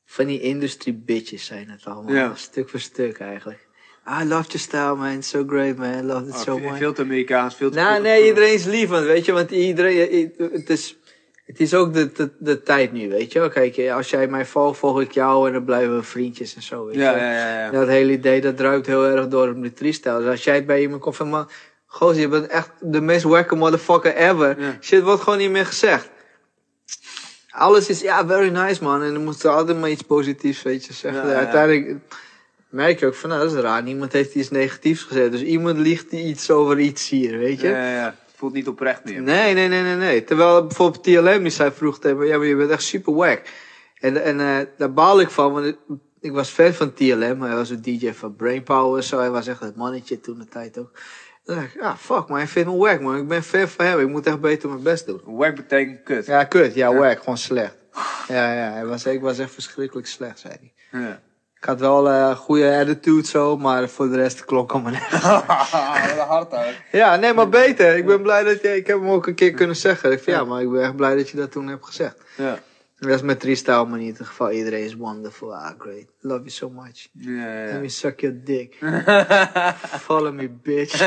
van 0.05 0.25
die 0.25 0.41
industry 0.41 1.01
bitches 1.05 1.45
zijn 1.45 1.69
het 1.69 1.85
allemaal. 1.85 2.13
Ja. 2.13 2.35
Stuk 2.35 2.69
voor 2.69 2.79
stuk 2.79 3.19
eigenlijk. 3.19 3.67
I 4.07 4.23
love 4.23 4.47
your 4.47 4.59
style, 4.59 4.95
man. 4.95 5.23
So 5.23 5.43
great, 5.47 5.77
man. 5.77 6.03
I 6.03 6.07
love 6.07 6.27
it 6.27 6.33
Oh, 6.33 6.41
so 6.41 6.59
much. 6.59 6.77
veel 6.77 6.93
te 6.93 7.01
Amerikaans, 7.01 7.55
veel 7.55 7.69
te... 7.69 7.75
Nou, 7.79 8.01
nee, 8.01 8.25
iedereen 8.27 8.53
is 8.53 8.65
lief, 8.65 8.89
want 8.89 9.05
weet 9.05 9.25
je, 9.25 9.31
want 9.31 9.51
iedereen, 9.51 10.33
het 10.37 10.69
is, 10.69 10.97
het 11.45 11.59
is 11.59 11.73
ook 11.73 11.93
de, 11.93 12.11
de, 12.11 12.31
de 12.39 12.63
tijd 12.63 12.91
nu, 12.91 13.09
weet 13.09 13.31
je 13.31 13.39
wel. 13.39 13.49
Kijk, 13.49 13.89
als 13.89 14.09
jij 14.09 14.27
mij 14.27 14.45
volgt, 14.45 14.79
volg 14.79 15.01
ik 15.01 15.11
jou 15.11 15.47
en 15.47 15.53
dan 15.53 15.65
blijven 15.65 15.95
we 15.95 16.03
vriendjes 16.03 16.55
en 16.55 16.61
zo, 16.61 16.85
weet 16.85 16.95
Ja, 16.95 17.11
je. 17.11 17.17
ja, 17.17 17.31
ja. 17.31 17.59
ja. 17.65 17.71
Dat 17.71 17.87
hele 17.87 18.11
idee, 18.11 18.41
dat 18.41 18.57
druipt 18.57 18.85
heel 18.87 19.05
erg 19.05 19.27
door 19.27 19.49
op 19.49 19.67
freestyle. 19.75 20.17
Dus 20.17 20.27
als 20.29 20.43
jij 20.43 20.65
bij 20.65 20.81
iemand 20.81 21.01
komt 21.01 21.15
van, 21.15 21.29
man, 21.29 21.49
gozer, 21.85 22.21
je 22.21 22.27
bent 22.27 22.47
echt 22.47 22.71
de 22.79 23.01
meest 23.01 23.23
wacke 23.23 23.55
motherfucker 23.55 24.15
ever. 24.15 24.61
Ja. 24.61 24.77
Shit 24.81 25.03
wordt 25.03 25.21
gewoon 25.21 25.39
niet 25.39 25.51
meer 25.51 25.65
gezegd. 25.65 26.09
Alles 27.49 27.89
is, 27.89 28.01
ja, 28.01 28.27
very 28.27 28.49
nice, 28.49 28.83
man. 28.83 29.03
En 29.03 29.13
dan 29.13 29.23
moet 29.23 29.43
er 29.43 29.51
altijd 29.51 29.79
maar 29.79 29.89
iets 29.89 30.01
positiefs, 30.01 30.61
weet 30.61 30.85
je, 30.85 30.93
zeggen. 30.93 31.21
Uiteindelijk 31.23 31.99
merk 32.71 32.99
je 32.99 33.05
ook 33.05 33.15
van, 33.15 33.29
nou, 33.29 33.41
dat 33.41 33.53
is 33.53 33.61
raar. 33.61 33.83
Niemand 33.83 34.11
heeft 34.11 34.35
iets 34.35 34.49
negatiefs 34.49 35.03
gezegd. 35.03 35.31
Dus 35.31 35.41
iemand 35.41 35.77
liegt 35.77 36.11
iets 36.11 36.51
over 36.51 36.79
iets 36.79 37.09
hier, 37.09 37.37
weet 37.37 37.61
je. 37.61 37.67
Ja, 37.67 37.77
ja, 37.77 37.95
ja. 37.95 38.05
Het 38.05 38.35
voelt 38.35 38.53
niet 38.53 38.67
oprecht 38.67 39.03
meer. 39.03 39.21
Nee, 39.21 39.53
nee, 39.53 39.67
nee, 39.67 39.81
nee, 39.81 39.95
nee. 39.95 40.23
Terwijl 40.23 40.65
bijvoorbeeld 40.65 41.03
TLM 41.03 41.41
die 41.41 41.51
zei 41.51 41.71
vroeg 41.71 41.99
tegen 41.99 42.17
me, 42.17 42.25
ja, 42.25 42.37
maar 42.37 42.47
je 42.47 42.55
bent 42.55 42.69
echt 42.69 42.83
super 42.83 43.13
wack. 43.13 43.41
En, 43.99 44.23
en 44.23 44.39
eh, 44.39 44.65
daar 44.77 44.93
baal 44.93 45.21
ik 45.21 45.29
van, 45.29 45.53
want 45.53 45.65
ik, 45.65 45.77
ik 46.19 46.31
was 46.31 46.49
fan 46.49 46.73
van 46.73 46.93
TLM. 46.93 47.41
Hij 47.41 47.55
was 47.55 47.69
een 47.69 47.81
DJ 47.81 48.11
van 48.11 48.35
Brainpower 48.35 48.97
en 48.97 49.03
zo. 49.03 49.19
Hij 49.19 49.31
was 49.31 49.47
echt 49.47 49.59
het 49.59 49.75
mannetje 49.75 50.19
toen 50.19 50.39
de 50.39 50.47
tijd 50.47 50.77
ook. 50.77 50.91
Dan 51.43 51.55
dacht 51.55 51.73
ik, 51.73 51.81
ja, 51.81 51.97
fuck 51.97 52.27
man, 52.27 52.37
hij 52.37 52.47
vindt 52.47 52.69
me 52.69 52.77
wack 52.77 53.01
man. 53.01 53.17
Ik 53.17 53.27
ben 53.27 53.43
fan 53.43 53.67
van 53.67 53.85
hem, 53.85 53.99
ik 53.99 54.07
moet 54.07 54.25
echt 54.25 54.41
beter 54.41 54.69
mijn 54.69 54.83
best 54.83 55.05
doen. 55.05 55.21
Wack 55.25 55.55
betekent 55.55 56.03
kut. 56.03 56.25
Ja, 56.25 56.43
kut. 56.43 56.73
Ja, 56.73 56.93
wack. 56.93 57.19
Gewoon 57.19 57.37
slecht. 57.37 57.75
Ja, 58.27 58.53
ja. 58.53 58.71
Hij 58.71 58.85
was, 58.85 59.05
ik 59.05 59.21
was 59.21 59.39
echt 59.39 59.51
verschrikkelijk 59.51 60.07
slecht, 60.07 60.39
zei 60.39 60.53
hij. 60.59 61.01
Ja. 61.01 61.21
Ik 61.61 61.67
had 61.67 61.79
wel 61.79 62.09
een 62.09 62.35
goede 62.35 62.77
attitude 62.77 63.27
zo, 63.27 63.57
maar 63.57 63.89
voor 63.89 64.09
de 64.09 64.15
rest 64.15 64.45
klonk 64.45 64.71
allemaal 64.71 64.91
niet. 64.91 65.09
Wat 65.21 66.27
hard 66.27 66.53
ook. 66.53 66.73
Ja, 66.91 67.15
nee, 67.15 67.33
maar 67.33 67.49
beter. 67.49 67.95
Ik 67.97 68.05
ben 68.05 68.21
blij 68.21 68.43
dat 68.43 68.61
je, 68.61 68.75
ik 68.75 68.87
heb 68.87 68.99
hem 68.99 69.09
ook 69.09 69.27
een 69.27 69.35
keer 69.35 69.51
kunnen 69.51 69.75
zeggen. 69.75 70.11
Ik 70.11 70.19
vind, 70.19 70.37
ja, 70.37 70.43
maar 70.43 70.61
ik 70.61 70.71
ben 70.71 70.83
echt 70.83 70.95
blij 70.95 71.15
dat 71.15 71.29
je 71.29 71.37
dat 71.37 71.51
toen 71.51 71.67
hebt 71.67 71.85
gezegd. 71.85 72.17
Ja. 72.37 72.59
Dat 72.99 73.09
is 73.09 73.21
met 73.21 73.41
freestyle 73.41 73.85
maar 73.85 73.99
niet 73.99 74.17
het 74.17 74.27
geval. 74.27 74.51
Iedereen 74.51 74.83
is 74.83 74.95
wonderful. 74.95 75.55
Ah, 75.55 75.71
great. 75.77 76.05
Love 76.19 76.39
you 76.39 76.49
so 76.49 76.69
much. 76.69 77.07
Ja, 77.11 77.65
Let 77.71 77.81
me 77.81 77.89
suck 77.89 78.19
your 78.19 78.41
dick. 78.43 78.77
Follow 80.07 80.33
me, 80.33 80.49
bitch. 80.49 80.97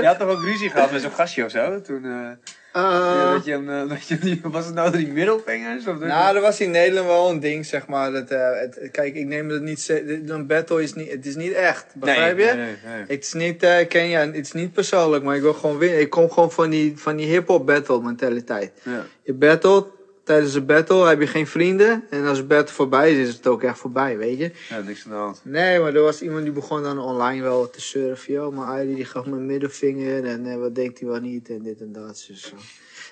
Je 0.00 0.02
had 0.04 0.18
toch 0.18 0.28
ook 0.28 0.42
ruzie 0.42 0.70
gehad 0.70 0.90
met 0.90 1.02
zo'n 1.02 1.10
gastje 1.10 1.44
of 1.44 1.50
zo? 1.50 1.80
Toen, 1.80 2.04
eh, 2.04 2.10
ja, 2.10 2.38
Uh, 2.76 3.32
dat 3.32 3.44
je 3.44 3.50
hem, 3.50 3.70
eh, 3.70 3.88
dat 3.88 4.06
je, 4.06 4.18
die- 4.18 4.40
was 4.42 4.64
het 4.66 4.74
nou 4.74 4.90
die 4.96 5.12
middelvingers? 5.12 5.86
Of 5.86 5.98
nou, 5.98 6.36
er 6.36 6.42
was 6.42 6.60
in 6.60 6.70
Nederland 6.70 7.06
wel 7.06 7.30
een 7.30 7.40
ding, 7.40 7.66
zeg 7.66 7.86
maar. 7.86 8.12
Dat, 8.12 8.30
eh, 8.30 8.48
het, 8.60 8.88
kijk, 8.92 9.14
ik 9.14 9.26
neem 9.26 9.48
het 9.48 9.62
niet... 9.62 9.88
Een 10.26 10.46
battle 10.46 10.82
is 10.82 10.94
niet... 10.94 11.10
Het 11.10 11.26
is 11.26 11.36
niet 11.36 11.52
echt. 11.52 11.86
Begrijp 11.94 12.38
je? 12.38 12.44
Nee, 12.44 12.54
nee, 12.54 12.76
nee. 12.84 13.04
Het 13.08 13.24
is 13.24 13.32
niet, 13.32 13.62
eh, 13.62 13.88
ken 13.88 14.08
je, 14.08 14.16
het 14.16 14.34
is 14.36 14.52
niet 14.52 14.72
persoonlijk, 14.72 15.24
maar 15.24 15.36
ik 15.36 15.42
wil 15.42 15.54
gewoon 15.54 15.78
winnen. 15.78 16.00
Ik 16.00 16.10
kom 16.10 16.30
gewoon 16.30 16.52
van 16.52 16.70
die, 16.70 16.92
van 16.98 17.16
die 17.16 17.26
hip-hop 17.26 17.66
battle 17.66 18.02
mentaliteit. 18.02 18.72
Ja. 18.82 19.04
Je 19.22 19.32
battelt, 19.32 19.88
tijdens 20.26 20.54
een 20.54 20.66
battle 20.66 21.06
heb 21.06 21.20
je 21.20 21.26
geen 21.26 21.46
vrienden. 21.46 22.04
En 22.10 22.26
als 22.26 22.38
de 22.38 22.44
battle 22.44 22.74
voorbij 22.74 23.12
is, 23.12 23.28
is 23.28 23.34
het 23.34 23.46
ook 23.46 23.62
echt 23.62 23.78
voorbij, 23.78 24.18
weet 24.18 24.38
je. 24.38 24.50
ja, 24.68 24.80
niks 24.80 25.04
aan 25.04 25.10
de 25.10 25.16
hand. 25.16 25.40
Nee, 25.44 25.80
maar 25.80 25.94
er 25.94 26.02
was 26.02 26.22
iemand 26.22 26.42
die 26.42 26.52
begon 26.52 26.82
dan 26.82 26.98
online 26.98 27.42
wel 27.42 27.70
te 27.70 27.80
surfen. 27.80 28.32
Yo, 28.32 28.50
maar 28.52 28.66
Arie 28.66 28.94
die 28.94 29.04
gaf 29.04 29.26
me 29.26 29.36
een 29.36 29.46
middelvinger 29.46 30.24
en 30.24 30.46
eh, 30.46 30.56
wat 30.56 30.74
denkt 30.74 30.98
hij 30.98 31.08
wel 31.08 31.20
niet 31.20 31.48
en 31.48 31.62
dit 31.62 31.80
en 31.80 31.92
dat. 31.92 32.24
Dus, 32.28 32.42
zo. 32.42 32.56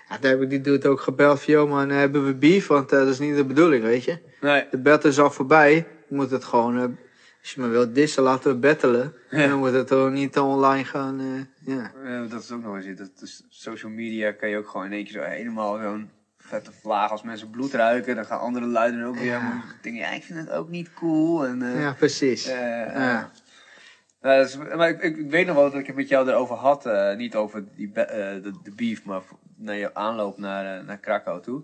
Ja, 0.09 0.19
toen 0.19 0.31
heb 0.31 0.43
ik 0.43 0.51
die 0.51 0.61
dude 0.61 0.89
ook 0.89 1.01
gebeld 1.01 1.43
van, 1.43 1.55
yo 1.55 1.67
man, 1.67 1.89
hebben 1.89 2.27
we 2.27 2.35
beef? 2.35 2.67
Want 2.67 2.93
eh, 2.93 2.99
dat 2.99 3.09
is 3.09 3.19
niet 3.19 3.37
de 3.37 3.45
bedoeling, 3.45 3.83
weet 3.83 4.05
je. 4.05 4.19
Nee. 4.41 4.65
De 4.71 4.79
battle 4.79 5.11
is 5.11 5.19
al 5.19 5.31
voorbij. 5.31 5.75
Je 6.09 6.15
moet 6.15 6.31
het 6.31 6.45
gewoon, 6.45 6.79
eh, 6.79 6.85
als 7.41 7.55
je 7.55 7.61
me 7.61 7.69
wilt 7.69 7.95
dissen, 7.95 8.23
laten 8.23 8.53
we 8.53 8.59
battelen. 8.59 9.15
En 9.31 9.49
dan 9.49 9.59
moet 9.59 9.73
het 9.73 9.93
ook 9.93 10.11
niet 10.11 10.39
online 10.39 10.85
gaan, 10.85 11.21
eh, 11.21 11.75
ja. 11.75 11.93
Eh, 12.05 12.31
dat 12.31 12.43
is 12.43 12.51
ook 12.51 12.63
nog 12.63 12.77
eens 12.77 12.87
iets. 12.87 13.01
Dat 13.01 13.23
is, 13.23 13.45
social 13.49 13.91
media 13.93 14.33
kan 14.33 14.49
je 14.49 14.59
ook 14.59 14.69
gewoon 14.69 14.87
in 14.87 14.93
één 14.93 15.05
keer 15.05 15.13
zo 15.13 15.21
helemaal 15.21 15.79
zo'n 15.83 16.11
vette 16.47 16.73
vlaag. 16.73 17.11
Als 17.11 17.23
mensen 17.23 17.51
bloed 17.51 17.73
ruiken, 17.73 18.15
dan 18.17 18.25
gaan 18.27 18.41
andere 18.41 18.67
luiden 18.67 19.05
ook 19.05 19.17
weer 19.17 19.25
Ja. 19.25 19.63
denken, 19.83 20.01
ja, 20.01 20.11
ik 20.11 20.23
vind 20.23 20.39
het 20.39 20.51
ook 20.51 20.69
niet 20.69 20.93
cool. 20.95 21.47
En, 21.47 21.63
eh, 21.63 21.81
Ja, 21.81 21.93
precies. 21.93 22.47
eh, 22.47 22.59
Ja. 22.95 23.31
eh, 24.21 24.41
is- 24.41 24.57
maar 24.57 24.89
ik, 24.89 25.31
weet 25.31 25.47
nog 25.47 25.57
wel 25.57 25.71
dat 25.71 25.81
ik 25.81 25.87
het 25.87 25.97
met 25.97 26.09
jou 26.09 26.29
erover 26.29 26.57
had. 26.57 26.89
niet 27.17 27.35
over 27.35 27.65
die 27.77 27.93
de, 27.93 28.53
de 28.63 28.73
beef, 28.75 29.05
maar 29.05 29.21
naar 29.57 29.75
je 29.77 29.95
aanloop 29.95 30.39
naar, 30.39 30.85
naar 30.85 30.99
Krakau 30.99 31.43
toe. 31.43 31.63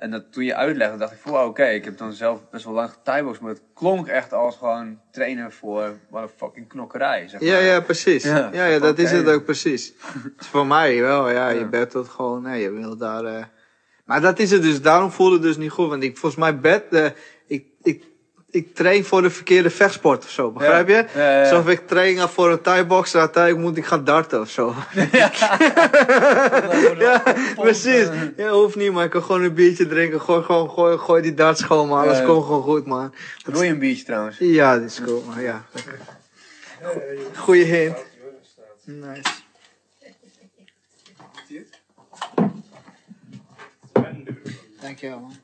En 0.00 0.10
dat, 0.10 0.22
toen 0.32 0.44
je 0.44 0.54
uitlegde, 0.54 0.96
dacht 0.96 1.12
ik 1.12 1.18
van, 1.18 1.32
wow, 1.32 1.48
oké, 1.48 1.64
ik 1.64 1.84
heb 1.84 1.98
dan 1.98 2.12
zelf 2.12 2.40
best 2.50 2.64
wel 2.64 2.74
lang 2.74 2.90
getieboxd, 2.90 3.40
maar 3.40 3.50
het 3.50 3.62
klonk 3.74 4.06
echt 4.06 4.32
als 4.32 4.56
gewoon 4.56 4.98
trainen 5.10 5.52
voor 5.52 5.92
wat 6.10 6.22
een 6.22 6.28
fucking 6.36 6.68
knokkerij, 6.68 7.28
zeg 7.28 7.40
maar. 7.40 7.48
Ja, 7.48 7.58
ja, 7.58 7.80
precies. 7.80 8.22
Ja, 8.24 8.48
Ja, 8.52 8.64
ja, 8.66 8.78
dat 8.78 8.98
is 8.98 9.10
het 9.10 9.28
ook 9.28 9.44
precies. 9.44 9.92
Dus 10.36 10.46
voor 10.46 10.66
mij 10.66 11.00
wel, 11.00 11.30
ja, 11.30 11.48
je 11.48 11.58
Ja. 11.60 11.66
battelt 11.66 12.08
gewoon, 12.08 12.42
nee, 12.42 12.62
je 12.62 12.70
wil 12.70 12.96
daar... 12.96 13.24
eh, 13.24 13.44
Maar 14.04 14.20
dat 14.20 14.38
is 14.38 14.50
het 14.50 14.62
dus, 14.62 14.82
daarom 14.82 15.10
voelde 15.10 15.34
het 15.34 15.42
dus 15.42 15.56
niet 15.56 15.70
goed. 15.70 15.88
Want 15.88 16.02
ik, 16.02 16.16
volgens 16.16 16.40
mij 16.40 16.60
bed, 16.60 16.82
eh, 16.90 17.06
ik, 18.50 18.74
train 18.74 19.04
voor 19.04 19.22
de 19.22 19.30
verkeerde 19.30 19.70
vechtsport 19.70 20.24
of 20.24 20.30
zo, 20.30 20.50
begrijp 20.50 20.88
je? 20.88 20.94
Ja, 20.94 21.06
ja, 21.14 21.30
ja. 21.30 21.42
Alsof 21.42 21.68
ik 21.68 21.86
train 21.86 22.28
voor 22.28 22.50
een 22.50 22.60
thai-box, 22.60 23.16
uiteindelijk 23.16 23.64
moet 23.64 23.76
ik 23.76 23.84
gaan 23.84 24.04
darten 24.04 24.40
of 24.40 24.50
zo. 24.50 24.74
ja, 26.98 27.22
precies. 27.56 28.08
Ja, 28.36 28.50
hoeft 28.50 28.76
niet, 28.76 28.92
maar 28.92 29.04
ik 29.04 29.10
kan 29.10 29.22
gewoon 29.22 29.42
een 29.42 29.54
biertje 29.54 29.86
drinken. 29.86 30.20
Gooi, 30.20 30.42
gewoon, 30.42 30.70
gooi, 30.70 30.98
gooi 30.98 31.22
die 31.22 31.34
darts 31.34 31.62
gewoon, 31.62 31.88
man. 31.88 32.00
Alles 32.00 32.24
komt 32.24 32.44
gewoon 32.44 32.62
goed, 32.62 32.86
man. 32.86 33.14
Je 33.44 33.66
een 33.66 33.78
biertje 33.78 34.04
trouwens? 34.04 34.36
Ja, 34.38 34.78
dit 34.78 34.90
is 34.90 35.00
cool, 35.04 35.22
maar 35.26 35.42
ja. 35.42 35.64
Goeie 37.36 37.64
hint. 37.64 37.96
Nice. 38.84 39.38
Dankjewel, 44.80 45.20
man. 45.20 45.36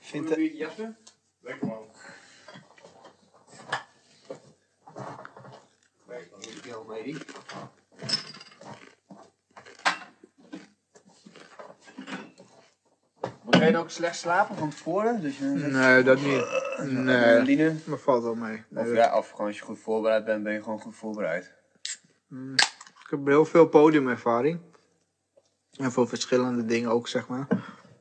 Vind 0.00 0.28
het... 0.28 1.01
Lekker 1.42 1.66
man. 1.66 1.84
Moet 13.42 13.56
jij 13.56 13.76
ook 13.78 13.90
slecht 13.90 14.16
slapen 14.16 14.56
van 14.56 14.70
tevoren? 14.70 15.20
Dus 15.20 15.38
je 15.38 15.44
Nee, 15.44 16.02
dat 16.02 16.16
niet. 16.20 16.26
Nee, 16.90 17.16
Adrenaline? 17.16 17.74
maar 17.84 17.98
valt 17.98 18.22
wel 18.22 18.34
mee. 18.34 18.62
Nee, 18.68 18.82
Of, 18.82 18.88
dat- 18.88 18.96
ja, 18.96 19.16
of 19.18 19.30
gewoon 19.30 19.46
als 19.46 19.58
je 19.58 19.64
goed 19.64 19.78
voorbereid 19.78 20.24
bent, 20.24 20.42
ben 20.42 20.52
je 20.52 20.62
gewoon 20.62 20.80
goed 20.80 20.96
voorbereid. 20.96 21.52
Ik 23.04 23.10
heb 23.10 23.26
heel 23.26 23.44
veel 23.44 23.66
podiumervaring. 23.68 24.60
En 25.78 25.92
voor 25.92 26.08
verschillende 26.08 26.64
dingen 26.64 26.90
ook, 26.90 27.08
zeg 27.08 27.28
maar. 27.28 27.46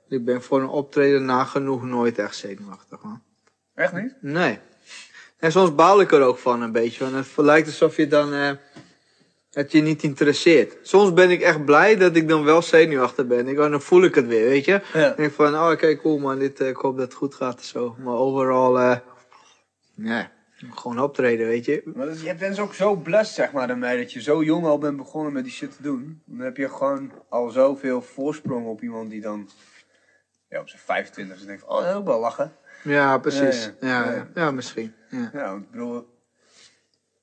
Ik 0.07 0.25
ben 0.25 0.41
voor 0.41 0.61
een 0.61 0.67
optreden 0.67 1.25
nagenoeg 1.25 1.83
nooit 1.83 2.17
echt 2.17 2.35
zenuwachtig, 2.35 3.01
man. 3.03 3.23
Echt 3.75 3.93
niet? 3.93 4.15
Nee. 4.21 4.59
En 5.39 5.51
soms 5.51 5.75
baal 5.75 6.01
ik 6.01 6.11
er 6.11 6.21
ook 6.21 6.37
van 6.37 6.61
een 6.61 6.71
beetje. 6.71 7.03
Want 7.11 7.15
het 7.35 7.45
lijkt 7.45 7.67
alsof 7.67 7.95
je 7.95 8.07
dan. 8.07 8.33
eh 8.33 8.51
het 9.51 9.71
je 9.71 9.81
niet 9.81 10.03
interesseert. 10.03 10.77
Soms 10.87 11.13
ben 11.13 11.29
ik 11.29 11.41
echt 11.41 11.65
blij 11.65 11.95
dat 11.97 12.15
ik 12.15 12.27
dan 12.27 12.43
wel 12.43 12.61
zenuwachtig 12.61 13.27
ben. 13.27 13.47
Ik, 13.47 13.55
dan 13.55 13.81
voel 13.81 14.03
ik 14.03 14.15
het 14.15 14.27
weer, 14.27 14.45
weet 14.49 14.65
je. 14.65 14.81
Ja. 14.93 15.09
Ik 15.11 15.17
denk 15.17 15.31
van, 15.33 15.55
oh 15.55 15.69
oké, 15.71 15.95
cool 15.97 16.17
man, 16.19 16.39
dit, 16.39 16.59
eh, 16.59 16.67
ik 16.67 16.75
hoop 16.75 16.97
dat 16.97 17.05
het 17.05 17.13
goed 17.13 17.35
gaat 17.35 17.57
en 17.59 17.65
zo. 17.65 17.95
Maar 17.99 18.13
overal, 18.13 18.79
eh 18.79 18.97
nee, 19.95 20.27
gewoon 20.69 20.99
optreden, 20.99 21.47
weet 21.47 21.65
je. 21.65 21.81
Maar 21.95 22.05
dat- 22.05 22.21
je 22.21 22.35
bent 22.35 22.59
ook 22.59 22.73
zo 22.73 22.95
blessed, 22.95 23.35
zeg 23.35 23.51
maar, 23.51 23.67
daarmee 23.67 23.97
dat 23.97 24.13
je 24.13 24.21
zo 24.21 24.43
jong 24.43 24.65
al 24.65 24.77
bent 24.77 24.97
begonnen 24.97 25.33
met 25.33 25.43
die 25.43 25.53
shit 25.53 25.75
te 25.75 25.81
doen. 25.83 26.21
Dan 26.25 26.45
heb 26.45 26.57
je 26.57 26.69
gewoon 26.69 27.11
al 27.29 27.49
zoveel 27.49 28.01
voorsprong 28.01 28.65
op 28.67 28.81
iemand 28.81 29.09
die 29.09 29.21
dan 29.21 29.49
ja, 30.49 30.59
op 30.59 30.69
zijn 30.69 30.81
25 30.81 31.35
is 31.37 31.45
denkt 31.45 31.63
van, 31.67 31.77
oh, 31.77 31.83
dat 31.83 31.95
ook 31.95 32.05
wel 32.05 32.19
lachen. 32.19 32.55
Ja, 32.83 33.17
precies. 33.17 33.71
Ja, 33.79 34.27
Ja, 34.35 34.51
misschien. 34.51 34.93
Ja. 35.09 35.29
Want 35.51 35.63
ik 35.63 35.71
bedoel, 35.71 36.07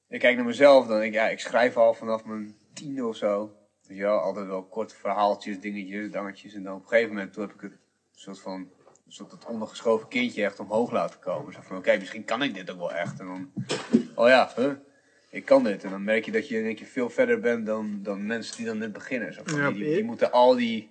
ik 0.08 0.20
kijk 0.20 0.36
naar 0.36 0.44
mezelf, 0.44 0.86
dan 0.86 0.98
denk 0.98 1.12
ik, 1.12 1.18
ja, 1.18 1.28
ik 1.28 1.40
schrijf 1.40 1.76
al 1.76 1.94
vanaf 1.94 2.24
mijn 2.24 2.56
tiende 2.72 3.06
of 3.06 3.16
zo. 3.16 3.56
Weet 3.86 3.96
je 3.96 4.02
wel, 4.02 4.18
altijd 4.18 4.46
wel 4.46 4.64
korte 4.64 4.94
verhaaltjes, 4.94 5.60
dingetjes, 5.60 6.10
dangetjes. 6.10 6.54
En 6.54 6.62
dan 6.62 6.74
op 6.74 6.82
een 6.82 6.88
gegeven 6.88 7.14
moment, 7.14 7.32
toen 7.32 7.42
heb 7.42 7.54
ik 7.54 7.60
het 7.60 7.78
soort 8.12 8.40
van, 8.40 8.70
soort 9.08 9.30
dat 9.30 9.46
ondergeschoven 9.46 10.08
kindje 10.08 10.44
echt 10.44 10.60
omhoog 10.60 10.90
laten 10.90 11.20
komen. 11.20 11.52
Zo 11.52 11.60
van, 11.62 11.76
oké, 11.76 11.96
misschien 11.98 12.24
kan 12.24 12.42
ik 12.42 12.54
dit 12.54 12.70
ook 12.70 12.78
wel 12.78 12.92
echt. 12.92 13.20
En 13.20 13.26
dan, 13.26 13.52
oh 14.14 14.28
ja, 14.28 14.52
huh, 14.56 14.72
ik 15.30 15.44
kan 15.44 15.64
dit. 15.64 15.84
En 15.84 15.90
dan 15.90 16.04
merk 16.04 16.24
je 16.24 16.32
dat 16.32 16.48
je 16.48 16.58
in 16.58 16.64
één 16.64 16.74
keer 16.74 16.86
veel 16.86 17.10
verder 17.10 17.40
bent 17.40 17.66
dan, 17.66 17.98
dan 18.02 18.26
mensen 18.26 18.56
die 18.56 18.66
dan 18.66 18.78
net 18.78 18.92
beginnen. 18.92 19.34
Zo 19.34 19.42
van, 19.44 19.58
Ja, 19.58 19.70
die, 19.70 19.84
die, 19.84 19.94
die 19.94 20.04
moeten 20.04 20.32
al 20.32 20.54
die 20.54 20.90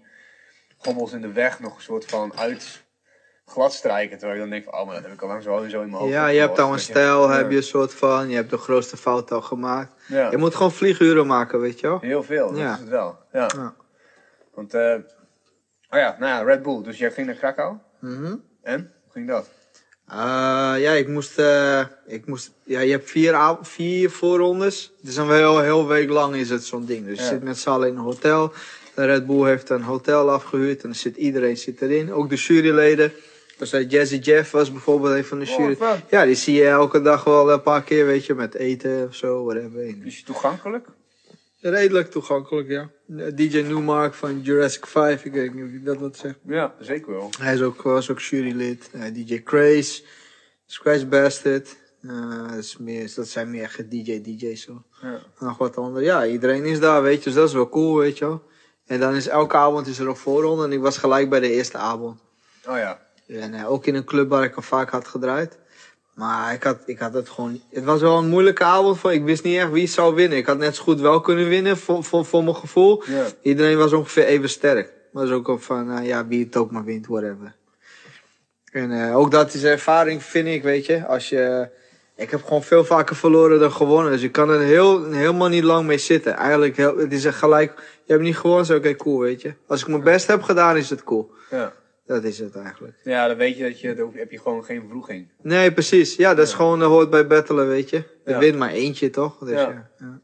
gommels 0.78 1.14
in 1.14 1.22
de 1.22 1.32
weg 1.32 1.60
nog 1.60 1.76
een 1.76 1.82
soort 1.82 2.06
van 2.06 2.38
uit 2.38 2.86
gladstrijken. 3.48 4.18
Terwijl 4.18 4.34
je 4.34 4.40
dan 4.42 4.50
denkt 4.50 4.70
van, 4.70 4.80
oh, 4.80 4.86
maar 4.86 4.96
dat 4.96 5.04
heb 5.04 5.14
ik 5.14 5.22
al 5.22 5.28
lang 5.28 5.44
zo 5.44 5.62
in 5.62 5.72
mijn 5.72 5.92
hoofd. 5.92 6.12
Ja, 6.14 6.28
je 6.28 6.40
hebt 6.40 6.60
al 6.60 6.74
een 6.74 6.80
stijl, 6.80 7.30
heb 7.30 7.52
je 7.52 7.58
een 7.58 7.64
soort 7.64 7.94
van. 7.94 8.30
Je 8.30 8.36
hebt 8.36 8.50
de 8.50 8.58
grootste 8.58 8.98
fout 8.98 9.32
al 9.32 9.42
gemaakt. 9.42 9.94
Ja. 10.08 10.32
Je 10.32 10.38
moet 10.38 10.56
gewoon 10.56 10.72
vlieguren 10.72 11.28
maken, 11.28 11.60
weet 11.60 11.80
je 11.80 11.88
wel. 11.88 12.00
Heel 12.00 12.24
veel, 12.24 12.48
dat 12.50 12.58
Ja. 12.58 12.74
is 12.74 12.80
het 12.80 12.90
wel. 12.90 13.18
Ja. 13.32 13.50
Ja. 13.56 13.76
Want, 14.54 14.74
eh 14.74 14.94
oh 15.90 16.00
ja, 16.00 16.16
nou 16.20 16.32
ja, 16.32 16.44
Red 16.54 16.64
Bull. 16.64 16.84
Dus 16.84 16.98
jij 16.98 17.12
ging 17.12 17.28
naar 17.28 17.36
Krakau. 17.36 17.78
Mhm. 18.00 18.36
En? 18.62 18.92
Hoe 19.04 19.12
ging 19.12 19.28
dat? 19.28 19.50
Eh, 20.08 20.16
ja, 20.78 20.92
ik 20.92 21.08
moest, 21.08 21.40
eh, 21.40 21.82
ik 22.06 22.28
moest, 22.28 22.52
ja, 22.64 22.80
je 22.80 22.92
hebt 22.92 23.10
vier, 23.10 23.58
vier 23.62 24.10
voorrondes. 24.10 24.94
Het 25.00 25.10
is 25.10 25.18
een 25.18 25.32
heel, 25.32 25.60
heel 25.60 25.88
week 25.88 26.10
lang 26.10 26.36
is 26.36 26.50
het 26.50 26.64
zo'n 26.64 26.86
ding. 26.86 27.06
Dus 27.06 27.18
je 27.20 27.26
zit 27.26 27.44
met 27.44 27.58
z'n 27.58 27.70
allen 27.70 27.88
in 27.88 27.96
een 27.96 28.02
hotel. 28.02 28.54
De 28.96 29.06
Red 29.06 29.26
Bull 29.26 29.48
heeft 29.48 29.70
een 29.70 29.82
hotel 29.82 30.30
afgehuurd 30.32 30.82
en 30.82 30.90
dan 30.90 30.96
zit, 30.96 31.18
iedereen 31.18 31.58
zit 31.58 31.82
erin. 31.82 32.14
Ook 32.14 32.30
de 32.30 32.36
juryleden. 32.36 33.12
Dus 33.58 33.74
eh, 33.74 33.90
Jazzy 33.90 34.16
Jeff 34.16 34.52
was 34.52 34.72
bijvoorbeeld 34.72 35.16
een 35.16 35.26
van 35.26 35.40
de 35.40 35.46
jury. 35.46 35.76
Oh, 35.80 35.92
vet. 35.92 36.10
ja, 36.10 36.26
die 36.26 36.36
zie 36.36 36.56
je 36.56 36.68
elke 36.68 37.02
dag 37.02 37.24
wel 37.24 37.52
een 37.52 37.62
paar 37.62 37.84
keer, 37.84 38.06
weet 38.06 38.26
je, 38.26 38.34
met 38.34 38.56
eten 38.56 39.06
of 39.08 39.16
zo, 39.16 39.44
whatever. 39.44 39.88
En 39.88 40.02
Is 40.06 40.18
je 40.18 40.24
toegankelijk? 40.24 40.88
Redelijk 41.60 42.12
toegankelijk, 42.12 42.70
ja. 42.70 42.90
DJ 43.36 43.62
Newmark 43.62 44.14
van 44.14 44.42
Jurassic 44.42 44.86
5, 44.86 45.26
ik 45.26 45.34
weet 45.34 45.54
niet 45.54 45.64
of 45.64 45.72
je 45.72 45.84
dat 45.84 45.98
wat 45.98 46.18
zegt. 46.18 46.36
Ja, 46.48 46.76
zeker 46.80 47.12
wel. 47.12 47.30
Hij 47.40 47.54
is 47.54 47.62
ook, 47.62 47.82
was 47.82 48.12
ook 48.12 48.20
jurylid. 48.20 48.90
Eh, 48.92 49.14
DJ 49.14 49.44
Craze, 49.44 50.04
Scratch 50.66 51.08
Bastard. 51.08 51.76
Eh, 52.02 52.48
dat, 52.48 52.58
is 52.58 52.78
meer, 52.78 53.12
dat 53.16 53.28
zijn 53.28 53.50
meer 53.50 53.64
echt 53.64 53.92
DJ-DJ's 53.92 54.62
zo. 54.62 54.84
Ja. 55.02 55.20
Nog 55.40 55.58
wat 55.58 55.78
andere. 55.78 56.06
Ja, 56.06 56.26
iedereen 56.26 56.66
is 56.66 56.80
daar, 56.80 57.02
weet 57.02 57.18
je. 57.18 57.24
Dus 57.24 57.34
dat 57.34 57.48
is 57.48 57.54
wel 57.54 57.70
cool, 57.70 57.98
weet 57.98 58.18
je 58.18 58.26
wel. 58.26 58.44
En 58.86 59.00
dan 59.00 59.16
is 59.16 59.28
elke 59.28 59.56
avond 59.56 59.88
is 59.88 60.00
er 60.00 60.08
een 60.08 60.16
voorronde. 60.16 60.64
En 60.64 60.72
ik 60.72 60.82
was 60.82 60.98
gelijk 60.98 61.30
bij 61.30 61.40
de 61.40 61.52
eerste 61.52 61.78
avond. 61.78 62.20
Oh 62.68 62.78
ja. 62.78 63.07
En 63.28 63.54
eh, 63.54 63.72
ook 63.72 63.86
in 63.86 63.96
een 63.96 64.06
club 64.06 64.30
waar 64.30 64.44
ik 64.44 64.56
al 64.56 64.62
vaak 64.62 64.90
had 64.90 65.08
gedraaid. 65.08 65.58
Maar 66.14 66.54
ik 66.54 66.64
had, 66.64 66.78
ik 66.86 67.00
had 67.00 67.14
het 67.14 67.30
gewoon... 67.30 67.62
Het 67.70 67.84
was 67.84 68.02
wel 68.02 68.18
een 68.18 68.30
moeilijke 68.30 68.64
avond. 68.64 68.98
Voor, 68.98 69.14
ik 69.14 69.24
wist 69.24 69.44
niet 69.44 69.58
echt 69.58 69.72
wie 69.72 69.88
zou 69.88 70.16
winnen. 70.16 70.38
Ik 70.38 70.46
had 70.46 70.58
net 70.58 70.76
zo 70.76 70.84
goed 70.84 71.00
wel 71.00 71.22
kunnen 71.22 71.48
winnen, 71.48 71.78
voor, 71.78 72.04
voor, 72.04 72.26
voor 72.26 72.44
mijn 72.44 72.56
gevoel. 72.56 73.04
Iedereen 73.42 73.78
was 73.78 73.94
ongeveer 73.94 74.26
even 74.26 74.50
sterk. 74.50 74.94
Is 75.14 75.30
ook 75.30 75.48
op 75.48 75.64
van, 75.64 75.92
eh, 75.92 76.06
ja, 76.06 76.28
wie 76.28 76.44
het 76.44 76.56
ook 76.56 76.72
maar 76.72 76.84
wint, 76.84 77.08
whatever. 77.08 77.56
En 78.72 78.92
eh, 78.92 79.18
ook 79.18 79.32
dat 79.32 79.54
is 79.54 79.64
ervaring, 79.64 80.24
vind 80.24 80.48
ik, 80.48 80.64
weet 80.64 80.86
je. 80.86 81.06
Als 81.06 81.30
je... 81.30 81.70
Ik 82.16 82.32
heb 82.32 82.44
gewoon 82.44 82.64
veel 82.64 82.86
vaker 82.86 83.16
verloren 83.16 83.60
dan 83.60 83.72
gewonnen. 83.72 84.12
Dus 84.12 84.22
je 84.22 84.32
kan 84.32 84.50
er 84.50 84.60
heel, 84.60 85.12
helemaal 85.12 85.48
niet 85.48 85.64
lang 85.64 85.88
mee 85.88 85.98
zitten. 85.98 86.36
Eigenlijk, 86.36 86.78
heel, 86.78 86.98
het 86.98 87.14
is 87.14 87.26
gelijk... 87.26 87.74
Je 88.04 88.12
hebt 88.14 88.26
niet 88.26 88.38
gewonnen, 88.38 88.66
is 88.66 88.72
oké, 88.72 88.96
cool, 88.96 89.20
weet 89.20 89.42
je. 89.42 89.54
Als 89.68 89.82
ik 89.82 89.88
mijn 89.88 90.04
best 90.04 90.28
heb 90.28 90.42
gedaan, 90.42 90.78
is 90.78 90.90
het 90.90 91.04
cool. 91.04 91.32
Ja. 91.50 91.74
Dat 92.08 92.24
is 92.24 92.40
het 92.40 92.56
eigenlijk. 92.56 92.98
Ja, 93.04 93.28
dan 93.28 93.38
weet 93.38 93.58
je 93.58 93.64
dat 93.64 93.80
je, 93.80 93.94
dan 93.96 94.12
heb 94.16 94.32
je 94.32 94.40
gewoon 94.40 94.64
geen 94.64 94.84
vroeging. 94.90 95.32
Nee, 95.42 95.72
precies. 95.74 96.16
Ja, 96.16 96.34
dat 96.36 96.48
is 96.48 96.54
gewoon, 96.54 96.80
dat 96.80 96.90
hoort 96.90 97.10
bij 97.10 97.28
battelen, 97.28 97.68
weet 97.68 97.90
je. 97.90 97.98
Er 98.24 98.32
Ja. 98.34 98.40
wint 98.40 98.58
maar 98.58 98.70
eentje, 98.70 99.10
toch? 99.10 99.38
Dus, 99.38 99.50
Ja. 99.50 99.90
ja. 99.98 100.22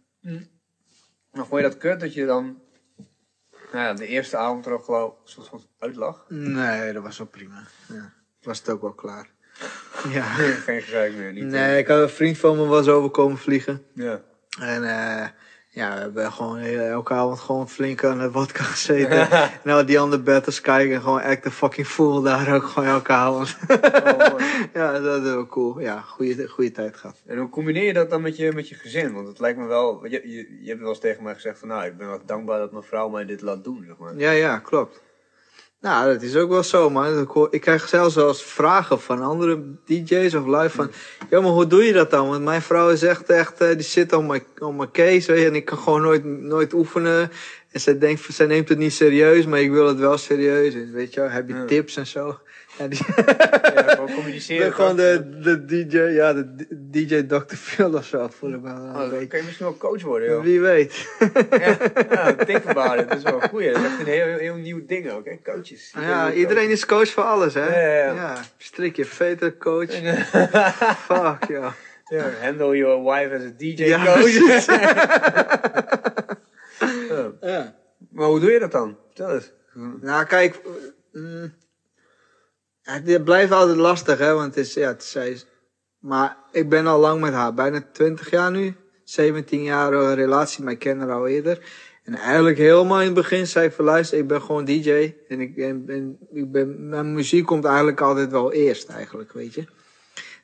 Maar 1.31 1.45
vond 1.45 1.61
je 1.61 1.67
dat 1.67 1.77
kut 1.77 1.99
dat 1.99 2.13
je 2.13 2.25
dan, 2.25 2.59
nou 3.71 3.85
ja, 3.85 3.93
de 3.93 4.07
eerste 4.07 4.37
avond 4.37 4.65
er 4.65 4.71
ook 4.71 4.87
een 4.87 5.11
soort 5.23 5.47
van 5.47 5.61
uit 5.79 5.95
lag? 5.95 6.25
Nee, 6.29 6.93
dat 6.93 7.03
was 7.03 7.17
wel 7.17 7.27
prima. 7.27 7.63
Ja. 7.87 8.13
Was 8.41 8.57
het 8.59 8.69
ook 8.69 8.81
wel 8.81 8.93
klaar. 8.93 9.29
Ja. 10.13 10.23
geen 10.23 10.81
gezeik 10.81 11.15
meer, 11.15 11.33
niet? 11.33 11.43
Nee, 11.43 11.77
ik 11.77 11.87
had 11.87 12.01
een 12.01 12.09
vriend 12.09 12.37
van 12.37 12.57
me 12.57 12.65
was 12.65 12.87
overkomen 12.87 13.37
vliegen. 13.37 13.85
Ja. 13.93 14.21
En 14.59 14.83
eh, 14.83 15.27
ja, 15.75 15.95
we 15.95 16.01
hebben 16.01 16.31
gewoon 16.31 16.57
heel- 16.57 16.79
elke 16.79 17.13
avond 17.13 17.39
gewoon 17.39 17.69
flink 17.69 18.03
aan 18.03 18.19
de 18.19 18.31
vodka 18.31 18.63
gezeten. 18.63 19.31
en 19.63 19.71
al 19.71 19.85
die 19.85 19.99
andere 19.99 20.21
battles 20.21 20.61
kijken 20.61 20.95
en 20.95 21.01
gewoon 21.01 21.21
act 21.21 21.41
the 21.43 21.51
fucking 21.51 21.87
fool 21.87 22.21
daar 22.21 22.53
ook 22.55 22.63
gewoon 22.63 22.89
elke 22.89 23.11
avond. 23.11 23.57
Oh, 23.69 24.39
ja, 24.73 24.99
dat 24.99 25.23
is 25.23 25.29
wel 25.29 25.47
cool. 25.47 25.79
Ja, 25.79 26.01
goede, 26.01 26.47
goede 26.47 26.71
tijd 26.71 26.95
gehad. 26.97 27.21
En 27.25 27.37
hoe 27.37 27.49
combineer 27.49 27.83
je 27.85 27.93
dat 27.93 28.09
dan 28.09 28.21
met 28.21 28.37
je, 28.37 28.51
met 28.51 28.69
je 28.69 28.75
gezin? 28.75 29.13
Want 29.13 29.27
het 29.27 29.39
lijkt 29.39 29.57
me 29.59 29.65
wel, 29.65 30.05
je, 30.05 30.09
je, 30.29 30.57
je 30.61 30.67
hebt 30.69 30.79
wel 30.79 30.89
eens 30.89 30.99
tegen 30.99 31.23
mij 31.23 31.33
gezegd 31.33 31.59
van 31.59 31.67
nou, 31.67 31.85
ik 31.85 31.97
ben 31.97 32.07
wel 32.07 32.19
dankbaar 32.25 32.59
dat 32.59 32.71
mijn 32.71 32.83
vrouw 32.83 33.09
mij 33.09 33.25
dit 33.25 33.41
laat 33.41 33.63
doen, 33.63 33.83
zeg 33.87 33.97
maar. 33.97 34.17
Ja, 34.17 34.31
ja, 34.31 34.59
klopt. 34.59 35.01
Nou, 35.83 36.13
dat 36.13 36.21
is 36.21 36.35
ook 36.35 36.49
wel 36.49 36.63
zo, 36.63 36.89
man. 36.89 37.27
Ik, 37.49 37.61
krijg 37.61 37.87
zelfs 37.87 38.15
wel 38.15 38.27
eens 38.27 38.43
vragen 38.43 38.99
van 38.99 39.21
andere 39.21 39.63
DJ's 39.85 40.33
of 40.33 40.45
live 40.45 40.69
van... 40.69 40.91
Ja, 41.29 41.41
maar 41.41 41.51
hoe 41.51 41.67
doe 41.67 41.83
je 41.83 41.93
dat 41.93 42.11
dan? 42.11 42.29
Want 42.29 42.43
mijn 42.43 42.61
vrouw 42.61 42.89
is 42.89 43.03
echt, 43.03 43.29
echt 43.29 43.61
eh, 43.61 43.69
die 43.69 43.81
zit 43.81 44.13
op 44.13 44.23
mijn, 44.23 44.43
op 44.59 44.75
mijn 44.75 44.91
case, 44.91 45.31
weet 45.31 45.41
je. 45.41 45.47
En 45.47 45.55
ik 45.55 45.65
kan 45.65 45.77
gewoon 45.77 46.01
nooit, 46.01 46.23
nooit 46.23 46.73
oefenen. 46.73 47.31
En 47.71 47.79
zij 47.79 47.97
denkt, 47.97 48.25
zij 48.29 48.45
neemt 48.45 48.69
het 48.69 48.77
niet 48.77 48.93
serieus, 48.93 49.45
maar 49.45 49.61
ik 49.61 49.71
wil 49.71 49.87
het 49.87 49.97
wel 49.97 50.17
serieus. 50.17 50.73
En 50.73 50.91
weet 50.93 51.13
je 51.13 51.19
wel, 51.19 51.29
heb 51.29 51.47
je 51.47 51.65
tips 51.65 51.97
en 51.97 52.07
zo? 52.07 52.37
Ja, 52.77 52.87
die, 52.87 52.99
Ja, 53.75 53.83
gewoon 53.83 54.13
communiceren. 54.19 54.73
gewoon 54.73 54.95
de, 54.95 55.39
de 55.39 55.65
DJ, 55.65 55.97
ja, 55.99 56.33
de 56.33 56.67
DJ 56.89 57.23
Dr. 57.27 57.55
Phil 57.55 57.93
of 57.93 58.05
zo. 58.05 58.27
Voel 58.27 58.53
ik 58.53 58.61
me 58.61 58.73
wel 58.73 58.89
Oh, 59.03 59.09
dan 59.11 59.27
kan 59.27 59.39
je 59.39 59.45
misschien 59.45 59.65
wel 59.65 59.77
coach 59.77 60.01
worden, 60.01 60.29
joh. 60.29 60.43
Wie 60.43 60.61
weet. 60.61 61.07
ja, 61.49 61.77
ja, 62.11 62.33
think 62.45 62.65
about 62.65 62.99
it. 62.99 63.09
Dat 63.09 63.17
is 63.17 63.23
wel 63.23 63.41
een 63.43 63.49
goeie. 63.49 63.71
Dat 63.71 63.81
is 63.81 63.85
echt 63.87 63.99
een 63.99 64.05
heel, 64.05 64.25
heel, 64.25 64.37
heel 64.37 64.55
nieuw 64.55 64.85
ding 64.85 65.11
ook, 65.11 65.25
hè. 65.25 65.37
Coaches. 65.43 65.93
Ja, 65.99 66.31
iedereen 66.31 66.69
is 66.69 66.85
coach 66.85 67.09
voor 67.09 67.23
alles, 67.23 67.53
hè? 67.53 67.81
Ja, 67.81 68.05
ja, 68.05 68.13
ja. 68.13 68.41
strik 68.57 68.95
je 68.95 69.05
veter 69.05 69.57
coach. 69.57 69.91
Fuck, 70.97 71.43
ja. 71.47 71.73
Ja, 72.09 72.29
handle 72.41 72.77
your 72.77 73.03
wife 73.03 73.35
as 73.35 73.41
a 73.41 73.51
DJ 73.57 73.83
Ja, 73.83 74.05
coach. 74.05 74.35
Ja. 77.41 77.75
Maar 78.11 78.27
hoe 78.27 78.39
doe 78.39 78.51
je 78.51 78.59
dat 78.59 78.71
dan? 78.71 78.97
Vertel 79.05 79.33
eens. 79.33 79.51
Nou, 80.01 80.25
kijk. 80.25 80.61
mm, 81.11 81.53
het 82.83 83.23
blijft 83.23 83.51
altijd 83.51 83.77
lastig, 83.77 84.17
hè? 84.17 84.33
Want 84.33 84.55
het 84.55 84.65
is, 84.65 84.73
ja, 84.73 84.87
het 84.87 85.01
is, 85.01 85.11
zij 85.11 85.29
is- 85.29 85.45
Maar 85.99 86.37
ik 86.51 86.69
ben 86.69 86.87
al 86.87 86.99
lang 86.99 87.21
met 87.21 87.33
haar. 87.33 87.53
Bijna 87.53 87.85
20 87.93 88.29
jaar 88.29 88.51
nu. 88.51 88.75
17 89.03 89.63
jaar 89.63 89.93
eh, 89.93 90.13
relatie, 90.13 90.63
maar 90.63 90.73
ik 90.73 90.79
ken 90.79 90.99
haar 90.99 91.11
al 91.11 91.27
eerder. 91.27 91.59
En 92.03 92.15
eigenlijk 92.15 92.57
helemaal 92.57 92.99
in 92.99 93.05
het 93.05 93.13
begin 93.15 93.47
zei 93.47 93.65
ik 93.67 93.73
van 93.73 93.85
luister, 93.85 94.17
ik 94.17 94.27
ben 94.27 94.41
gewoon 94.41 94.65
DJ. 94.65 95.13
En 95.27 95.39
ik 95.41 95.55
ben, 95.55 96.17
ik 96.33 96.51
ben, 96.51 96.89
mijn 96.89 97.13
muziek 97.13 97.45
komt 97.45 97.65
eigenlijk 97.65 98.01
altijd 98.01 98.31
wel 98.31 98.51
eerst, 98.51 98.89
eigenlijk, 98.89 99.31
weet 99.33 99.53
je. 99.53 99.61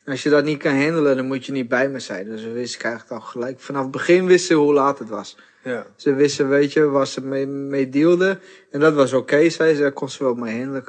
En 0.03 0.11
als 0.11 0.23
je 0.23 0.29
dat 0.29 0.43
niet 0.43 0.57
kan 0.57 0.81
handelen, 0.81 1.15
dan 1.15 1.25
moet 1.25 1.45
je 1.45 1.51
niet 1.51 1.67
bij 1.67 1.89
me 1.89 1.99
zijn. 1.99 2.29
Dus 2.29 2.43
we 2.43 2.51
wisten 2.51 2.81
eigenlijk 2.83 3.21
al 3.21 3.27
gelijk. 3.27 3.59
Vanaf 3.59 3.81
het 3.81 3.91
begin 3.91 4.25
wisten 4.25 4.47
ze 4.55 4.61
hoe 4.61 4.73
laat 4.73 4.99
het 4.99 5.09
was. 5.09 5.37
Ja. 5.63 5.85
Ze 5.95 6.13
wisten, 6.13 6.49
weet 6.49 6.73
je, 6.73 6.83
waar 6.83 7.07
ze 7.07 7.21
mee, 7.21 7.47
mee. 7.47 7.89
En 8.71 8.79
dat 8.79 8.93
was 8.93 9.13
oké, 9.13 9.49
zei 9.49 9.75
ze. 9.75 9.81
Daar 9.81 9.91
kon 9.91 10.09
ze 10.09 10.23
wel 10.23 10.33
mee 10.35 10.57
handelen. 10.57 10.83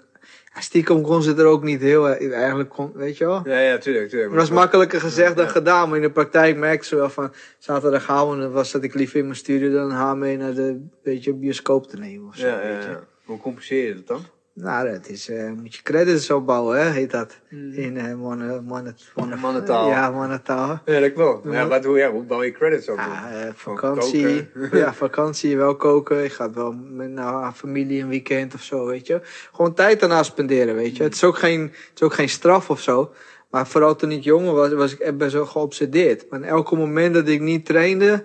Stiekem 0.58 1.02
kon 1.02 1.22
ze 1.22 1.34
er 1.34 1.44
ook 1.44 1.62
niet 1.62 1.80
heel... 1.80 2.08
eh, 2.08 2.32
Eigenlijk 2.32 2.68
kon, 2.68 2.92
weet 2.94 3.16
je 3.16 3.24
wel. 3.26 3.40
Ja, 3.44 3.58
ja, 3.58 3.78
tuurlijk, 3.78 4.08
tuurlijk. 4.08 4.30
Het 4.30 4.40
was 4.40 4.50
makkelijker 4.50 5.00
gezegd 5.00 5.36
dan 5.36 5.44
Ja. 5.44 5.50
gedaan. 5.50 5.88
Maar 5.88 5.96
in 5.96 6.02
de 6.02 6.10
praktijk 6.10 6.56
merkte 6.56 6.86
ze 6.86 6.96
wel 6.96 7.10
van... 7.10 7.32
Zaterdagavond 7.58 8.52
was 8.52 8.70
dat 8.72 8.82
ik 8.82 8.94
liever 8.94 9.18
in 9.18 9.24
mijn 9.24 9.36
studio 9.36 9.72
dan 9.72 9.90
haar 9.90 10.16
mee 10.16 10.36
naar 10.36 10.54
de 10.54 10.86
weet 11.02 11.24
je, 11.24 11.34
bioscoop 11.34 11.86
te 11.86 11.96
nemen 11.98 12.28
of 12.28 12.36
zo. 12.36 12.46
Ja, 12.46 12.60
ja, 12.62 12.68
weet 12.74 12.82
je. 12.84 12.90
ja. 12.90 13.00
Hoe 13.24 13.38
compenseer 13.40 13.86
je 13.86 13.94
dat 13.94 14.06
dan? 14.06 14.20
Nou, 14.62 14.90
dat 14.90 15.08
is... 15.08 15.28
eh, 15.28 15.50
moet 15.52 15.74
je 15.74 15.82
credits 15.82 16.30
opbouwen, 16.30 16.78
hè, 16.82 16.90
heet 16.90 17.10
dat. 17.10 17.36
In 17.50 17.96
uh, 17.96 18.14
mannen, 18.14 18.64
mannen, 18.64 18.96
mannen, 19.14 19.38
Mannentaal. 19.38 19.88
Ja, 19.88 20.10
mannentaal. 20.10 20.80
Ja, 20.84 21.00
dat 21.00 21.12
klopt. 21.12 21.44
Ja, 21.44 21.52
Ja. 21.52 21.66
wat, 21.68 21.84
hoe, 21.84 21.98
ja, 21.98 22.10
hoe 22.10 22.22
bouw 22.22 22.42
je 22.42 22.52
credits 22.52 22.88
op? 22.88 22.96
Ja, 22.96 23.30
eh, 23.32 23.40
Gewoon 23.56 23.78
vakantie. 23.78 24.48
Ja, 24.72 24.94
vakantie, 24.94 25.56
wel 25.56 25.76
koken. 25.76 26.16
Je 26.22 26.30
gaat 26.30 26.54
wel 26.54 26.72
met 26.72 27.10
nou, 27.10 27.52
familie 27.52 28.02
een 28.02 28.08
weekend 28.08 28.54
of 28.54 28.62
zo, 28.62 28.86
weet 28.86 29.06
je. 29.06 29.20
Gewoon 29.52 29.74
tijd 29.74 30.00
daarna 30.00 30.22
spenderen, 30.22 30.74
weet 30.74 30.96
je. 30.96 31.02
Het 31.02 31.14
is 31.14 31.24
ook 31.24 31.38
geen, 31.38 31.60
het 31.60 31.90
is 31.94 32.02
ook 32.02 32.14
geen 32.14 32.28
straf 32.28 32.70
of 32.70 32.80
zo. 32.80 33.12
Maar 33.50 33.66
vooral 33.66 33.96
toen 33.96 34.10
ik 34.10 34.22
jonger 34.22 34.54
was, 34.54 34.72
was 34.72 34.92
ik 34.92 34.98
echt 34.98 35.16
best 35.16 35.32
wel 35.32 35.46
geobsedeerd. 35.46 36.26
Maar 36.30 36.42
elke 36.42 36.76
moment 36.76 37.14
dat 37.14 37.28
ik 37.28 37.40
niet 37.40 37.66
trainde, 37.66 38.24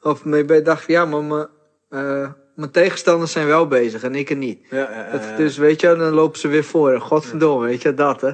of 0.00 0.24
me 0.24 0.44
bij 0.44 0.62
dacht 0.62 0.84
van 0.84 0.94
ja, 0.94 1.04
maar 1.04 1.46
eh, 1.88 2.30
mijn 2.58 2.70
tegenstanders 2.70 3.32
zijn 3.32 3.46
wel 3.46 3.66
bezig 3.66 4.02
en 4.02 4.14
ik 4.14 4.30
er 4.30 4.36
niet. 4.36 4.66
Ja, 4.70 4.90
ja, 4.90 5.10
Dat, 5.10 5.36
dus 5.36 5.56
weet 5.56 5.80
je, 5.80 5.96
dan 5.96 6.12
lopen 6.12 6.38
ze 6.38 6.48
weer 6.48 6.64
voor. 6.64 7.00
Godverdomme, 7.00 7.66
weet 7.66 7.82
je, 7.82 7.94
dat 7.94 8.20
hè. 8.20 8.32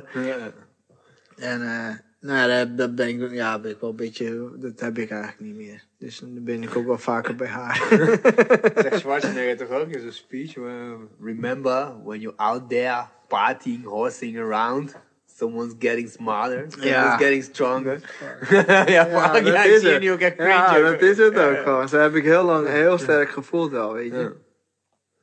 En 1.37 1.63
eh, 1.63 1.95
nou 2.21 2.51
ja, 2.51 2.65
dat, 2.65 2.95
ben 2.95 3.09
ik, 3.09 3.33
ja, 3.33 3.59
ben 3.59 3.71
ik 3.71 3.81
wel 3.81 3.91
een 3.91 3.97
beetje, 3.97 4.51
dat 4.57 4.81
heb 4.81 4.99
ik 4.99 5.11
eigenlijk 5.11 5.41
niet 5.41 5.55
meer. 5.55 5.85
Dus 5.99 6.19
dan 6.19 6.45
ben 6.45 6.63
ik 6.63 6.77
ook 6.77 6.87
wel 6.87 6.99
vaker 6.99 7.35
bij 7.37 7.49
haar. 7.49 7.87
Zegt 8.83 8.99
Schwarzenegger 8.99 9.57
toch 9.57 9.79
ook 9.79 9.89
in 9.89 10.01
zijn 10.01 10.13
speech? 10.13 10.57
uh, 10.57 10.93
remember 11.21 11.93
when 12.05 12.21
you're 12.21 12.37
out 12.37 12.69
there 12.69 13.05
partying, 13.29 13.85
horsing 13.85 14.39
around. 14.39 14.97
Someone's 15.37 15.75
getting 15.79 16.09
smarter. 16.09 16.65
Someone's 16.69 16.91
Ja. 16.91 17.17
getting 17.17 17.43
stronger. 17.43 18.01
ja, 18.67 18.89
ja, 18.89 19.35
ik 19.35 19.81
je 19.81 19.97
nu 20.01 20.13
ook 20.13 20.21
echt 20.21 20.37
Ja, 20.37 20.73
cringe. 20.73 20.91
dat 20.91 21.03
is 21.03 21.17
het 21.17 21.39
ook 21.39 21.55
Ja. 21.55 21.63
gewoon. 21.63 21.89
Zo 21.89 21.99
heb 21.99 22.15
ik 22.15 22.25
heel 22.25 22.45
lang 22.45 22.69
heel 22.69 22.99
sterk 22.99 23.29
gevoeld 23.31 23.71
wel, 23.71 23.93
weet 23.93 24.13
je. 24.13 24.19
Ja. 24.19 24.33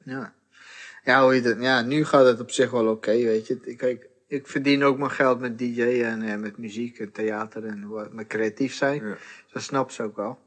Ja. 0.03 0.33
Ja, 1.03 1.23
hoe 1.23 1.35
je 1.35 1.41
het, 1.41 1.57
ja, 1.61 1.81
nu 1.81 2.05
gaat 2.05 2.25
het 2.25 2.39
op 2.39 2.51
zich 2.51 2.71
wel 2.71 2.87
oké, 2.87 3.11
weet 3.11 3.47
je. 3.47 3.59
Ik, 3.63 3.77
kijk, 3.77 4.07
ik 4.27 4.47
verdien 4.47 4.83
ook 4.83 4.97
mijn 4.97 5.11
geld 5.11 5.39
met 5.39 5.57
DJ 5.57 5.81
en 6.03 6.21
eh, 6.21 6.35
met 6.35 6.57
muziek 6.57 6.99
en 6.99 7.11
theater 7.11 7.65
en 7.65 7.87
met 8.11 8.27
creatief 8.27 8.73
zijn. 8.73 9.05
Ja. 9.05 9.15
Dat 9.53 9.61
snap 9.61 9.91
ze 9.91 10.03
ook 10.03 10.15
wel. 10.15 10.39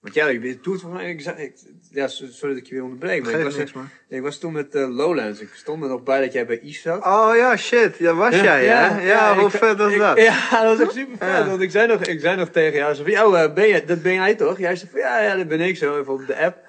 Want 0.00 0.14
ja, 0.14 0.26
ik 0.28 0.40
doe 0.40 0.72
het 0.72 0.82
volgens 0.82 1.02
mij. 1.02 1.10
Ik, 1.10 1.20
zei- 1.20 1.36
ik, 1.42 1.54
ja, 1.90 2.08
so- 2.08 2.26
sorry 2.26 2.54
dat 2.54 2.62
ik 2.62 2.68
je 2.68 2.74
weer 2.74 2.82
onderbreek. 2.84 3.22
Maar 3.24 3.32
ik 3.34 3.44
was, 3.44 3.56
niks, 3.56 3.72
man. 3.72 3.88
ik 4.08 4.22
was 4.22 4.38
toen 4.38 4.52
met 4.52 4.74
eh, 4.74 4.88
Lowlands. 4.96 5.40
Ik 5.40 5.48
stond 5.54 5.82
er 5.82 5.88
nog 5.88 6.02
bij 6.02 6.20
dat 6.20 6.32
jij 6.32 6.46
bij 6.46 6.56
Is 6.62 6.82
zat. 6.82 7.04
Oh 7.04 7.30
ja, 7.36 7.56
shit. 7.56 7.96
Ja, 7.98 8.14
was 8.14 8.34
jij, 8.40 8.64
ja? 8.64 8.98
Ja, 8.98 9.34
hoe 9.36 9.44
ik- 9.46 9.50
vet 9.52 9.76
was 9.76 9.92
ik- 9.92 9.98
dat? 9.98 10.18
Ja, 10.20 10.62
dat 10.62 10.78
was 10.78 10.80
echt 10.86 10.92
super 10.96 11.16
vet. 11.18 11.28
Ja. 11.28 11.46
Want 11.46 11.60
ik 11.60 11.70
zei, 11.70 11.86
nog, 11.86 12.00
ik 12.04 12.20
zei 12.20 12.36
nog 12.36 12.48
tegen 12.48 12.78
jou, 12.78 12.94
zo 12.94 13.02
van, 13.02 13.12
"Yo, 13.12 13.34
eh, 13.34 13.54
ben 13.54 13.68
je, 13.68 13.84
dat 13.84 14.02
ben 14.02 14.12
jij 14.14 14.34
toch? 14.34 14.58
Jij 14.58 14.76
zei 14.76 14.90
van, 14.90 15.00
ja, 15.00 15.20
ja, 15.22 15.36
dat 15.36 15.48
ben 15.48 15.60
ik 15.60 15.76
zo, 15.76 15.98
even 16.00 16.12
op 16.12 16.26
de 16.26 16.36
app. 16.36 16.65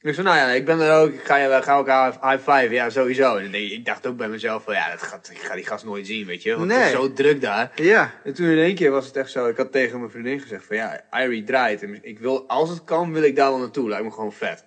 Ik 0.00 0.14
zei, 0.14 0.26
nou 0.26 0.38
ja, 0.38 0.48
ik 0.48 0.64
ben 0.64 0.80
er 0.80 0.92
ook, 1.00 1.12
ik 1.12 1.20
ga, 1.24 1.36
je, 1.36 1.62
gaan 1.62 1.76
elkaar 1.76 2.12
high 2.12 2.50
five, 2.50 2.68
ja, 2.74 2.90
sowieso. 2.90 3.36
En 3.36 3.54
ik 3.54 3.84
dacht 3.84 4.06
ook 4.06 4.16
bij 4.16 4.28
mezelf 4.28 4.62
van, 4.64 4.74
ja, 4.74 4.90
dat 4.90 5.02
gaat, 5.02 5.30
ik 5.32 5.38
ga 5.38 5.54
die 5.54 5.66
gast 5.66 5.84
nooit 5.84 6.06
zien, 6.06 6.26
weet 6.26 6.42
je. 6.42 6.56
Want 6.56 6.70
het 6.70 6.78
is 6.80 6.84
Nee. 6.86 6.92
zo 6.94 7.12
druk 7.12 7.40
daar. 7.40 7.70
Ja. 7.74 8.14
En 8.24 8.34
toen 8.34 8.46
in 8.46 8.58
één 8.58 8.74
keer 8.74 8.90
was 8.90 9.06
het 9.06 9.16
echt 9.16 9.30
zo, 9.30 9.46
ik 9.48 9.56
had 9.56 9.72
tegen 9.72 9.98
mijn 9.98 10.10
vriendin 10.10 10.40
gezegd 10.40 10.64
van, 10.66 10.76
ja, 10.76 11.04
Irie 11.10 11.44
draait. 11.44 11.82
En 11.82 11.98
ik 12.04 12.18
wil, 12.18 12.48
als 12.48 12.68
het 12.70 12.84
kan, 12.84 13.12
wil 13.12 13.22
ik 13.22 13.36
daar 13.36 13.50
wel 13.50 13.58
naartoe, 13.58 13.88
lijkt 13.88 14.04
me 14.04 14.10
gewoon 14.10 14.32
vet. 14.32 14.64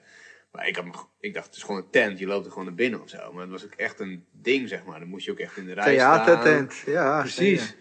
Maar 0.51 0.67
ik, 0.67 0.75
had, 0.75 0.85
me- 0.85 0.91
ik 1.19 1.33
dacht, 1.33 1.45
het 1.45 1.55
is 1.55 1.63
gewoon 1.63 1.81
een 1.81 1.89
tent, 1.91 2.19
je 2.19 2.27
loopt 2.27 2.45
er 2.45 2.51
gewoon 2.51 2.65
naar 2.67 2.75
binnen 2.75 3.01
of 3.01 3.09
zo. 3.09 3.31
Maar 3.33 3.41
het 3.41 3.51
was 3.51 3.65
ook 3.65 3.73
echt 3.77 3.99
een 3.99 4.25
ding, 4.31 4.69
zeg 4.69 4.83
maar. 4.85 4.99
Dan 4.99 5.07
moest 5.07 5.25
je 5.25 5.31
ook 5.31 5.39
echt 5.39 5.57
in 5.57 5.65
de 5.65 5.73
rij 5.73 5.95
staan. 5.95 6.25
Theatertent. 6.25 6.83
Ja, 6.85 7.19
Precies. 7.19 7.75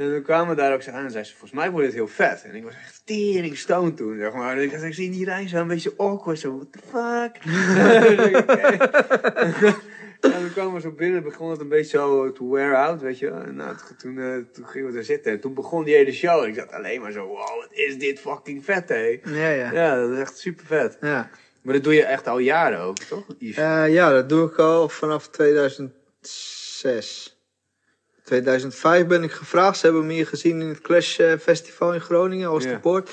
En 0.00 0.10
dan 0.10 0.22
kwamen 0.22 0.48
we 0.48 0.54
daar 0.62 0.74
ook 0.74 0.82
zo 0.82 0.90
aan 0.90 1.04
en 1.04 1.10
zei 1.10 1.24
ze, 1.24 1.30
volgens 1.30 1.52
mij 1.52 1.70
wordt 1.70 1.86
het 1.86 1.94
heel 1.94 2.08
vet. 2.08 2.44
En 2.44 2.54
ik 2.54 2.64
was 2.64 2.74
echt 2.74 3.02
tering 3.04 3.56
stoned 3.56 3.96
toen, 3.96 4.18
zeg 4.18 4.32
maar. 4.32 4.56
En 4.56 4.62
ik, 4.62 4.70
dacht, 4.70 4.82
ik 4.82 4.94
zie 4.94 5.10
die 5.10 5.24
rij 5.24 5.48
zo 5.48 5.56
een 5.56 5.68
beetje 5.68 5.92
awkward, 5.96 6.38
zo, 6.38 6.56
what 6.56 6.72
the 6.72 6.78
fuck? 6.90 7.42
Dus. 9.60 9.74
En 10.20 10.32
toen 10.32 10.52
kwamen 10.52 10.74
we 10.74 10.80
zo 10.80 10.90
binnen, 10.90 11.22
begon 11.22 11.50
het 11.50 11.60
een 11.60 11.68
beetje 11.68 11.98
zo 11.98 12.32
to 12.32 12.50
wear 12.50 12.76
out, 12.76 13.00
weet 13.00 13.18
je. 13.18 13.30
En 13.30 13.56
nou, 13.56 13.76
toen, 13.98 14.18
eh, 14.18 14.36
toen 14.52 14.66
gingen 14.66 14.92
we 14.92 14.98
er 14.98 15.04
zitten 15.04 15.32
en 15.32 15.40
toen 15.40 15.54
begon 15.54 15.84
die 15.84 15.94
hele 15.94 16.12
show. 16.12 16.42
En 16.42 16.48
ik 16.48 16.54
zat 16.54 16.72
alleen 16.72 17.00
maar 17.00 17.12
zo, 17.12 17.26
wow, 17.26 17.60
wat 17.60 17.68
is 17.70 17.98
dit 17.98 18.20
fucking 18.20 18.64
vet, 18.64 18.88
hé. 18.88 19.20
Ja, 19.24 19.50
ja. 19.50 19.72
Ja, 19.72 19.96
dat 19.96 20.10
is 20.10 20.18
echt 20.18 20.38
super 20.38 20.66
vet. 20.66 20.96
Ja. 21.00 21.30
Maar 21.62 21.74
dat 21.74 21.84
doe 21.84 21.94
je 21.94 22.04
echt 22.04 22.26
al 22.26 22.38
jaren 22.38 22.80
ook, 22.80 22.98
toch? 22.98 23.24
Eh, 23.38 23.84
ja, 23.88 24.10
dat 24.10 24.28
doe 24.28 24.48
ik 24.48 24.58
al 24.58 24.88
vanaf 24.88 25.28
2006. 25.28 27.39
2005 28.30 29.06
ben 29.06 29.22
ik 29.22 29.32
gevraagd. 29.32 29.78
Ze 29.78 29.86
hebben 29.86 30.06
me 30.06 30.12
hier 30.12 30.26
gezien 30.26 30.60
in 30.60 30.68
het 30.68 30.80
Clash 30.80 31.18
eh, 31.18 31.32
Festival 31.38 31.94
in 31.94 32.00
Groningen, 32.00 32.50
Oosterpoort. 32.50 33.10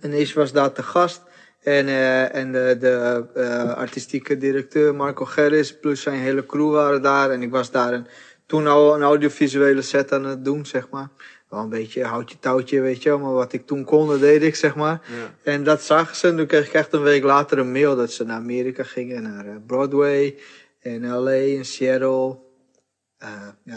En 0.00 0.12
ik 0.20 0.34
was 0.34 0.52
daar 0.52 0.72
te 0.72 0.82
gast. 0.82 1.22
En, 1.62 1.86
eh, 1.86 2.34
en 2.34 2.52
de, 2.52 2.76
de 2.80 3.24
eh, 3.34 3.74
artistieke 3.74 4.36
directeur 4.36 4.94
Marco 4.94 5.24
Gerris 5.24 5.78
plus 5.78 6.02
zijn 6.02 6.18
hele 6.18 6.46
crew 6.46 6.72
waren 6.72 7.02
daar. 7.02 7.30
En 7.30 7.42
ik 7.42 7.50
was 7.50 7.70
daar 7.70 7.92
een, 7.92 8.06
toen 8.46 8.66
al 8.66 8.94
een 8.94 9.02
audiovisuele 9.02 9.82
set 9.82 10.12
aan 10.12 10.24
het 10.24 10.44
doen, 10.44 10.66
zeg 10.66 10.88
maar. 10.90 11.08
Wel 11.48 11.60
een 11.60 11.68
beetje 11.68 12.04
houtje 12.04 12.38
touwtje, 12.38 12.80
weet 12.80 13.02
je 13.02 13.08
wel. 13.08 13.18
Maar 13.18 13.32
wat 13.32 13.52
ik 13.52 13.66
toen 13.66 13.84
kon, 13.84 14.08
dat 14.08 14.20
deed 14.20 14.42
ik, 14.42 14.56
zeg 14.56 14.74
maar. 14.74 15.00
Ja. 15.06 15.52
En 15.52 15.64
dat 15.64 15.82
zagen 15.82 16.16
ze. 16.16 16.28
En 16.28 16.36
toen 16.36 16.46
kreeg 16.46 16.66
ik 16.66 16.72
echt 16.72 16.92
een 16.92 17.02
week 17.02 17.22
later 17.22 17.58
een 17.58 17.72
mail 17.72 17.96
dat 17.96 18.12
ze 18.12 18.24
naar 18.24 18.36
Amerika 18.36 18.82
gingen. 18.82 19.22
Naar 19.22 19.60
Broadway. 19.66 20.38
En 20.80 21.06
LA 21.06 21.30
en 21.30 21.64
Seattle. 21.64 22.48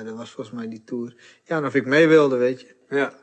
Ja, 0.03 0.09
dat 0.09 0.17
was 0.17 0.31
volgens 0.31 0.55
mij 0.55 0.67
die 0.67 0.83
tour. 0.85 1.15
Ja, 1.43 1.57
en 1.57 1.65
of 1.65 1.75
ik 1.75 1.85
mee 1.85 2.07
wilde, 2.07 2.35
weet 2.35 2.61
je. 2.61 2.75
Ja. 2.89 3.13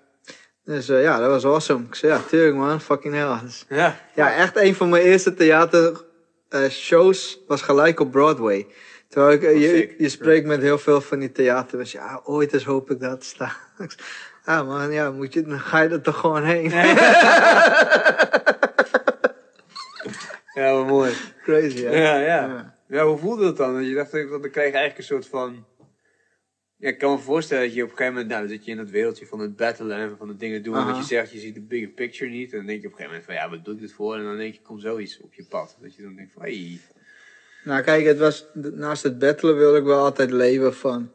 Dus 0.65 0.89
eh, 0.89 1.03
ja, 1.03 1.19
dat 1.19 1.29
was 1.31 1.45
awesome. 1.45 1.85
Ik 1.87 1.95
zei, 1.95 2.13
ja, 2.13 2.21
tuurlijk 2.29 2.57
man, 2.57 2.81
fucking 2.81 3.15
hell. 3.15 3.39
Dus, 3.43 3.65
Ja. 3.69 4.01
ja, 4.15 4.35
echt 4.35 4.57
een 4.57 4.75
van 4.75 4.89
mijn 4.89 5.03
eerste 5.03 5.35
theater 5.35 6.05
eh, 6.49 6.69
shows 6.69 7.41
was 7.47 7.63
gelijk 7.63 8.01
op 8.01 8.11
Broadway. 8.11 8.67
Terwijl 9.09 9.33
ik, 9.33 9.43
eh, 9.43 9.61
je, 9.61 9.95
je 9.99 10.09
spreekt 10.09 10.47
met 10.47 10.61
heel 10.61 10.79
veel 10.79 11.01
van 11.01 11.19
die 11.19 11.33
theaters. 11.33 11.93
Ja, 11.93 12.21
ooit 12.25 12.53
eens 12.53 12.65
hoop 12.65 12.91
ik 12.91 13.01
dat 13.01 13.25
staan. 13.25 13.57
Ah 14.45 14.67
man, 14.69 14.93
ja, 14.93 15.11
moet 15.11 15.33
je, 15.33 15.43
dan 15.43 15.61
ga 15.61 15.81
je 15.81 15.89
er 15.89 16.01
toch 16.03 16.19
gewoon 16.19 16.45
heen. 16.45 16.71
Ja, 20.55 20.73
wat 20.77 20.87
mooi. 20.87 21.13
Crazy, 21.43 21.81
ja. 21.83 21.91
Ja, 21.91 22.17
ja. 22.17 22.47
Ja. 22.47 22.79
Ja, 22.89 23.05
hoe 23.05 23.19
voelde 23.19 23.45
dat 23.45 23.57
dan? 23.57 23.85
Je 23.85 23.95
dacht, 23.95 24.13
dat 24.13 24.29
dan 24.31 24.41
kreeg 24.41 24.55
je 24.55 24.61
eigenlijk 24.61 24.99
een 24.99 25.05
soort 25.05 25.27
van... 25.27 25.67
Ja, 26.81 26.89
ik 26.89 26.99
kan 26.99 27.13
me 27.13 27.19
voorstellen 27.19 27.65
dat 27.65 27.75
je 27.75 27.83
op 27.83 27.91
een 27.91 27.97
gegeven 27.97 28.13
moment, 28.13 28.31
nou, 28.33 28.47
dan 28.47 28.57
zit 28.57 28.65
je 28.65 28.71
in 28.71 28.77
dat 28.77 28.91
wereldje 28.91 29.27
van 29.27 29.39
het 29.41 29.57
battlen 29.57 29.97
en 29.97 30.17
van 30.19 30.29
het 30.29 30.41
dingen 30.41 30.63
doen. 30.63 30.75
Aha. 30.75 30.87
Wat 30.91 30.97
je 30.97 31.03
zegt, 31.15 31.33
je 31.33 31.39
ziet 31.39 31.55
de 31.55 31.61
bigger 31.61 31.89
picture 31.89 32.31
niet. 32.31 32.51
En 32.53 32.57
dan 32.59 32.67
denk 32.67 32.81
je 32.83 32.87
op 32.87 32.93
een 32.93 32.99
gegeven 32.99 33.21
moment 33.21 33.25
van, 33.25 33.35
ja, 33.35 33.51
wat 33.57 33.65
doe 33.65 33.75
ik 33.75 33.81
dit 33.81 33.93
voor? 33.93 34.17
En 34.17 34.25
dan 34.25 34.37
denk 34.37 34.55
je, 34.55 34.61
komt 34.63 34.81
zoiets 34.81 35.21
op 35.21 35.35
je 35.35 35.45
pad. 35.49 35.77
Dat 35.81 35.95
je 35.95 36.03
dan 36.03 36.15
denkt 36.15 36.33
van, 36.33 36.43
hey. 36.43 36.81
Nou, 37.65 37.83
kijk, 37.83 38.05
het 38.05 38.19
was, 38.19 38.47
naast 38.55 39.03
het 39.03 39.19
battlen 39.19 39.57
wilde 39.57 39.79
ik 39.79 39.85
wel 39.85 40.05
altijd 40.05 40.31
leven 40.31 40.75
van, 40.75 41.11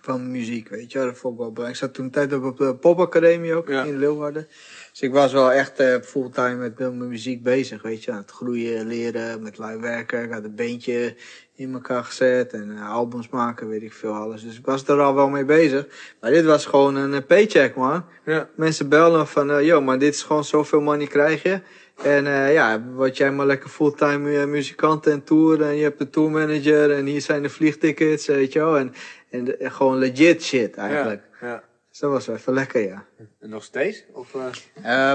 van 0.00 0.30
muziek, 0.30 0.68
weet 0.68 0.92
je. 0.92 0.98
wel. 0.98 1.06
Dat 1.06 1.18
vond 1.18 1.34
ik 1.34 1.40
wel 1.40 1.52
belangrijk. 1.52 1.82
Ik 1.82 1.86
zat 1.86 1.94
toen 1.94 2.10
tijd 2.10 2.32
op 2.32 2.56
de 2.58 2.74
popacademie 2.76 3.54
ook, 3.54 3.68
Ja. 3.68 3.84
in 3.84 3.98
Leeuwarden. 3.98 4.46
Dus 4.90 5.00
ik 5.00 5.12
was 5.12 5.32
wel 5.32 5.52
echt 5.52 5.78
eh, 5.78 6.00
fulltime 6.00 6.54
met, 6.54 6.78
met 6.78 6.94
mijn 6.94 7.08
muziek 7.08 7.42
bezig, 7.42 7.82
weet 7.82 8.04
je. 8.04 8.10
Aan 8.10 8.16
het 8.18 8.30
groeien, 8.30 8.86
leren, 8.86 9.42
met 9.42 9.58
live 9.58 9.80
werken. 9.80 10.22
Ik 10.24 10.30
had 10.32 10.44
een 10.44 10.54
beentje 10.54 11.16
in 11.56 11.72
elkaar 11.72 12.04
gezet 12.04 12.52
en 12.52 12.76
eh, 12.76 12.90
albums 12.90 13.28
maken, 13.28 13.68
weet 13.68 13.82
ik 13.82 13.92
veel 13.92 14.14
alles. 14.14 14.42
Dus 14.42 14.58
ik 14.58 14.64
was 14.66 14.86
er 14.86 15.00
al 15.00 15.14
wel 15.14 15.28
mee 15.28 15.44
bezig. 15.44 15.86
Maar 16.20 16.30
dit 16.30 16.44
was 16.44 16.66
gewoon 16.66 16.96
een 16.96 17.14
eh, 17.14 17.26
paycheck, 17.26 17.74
man. 17.74 18.04
Ja. 18.24 18.48
Mensen 18.54 18.88
bellen 18.88 19.26
van, 19.26 19.50
eh 19.50 19.66
yo, 19.66 19.80
maar 19.80 19.98
dit 19.98 20.14
is 20.14 20.22
gewoon 20.22 20.44
zoveel 20.44 20.80
money 20.80 21.06
krijg 21.06 21.42
je. 21.42 21.60
En 22.02 22.24
ja, 22.52 22.82
word 22.94 23.16
jij 23.16 23.32
maar 23.32 23.46
lekker 23.46 23.68
fulltime 23.68 24.38
eh, 24.38 24.46
muzikant 24.46 25.06
en 25.06 25.24
tour. 25.24 25.62
En 25.62 25.76
je 25.76 25.82
hebt 25.82 25.98
de 25.98 26.10
tourmanager 26.10 26.92
en 26.92 27.06
hier 27.06 27.20
zijn 27.20 27.42
de 27.42 27.48
vliegtickets, 27.48 28.26
weet 28.26 28.52
je 28.52 28.58
wel. 28.58 28.78
En, 28.78 28.94
en 29.30 29.72
gewoon 29.72 29.98
legit 29.98 30.42
shit 30.42 30.76
eigenlijk. 30.76 31.22
Ja. 31.40 31.48
ja. 31.48 31.62
Dus 31.88 31.98
dat 31.98 32.10
was 32.10 32.26
wel 32.26 32.36
even 32.36 32.52
lekker, 32.52 32.80
ja. 32.80 33.04
En 33.40 33.48
nog 33.48 33.64
steeds? 33.64 34.04
Of, 34.12 34.32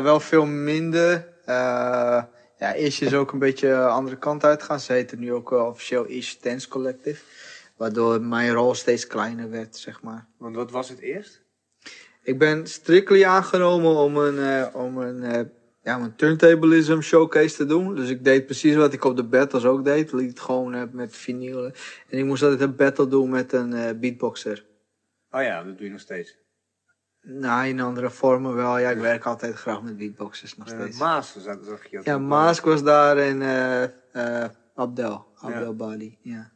wel 0.03 0.19
veel 0.19 0.45
minder. 0.45 1.27
Eh, 1.45 2.23
ja, 2.61 2.73
Ish 2.73 3.01
is 3.01 3.13
ook 3.13 3.31
een 3.31 3.39
beetje 3.39 3.67
de 3.67 3.87
andere 3.87 4.17
kant 4.17 4.43
uitgegaan. 4.43 4.79
Ze 4.79 4.93
heette 4.93 5.15
nu 5.15 5.33
ook 5.33 5.51
eh, 5.51 5.65
officieel 5.67 6.07
Ish 6.07 6.35
Dance 6.35 6.67
Collective. 6.67 7.23
Waardoor 7.75 8.21
mijn 8.21 8.51
rol 8.51 8.73
steeds 8.73 9.07
kleiner 9.07 9.49
werd, 9.49 9.77
zeg 9.77 10.01
maar. 10.01 10.27
want 10.37 10.55
wat 10.55 10.71
was 10.71 10.89
het 10.89 10.99
eerst? 10.99 11.41
Ik 12.23 12.37
ben 12.37 12.67
strictly 12.67 13.23
aangenomen 13.23 13.95
om 13.95 14.17
een, 14.17 14.39
eh, 14.39 14.75
om 14.75 14.97
een, 14.97 15.23
eh, 15.23 15.45
ja, 15.83 15.97
om 15.97 16.03
een 16.03 16.15
turntablism 16.15 16.99
showcase 16.99 17.55
te 17.55 17.65
doen. 17.65 17.95
Dus 17.95 18.09
ik 18.09 18.23
deed 18.23 18.45
precies 18.45 18.75
wat 18.75 18.93
ik 18.93 19.03
op 19.03 19.15
de 19.15 19.23
battles 19.23 19.65
ook 19.65 19.85
deed. 19.85 20.11
Liet 20.11 20.39
gewoon 20.39 20.73
eh, 20.73 20.83
met 20.91 21.15
vinyl. 21.15 21.65
En 22.09 22.17
ik 22.17 22.25
moest 22.25 22.43
altijd 22.43 22.61
een 22.61 22.75
battle 22.75 23.07
doen 23.07 23.29
met 23.29 23.53
een 23.53 23.73
eh, 23.73 23.99
beatboxer. 23.99 24.65
Oh 25.31 25.41
ja, 25.41 25.63
dat 25.63 25.77
doe 25.77 25.85
je 25.85 25.91
nog 25.91 26.01
steeds. 26.01 26.37
Nou, 27.23 27.67
in 27.67 27.79
andere 27.79 28.09
vormen 28.09 28.55
wel. 28.55 28.77
Ja, 28.77 28.89
ik 28.89 28.97
werk 28.97 29.25
altijd 29.25 29.55
graag 29.55 29.81
met 29.81 29.97
beatboxers 29.97 30.57
nog 30.57 30.67
steeds. 30.67 30.99
Maas 30.99 31.33
zag, 31.37 31.57
zag 31.61 31.85
je 31.89 31.99
ook. 31.99 32.05
Ja, 32.05 32.15
op, 32.15 32.21
Maask 32.21 32.63
was 32.63 32.83
daar 32.83 33.17
en 33.17 33.41
eh, 33.41 33.83
eh, 34.43 34.49
Abdel. 34.75 35.27
Abdel. 35.35 35.75
Bali, 35.75 36.17
ja. 36.21 36.51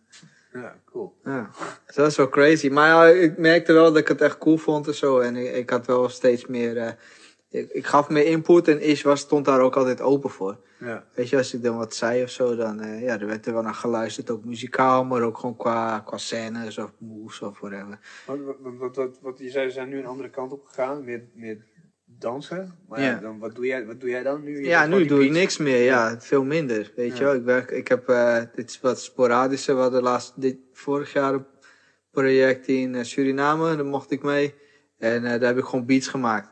eh, 0.52 0.62
Ja, 0.62 0.76
cool. 0.86 1.16
Ja, 1.24 1.50
dus 1.86 1.96
dat 1.96 2.08
is 2.08 2.18
wel 2.18 2.30
crazy. 2.30 2.70
Maar 2.70 2.88
ja, 2.88 3.06
ik 3.06 3.38
merkte 3.38 3.74
wel 3.74 3.84
dat 3.84 3.98
ik 3.98 4.08
het 4.08 4.22
echt 4.22 4.38
cool 4.38 4.58
vond 4.58 4.88
en 4.88 4.96
zo. 4.96 5.20
En 5.20 5.36
ik, 5.36 5.54
ik 5.56 5.70
had 5.70 5.86
wel 5.86 6.10
steeds 6.10 6.46
meer... 6.46 6.98
ik, 7.56 7.70
ik 7.72 7.86
gaf 7.86 8.10
meer 8.10 8.26
input 8.26 8.68
en 8.68 8.82
Ish 8.82 9.04
was, 9.04 9.20
stond 9.20 9.46
daar 9.46 9.60
ook 9.60 9.76
altijd 9.76 10.02
open 10.02 10.30
voor. 10.30 10.58
Ja. 10.80 11.06
Weet 11.14 11.30
je, 11.30 11.38
als 11.38 11.54
ik 11.54 11.64
dan 11.64 11.78
wat 11.78 11.96
zei 11.96 12.24
of 12.24 12.30
zo, 12.30 12.56
dan 12.56 12.80
eh, 12.80 13.02
ja, 13.02 13.20
er 13.20 13.28
werd 13.28 13.46
er 13.46 13.54
wel 13.54 13.62
naar 13.62 13.74
geluisterd. 13.74 14.30
Ook 14.30 14.46
muzikaal, 14.46 15.06
maar 15.06 15.22
ook 15.22 15.38
gewoon 15.38 15.56
qua, 15.56 16.00
qua 16.00 16.18
scènes 16.18 16.78
of 16.78 16.92
moves 16.98 17.42
of 17.42 17.60
whatever. 17.60 18.00
Wat, 18.26 18.96
wat, 18.96 19.20
wat, 19.22 19.40
je 19.40 19.50
zei, 19.50 19.68
ze 19.68 19.74
zijn 19.74 19.90
nu 19.90 19.98
een 19.98 20.06
andere 20.06 20.30
kant 20.30 20.52
op 20.52 20.66
gegaan, 20.66 21.04
meer, 21.04 21.24
meer 21.34 21.66
dansen. 22.06 22.76
Maar 22.88 23.02
ja, 23.02 23.20
dan, 23.20 23.40
wat, 23.40 23.56
doe 23.56 23.66
jij, 23.66 23.86
wat 23.86 24.00
doe 24.00 24.10
jij 24.10 24.24
dan 24.24 24.44
nu? 24.44 24.60
Je 24.62 24.68
Ja, 24.68 24.86
nu 24.86 25.06
doe 25.06 25.26
ik 25.26 25.32
niks 25.32 25.58
meer. 25.58 25.84
Ja, 25.84 26.20
veel 26.20 26.44
minder. 26.44 26.92
Weet 26.96 27.12
Ja. 27.12 27.18
je 27.18 27.24
wel. 27.24 27.36
Ik, 27.36 27.44
werk, 27.44 27.72
ik 27.72 27.88
heb, 27.88 28.10
eh, 28.10 28.42
dit 28.56 28.70
is 28.70 28.82
wat 28.82 29.00
sporadische. 29.02 29.74
We 29.74 29.82
hadden 29.82 30.04
laatst, 30.04 30.42
dit, 30.42 30.58
vorig 30.74 31.14
jaar 31.14 31.34
een 31.34 31.46
project 32.12 32.68
in 32.68 32.96
eh, 32.96 33.04
Suriname. 33.04 33.76
Daar 33.76 33.86
mocht 33.86 34.12
ik 34.12 34.24
mee. 34.24 34.54
En 34.98 35.22
daar 35.24 35.40
heb 35.40 35.58
ik 35.58 35.64
gewoon 35.64 35.86
beats 35.86 36.08
gemaakt. 36.08 36.50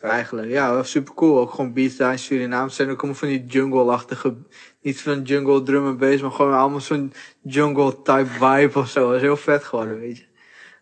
Eigenlijk, 0.00 0.48
ja, 0.48 0.72
wel 0.72 0.84
super 0.84 1.14
cool. 1.14 1.38
Ook 1.38 1.50
gewoon 1.50 1.72
beats 1.72 1.96
daar 1.96 2.12
in 2.12 2.18
Suriname. 2.18 2.70
Zijn 2.70 2.90
ook 2.90 2.98
allemaal 2.98 3.18
van 3.18 3.28
die 3.28 3.46
jungle-achtige, 3.46 4.34
niet 4.82 5.00
van 5.00 5.22
jungle 5.22 5.62
drum 5.62 5.86
en 5.86 5.96
bass, 5.98 6.22
maar 6.22 6.30
gewoon 6.30 6.54
allemaal 6.54 6.80
zo'n 6.80 7.12
jungle-type 7.42 8.26
vibe 8.26 8.78
of 8.78 8.88
zo. 8.88 9.06
Dat 9.06 9.14
is 9.16 9.20
heel 9.20 9.36
vet 9.36 9.64
geworden, 9.64 9.98
weet 10.00 10.16
je. 10.18 10.24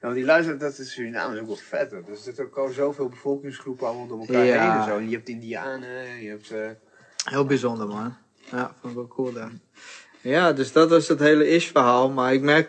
Want 0.00 0.14
die 0.14 0.24
luisteren, 0.24 0.58
dat 0.58 0.78
is 0.78 0.92
Suriname 0.92 1.34
is 1.34 1.40
ook 1.40 1.46
wel 1.46 1.56
vet. 1.56 1.90
hoor. 1.92 2.02
Dus 2.04 2.16
er 2.18 2.22
zitten 2.24 2.44
ook 2.56 2.72
zoveel 2.72 3.08
bevolkingsgroepen 3.08 3.86
allemaal 3.86 4.06
door 4.06 4.18
elkaar 4.20 4.44
Ja. 4.44 4.60
heen 4.62 4.80
en 4.80 4.84
zo. 4.88 4.96
En 4.96 5.08
je 5.08 5.16
hebt 5.16 5.28
Indianen, 5.28 6.22
je 6.22 6.28
hebt... 6.28 6.50
eh, 6.50 6.68
Heel 7.24 7.44
bijzonder, 7.44 7.86
man. 7.88 8.14
Ja, 8.50 8.74
vond 8.80 8.92
ik 8.92 8.98
wel 8.98 9.08
cool 9.08 9.32
daar. 9.32 9.50
Ja, 10.20 10.52
dus 10.52 10.72
dat 10.72 10.90
was 10.90 11.08
het 11.08 11.18
hele 11.18 11.48
ish-verhaal. 11.48 12.10
Maar 12.10 12.32
ik 12.32 12.42
merk, 12.42 12.68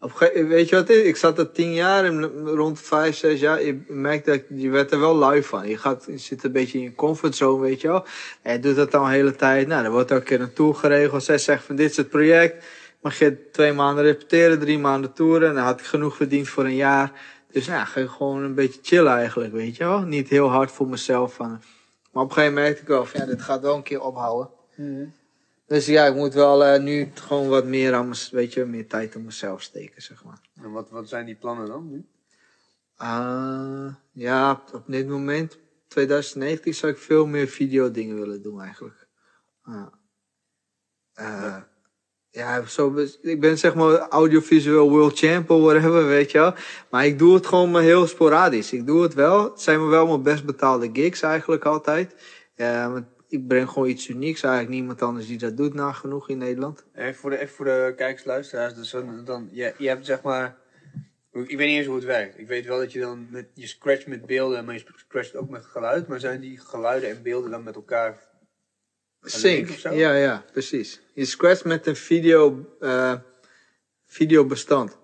op 0.00 0.30
een 0.34 0.48
weet 0.48 0.68
je 0.68 0.76
wat 0.76 0.88
is? 0.88 1.02
Ik 1.02 1.16
zat 1.16 1.38
er 1.38 1.52
tien 1.52 1.72
jaar 1.72 2.06
rond 2.44 2.80
vijf, 2.80 3.16
zes 3.16 3.40
jaar. 3.40 3.62
Je 3.62 3.80
merkt 3.88 4.26
dat 4.26 4.42
je 4.48 4.70
werd 4.70 4.92
er 4.92 5.00
wel 5.00 5.14
lui 5.14 5.42
van. 5.42 5.68
Je, 5.68 5.76
gaat, 5.76 6.04
je 6.06 6.18
zit 6.18 6.44
een 6.44 6.52
beetje 6.52 6.78
in 6.78 6.84
je 6.84 6.94
comfortzone, 6.94 7.60
weet 7.60 7.80
je 7.80 7.88
wel. 7.88 8.04
En 8.42 8.60
doet 8.60 8.76
dat 8.76 8.90
dan 8.90 9.04
de 9.04 9.10
hele 9.10 9.36
tijd. 9.36 9.66
Nou, 9.66 9.82
dan 9.82 9.92
wordt 9.92 10.12
ook 10.12 10.18
een 10.18 10.24
keer 10.24 10.40
een 10.40 10.52
tour 10.52 10.74
geregeld. 10.74 11.24
Zij 11.24 11.38
zegt 11.38 11.64
van 11.64 11.76
dit 11.76 11.90
is 11.90 11.96
het 11.96 12.08
project. 12.08 12.64
Mag 13.00 13.18
je 13.18 13.50
twee 13.50 13.72
maanden 13.72 14.04
repeteren, 14.04 14.58
drie 14.58 14.78
maanden 14.78 15.12
toeren. 15.12 15.48
En 15.48 15.54
dan 15.54 15.64
had 15.64 15.80
ik 15.80 15.86
genoeg 15.86 16.16
verdiend 16.16 16.48
voor 16.48 16.64
een 16.64 16.76
jaar. 16.76 17.12
Dus 17.52 17.66
nou, 17.66 17.78
ja, 17.94 18.00
je 18.00 18.08
gewoon 18.08 18.42
een 18.42 18.54
beetje 18.54 18.80
chillen 18.82 19.12
eigenlijk, 19.12 19.52
weet 19.52 19.76
je 19.76 19.84
wel. 19.84 20.00
Niet 20.00 20.28
heel 20.28 20.48
hard 20.48 20.70
voor 20.70 20.88
mezelf 20.88 21.34
van... 21.34 21.62
Maar 22.12 22.22
op 22.22 22.28
een 22.28 22.34
gegeven 22.34 22.54
moment 22.54 22.64
merkte 22.64 22.82
ik 22.82 22.88
wel 22.88 23.06
van 23.06 23.20
ja, 23.20 23.26
dit 23.26 23.42
gaat 23.42 23.60
wel 23.60 23.76
een 23.76 23.82
keer 23.82 24.00
ophouden. 24.00 24.50
Dus 25.68 25.86
ja, 25.86 26.06
ik 26.06 26.14
moet 26.14 26.34
wel 26.34 26.64
eh, 26.64 26.80
nu 26.82 27.10
gewoon 27.14 27.48
wat 27.48 27.64
meer 27.64 27.94
aan 27.94 28.08
mez- 28.08 28.30
weet 28.30 28.52
je, 28.52 28.64
meer 28.64 28.88
tijd 28.88 29.16
aan 29.16 29.24
mezelf 29.24 29.62
steken, 29.62 30.02
zeg 30.02 30.24
maar. 30.24 30.40
en 30.62 30.70
wat, 30.72 30.90
wat 30.90 31.08
zijn 31.08 31.26
die 31.26 31.34
plannen 31.34 31.66
dan 31.66 31.90
nu? 31.90 32.06
Ah, 32.96 33.94
ja, 34.12 34.62
op 34.72 34.84
dit 34.86 35.08
moment, 35.08 35.58
2019, 35.88 36.74
zou 36.74 36.92
ik 36.92 36.98
veel 36.98 37.26
meer 37.26 37.46
videodingen 37.46 38.16
willen 38.18 38.42
doen 38.42 38.60
eigenlijk. 38.60 39.06
Ja. 39.64 39.92
Eh, 41.12 41.56
ja, 42.30 42.66
zo, 42.66 43.06
ik 43.22 43.40
ben 43.40 43.58
zeg 43.58 43.74
maar 43.74 43.98
audiovisueel 43.98 44.90
world 44.90 45.18
champ 45.18 45.50
of 45.50 45.62
whatever, 45.62 46.06
weet 46.06 46.30
je 46.30 46.38
wel. 46.38 46.54
Maar 46.90 47.06
ik 47.06 47.18
doe 47.18 47.34
het 47.34 47.46
gewoon 47.46 47.80
heel 47.80 48.06
sporadisch. 48.06 48.72
Ik 48.72 48.86
doe 48.86 49.02
het 49.02 49.14
wel. 49.14 49.44
Het 49.44 49.60
zijn 49.60 49.88
wel 49.88 50.06
mijn 50.06 50.22
best 50.22 50.44
betaalde 50.44 50.90
gigs 50.92 51.22
eigenlijk 51.22 51.64
altijd. 51.64 52.14
Ja, 52.54 53.08
ik 53.28 53.46
breng 53.46 53.68
gewoon 53.68 53.88
iets 53.88 54.08
unieks. 54.08 54.42
Eigenlijk 54.42 54.74
niemand 54.74 55.02
anders 55.02 55.26
die 55.26 55.38
dat 55.38 55.56
doet 55.56 55.74
nagenoeg 55.74 56.28
in 56.28 56.38
Nederland. 56.38 56.84
Even 56.94 57.14
voor 57.14 57.30
de, 57.30 57.38
even 57.38 57.54
voor 57.54 57.64
de 57.64 57.92
kijkers, 57.96 58.24
luisteraars. 58.24 58.74
Dus 58.74 58.90
dan, 58.90 59.24
dan, 59.24 59.48
je, 59.52 59.74
je 59.78 59.88
hebt 59.88 60.06
zeg 60.06 60.22
maar... 60.22 60.56
Ik 61.32 61.56
weet 61.56 61.68
niet 61.68 61.76
eens 61.76 61.86
hoe 61.86 61.96
het 61.96 62.04
werkt. 62.04 62.38
Ik 62.38 62.46
weet 62.46 62.66
wel 62.66 62.78
dat 62.78 62.92
je 62.92 63.00
dan 63.00 63.26
met, 63.30 63.48
je 63.54 63.66
scratcht 63.66 64.06
met 64.06 64.26
beelden, 64.26 64.64
maar 64.64 64.74
je 64.74 64.84
scratcht 64.96 65.36
ook 65.36 65.48
met 65.48 65.64
geluid. 65.64 66.08
Maar 66.08 66.20
zijn 66.20 66.40
die 66.40 66.58
geluiden 66.58 67.10
en 67.10 67.22
beelden 67.22 67.50
dan 67.50 67.62
met 67.62 67.74
elkaar... 67.74 68.26
Sync. 69.22 69.68
Ja, 69.68 70.14
ja, 70.14 70.44
precies. 70.52 71.00
Je 71.14 71.24
scratcht 71.24 71.64
met 71.64 71.86
een 71.86 71.96
video, 71.96 72.76
eh 72.80 73.14
videobestand. 74.06 74.98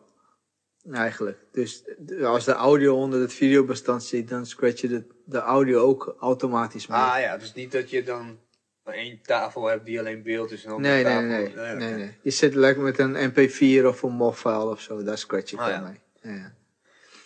Eigenlijk. 0.93 1.39
Dus 1.53 1.85
als 2.23 2.45
de 2.45 2.53
audio 2.53 2.97
onder 2.97 3.21
het 3.21 3.33
videobestand 3.33 4.03
zit, 4.03 4.29
dan 4.29 4.47
scratch 4.47 4.81
je 4.81 4.89
de, 4.89 5.05
de 5.25 5.39
audio 5.39 5.81
ook 5.81 6.17
automatisch 6.21 6.87
mee. 6.87 6.99
Ah 6.99 7.21
ja, 7.21 7.37
dus 7.37 7.55
niet 7.55 7.73
dat 7.73 7.91
je 7.91 8.03
dan 8.03 8.39
één 8.85 9.21
tafel 9.23 9.67
hebt 9.67 9.85
die 9.85 9.99
alleen 9.99 10.23
beeld 10.23 10.51
is 10.51 10.65
en 10.65 10.71
dan 10.71 10.81
nee, 10.81 11.05
nee, 11.05 11.13
tafel... 11.13 11.29
nee, 11.29 11.47
oké. 11.49 11.61
nee, 11.61 11.75
nee, 11.75 11.95
nee. 11.95 12.17
Je 12.23 12.31
zit 12.31 12.55
lekker 12.55 12.83
met 12.83 12.99
een 12.99 13.33
mp4 13.33 13.87
of 13.87 14.03
een 14.03 14.13
MOV-file 14.13 14.71
of 14.71 14.81
zo, 14.81 15.03
daar 15.03 15.19
scratch 15.19 15.51
je 15.51 15.57
Ah, 15.59 15.69
ja. 15.69 15.81
mee. 15.81 16.35
Ja. 16.35 16.55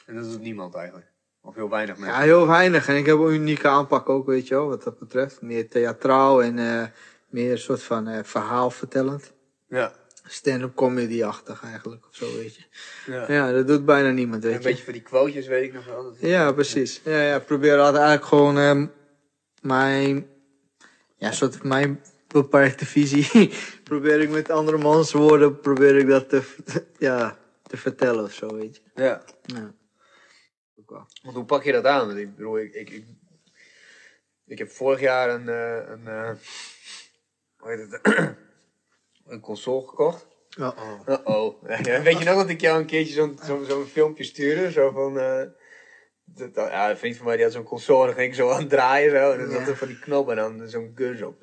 En 0.07 0.15
dat 0.15 0.25
doet 0.25 0.41
niemand 0.41 0.75
eigenlijk. 0.75 1.07
Of 1.43 1.55
heel 1.55 1.69
weinig 1.69 1.97
mensen. 1.99 2.17
ja, 2.17 2.23
heel 2.23 2.47
weinig. 2.47 2.89
En 2.89 2.97
ik 2.97 3.07
heb 3.07 3.19
een 3.19 3.33
unieke 3.33 3.69
aanpak 3.69 4.09
ook, 4.09 4.27
weet 4.27 4.49
je 4.49 4.55
wel, 4.55 4.69
wat 4.69 4.83
dat 4.83 4.99
betreft. 4.99 5.43
Meer 5.43 5.69
theatraal 5.69 6.43
en 6.43 6.59
eh, 6.59 6.87
meer 7.29 7.51
een 7.51 7.59
soort 7.59 7.83
van 7.83 8.25
verhaal 8.25 8.71
vertellend. 8.71 9.33
Ja. 9.69 9.93
Stand-up 10.29 10.75
comedy-achtig 10.75 11.63
eigenlijk, 11.65 12.07
of 12.07 12.15
zo, 12.15 12.37
weet 12.37 12.55
je. 12.57 12.63
ja. 13.07 13.33
Ja, 13.33 13.53
dat 13.53 13.67
doet 13.67 13.85
bijna 13.85 14.11
niemand, 14.11 14.45
En 14.45 14.49
weet 14.51 14.57
een 14.59 14.63
je. 14.63 14.69
beetje 14.69 14.85
van 14.85 14.93
die 14.93 15.03
quotejes 15.03 15.47
weet 15.47 15.65
ik 15.65 15.73
nog 15.73 15.85
wel. 15.87 16.03
Dat- 16.03 16.17
Ja, 16.21 16.53
precies. 16.53 17.01
Ja, 17.05 17.21
ja, 17.23 17.37
ik 17.37 17.45
probeer 17.47 17.77
altijd 17.79 17.97
eigenlijk 17.97 18.25
gewoon 18.27 18.59
ehm, 18.59 18.87
mijn, 19.61 20.27
ja, 21.17 21.33
soort 21.33 21.63
mijn 21.63 22.03
beperkte 22.27 22.87
visie, 22.87 23.53
probeer 23.85 24.21
ik 24.21 24.31
met 24.31 24.51
andere 24.51 24.79
mans 24.79 25.13
woorden, 25.13 25.61
probeer 25.61 25.97
ik 25.97 26.07
dat 26.09 26.29
te, 26.29 26.43
ja, 26.99 27.39
te 27.63 27.77
vertellen 27.77 28.25
of 28.25 28.33
zo, 28.33 28.55
weet 28.57 28.77
je. 28.77 28.83
Ja. 29.03 29.23
Ja. 29.43 29.75
Ook 30.81 30.91
wel. 30.91 31.07
Want 31.23 31.37
hoe 31.37 31.45
pak 31.45 31.65
je 31.65 31.73
dat 31.73 31.85
aan? 31.85 32.07
Want 32.07 32.19
ik 32.19 32.37
bedoel, 32.37 32.59
ik, 32.59 32.75
ik, 32.75 32.91
ik, 32.91 33.05
ik 34.47 34.59
heb 34.59 34.71
vorig 34.71 35.01
jaar 35.01 35.31
een, 35.31 35.49
eh, 35.49 35.91
een, 35.91 36.07
eh, 36.07 36.31
hoe 37.57 37.71
heet 37.71 37.91
het, 37.91 38.01
een 39.29 39.41
console 39.41 39.87
gekocht. 39.87 40.27
Uh-oh. 40.59 41.01
Uh-oh. 41.09 41.55
Ja, 41.83 42.03
weet 42.09 42.19
je 42.19 42.25
nog 42.25 42.37
dat 42.37 42.49
ik 42.49 42.61
jou 42.61 42.79
een 42.79 42.87
keertje 42.87 43.15
zo'n 43.15 43.39
zo'n 43.43 43.65
zo'n 43.65 43.85
filmpje 43.85 44.25
stuurde? 44.25 44.71
Zo 44.71 44.91
van, 44.91 45.19
eh, 45.19 45.43
dat, 46.25 46.51
ja, 46.55 46.91
een 46.91 46.97
vriend 46.97 47.17
van 47.17 47.27
mij 47.27 47.37
die 47.37 47.45
had 47.45 47.55
zo'n 47.55 47.63
console 47.63 48.01
en 48.01 48.07
dan 48.07 48.15
ging 48.15 48.29
ik 48.29 48.35
zo 48.35 48.51
aan 48.51 48.61
het 48.61 48.71
draaien 48.71 49.11
zo. 49.11 49.33
En 49.33 49.39
dan 49.39 49.51
zat 49.51 49.69
er 49.69 49.77
van 49.77 49.89
die 49.89 49.99
knop 49.99 50.31
en 50.31 50.37
dan 50.37 50.63
zo'n 50.69 50.93
gun 50.95 51.17
zo. 51.17 51.37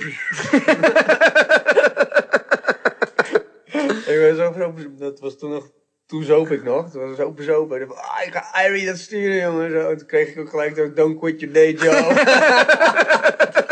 ik 4.12 4.18
ben 4.22 4.36
zo, 4.36 4.54
zo, 4.58 4.74
dat 4.98 5.20
was 5.20 5.38
toen 5.38 5.50
nog, 5.50 5.72
toen 6.06 6.24
zoop 6.24 6.52
ik 6.52 6.64
nog. 6.64 6.92
Toen 6.92 7.02
was 7.02 7.12
ik 7.12 7.18
zo 7.18 7.32
bezopen. 7.32 7.82
Ik 7.82 7.88
dacht 7.88 8.00
ah, 8.00 8.26
ik 8.26 8.34
ga 8.34 8.66
Irie 8.66 8.86
dat 8.86 8.98
sturen 8.98 9.36
jongen. 9.36 9.72
Zo. 9.72 9.90
En 9.90 9.98
toen 9.98 10.08
kreeg 10.08 10.28
ik 10.28 10.40
ook 10.40 10.50
gelijk 10.50 10.76
zo, 10.76 10.94
don't 10.94 11.20
quit 11.20 11.40
your 11.40 11.54
day 11.54 11.72
job. 11.72 11.94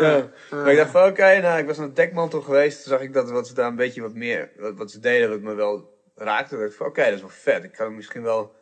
ja. 0.00 0.30
Maar 0.50 0.70
ik 0.70 0.76
dacht 0.76 0.90
van 0.90 1.08
oké, 1.08 1.40
nou 1.40 1.58
ik 1.58 1.66
was 1.66 1.78
naar 1.78 1.94
Dekmantel 1.94 2.40
geweest. 2.40 2.82
Toen 2.82 2.92
zag 2.92 3.00
ik 3.00 3.12
dat 3.12 3.30
wat 3.30 3.46
ze 3.46 3.54
daar 3.54 3.68
een 3.68 3.76
beetje 3.76 4.00
wat 4.00 4.14
meer, 4.14 4.52
wat, 4.56 4.74
wat 4.76 4.90
ze 4.90 4.98
deden, 4.98 5.28
wat 5.30 5.40
me 5.40 5.54
wel 5.54 6.02
raakte. 6.14 6.48
Toen 6.48 6.58
dacht 6.58 6.70
ik 6.70 6.76
van 6.76 6.86
oké, 6.86 7.04
dat 7.04 7.12
is 7.12 7.20
wel 7.20 7.28
vet. 7.28 7.64
Ik 7.64 7.72
kan 7.72 7.94
misschien 7.94 8.22
wel 8.22 8.54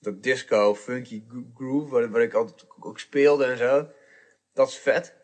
dat 0.00 0.22
disco, 0.22 0.74
funky 0.74 1.24
gro- 1.28 1.50
groove, 1.54 1.88
waar, 1.90 2.10
waar 2.10 2.22
ik 2.22 2.34
altijd 2.34 2.64
ook 2.80 2.98
speelde 2.98 3.44
en 3.44 3.56
zo. 3.58 3.88
Dat 4.52 4.68
is 4.68 4.78
vet. 4.78 5.14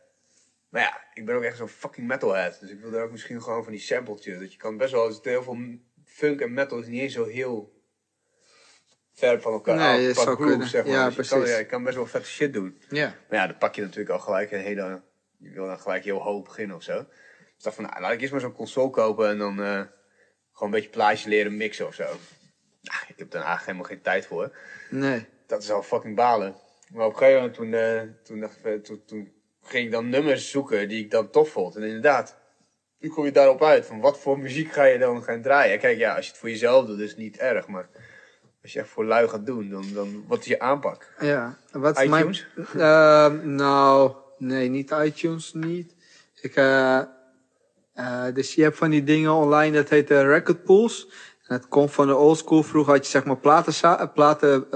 Maar 0.68 0.82
ja, 0.82 1.00
ik 1.14 1.26
ben 1.26 1.34
ook 1.36 1.42
echt 1.42 1.56
zo'n 1.56 1.68
fucking 1.68 2.06
metalhead. 2.06 2.60
Dus 2.60 2.70
ik 2.70 2.80
wil 2.80 2.90
daar 2.90 3.04
ook 3.04 3.10
misschien 3.10 3.42
gewoon 3.42 3.62
van 3.62 3.72
die 3.72 3.80
sampletjes. 3.80 4.38
Dat 4.38 4.52
je 4.52 4.58
kan 4.58 4.76
best 4.76 4.92
wel, 4.92 5.18
heel 5.22 5.42
veel 5.42 5.58
funk 6.04 6.40
en 6.40 6.52
metal 6.52 6.78
is 6.78 6.86
niet 6.86 7.00
eens 7.00 7.12
zo 7.12 7.24
heel 7.24 7.80
ver 9.14 9.40
van 9.40 9.52
elkaar 9.52 9.76
Nee, 9.76 10.08
af, 10.10 10.24
dat 10.24 10.34
groove, 10.36 10.66
zeg 10.66 10.84
maar. 10.84 10.92
Ja, 10.92 11.04
Dus 11.06 11.14
je 11.16 11.22
kan, 11.22 11.38
precies. 11.38 11.52
ja, 11.54 11.58
je 11.58 11.66
kan 11.66 11.84
best 11.84 11.96
wel 11.96 12.06
vette 12.06 12.28
shit 12.28 12.52
doen. 12.52 12.82
Ja. 12.88 13.14
Maar 13.28 13.38
ja, 13.38 13.46
dan 13.46 13.58
pak 13.58 13.74
je 13.74 13.82
natuurlijk 13.82 14.10
al 14.10 14.18
gelijk 14.18 14.50
een 14.50 14.60
hele. 14.60 15.02
Je 15.42 15.50
wil 15.50 15.66
dan 15.66 15.80
gelijk 15.80 16.04
heel 16.04 16.22
hoog 16.22 16.44
beginnen 16.44 16.76
of 16.76 16.82
zo. 16.82 16.94
Dus 16.94 17.06
ik 17.56 17.62
dacht 17.62 17.76
van, 17.76 17.84
nou, 17.84 18.00
laat 18.00 18.12
ik 18.12 18.20
eerst 18.20 18.32
maar 18.32 18.40
zo'n 18.40 18.52
console 18.52 18.90
kopen 18.90 19.28
en 19.28 19.38
dan 19.38 19.62
eh, 19.62 19.80
gewoon 20.52 20.68
een 20.68 20.70
beetje 20.70 20.88
plaatjes 20.88 21.24
leren 21.24 21.56
mixen 21.56 21.86
of 21.86 21.94
zo. 21.94 22.04
Nou, 22.82 22.98
ik 23.08 23.18
heb 23.18 23.30
daar 23.30 23.44
eigenlijk 23.44 23.66
helemaal 23.66 23.88
geen 23.88 24.02
tijd 24.02 24.26
voor. 24.26 24.56
Nee. 24.90 25.26
Dat 25.46 25.62
is 25.62 25.70
al 25.70 25.82
fucking 25.82 26.16
balen. 26.16 26.54
Maar 26.92 27.06
op 27.06 27.12
een 27.12 27.18
gegeven 27.18 27.40
moment 27.40 27.54
toen, 27.54 27.74
eh, 27.74 28.00
toen, 28.24 28.40
dacht, 28.40 28.56
ik, 28.56 28.64
eh, 28.64 28.72
toen, 28.72 29.02
toen 29.06 29.32
ging 29.62 29.84
ik 29.84 29.92
dan 29.92 30.08
nummers 30.08 30.50
zoeken 30.50 30.88
die 30.88 31.04
ik 31.04 31.10
dan 31.10 31.30
tof 31.30 31.50
vond. 31.50 31.76
En 31.76 31.82
inderdaad, 31.82 32.36
nu 32.98 33.08
kom 33.08 33.24
je 33.24 33.32
daarop 33.32 33.62
uit 33.62 33.86
van 33.86 34.00
wat 34.00 34.18
voor 34.18 34.38
muziek 34.38 34.72
ga 34.72 34.84
je 34.84 34.98
dan 34.98 35.22
gaan 35.22 35.42
draaien. 35.42 35.78
Kijk, 35.78 35.98
ja, 35.98 36.14
als 36.14 36.24
je 36.24 36.30
het 36.30 36.40
voor 36.40 36.48
jezelf 36.48 36.86
doet, 36.86 36.98
is 36.98 37.08
het 37.08 37.18
niet 37.18 37.38
erg. 37.38 37.66
Maar 37.66 37.88
als 38.62 38.72
je 38.72 38.78
echt 38.78 38.88
voor 38.88 39.04
lui 39.04 39.28
gaat 39.28 39.46
doen, 39.46 39.68
dan, 39.68 39.84
dan 39.94 40.24
wat 40.26 40.38
is 40.38 40.46
je 40.46 40.60
aanpak? 40.60 41.14
Ja. 41.20 41.58
Wat 41.70 42.00
is? 42.00 42.08
Mijn, 42.08 42.36
Ehm, 42.76 43.54
nou, 43.54 44.14
nee, 44.46 44.68
niet 44.68 44.90
iTunes, 44.90 45.52
niet. 45.52 45.94
Ik, 46.40 46.54
eh, 46.54 47.02
eh, 47.94 48.24
dus 48.34 48.54
je 48.54 48.62
hebt 48.62 48.76
van 48.76 48.90
die 48.90 49.04
dingen 49.04 49.32
online, 49.32 49.76
dat 49.76 49.88
heet 49.88 50.10
eh, 50.10 50.22
record 50.22 50.64
pools. 50.64 51.08
En 51.46 51.58
dat 51.58 51.68
komt 51.68 51.92
van 51.92 52.06
de 52.06 52.16
old 52.16 52.38
school. 52.38 52.62
Vroeger 52.62 52.92
had 52.92 53.04
je 53.04 53.10
zeg 53.10 53.24
maar 53.24 53.36
platen, 53.36 54.12
platen, 54.12 54.70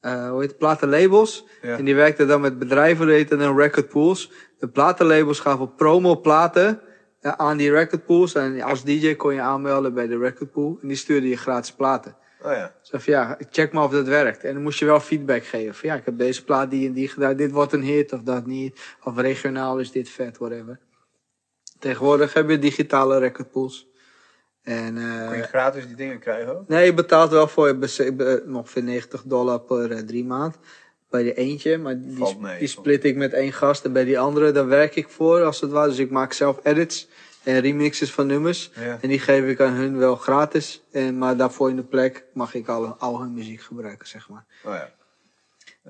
eh, 0.00 0.28
hoe 0.30 0.40
heet 0.40 0.48
het, 0.48 0.58
platenlabels. 0.58 1.46
Ja. 1.62 1.76
En 1.76 1.84
die 1.84 1.94
werkten 1.94 2.28
dan 2.28 2.40
met 2.40 2.58
bedrijven, 2.58 3.06
dat 3.06 3.14
heette 3.14 3.36
dan 3.36 3.56
record 3.56 3.88
pools. 3.88 4.30
De 4.58 4.68
platenlabels 4.68 5.40
gaven 5.40 5.74
promo 5.74 6.20
platen 6.20 6.80
aan 7.20 7.56
die 7.56 7.70
record 7.70 8.04
pools. 8.04 8.34
En 8.34 8.60
als 8.62 8.84
DJ 8.84 9.14
kon 9.14 9.34
je 9.34 9.40
aanmelden 9.40 9.94
bij 9.94 10.06
de 10.06 10.18
record 10.18 10.50
pool. 10.50 10.78
En 10.82 10.88
die 10.88 10.96
stuurde 10.96 11.28
je 11.28 11.36
gratis 11.36 11.72
platen. 11.72 12.16
Oh 12.42 12.52
ja. 12.52 12.74
Van 12.82 13.00
ja, 13.04 13.38
check 13.50 13.72
maar 13.72 13.84
of 13.84 13.90
dat 13.90 14.06
werkt. 14.06 14.44
En 14.44 14.54
dan 14.54 14.62
moest 14.62 14.78
je 14.78 14.84
wel 14.84 15.00
feedback 15.00 15.44
geven. 15.44 15.74
Van 15.74 15.88
ja, 15.88 15.94
ik 15.94 16.04
heb 16.04 16.18
deze 16.18 16.44
plaat 16.44 16.70
die 16.70 16.86
en 16.86 16.92
die 16.92 17.08
gedaan. 17.08 17.36
Dit 17.36 17.50
wordt 17.50 17.72
een 17.72 17.82
hit 17.82 18.12
of 18.12 18.20
dat 18.22 18.46
niet. 18.46 18.80
Of 19.04 19.16
regionaal 19.16 19.78
is 19.78 19.90
dit 19.92 20.08
vet, 20.08 20.38
whatever. 20.38 20.78
Tegenwoordig 21.78 22.32
heb 22.32 22.50
je 22.50 22.58
digitale 22.58 23.18
recordpools. 23.18 23.88
En 24.62 24.94
Kun 25.28 25.36
je 25.36 25.42
gratis 25.42 25.86
die 25.86 25.96
dingen 25.96 26.18
krijgen 26.18 26.58
ook? 26.58 26.68
nee, 26.68 26.84
je 26.84 26.94
betaalt 26.94 27.30
wel 27.30 27.48
voor 27.48 27.68
je 27.68 28.44
ongeveer 28.48 28.82
90 28.82 29.22
dollar 29.22 29.60
per 29.60 29.92
eh, 29.92 29.98
drie 29.98 30.24
maand. 30.24 30.58
Bij 31.10 31.22
de 31.22 31.34
eentje, 31.34 31.78
maar 31.78 32.00
die, 32.00 32.36
mee, 32.38 32.58
die 32.58 32.68
split 32.68 33.04
ik 33.04 33.16
met 33.16 33.32
één 33.32 33.52
gast. 33.52 33.84
En 33.84 33.92
bij 33.92 34.04
die 34.04 34.18
andere, 34.18 34.52
daar 34.52 34.66
werk 34.66 34.96
ik 34.96 35.08
voor, 35.08 35.42
als 35.42 35.60
het 35.60 35.70
ware. 35.70 35.88
Dus 35.88 35.98
ik 35.98 36.10
maak 36.10 36.32
zelf 36.32 36.60
edits. 36.62 37.08
En 37.42 37.60
remixes 37.60 38.12
van 38.12 38.26
nummers. 38.26 38.70
Ja. 38.74 38.98
En 39.00 39.08
die 39.08 39.18
geef 39.18 39.44
ik 39.44 39.60
aan 39.60 39.72
hun 39.72 39.98
wel 39.98 40.16
gratis. 40.16 40.82
En, 40.92 41.18
maar 41.18 41.36
daarvoor 41.36 41.70
in 41.70 41.76
de 41.76 41.82
plek 41.82 42.24
mag 42.34 42.54
ik 42.54 42.68
al, 42.68 42.86
al 42.98 43.20
hun 43.20 43.34
muziek 43.34 43.60
gebruiken, 43.60 44.08
zeg 44.08 44.28
maar. 44.28 44.44
Oh 44.64 44.74
ja. 44.74 44.90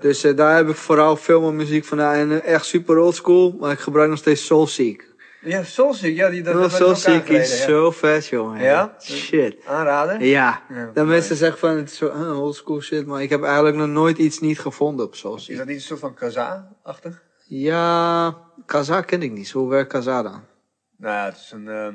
Dus 0.01 0.25
eh, 0.25 0.37
daar 0.37 0.57
heb 0.57 0.69
ik 0.69 0.77
vooral 0.77 1.17
veel 1.17 1.41
meer 1.41 1.53
muziek 1.53 1.85
van. 1.85 2.01
En 2.01 2.43
eh, 2.43 2.53
echt 2.55 2.65
super 2.65 2.99
old 2.99 3.15
school. 3.15 3.57
Maar 3.61 3.73
ik 3.73 3.79
gebruik 3.79 4.09
nog 4.11 4.19
steeds 4.19 4.47
Soulseek. 4.47 5.09
Ja, 5.41 5.63
Soulseek, 5.63 6.17
ja, 6.17 6.29
die 6.29 6.43
dat, 6.43 6.73
Soulseek 6.73 7.15
aangereden, 7.15 7.43
is 7.43 7.63
zo 7.63 7.91
vet, 7.91 8.27
jongen. 8.27 8.63
Ja? 8.63 8.97
Shit. 9.03 9.57
Aanraden? 9.67 10.27
Ja. 10.27 10.63
Ja. 10.69 10.91
Dat 10.95 11.07
mensen 11.07 11.37
zeggen 11.37 11.59
van, 11.59 11.77
het 11.77 11.91
is 11.91 11.97
zo 11.97 12.07
uh, 12.07 12.41
old 12.43 12.55
school 12.55 12.81
shit. 12.81 13.07
Maar 13.07 13.23
ik 13.23 13.31
heb 13.31 13.43
eigenlijk 13.43 13.77
nog 13.77 13.89
nooit 13.89 14.19
iets 14.19 14.41
niet 14.41 14.61
gevonden 14.61 15.07
op 15.07 15.13
Is 15.13 15.19
Soulseek. 15.19 15.57
dat 15.57 15.67
niet 15.67 15.77
een 15.77 15.83
soort 15.83 16.01
van 16.01 16.15
Kaza-achtig? 16.15 17.23
Ja, 17.47 18.37
Kaza 18.67 19.01
ken 19.01 19.23
ik 19.23 19.33
niet. 19.33 19.51
Hoe 19.51 19.69
werkt 19.69 19.93
Kaza 19.93 20.23
dan? 20.23 20.43
Nou 21.01 21.15
ja, 21.15 21.25
het 21.25 21.37
is 21.37 21.51
een 21.53 21.69
ehm, 21.69 21.95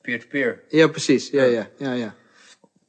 peer-to-peer. 0.00 0.62
Ja, 0.68 0.88
precies. 0.88 1.30
Ja, 1.30 1.42
ja, 1.44 1.68
ja, 1.78 1.92
ja. 1.92 2.14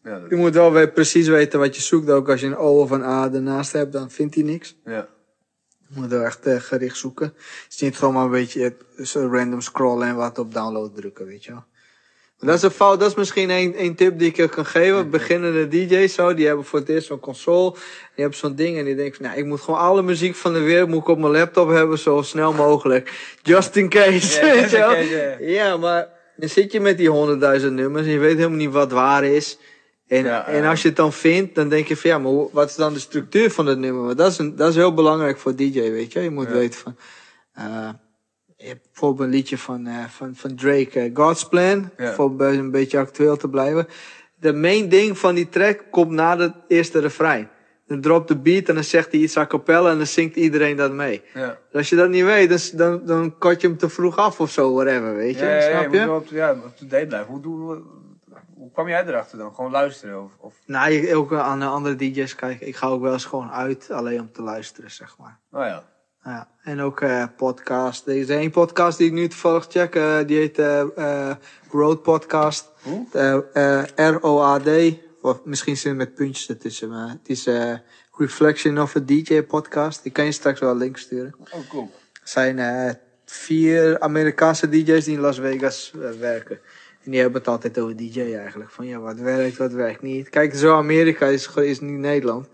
Ja, 0.03 0.19
dat- 0.19 0.29
Je 0.29 0.35
moet 0.35 0.53
wel 0.53 0.71
weer 0.71 0.91
precies 0.91 1.27
weten 1.27 1.59
wat 1.59 1.75
je 1.75 1.81
zoekt. 1.81 2.09
Ook 2.09 2.29
als 2.29 2.39
je 2.41 2.47
een 2.47 2.55
O 2.57 2.79
of 2.79 2.91
een 2.91 3.03
A 3.03 3.31
ernaast 3.33 3.71
hebt, 3.71 3.91
dan 3.93 4.11
vindt 4.11 4.35
hij 4.35 4.43
niks. 4.43 4.75
ja. 4.85 5.07
Je 5.87 5.99
moet 5.99 6.09
wel 6.09 6.23
echt 6.23 6.45
eh, 6.45 6.59
gericht 6.59 6.97
zoeken. 6.97 7.25
Het 7.63 7.65
is 7.73 7.79
niet 7.81 7.97
gewoon 7.97 8.13
maar 8.13 8.25
een 8.25 8.31
beetje 8.31 8.75
eh, 8.97 9.05
zo 9.05 9.27
random 9.31 9.61
scrollen 9.61 10.07
en 10.07 10.15
wat 10.15 10.37
op 10.37 10.53
download 10.53 10.95
drukken, 10.95 11.25
weet 11.25 11.43
je 11.43 11.51
wel. 11.51 11.63
Dat 12.45 12.55
is 12.55 12.61
een 12.61 12.71
fout. 12.71 12.99
Dat 12.99 13.09
is 13.09 13.15
misschien 13.15 13.49
één 13.49 13.73
één 13.75 13.95
tip 13.95 14.19
die 14.19 14.27
ik 14.29 14.35
je 14.35 14.47
kan 14.49 14.65
geven. 14.65 15.09
Beginnende 15.09 15.67
DJ's 15.67 16.13
zo, 16.13 16.33
die 16.33 16.47
hebben 16.47 16.65
voor 16.65 16.79
het 16.79 16.89
eerst 16.89 17.07
zo'n 17.07 17.19
console. 17.19 17.71
Die 17.71 17.81
hebben 18.15 18.37
zo'n 18.37 18.55
ding 18.55 18.77
en 18.77 18.85
die 18.85 18.95
denken 18.95 19.15
van, 19.15 19.25
nou, 19.25 19.37
ik 19.37 19.45
moet 19.45 19.61
gewoon 19.61 19.79
alle 19.79 20.01
muziek 20.01 20.35
van 20.35 20.53
de 20.53 20.59
wereld 20.59 20.89
moet 20.89 20.99
ik 21.01 21.07
op 21.07 21.17
mijn 21.19 21.31
laptop 21.31 21.69
hebben 21.69 21.99
zo 21.99 22.21
snel 22.21 22.53
mogelijk. 22.53 23.35
Just 23.41 23.75
in 23.75 23.89
case, 23.89 24.45
Ja, 24.45 24.53
weet 24.55 24.69
je 24.69 24.77
wel. 25.39 25.47
ja. 25.49 25.77
Maar 25.77 26.07
dan 26.35 26.49
zit 26.49 26.71
je 26.71 26.79
met 26.79 26.97
die 26.97 27.09
honderdduizend 27.09 27.73
nummers 27.73 28.05
en 28.05 28.11
je 28.11 28.19
weet 28.19 28.35
helemaal 28.37 28.57
niet 28.57 28.71
wat 28.71 28.91
waar 28.91 29.23
is. 29.23 29.57
En, 30.07 30.23
Ja, 30.23 30.47
en 30.47 30.65
als 30.65 30.81
je 30.81 30.87
het 30.87 30.97
dan 30.97 31.13
vindt, 31.13 31.55
dan 31.55 31.69
denk 31.69 31.87
je 31.87 31.97
van 31.97 32.09
ja, 32.09 32.17
maar 32.19 32.31
wat 32.51 32.69
is 32.69 32.75
dan 32.75 32.93
de 32.93 32.99
structuur 32.99 33.51
van 33.51 33.65
het 33.65 33.77
nummer? 33.79 34.03
Want 34.05 34.17
dat 34.17 34.31
is, 34.31 34.37
een, 34.37 34.55
dat 34.55 34.69
is 34.69 34.75
heel 34.75 34.93
belangrijk 34.93 35.37
voor 35.37 35.55
DJ, 35.55 35.81
weet 35.91 36.13
je. 36.13 36.19
Je 36.19 36.29
moet 36.29 36.47
Ja. 36.47 36.53
weten 36.53 36.79
van. 36.79 36.95
eh, 37.53 37.89
je 38.63 38.69
hebt 38.69 38.83
bijvoorbeeld 38.91 39.27
een 39.27 39.35
liedje 39.35 39.57
van, 39.57 39.87
eh, 39.87 40.05
van, 40.07 40.35
van 40.35 40.55
Drake, 40.55 40.99
eh, 40.99 41.09
God's 41.13 41.47
Plan. 41.47 41.89
Ja. 41.97 42.13
Voor 42.13 42.41
een 42.41 42.71
beetje 42.71 42.97
actueel 42.99 43.37
te 43.37 43.49
blijven. 43.49 43.87
De 44.35 44.53
main 44.53 44.89
ding 44.89 45.17
van 45.17 45.35
die 45.35 45.49
track 45.49 45.83
komt 45.89 46.11
na 46.11 46.37
het 46.37 46.53
eerste 46.67 46.99
refrein. 46.99 47.49
Dan 47.87 48.01
dropt 48.01 48.27
de 48.27 48.37
beat 48.37 48.67
en 48.69 48.75
dan 48.75 48.83
zegt 48.83 49.11
hij 49.11 49.21
iets 49.21 49.37
a 49.37 49.47
cappella 49.47 49.91
en 49.91 49.97
dan 49.97 50.07
zingt 50.07 50.35
iedereen 50.35 50.75
dat 50.75 50.91
mee. 50.91 51.21
Ja. 51.33 51.57
Als 51.73 51.89
je 51.89 51.95
dat 51.95 52.09
niet 52.09 52.23
weet, 52.23 52.49
dan, 52.49 52.59
dan, 52.77 53.05
dan 53.05 53.37
kot 53.37 53.61
je 53.61 53.67
hem 53.67 53.77
te 53.77 53.89
vroeg 53.89 54.17
af 54.17 54.39
of 54.39 54.51
zo, 54.51 54.73
whatever, 54.73 55.15
weet 55.15 55.39
je. 55.39 55.45
Ja, 55.45 55.51
ja, 55.51 55.55
ja, 55.55 55.79
Snap 55.79 55.93
je 55.93 55.99
je? 55.99 56.11
op, 56.11 56.27
ja, 56.27 56.51
op 56.51 56.77
to 56.77 56.87
date 56.87 57.05
blijven. 57.05 57.31
Hoe, 57.31 57.41
doe, 57.41 57.59
hoe, 57.59 57.81
hoe 58.55 58.71
kwam 58.71 58.87
jij 58.87 59.05
erachter 59.05 59.37
dan? 59.37 59.55
Gewoon 59.55 59.71
luisteren? 59.71 60.23
Of, 60.23 60.31
of... 60.39 60.53
Nou, 60.65 61.13
ook 61.13 61.33
aan 61.33 61.59
de 61.59 61.65
andere 61.65 61.95
DJ's 61.95 62.35
kijken. 62.35 62.67
Ik 62.67 62.75
ga 62.75 62.87
ook 62.87 63.01
wel 63.01 63.13
eens 63.13 63.25
gewoon 63.25 63.51
uit, 63.51 63.91
alleen 63.91 64.19
om 64.19 64.31
te 64.31 64.41
luisteren, 64.41 64.91
zeg 64.91 65.17
maar. 65.17 65.39
Oh 65.51 65.65
ja. 65.65 65.83
Ja, 66.23 66.47
en 66.63 66.81
ook 66.81 67.01
eh 67.01 67.25
podcast. 67.37 68.07
Er 68.07 68.15
is 68.15 68.29
één 68.29 68.51
podcast 68.51 68.97
die 68.97 69.07
ik 69.07 69.13
nu 69.13 69.27
toevallig 69.27 69.65
check. 69.69 69.95
eh, 69.95 70.17
die 70.25 70.37
heet 70.37 70.59
eh 70.59 71.31
Road 71.71 72.01
Podcast. 72.01 72.69
R-O-A-D. 73.95 74.69
Of 75.21 75.45
misschien 75.45 75.77
zit 75.77 75.95
met 75.95 76.15
puntjes 76.15 76.49
ertussen. 76.49 76.89
Maar 76.89 77.09
het 77.09 77.29
is 77.29 77.49
Reflection 78.17 78.81
of 78.81 78.95
a 78.95 78.99
DJ 78.99 79.41
podcast. 79.41 80.05
Ik 80.05 80.13
kan 80.13 80.25
je 80.25 80.31
straks 80.31 80.59
wel 80.59 80.71
een 80.71 80.77
link 80.77 80.97
sturen. 80.97 81.35
Oh, 81.39 81.69
cool. 81.69 81.91
Er 82.13 82.19
zijn 82.23 82.97
vier 83.25 83.99
Amerikaanse 83.99 84.69
DJ's 84.69 85.05
die 85.05 85.15
in 85.15 85.19
Las 85.19 85.39
Vegas 85.39 85.93
werken. 86.19 86.59
En 87.03 87.11
die 87.11 87.19
hebben 87.19 87.39
het 87.39 87.49
altijd 87.49 87.79
over 87.79 87.95
DJ 87.95 88.19
eigenlijk. 88.19 88.71
Van 88.71 88.85
ja, 88.85 88.99
wat 88.99 89.19
werkt, 89.19 89.57
wat 89.57 89.71
werkt 89.71 90.01
niet. 90.01 90.29
Kijk, 90.29 90.55
zo 90.55 90.75
Amerika 90.77 91.25
is, 91.25 91.49
is 91.55 91.79
niet 91.79 91.97
Nederland. 91.97 92.47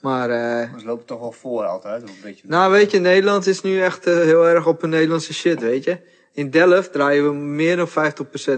Maar 0.00 0.30
eh, 0.30 0.70
Maar 0.70 0.80
ze 0.80 0.86
lopen 0.86 1.06
toch 1.06 1.20
wel 1.20 1.32
voor 1.32 1.64
altijd? 1.64 2.02
Of 2.02 2.08
een 2.08 2.16
beetje... 2.22 2.48
nou, 2.48 2.72
weet 2.72 2.90
je, 2.90 2.98
Nederland 2.98 3.46
is 3.46 3.60
nu 3.62 3.80
echt 3.80 4.06
eh, 4.06 4.14
heel 4.14 4.48
erg 4.48 4.66
op 4.66 4.82
een 4.82 4.90
Nederlandse 4.90 5.34
shit, 5.34 5.60
weet 5.60 5.84
je. 5.84 5.98
In 6.32 6.50
Delft 6.50 6.92
draaien 6.92 7.24
we 7.24 7.34
meer 7.34 7.76
dan 7.76 7.88
50% 7.88 7.92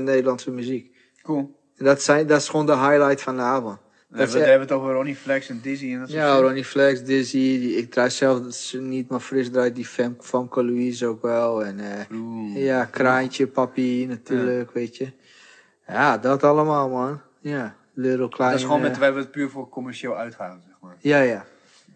Nederlandse 0.01 0.51
muziek. 0.51 0.97
Cool. 1.23 1.61
En 1.77 1.85
dat, 1.85 2.03
zijn, 2.03 2.27
dat 2.27 2.41
is 2.41 2.49
gewoon 2.49 2.67
de 2.67 2.77
highlight 2.77 3.23
van 3.23 3.37
de 3.37 3.43
avond. 3.43 3.79
We 4.09 4.19
hebben, 4.19 4.37
echt- 4.37 4.45
we 4.45 4.51
hebben 4.51 4.69
het 4.69 4.77
over 4.77 4.93
Ronnie 4.95 5.17
Flex 5.17 5.49
en 5.49 5.61
Dizzy 5.63 5.93
en 5.93 5.99
dat 5.99 6.09
soort 6.09 6.21
ja, 6.21 6.35
shit. 6.35 6.43
Ronnie 6.45 6.65
Flex, 6.65 7.03
Dizzy, 7.05 7.75
ik 7.77 7.91
draai 7.91 8.11
zelf 8.11 8.41
niet, 8.73 9.09
maar 9.09 9.21
Fris 9.21 9.51
draait 9.51 9.75
die 9.75 9.87
Fem, 9.87 10.17
Famke 10.21 10.65
Louise 10.65 11.07
ook 11.07 11.23
wel. 11.23 11.65
En 11.65 11.81
eh, 11.81 12.17
Oeh. 12.17 12.65
ja, 12.65 12.85
Kraantje, 12.85 13.47
Papi 13.47 14.07
natuurlijk, 14.07 14.71
weet 14.73 14.97
je. 14.97 15.13
Ja, 15.89 16.19
dat 16.19 16.43
allemaal 16.43 16.89
man. 16.89 17.21
Ja, 17.41 17.77
Little 17.95 18.29
Klein. 18.29 18.51
Dat 18.51 18.61
is 18.61 18.67
gewoon 18.67 18.81
met, 18.81 18.95
wij 18.97 19.05
hebben 19.05 19.23
het 19.23 19.33
puur 19.33 19.51
voor 19.51 19.69
commercieel 19.69 20.17
uitgaan. 20.17 20.63
Ja, 21.03 21.21
ja. 21.21 21.45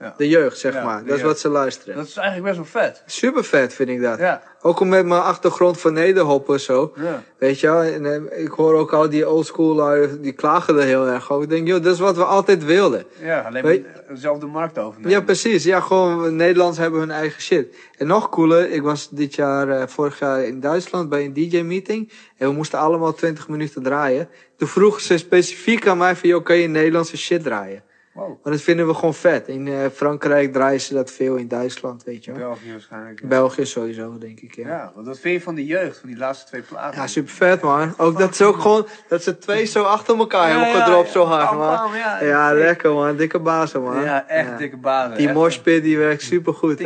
Ja. 0.01 0.15
De 0.16 0.28
jeugd, 0.28 0.59
zeg 0.59 0.74
Ja, 0.74 0.85
maar. 0.85 1.05
Dat 1.05 1.16
is 1.16 1.23
wat 1.23 1.39
ze 1.39 1.49
luisteren. 1.49 1.97
Dat 1.97 2.07
is 2.07 2.16
eigenlijk 2.16 2.57
best 2.57 2.73
wel 2.73 2.83
vet. 2.83 3.03
Super 3.07 3.45
vet 3.45 3.74
vind 3.74 3.89
ik 3.89 4.03
dat. 4.03 4.19
Ja. 4.19 4.43
Ook 4.62 4.85
met 4.85 5.07
mijn 5.07 5.20
achtergrond 5.23 5.81
van 5.81 5.93
nederhoppen 5.93 6.61
zo. 6.61 6.93
Ja. 6.97 7.23
Weet 7.39 7.61
je 7.61 7.66
wel, 7.66 7.83
en 7.83 8.31
eh, 8.31 8.45
ik 8.45 8.51
hoor 8.51 8.74
ook 8.74 8.93
al 8.93 9.09
die 9.09 9.28
oldschool 9.28 10.07
die 10.20 10.33
klagen 10.33 10.77
er 10.77 10.83
heel 10.85 11.07
erg 11.07 11.33
over. 11.33 11.45
Ik 11.45 11.51
denk, 11.51 11.66
joh, 11.69 11.83
dat 11.83 11.95
is 11.95 12.01
wat 12.01 12.16
we 12.16 12.24
altijd 12.24 12.65
wilden. 12.65 13.05
Ja, 13.20 13.41
alleen 13.41 13.62
Weet- 13.62 13.83
maar 14.09 14.16
zelf 14.16 14.39
de 14.39 14.47
markt 14.47 14.78
overnemen. 14.78 15.11
Ja, 15.11 15.20
precies. 15.20 15.65
Ja, 15.65 15.81
gewoon, 15.81 16.37
Nederlands 16.37 16.78
hebben 16.78 17.01
hun 17.01 17.11
eigen 17.11 17.43
shit. 17.43 17.77
En 17.99 18.07
nog 18.07 18.28
cooler, 18.28 18.70
ik 18.70 18.83
was 18.83 19.09
dit 19.11 19.35
jaar, 19.35 19.69
eh, 19.69 19.87
vorig 19.87 20.19
jaar 20.19 20.45
in 20.45 20.61
Duitsland 20.61 21.09
bij 21.09 21.24
een 21.24 21.33
DJ-meeting. 21.33 22.12
En 22.37 22.49
we 22.49 22.55
moesten 22.55 22.78
allemaal 22.78 23.15
20 23.15 23.49
minuten 23.49 23.83
draaien. 23.83 24.28
Toen 24.57 24.69
vroegen 24.69 25.03
ze 25.03 25.19
specifiek 25.19 25.87
aan 25.87 25.99
mij 25.99 26.16
van, 26.16 26.28
joh, 26.28 26.45
kan 26.45 26.57
je 26.57 26.69
Nederlandse 26.69 27.16
shit 27.16 27.43
draaien? 27.43 27.85
Wow. 28.16 28.26
Want 28.28 28.43
dat 28.44 28.60
vinden 28.60 28.86
we 28.86 28.94
gewoon 28.94 29.14
vet. 29.14 29.48
In 29.48 29.68
eh, 29.68 29.86
Frankrijk 29.93 30.52
draaien 30.52 30.80
ze 30.80 30.94
dat 30.94 31.10
veel, 31.10 31.36
in 31.36 31.48
Duitsland, 31.48 32.05
weet 32.05 32.24
je 32.24 32.32
wel. 32.32 32.40
België 32.48 32.70
waarschijnlijk. 32.70 33.20
Ja. 33.20 33.26
België 33.26 33.66
sowieso, 33.66 34.18
denk 34.18 34.40
ik, 34.40 34.55
ja. 34.55 34.68
Ja, 34.68 34.93
want 34.94 35.06
wat 35.06 35.18
vind 35.18 35.34
je 35.34 35.40
van 35.43 35.55
de 35.55 35.64
jeugd, 35.64 35.98
van 35.98 36.09
die 36.09 36.18
laatste 36.18 36.47
twee 36.47 36.62
platen? 36.62 37.01
Ja, 37.01 37.06
super 37.06 37.30
vet 37.32 37.60
man. 37.62 37.94
Ook 37.97 38.18
dat 38.18 38.36
ze 38.36 38.44
ook 38.44 38.60
gewoon, 38.60 38.86
dat 39.09 39.22
ze 39.22 39.38
twee 39.38 39.64
zo 39.64 39.82
achter 39.82 40.16
elkaar 40.18 40.48
Ja, 40.48 40.62
hebben 40.64 40.82
gedropt 40.82 41.06
ja. 41.06 41.12
zo 41.12 41.24
hard 41.24 41.51
Bam, 41.51 41.59
man. 41.59 41.97
ja. 41.98 42.22
Ja, 42.24 42.52
lekker 42.55 42.93
man. 42.93 43.16
Dikke 43.16 43.38
bazen 43.38 43.82
man. 43.82 44.02
Ja, 44.02 44.28
echt 44.28 44.59
dikke 44.59 44.76
bazen. 44.76 45.16
Die 45.16 45.32
moshpit 45.32 45.82
die 45.82 45.98
werkt 45.98 46.22
super 46.22 46.55
goed. 46.55 46.78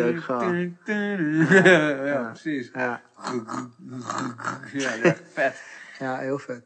Ja, 0.84 2.30
precies. 2.32 2.70
Ja, 2.74 3.00
Ja, 4.72 4.90
echt 5.02 5.22
vet. 5.32 5.54
ja, 5.98 6.18
heel 6.18 6.38
vet. 6.38 6.64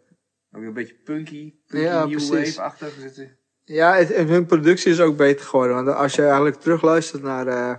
Ook 0.56 0.62
een 0.62 0.72
beetje 0.72 0.94
punky, 1.04 1.54
punky 1.66 1.84
Ja, 1.86 2.04
new 2.06 2.10
precies. 2.10 2.56
wave-achtig 2.56 2.92
zitten. 3.00 3.36
Ja, 3.64 3.94
het, 3.96 4.12
en 4.12 4.26
hun 4.28 4.46
productie 4.46 4.92
is 4.92 5.00
ook 5.00 5.16
beter 5.16 5.46
geworden. 5.46 5.84
Want 5.84 5.96
als 5.96 6.14
je 6.14 6.22
eigenlijk 6.24 6.60
terugluistert 6.60 7.22
naar 7.22 7.46
eh 7.46 7.74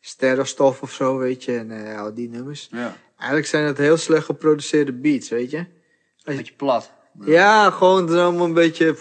Sterrenstof 0.00 0.82
of 0.82 0.92
zo, 0.92 1.18
weet 1.18 1.44
je, 1.44 1.56
en 1.56 1.86
eh, 1.92 2.00
al 2.00 2.14
die 2.14 2.28
nummers. 2.28 2.68
Ja, 2.70 2.96
Eigenlijk 3.16 3.46
zijn 3.48 3.64
het 3.64 3.78
heel 3.78 3.96
slecht 3.96 4.24
geproduceerde 4.24 4.92
beats, 4.92 5.28
weet 5.28 5.50
je. 5.50 5.58
een 6.24 6.36
beetje 6.36 6.54
plat. 6.54 6.92
Ja, 7.24 7.70
gewoon 7.70 8.18
allemaal 8.18 8.44
een 8.46 8.52
beetje. 8.52 8.96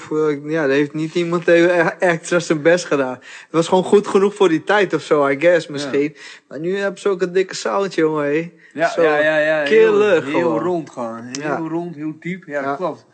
Ja, 0.46 0.62
daar 0.62 0.76
heeft 0.76 0.94
niet 0.94 1.16
iemand 1.16 1.48
even 1.48 1.86
e- 1.86 1.96
extra 2.00 2.40
zijn 2.40 2.62
best 2.62 2.86
gedaan. 2.86 3.14
Het 3.14 3.48
was 3.52 3.68
gewoon 3.68 3.84
goed 3.84 4.08
genoeg 4.08 4.36
voor 4.36 4.50
die 4.50 4.64
tijd 4.64 4.94
of 4.94 5.02
zo, 5.02 5.28
I 5.28 5.40
guess 5.40 5.68
misschien. 5.68 6.16
Maar 6.48 6.60
nu 6.60 6.78
hebben 6.78 7.00
ze 7.02 7.10
ook 7.10 7.22
een 7.22 7.34
dikke 7.34 7.56
sound, 7.56 7.94
jongen. 7.94 8.24
hé. 8.26 8.52
Ja, 8.74 8.90
Zo 8.90 9.02
ja, 9.02 9.18
ja, 9.20 9.38
ja. 9.38 9.64
heel, 9.64 10.22
heel 10.22 10.60
rond 10.60 10.90
gewoon. 10.90 11.30
Heel 11.40 11.68
rond, 11.68 11.96
heel 11.96 12.14
diep. 12.20 12.44
Ja, 12.46 12.62
Ja. 12.62 12.66
dat 12.68 12.78
klopt. 12.78 13.06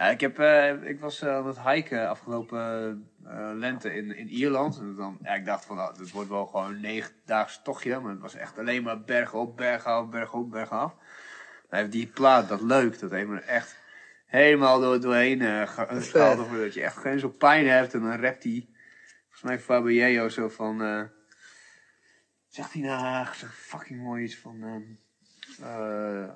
Ja, 0.00 0.06
ik, 0.06 0.20
heb, 0.20 0.38
eh, 0.38 0.82
ik 0.82 1.00
was 1.00 1.22
eh, 1.22 1.34
aan 1.34 1.46
het 1.46 1.60
hiken 1.62 2.08
afgelopen 2.08 2.60
eh, 3.24 3.50
lente 3.54 3.94
in, 3.94 4.16
in 4.16 4.28
Ierland. 4.28 4.78
En 4.78 4.94
dan, 4.94 5.18
ja, 5.22 5.34
ik 5.34 5.44
dacht 5.44 5.64
van, 5.64 5.76
nou, 5.76 5.98
dit 5.98 6.10
wordt 6.10 6.28
wel 6.28 6.46
gewoon 6.46 6.70
een 6.70 6.80
negendaags 6.80 7.62
tochtje. 7.62 8.00
Maar 8.00 8.10
het 8.10 8.20
was 8.20 8.34
echt 8.34 8.58
alleen 8.58 8.82
maar 8.82 9.00
berg 9.00 9.34
op, 9.34 9.56
berg 9.56 9.84
af, 9.84 10.08
berg 10.08 10.32
op, 10.32 10.50
berg 10.50 10.70
af. 10.70 10.94
Hij 11.68 11.78
heeft 11.78 11.92
die 11.92 12.06
plaat, 12.06 12.48
dat 12.48 12.60
leuk, 12.60 12.98
dat 12.98 13.10
heeft 13.10 13.28
me 13.28 13.40
echt 13.40 13.76
helemaal 14.26 14.80
door, 14.80 15.00
doorheen 15.00 15.40
Vet. 15.40 15.68
gehaald. 16.08 16.50
Dat 16.50 16.74
je 16.74 16.82
echt 16.82 16.96
geen 16.96 17.18
zo 17.18 17.28
pijn 17.28 17.66
hebt. 17.66 17.94
En 17.94 18.00
dan 18.00 18.20
rapt 18.20 18.42
hij, 18.42 18.68
volgens 19.22 19.42
mij 19.42 19.58
Fabio 19.58 20.28
zo 20.28 20.48
van... 20.48 20.78
zegt 22.48 22.72
hij 22.72 22.82
nou 22.82 23.26
zo 23.34 23.46
fucking 23.46 24.02
mooi 24.02 24.24
iets 24.24 24.38
van... 24.38 24.62
ehm, 24.62 24.82
eh, 25.62 26.28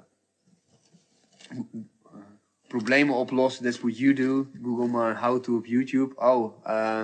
problemen 2.69 3.15
oplossen, 3.15 3.65
that's 3.65 3.81
what 3.81 3.99
you 3.99 4.13
do. 4.13 4.47
Google 4.63 4.87
maar 4.87 5.21
how 5.21 5.43
to 5.43 5.57
op 5.57 5.67
YouTube. 5.67 6.15
Oh, 6.17 6.67
eh, 6.67 7.01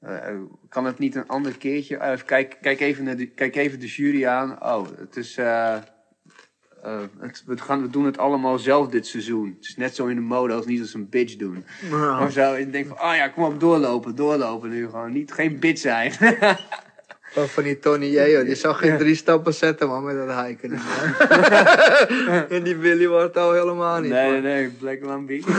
eh, 0.00 0.40
kan 0.68 0.84
het 0.84 0.98
niet 0.98 1.14
een 1.14 1.28
ander 1.28 1.56
keertje? 1.58 2.18
Kijk, 2.26 2.58
kijk, 2.60 2.80
even 2.80 3.04
naar 3.04 3.16
de, 3.16 3.26
kijk 3.26 3.56
even 3.56 3.80
de 3.80 3.86
jury 3.86 4.26
aan. 4.26 4.62
Oh, 4.62 4.86
het 4.98 5.16
is... 5.16 5.36
eh, 5.36 5.76
eh, 6.86 7.00
het, 7.18 7.42
we, 7.46 7.58
gaan, 7.58 7.82
we 7.82 7.90
doen 7.90 8.04
het 8.04 8.18
allemaal 8.18 8.58
zelf 8.58 8.88
dit 8.88 9.06
seizoen. 9.06 9.54
Het 9.56 9.68
is 9.68 9.76
net 9.76 9.94
zo 9.94 10.06
in 10.06 10.16
de 10.16 10.22
mode 10.22 10.54
als 10.54 10.66
niet 10.66 10.80
als 10.80 10.94
een 10.94 11.08
bitch 11.08 11.36
doen. 11.36 11.64
Of 12.20 12.32
zo. 12.32 12.54
En 12.54 12.60
ik 12.60 12.72
denk 12.72 12.86
van, 12.86 12.96
oh 12.96 13.14
ja, 13.14 13.28
kom 13.28 13.44
op, 13.44 13.60
doorlopen, 13.60 14.14
doorlopen. 14.14 14.70
Nu 14.70 14.88
gewoon 14.88 15.12
niet, 15.12 15.32
geen 15.32 15.58
bitch 15.60 15.80
zijn. 15.80 16.12
Van, 17.36 17.48
van 17.48 17.62
die 17.62 17.78
Tony 17.78 18.06
J, 18.06 18.44
die 18.44 18.54
zou 18.54 18.74
geen 18.74 18.98
drie 18.98 19.14
stappen 19.14 19.54
zetten, 19.54 19.88
man, 19.88 20.04
met 20.04 20.16
dat 20.16 20.44
hiken. 20.44 20.72
en 22.56 22.62
die 22.62 22.76
Billy 22.76 23.08
wordt 23.08 23.36
al 23.36 23.52
helemaal 23.52 24.00
niet. 24.00 24.10
Nee, 24.10 24.32
man. 24.32 24.42
nee, 24.42 24.68
Black 24.68 25.04
Lambie. 25.04 25.44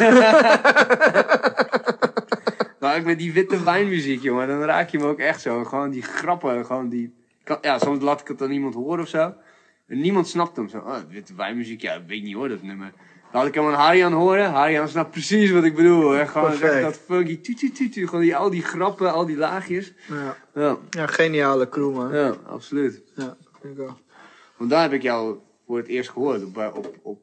nou, 2.79 2.97
ik 2.97 3.05
met 3.05 3.17
die 3.17 3.33
witte 3.33 3.63
wijnmuziek, 3.63 4.21
jongen, 4.21 4.47
dan 4.47 4.63
raak 4.63 4.89
je 4.89 4.97
me 4.97 5.05
ook 5.05 5.19
echt 5.19 5.41
zo. 5.41 5.63
Gewoon 5.63 5.89
die 5.89 6.01
grappen, 6.01 6.65
gewoon 6.65 6.89
die... 6.89 7.13
Ja, 7.61 7.79
soms 7.79 8.03
laat 8.03 8.21
ik 8.21 8.27
het 8.27 8.41
aan 8.41 8.51
iemand 8.51 8.73
horen 8.73 8.99
of 8.99 9.07
zo. 9.07 9.33
En 9.87 10.01
niemand 10.01 10.27
snapt 10.27 10.55
hem. 10.55 10.69
Zo, 10.69 10.77
oh, 10.77 10.97
witte 11.09 11.35
wijnmuziek, 11.35 11.81
ja, 11.81 11.93
ik 11.93 12.07
weet 12.07 12.23
niet 12.23 12.35
hoor, 12.35 12.49
dat 12.49 12.61
nummer. 12.61 12.91
Had 13.31 13.45
ik 13.45 13.53
hem 13.53 13.65
aan 13.67 13.73
Harry 13.73 14.03
aan 14.03 14.13
horen. 14.13 14.51
Harry 14.51 14.77
aan 14.79 14.87
snapt 14.89 15.11
precies 15.11 15.51
wat 15.51 15.63
ik 15.63 15.75
bedoel. 15.75 16.09
Hè. 16.11 16.27
Gewoon 16.27 16.51
echt 16.61 16.81
dat 16.81 16.99
funky 17.05 17.41
tu 17.41 17.53
tu 17.53 17.71
tu 17.71 17.89
tu. 17.89 18.05
Gewoon 18.07 18.21
die, 18.21 18.35
al 18.35 18.49
die 18.49 18.63
grappen, 18.63 19.11
al 19.13 19.25
die 19.25 19.37
laagjes. 19.37 19.93
Ja. 20.07 20.35
Ja, 20.61 20.77
ja, 20.89 21.07
geniale 21.07 21.69
crew, 21.69 21.93
man. 21.95 22.13
ja 22.15 22.33
absoluut. 22.45 23.01
Ja, 23.15 23.37
ik 23.61 23.75
wel. 23.75 23.97
Want 24.57 24.69
daar 24.69 24.81
heb 24.81 24.93
ik 24.93 25.01
jou 25.01 25.37
voor 25.67 25.77
het 25.77 25.87
eerst 25.87 26.09
gehoord. 26.09 26.43
Op, 26.43 26.57
op, 26.75 26.93
op 27.03 27.19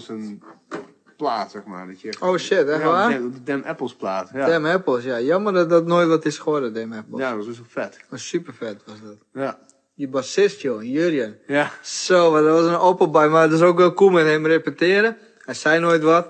zijn 0.00 0.42
plaat, 1.16 1.50
zeg 1.50 1.64
maar. 1.64 1.86
Dat 1.86 2.00
je 2.00 2.08
echt- 2.08 2.20
Oh 2.22 2.36
shit, 2.36 2.68
echt 2.68 2.80
ja, 2.82 2.86
waar? 2.88 3.12
Op 3.14 3.18
de, 3.20 3.26
op 3.26 3.32
de 3.34 3.42
Damn 3.42 3.64
Apples 3.64 3.94
plaat. 3.94 4.30
Ja. 4.34 4.46
Damn 4.46 4.66
Apples, 4.66 5.04
ja. 5.04 5.20
Jammer 5.20 5.52
dat 5.52 5.70
dat 5.70 5.86
nooit 5.86 6.08
wat 6.08 6.24
is 6.24 6.38
geworden, 6.38 6.74
Damn 6.74 6.92
Apples. 6.92 7.20
ja, 7.20 7.28
dat 7.28 7.36
was 7.36 7.46
dus 7.46 7.56
wel 7.56 7.66
vet. 7.84 8.00
Maar 8.10 8.18
super 8.18 8.54
vet 8.54 8.82
was 8.86 8.96
dat. 9.04 9.16
Ja. 9.32 9.58
Die 9.94 10.08
bassist, 10.08 10.60
joh, 10.60 10.82
Jurjen. 10.82 11.38
Ja. 11.46 11.70
Zo, 11.82 12.42
dat 12.42 12.60
was 12.60 12.70
een 12.72 12.80
opperbij. 12.80 13.28
Maar 13.28 13.48
dat 13.48 13.58
is 13.58 13.64
ook 13.64 13.78
wel 13.78 13.92
cool 13.94 14.10
met 14.10 14.26
hem 14.26 14.46
repeteren. 14.46 15.16
Hij 15.48 15.56
zei 15.56 15.80
nooit 15.80 16.02
wat. 16.02 16.26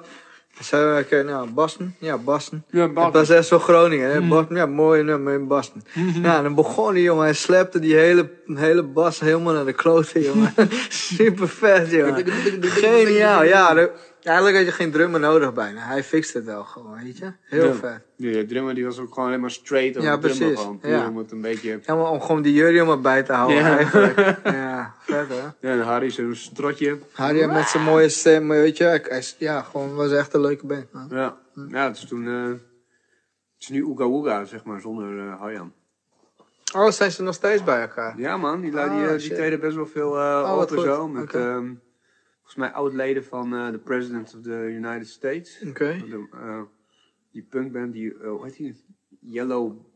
Hij 0.55 0.65
zei, 0.67 1.01
oké, 1.01 1.23
nou, 1.23 1.51
Basten. 1.51 1.95
Ja, 1.99 2.17
Basten. 2.17 2.65
Ja, 2.71 2.83
Het 2.83 2.95
Bas. 2.95 3.13
was 3.13 3.29
echt 3.31 3.47
zo 3.47 3.59
Groningen, 3.59 4.11
hè. 4.13 4.21
Basten, 4.21 4.57
ja, 4.57 4.67
mooi 4.67 5.03
nummer 5.03 5.33
in 5.35 5.47
Basten. 5.47 5.85
Ja, 6.23 6.43
dan 6.43 6.55
begon 6.55 6.93
hij, 6.93 7.03
jongen. 7.03 7.25
Hij 7.25 7.33
slepte 7.35 7.79
die 7.79 7.95
hele, 7.97 8.31
hele 8.55 8.83
bas 8.83 9.21
helemaal 9.21 9.53
naar 9.53 9.65
de 9.65 9.73
kloten, 9.73 10.23
jongen. 10.23 10.53
Super 10.89 11.49
vet, 11.49 11.91
jongen. 11.91 12.25
Geniaal, 12.61 13.43
ja. 13.45 13.75
de- 13.75 13.91
eigenlijk 14.29 14.57
had 14.57 14.67
je 14.67 14.73
geen 14.73 14.91
drummer 14.91 15.21
nodig 15.21 15.53
bijna. 15.53 15.81
Hij 15.81 16.05
fixt 16.05 16.33
het 16.35 16.45
wel 16.45 16.65
gewoon, 16.65 17.03
weet 17.05 17.19
je. 17.19 17.33
Heel 17.43 17.67
Ja. 17.67 17.73
vet. 17.75 18.01
Die 18.17 18.33
de 18.33 18.47
drummer 18.47 18.75
die 18.75 18.85
was 18.85 18.99
ook 18.99 19.13
gewoon 19.15 19.29
alleen 19.29 19.41
maar 19.41 19.51
straight 19.51 19.97
op 19.97 20.03
Ja, 20.03 20.17
de 20.17 20.21
drummer. 20.29 20.47
precies. 20.47 20.61
Gewoon, 20.65 20.79
Ja. 20.83 21.09
om 21.09 21.17
het 21.17 21.33
een 21.33 21.41
beetje... 21.41 21.81
Ja, 21.83 21.95
maar 21.95 22.11
om 22.11 22.21
gewoon 22.21 22.43
die 22.43 22.53
jury 22.53 22.81
om 22.81 22.91
erbij 22.91 23.23
te 23.23 23.33
houden, 23.33 23.57
Ja. 23.57 23.77
eigenlijk. 23.77 24.17
Ja, 24.45 24.95
vet, 25.01 25.29
hè. 25.29 25.35
Ja, 25.69 25.73
en 25.75 25.81
Harry 25.81 26.11
zo'n 26.11 26.35
strotje. 26.35 26.99
Harry 27.13 27.45
met 27.45 27.69
zijn 27.69 27.83
mooie 27.83 28.09
stem, 28.09 28.47
maar 28.47 28.57
weet 28.57 28.77
je, 28.77 28.85
hij, 28.85 29.05
hij 29.09 29.19
is- 29.19 29.37
ja, 29.39 29.63
gewoon 29.63 29.95
was 29.95 30.13
echt 30.13 30.35
een 30.35 30.41
leuke 30.41 30.67
band. 30.67 30.87
Ja. 31.11 31.37
Ja, 31.69 31.87
het 31.87 31.97
is 31.97 32.05
toen... 32.07 32.27
eh, 32.27 32.43
het 32.45 32.61
is 33.59 33.69
nu 33.69 33.83
Oega 33.83 34.05
Oega, 34.05 34.45
zeg 34.45 34.65
maar, 34.65 34.81
zonder 34.81 35.19
eh 35.29 35.39
Harjan. 35.41 35.73
Oh, 36.75 36.91
zijn 36.91 37.11
ze 37.13 37.23
nog 37.23 37.35
steeds 37.35 37.65
bij 37.65 37.81
elkaar? 37.81 38.15
Ja 38.19 38.37
man, 38.37 38.61
die, 38.61 38.73
lui- 38.73 38.91
die, 38.91 39.03
eh, 39.05 39.11
die 39.11 39.19
shit. 39.21 39.37
treden 39.37 39.61
best 39.61 39.77
wel 39.77 39.87
veel 39.87 40.17
eh 40.19 40.43
Oh, 40.53 40.61
op 40.61 40.71
en 40.73 40.81
zo. 40.81 41.09
Met 41.09 41.35
volgens 42.49 42.69
mij 42.69 42.83
oud-leden 42.83 43.25
van 43.25 43.55
eh, 43.55 43.71
de 43.71 43.79
President 43.79 44.35
of 44.35 44.43
the 44.43 44.71
United 44.71 45.09
States. 45.09 45.63
Oké. 45.67 46.03
Eh, 46.33 46.63
die 47.33 47.43
punkband, 47.43 47.93
die, 47.93 48.15
eh, 48.15 48.31
hoe 48.31 48.45
heet 48.45 48.57
die? 48.57 48.85
Yellow 49.21 49.87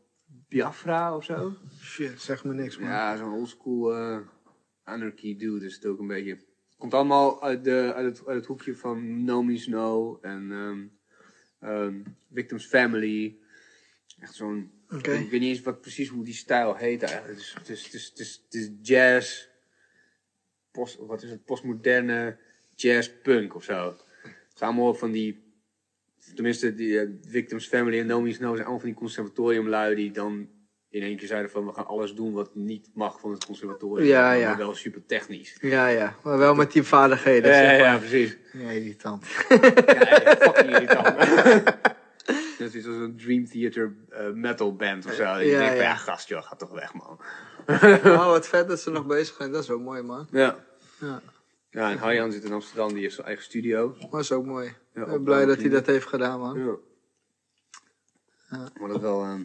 Biafra 0.47 1.15
of 1.15 1.23
zo? 1.23 1.53
Shit, 1.81 2.21
zeg 2.21 2.43
me 2.43 2.53
niks, 2.53 2.77
man. 2.77 2.89
Ja, 2.89 3.17
zo'n 3.17 3.33
oldschool 3.33 3.93
anarchy 4.83 5.37
dude 5.37 5.65
is 5.65 5.75
het 5.75 5.85
ook 5.85 5.99
een 5.99 6.07
beetje. 6.07 6.37
Komt 6.77 6.93
allemaal 6.93 7.43
uit, 7.43 7.63
de, 7.63 7.91
uit, 7.95 8.05
het, 8.05 8.27
uit 8.27 8.37
het 8.37 8.45
hoekje 8.45 8.75
van 8.75 9.23
No 9.23 9.43
Means 9.43 9.67
No 9.67 10.19
en 10.21 10.51
ehm, 10.51 10.85
ehm, 11.59 12.01
Victims 12.33 12.65
Family. 12.65 13.37
Echt 14.19 14.33
zo'n. 14.33 14.71
Ik 14.89 15.05
weet 15.05 15.31
niet 15.31 15.41
eens 15.41 15.61
wat 15.61 15.81
precies 15.81 16.09
hoe 16.09 16.23
die 16.23 16.33
stijl 16.33 16.75
heet 16.75 17.03
eigenlijk. 17.03 17.39
Het 17.39 17.41
is, 17.41 17.53
het 17.53 17.69
is, 17.69 17.83
het 17.83 17.93
is, 17.93 18.09
het 18.09 18.19
is, 18.19 18.41
het 18.45 18.53
is 18.53 18.71
jazz. 18.81 19.51
Post, 20.73 20.97
wat 20.99 21.23
is 21.23 21.29
het? 21.29 21.45
Postmoderne 21.45 22.37
jazz 22.75 23.09
punk 23.23 23.55
of 23.55 23.63
zo. 23.63 23.85
Het 24.23 24.57
zijn 24.57 24.69
allemaal 24.69 24.93
van 24.93 25.11
die. 25.11 25.41
Tenminste, 26.35 26.73
die 26.75 26.99
eh, 26.99 27.07
Victims 27.27 27.67
Family 27.67 27.99
en 27.99 28.05
No 28.05 28.21
Means 28.21 28.39
No 28.39 28.47
zijn 28.49 28.59
allemaal 28.59 28.79
van 28.79 28.89
die 28.89 28.97
conservatoriumlui 28.97 29.95
die 29.95 30.11
dan 30.11 30.47
in 30.89 31.01
één 31.01 31.17
keer 31.17 31.27
zeiden 31.27 31.51
van 31.51 31.65
we 31.65 31.73
gaan 31.73 31.85
alles 31.87 32.13
doen 32.15 32.33
wat 32.33 32.55
niet 32.55 32.89
mag 32.93 33.19
van 33.19 33.31
het 33.31 33.45
conservatorium. 33.45 34.07
Ja, 34.07 34.21
maar 34.21 34.37
ja. 34.37 34.57
wel 34.57 34.75
super 34.75 35.05
technisch. 35.05 35.57
Ja, 35.61 35.87
ja, 35.87 36.15
maar 36.23 36.37
wel 36.37 36.55
met 36.55 36.71
die 36.71 36.83
vaardigheden, 36.83 37.51
Ja, 37.51 37.57
zeg 37.57 37.77
ja, 37.77 37.91
maar. 37.91 37.99
precies. 37.99 38.37
Ja, 38.53 38.69
irritant. 38.69 39.25
Ja, 39.49 40.21
ja, 40.23 40.35
fucking 40.35 40.69
irritant. 40.69 41.15
Net 42.59 42.73
iets 42.73 42.87
als 42.87 42.95
een 42.95 43.17
Dream 43.17 43.45
Theater 43.45 43.95
eh, 44.09 44.29
metal 44.31 44.75
band 44.75 45.05
of 45.05 45.13
zo. 45.13 45.23
Ja, 45.23 45.37
Ja, 45.37 45.39
je 45.39 45.49
denkt, 45.49 45.65
van, 45.67 45.75
ja. 45.75 45.81
ja, 45.81 45.95
gast 45.95 46.27
joh, 46.27 46.43
ga 46.43 46.55
toch 46.55 46.71
weg 46.71 46.93
man. 46.93 47.19
Oh, 48.05 48.25
wat 48.25 48.47
vet 48.47 48.67
dat 48.67 48.79
ze 48.79 48.91
nog 48.91 49.05
bezig 49.05 49.35
zijn. 49.35 49.51
Dat 49.51 49.63
is 49.63 49.69
ook 49.69 49.81
mooi, 49.81 50.01
man. 50.01 50.27
Ja. 50.31 50.65
Ja. 50.99 51.21
Ja, 51.69 51.91
en 51.91 51.97
Harjan 51.97 52.31
zit 52.31 52.43
in 52.43 52.53
Amsterdam, 52.53 52.93
die 52.93 53.01
heeft 53.01 53.13
zijn 53.15 53.27
eigen 53.27 53.45
studio. 53.45 53.95
Dat 54.11 54.19
is 54.19 54.31
ook 54.31 54.45
mooi. 54.45 54.73
Ja, 54.93 55.01
ik 55.01 55.07
ben 55.07 55.23
blij 55.23 55.45
dat 55.45 55.57
hij 55.57 55.69
dat 55.69 55.85
heeft 55.85 56.07
gedaan, 56.07 56.39
man. 56.39 56.59
Ja. 58.49 58.69
Maar 58.79 58.89
dat 58.89 59.01
wel... 59.01 59.23
ehm, 59.23 59.43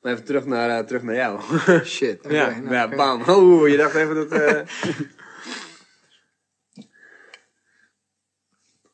Maar 0.00 0.12
even 0.12 0.24
terug 0.24 0.44
naar, 0.46 0.78
eh, 0.78 0.84
terug 0.86 1.02
naar 1.02 1.14
jou. 1.14 1.40
Shit. 1.84 2.24
ja, 2.28 2.58
nou, 2.60 2.72
ja 2.74 2.88
bam. 2.88 3.22
Oh, 3.22 3.68
je 3.68 3.76
dacht 3.76 3.94
even 3.94 4.14
dat... 4.14 4.30
eh, 4.32 4.60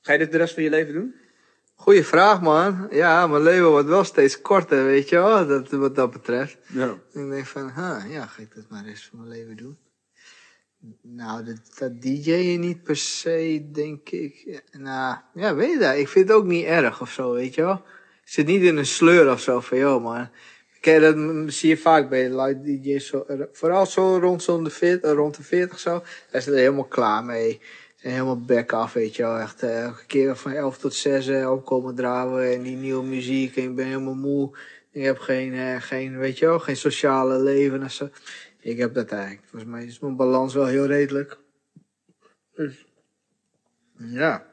Ga 0.01 0.13
je 0.13 0.19
dit 0.19 0.33
de 0.33 0.39
rest 0.39 0.55
van 0.55 0.63
je 0.63 0.71
leven 0.71 0.93
doen? 0.95 1.15
Goeie 1.81 2.05
vraag, 2.05 2.41
man. 2.41 2.89
Ja, 2.91 3.27
mijn 3.27 3.43
leven 3.43 3.71
wordt 3.71 3.89
wel 3.89 4.05
steeds 4.05 4.41
korter, 4.41 4.85
weet 4.85 5.09
je 5.09 5.17
wel, 5.17 5.47
dat, 5.47 5.71
wat 5.71 5.95
dat 5.95 6.11
betreft. 6.11 6.57
Ja. 6.67 6.99
Ik 7.13 7.31
denk 7.31 7.47
van, 7.47 7.69
ha, 7.69 8.05
ja, 8.09 8.27
ga 8.27 8.43
ik 8.43 8.55
dat 8.55 8.65
maar 8.69 8.85
eens 8.85 9.09
van 9.11 9.19
mijn 9.19 9.31
leven 9.31 9.57
doen? 9.57 9.79
Nou, 11.03 11.45
dat, 11.45 11.57
dat 11.79 12.03
DJ'en 12.03 12.61
niet 12.61 12.83
per 12.83 12.97
se, 12.97 13.69
denk 13.73 14.09
ik. 14.09 14.63
Nou, 14.71 15.17
ja, 15.35 15.55
weet 15.55 15.73
je 15.73 15.79
dat? 15.79 15.97
Ik 15.97 16.09
vind 16.09 16.29
het 16.29 16.37
ook 16.37 16.45
niet 16.45 16.65
erg 16.65 17.01
of 17.01 17.11
zo, 17.11 17.33
weet 17.33 17.55
je 17.55 17.63
wel. 17.63 17.83
Ik 18.25 18.31
zit 18.37 18.47
niet 18.47 18.63
in 18.63 18.77
een 18.77 18.87
sleur 18.87 19.33
of 19.33 19.41
zo 19.41 19.61
van, 19.61 19.79
joh, 19.79 20.03
man. 20.03 20.29
Kijk, 20.81 21.01
dat 21.01 21.53
zie 21.53 21.69
je 21.69 21.77
vaak 21.77 22.09
bij 22.09 22.41
live 22.41 22.61
DJ's, 22.63 23.15
vooral 23.53 23.87
zo 23.87 24.19
rond, 24.19 24.47
de 24.47 24.71
40, 24.71 25.13
rond 25.13 25.37
de 25.37 25.43
40 25.43 25.79
zo. 25.79 26.03
Daar 26.31 26.43
zit 26.43 26.53
er 26.53 26.59
helemaal 26.59 26.85
klaar 26.85 27.25
mee. 27.25 27.61
En 28.01 28.11
helemaal 28.11 28.41
back 28.41 28.73
af, 28.73 28.93
weet 28.93 29.17
je 29.17 29.23
wel. 29.23 29.39
Echt 29.39 29.63
eh, 29.63 29.83
elke 29.83 30.07
keer 30.07 30.37
van 30.37 30.53
11 30.53 30.79
tot 30.79 30.95
6 30.95 31.27
eh, 31.27 31.51
opkomen 31.51 31.95
draven 31.95 32.53
en 32.53 32.63
die 32.63 32.77
nieuwe 32.77 33.05
muziek. 33.05 33.57
En 33.57 33.63
ik 33.63 33.75
ben 33.75 33.87
helemaal 33.87 34.15
moe. 34.15 34.57
Ik 34.91 35.03
heb 35.03 35.19
geen, 35.19 35.55
eh, 35.55 35.81
geen, 35.81 36.19
weet 36.19 36.39
je 36.39 36.47
wel, 36.47 36.59
geen 36.59 36.77
sociale 36.77 37.39
leven 37.39 37.83
en 37.83 37.91
zo. 37.91 38.09
Ik 38.61 38.79
heb 38.79 38.95
dat 38.95 39.11
eigenlijk. 39.11 39.43
Volgens 39.47 39.71
mij 39.71 39.85
is 39.85 39.99
mijn 39.99 40.17
balans 40.17 40.55
wel 40.55 40.67
heel 40.67 40.87
redelijk. 40.87 41.39
Dus, 42.55 42.87
ja. 43.97 44.49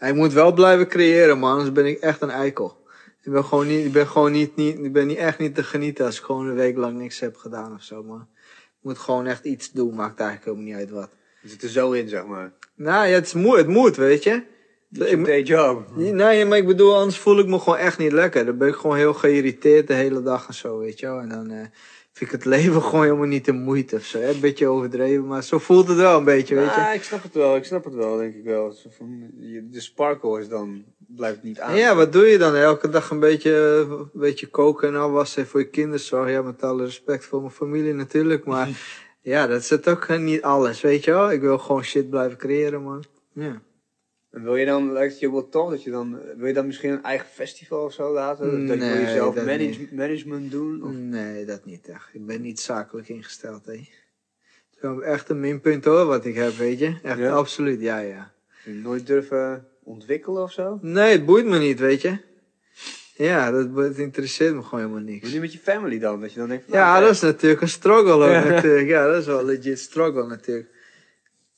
Ik 0.00 0.14
moet 0.14 0.32
wel 0.32 0.52
blijven 0.52 0.88
creëren, 0.88 1.38
man. 1.38 1.50
Anders 1.50 1.72
ben 1.72 1.86
ik 1.86 1.98
echt 1.98 2.20
een 2.20 2.30
eikel. 2.30 2.80
Ik 3.22 3.32
ben 3.32 3.44
gewoon 3.44 3.66
niet, 3.66 3.84
ik 3.86 3.92
ben 3.92 4.06
gewoon 4.06 4.32
niet, 4.32 4.56
niet, 4.56 4.78
ik 4.78 4.92
ben 4.92 5.06
niet 5.06 5.18
echt 5.18 5.38
niet 5.38 5.54
te 5.54 5.62
genieten 5.62 6.04
als 6.04 6.18
ik 6.18 6.24
gewoon 6.24 6.46
een 6.46 6.54
week 6.54 6.76
lang 6.76 6.98
niks 6.98 7.20
heb 7.20 7.36
gedaan 7.36 7.74
of 7.74 7.82
zo, 7.82 8.02
man. 8.02 8.28
Ik 8.50 8.88
moet 8.88 8.98
gewoon 8.98 9.26
echt 9.26 9.44
iets 9.44 9.70
doen, 9.70 9.94
maakt 9.94 10.20
eigenlijk 10.20 10.44
helemaal 10.44 10.66
niet 10.66 10.90
uit 10.90 10.90
wat. 10.90 11.10
Je 11.42 11.48
zit 11.48 11.62
er 11.62 11.68
zo 11.68 11.90
in, 11.92 12.08
zeg 12.08 12.26
maar. 12.26 12.52
Nou 12.74 13.06
ja, 13.06 13.14
het, 13.14 13.26
is 13.26 13.32
moe, 13.32 13.56
het 13.56 13.66
moet, 13.66 13.96
weet 13.96 14.22
je. 14.22 14.42
Ik- 14.92 15.24
day 15.24 15.42
job. 15.42 15.96
Nee, 15.96 16.44
maar 16.44 16.58
ik 16.58 16.66
bedoel, 16.66 16.96
anders 16.96 17.18
voel 17.18 17.38
ik 17.38 17.46
me 17.46 17.58
gewoon 17.58 17.78
echt 17.78 17.98
niet 17.98 18.12
lekker. 18.12 18.44
Dan 18.44 18.58
ben 18.58 18.68
ik 18.68 18.74
gewoon 18.74 18.96
heel 18.96 19.14
geïrriteerd 19.14 19.86
de 19.86 19.94
hele 19.94 20.22
dag 20.22 20.48
en 20.48 20.54
zo, 20.54 20.78
weet 20.78 21.00
je 21.00 21.06
wel. 21.06 21.18
En 21.20 21.28
dan 21.28 21.50
eh, 21.50 21.66
vind 22.12 22.30
ik 22.30 22.30
het 22.30 22.44
leven 22.54 22.82
gewoon 22.82 23.04
helemaal 23.04 23.26
niet 23.26 23.44
de 23.44 23.52
moeite 23.52 23.96
of 23.96 24.04
zo. 24.04 24.18
Hè? 24.18 24.30
Een 24.30 24.40
beetje 24.40 24.66
overdreven, 24.66 25.26
maar 25.26 25.42
zo 25.42 25.58
voelt 25.58 25.88
het 25.88 25.96
wel 25.96 26.18
een 26.18 26.24
beetje, 26.24 26.54
weet 26.54 26.74
je. 26.74 26.80
Ja, 26.80 26.92
ik 26.92 27.02
snap 27.02 27.22
het 27.22 27.34
wel. 27.34 27.56
Ik 27.56 27.64
snap 27.64 27.84
het 27.84 27.94
wel, 27.94 28.16
denk 28.16 28.34
ik 28.34 28.44
wel. 28.44 28.74
De 29.70 29.80
sparkle 29.80 30.40
is 30.40 30.48
dan... 30.48 30.84
Blijft 31.16 31.42
niet 31.42 31.60
aan. 31.60 31.76
Ja, 31.76 31.94
wat 31.94 32.12
doe 32.12 32.26
je 32.26 32.38
dan? 32.38 32.54
Elke 32.54 32.88
dag 32.88 33.10
een 33.10 33.20
beetje, 33.20 33.86
een 33.88 34.10
beetje 34.12 34.46
koken 34.46 34.88
en 34.88 34.96
afwassen 34.96 35.46
voor 35.46 35.60
je 35.60 35.68
kinderzorg. 35.68 36.30
Ja, 36.30 36.42
met 36.42 36.62
alle 36.62 36.84
respect 36.84 37.24
voor 37.24 37.40
mijn 37.40 37.52
familie 37.52 37.92
natuurlijk. 37.92 38.44
Maar 38.44 38.68
ja, 39.22 39.46
dat 39.46 39.60
is 39.60 39.70
het 39.70 39.88
ook 39.88 40.18
niet 40.18 40.42
alles, 40.42 40.80
weet 40.80 41.04
je 41.04 41.10
wel. 41.10 41.32
Ik 41.32 41.40
wil 41.40 41.58
gewoon 41.58 41.84
shit 41.84 42.10
blijven 42.10 42.38
creëren, 42.38 42.82
man. 42.82 43.04
Ja. 43.32 43.62
En 44.30 44.42
wil 44.42 44.56
je 44.56 44.66
dan, 44.66 44.92
lijkt 44.92 45.12
het 45.12 45.20
je 45.20 45.30
wel 45.32 45.48
tof 45.48 45.70
dat 45.70 45.82
je 45.82 45.90
dan, 45.90 46.18
wil 46.36 46.46
je 46.46 46.52
dan 46.52 46.66
misschien 46.66 46.90
een 46.90 47.02
eigen 47.02 47.26
festival 47.28 47.84
of 47.84 47.92
zo 47.92 48.12
laten? 48.12 48.66
Dat 48.66 48.76
Nee, 48.78 49.00
jezelf 49.00 49.34
dat 49.34 49.44
manage- 49.44 49.78
niet. 49.78 49.92
management 49.92 50.50
doen? 50.50 50.82
Of? 50.82 50.90
Nee, 50.92 51.44
dat 51.44 51.64
niet 51.64 51.88
echt. 51.88 52.08
Ik 52.12 52.26
ben 52.26 52.40
niet 52.40 52.60
zakelijk 52.60 53.08
ingesteld, 53.08 53.66
hè. 53.66 53.72
Het 53.72 53.80
is 54.74 54.80
wel 54.80 55.02
echt 55.04 55.28
een 55.28 55.40
minpunt 55.40 55.84
hoor, 55.84 56.04
wat 56.06 56.24
ik 56.24 56.34
heb, 56.34 56.52
weet 56.52 56.78
je. 56.78 56.94
Echt, 57.02 57.18
Ja? 57.18 57.32
absoluut, 57.32 57.80
ja, 57.80 57.98
ja. 57.98 58.32
Je 58.64 58.72
nooit 58.72 59.06
durven 59.06 59.68
ontwikkelen 59.82 60.42
of 60.42 60.52
zo? 60.52 60.78
Nee, 60.82 61.12
het 61.12 61.24
boeit 61.26 61.46
me 61.46 61.58
niet, 61.58 61.78
weet 61.78 62.00
je. 62.00 62.18
Ja, 63.22 63.50
dat, 63.50 63.96
interesseert 63.96 64.54
me 64.54 64.62
gewoon 64.62 64.80
helemaal 64.80 65.02
Maar 65.02 65.12
niks. 65.12 65.32
nu 65.32 65.40
met 65.40 65.52
je 65.52 65.58
family 65.58 65.98
dan, 65.98 66.20
dat 66.20 66.32
je 66.32 66.38
dan 66.38 66.48
denkt 66.48 66.64
van, 66.68 66.78
Ja, 66.78 67.00
dat 67.00 67.10
is 67.10 67.20
natuurlijk 67.20 67.62
een 67.62 67.68
struggle 67.68 68.12
ook, 68.12 68.30
Ja. 68.30 68.44
natuurlijk. 68.44 68.88
Ja, 68.88 69.06
dat 69.06 69.16
is 69.16 69.26
wel 69.26 69.38
een 69.38 69.44
legit 69.44 69.78
struggle 69.78 70.26
natuurlijk. 70.26 70.70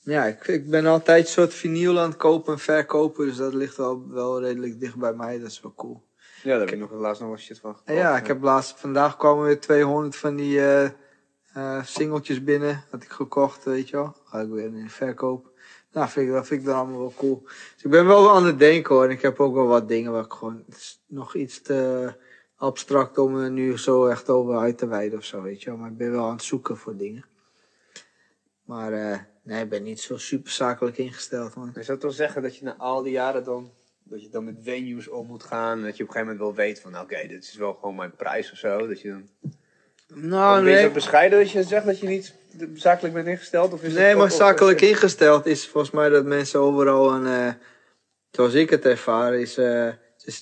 Ja, 0.01 0.25
ik, 0.25 0.47
ik 0.47 0.71
ben 0.71 0.87
altijd 0.87 1.25
een 1.25 1.31
soort 1.33 1.55
vinyl 1.55 2.01
aan 2.01 2.09
het 2.09 2.19
kopen 2.19 2.53
en 2.53 2.59
verkopen, 2.59 3.27
dus 3.27 3.37
dat 3.37 3.55
ligt 3.55 3.77
wel, 3.77 4.05
wel 4.09 4.41
redelijk 4.41 4.81
dicht 4.81 4.97
bij 4.97 5.13
mij. 5.13 5.39
Dat 5.39 5.51
is 5.51 5.61
wel 5.63 5.75
cool. 5.77 6.03
Ja, 6.43 6.51
daar 6.51 6.61
heb 6.61 6.71
ik 6.71 6.79
nog 6.79 6.93
laatst 6.93 7.21
nog 7.21 7.31
wel 7.31 7.39
shit 7.39 7.59
van 7.61 7.77
En 7.85 7.95
ja, 7.95 8.17
ik 8.17 8.27
heb 8.27 8.43
laatst, 8.43 8.81
vandaag 8.81 9.17
kwamen 9.17 9.45
weer 9.45 9.61
200 9.61 10.17
van 10.17 10.37
die, 10.37 10.61
eh, 10.61 11.85
singeltjes 11.85 12.45
binnen. 12.45 12.85
Had 12.91 13.03
ik 13.03 13.11
gekocht, 13.11 13.65
weet 13.65 13.89
je 13.89 13.97
wel. 13.97 14.17
Ga 14.25 14.41
ik 14.41 14.49
weer 14.49 14.65
in 14.65 14.83
de 14.85 14.89
verkoop. 14.89 15.53
Nou, 15.93 16.09
vind 16.09 16.27
ik, 16.27 16.33
dat 16.33 16.47
vind 16.47 16.61
ik 16.61 16.67
dan 16.67 16.77
allemaal 16.77 16.99
wel 16.99 17.13
cool. 17.17 17.43
Dus 17.75 17.85
ik 17.85 17.91
ben 17.91 18.07
wel 18.07 18.35
aan 18.35 18.47
het 18.47 18.59
denken 18.59 18.95
hoor. 18.95 19.05
En 19.05 19.11
ik 19.11 19.23
heb 19.23 19.41
ook 19.41 19.55
wel 19.55 19.67
wat 19.67 19.89
dingen 19.89 20.13
waar 20.13 20.25
ik 20.25 20.33
gewoon... 20.33 20.63
Het 20.67 20.77
is 20.77 21.03
nog 21.15 21.35
iets 21.35 21.61
te 21.61 22.13
abstract 22.57 23.19
om 23.19 23.39
er 23.39 23.51
nu 23.51 23.79
zo 23.79 24.07
echt 24.07 24.29
over 24.29 24.59
uit 24.59 24.79
te 24.79 24.87
wijden 24.87 25.19
of 25.19 25.25
zo, 25.25 25.43
weet 25.43 25.63
je 25.63 25.71
wel. 25.71 25.79
Maar 25.79 25.91
ik 25.91 25.97
ben 25.97 26.11
wel 26.11 26.25
aan 26.25 26.37
het 26.37 26.43
zoeken 26.43 26.77
voor 26.77 26.97
dingen. 26.97 27.25
Maar 28.65 28.93
eh, 28.93 29.19
nee, 29.43 29.63
ik 29.63 29.69
ben 29.69 29.83
niet 29.83 30.01
zo 30.01 30.19
super 30.19 30.51
zakelijk 30.51 30.99
ingesteld, 30.99 31.55
man. 31.55 31.71
Je 31.75 31.83
zou 31.83 31.99
toch 31.99 32.13
zeggen 32.13 32.43
dat 32.43 32.57
je 32.57 32.65
na 32.65 32.77
al 32.77 33.03
die 33.03 33.13
jaren 33.13 33.45
dan, 33.45 33.73
dat 34.03 34.23
je 34.23 34.29
dan 34.29 34.45
met 34.45 34.57
venues 34.63 35.09
om 35.09 35.27
moet 35.27 35.45
gaan. 35.45 35.83
Dat 35.83 35.97
je 35.97 36.03
op 36.03 36.09
een 36.09 36.15
gegeven 36.15 36.37
moment 36.37 36.57
wel 36.57 36.67
weet 36.67 36.81
van, 36.81 36.99
oké, 36.99 37.27
dit 37.27 37.45
is 37.45 37.55
wel 37.55 37.75
gewoon 37.75 37.95
mijn 37.95 38.17
prijs 38.17 38.53
of 38.53 38.59
zo. 38.59 38.87
Dat 38.87 39.01
je 39.01 39.09
dan... 39.09 39.29
Nou, 40.15 40.63
ben 40.63 40.71
je 40.71 40.77
nee. 40.77 40.87
zo 40.87 40.93
bescheiden 40.93 41.39
dat 41.39 41.51
je 41.51 41.63
zegt 41.63 41.87
dat 41.87 41.99
je 41.99 42.07
niet 42.07 42.35
zakelijk 42.75 43.15
bent 43.15 43.27
ingesteld? 43.27 43.73
Of 43.73 43.83
is 43.83 43.95
Nee, 43.95 44.15
maar 44.15 44.31
zakelijk 44.31 44.81
ingesteld 44.81 45.47
is 45.47 45.69
volgens 45.69 45.93
mij 45.93 46.09
dat 46.09 46.25
mensen 46.25 46.61
overal 46.61 47.13
een, 47.13 47.27
eh, 47.27 47.55
zoals 48.31 48.55
ik 48.55 48.71
het 48.71 48.85
ervaar, 48.85 49.35
is, 49.35 49.57
eh, 49.57 49.89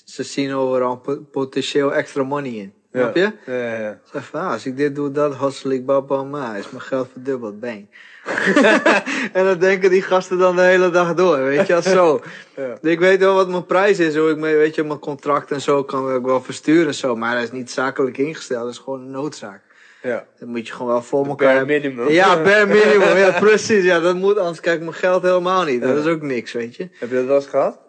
ze, 0.05 0.23
zien 0.23 0.53
overal 0.53 0.97
po- 0.97 1.21
potentieel 1.31 1.93
extra 1.93 2.23
money 2.23 2.51
in. 2.51 2.73
Snap 2.93 3.15
je? 3.15 3.31
Ja, 3.45 3.53
ja, 3.53 3.79
ja. 3.79 3.99
Zeg 4.11 4.25
van, 4.25 4.39
ah, 4.41 4.51
als 4.51 4.65
ik 4.65 4.77
dit 4.77 4.95
doe, 4.95 5.11
dat 5.11 5.37
hustle 5.37 5.73
ik 5.73 5.85
baba 5.85 6.23
maar 6.23 6.57
is 6.57 6.69
mijn 6.69 6.83
geld 6.83 7.07
verdubbeld, 7.11 7.59
bang. 7.59 7.87
en 9.33 9.45
dan 9.45 9.59
denken 9.59 9.89
die 9.89 10.01
gasten 10.01 10.37
dan 10.37 10.55
de 10.55 10.61
hele 10.61 10.89
dag 10.89 11.13
door, 11.13 11.43
weet 11.43 11.67
je 11.67 11.73
wel, 11.73 11.81
zo. 11.81 12.21
Ja. 12.55 12.77
Ik 12.89 12.99
weet 12.99 13.19
wel 13.19 13.35
wat 13.35 13.49
mijn 13.49 13.65
prijs 13.65 13.99
is, 13.99 14.15
hoe 14.15 14.29
ik 14.29 14.37
mee, 14.37 14.55
weet 14.55 14.75
je, 14.75 14.83
mijn 14.83 14.99
contract 14.99 15.51
en 15.51 15.61
zo 15.61 15.83
kan 15.83 16.15
ik 16.15 16.21
wel 16.25 16.41
versturen 16.41 16.87
en 16.87 16.93
zo. 16.93 17.15
Maar 17.15 17.35
dat 17.35 17.43
is 17.43 17.51
niet 17.51 17.71
zakelijk 17.71 18.17
ingesteld, 18.17 18.63
dat 18.63 18.71
is 18.71 18.77
gewoon 18.77 19.01
een 19.01 19.11
noodzaak. 19.11 19.61
ja. 20.01 20.25
Dat 20.39 20.47
moet 20.49 20.67
je 20.67 20.73
gewoon 20.73 20.91
wel 20.91 21.01
voor 21.01 21.25
elkaar 21.25 21.55
hebben. 21.55 21.81
minimum. 21.81 22.09
Ja, 22.09 22.41
bare 22.41 22.65
minimum. 22.81 23.17
Ja, 23.17 23.39
precies. 23.39 23.83
Ja, 23.83 23.99
dat 23.99 24.15
moet, 24.15 24.37
anders 24.37 24.59
kijk 24.59 24.75
ik 24.75 24.81
mijn 24.81 24.93
geld 24.93 25.21
helemaal 25.23 25.63
niet. 25.63 25.81
Dat 25.81 25.97
is 25.97 26.05
ook 26.05 26.21
niks, 26.21 26.51
weet 26.51 26.75
je. 26.75 26.87
Heb 26.93 27.09
je 27.09 27.15
dat 27.15 27.25
wel 27.25 27.35
eens 27.35 27.47
gehad? 27.47 27.79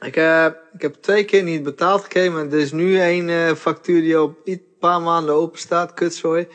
Ik, 0.00 0.16
eh, 0.16 0.46
ik 0.72 0.82
heb 0.82 0.94
twee 0.94 1.24
keer 1.24 1.42
niet 1.42 1.62
betaald 1.62 2.02
gekregen, 2.02 2.32
maar 2.32 2.46
er 2.46 2.58
is 2.58 2.72
nu 2.72 3.00
een 3.00 3.28
eh, 3.28 3.52
factuur 3.52 4.00
die 4.00 4.22
op 4.22 4.40
een 4.44 4.62
paar 4.78 5.00
maanden 5.00 5.34
open 5.34 5.58
staat, 5.58 5.94
kutzooi. 5.94 6.48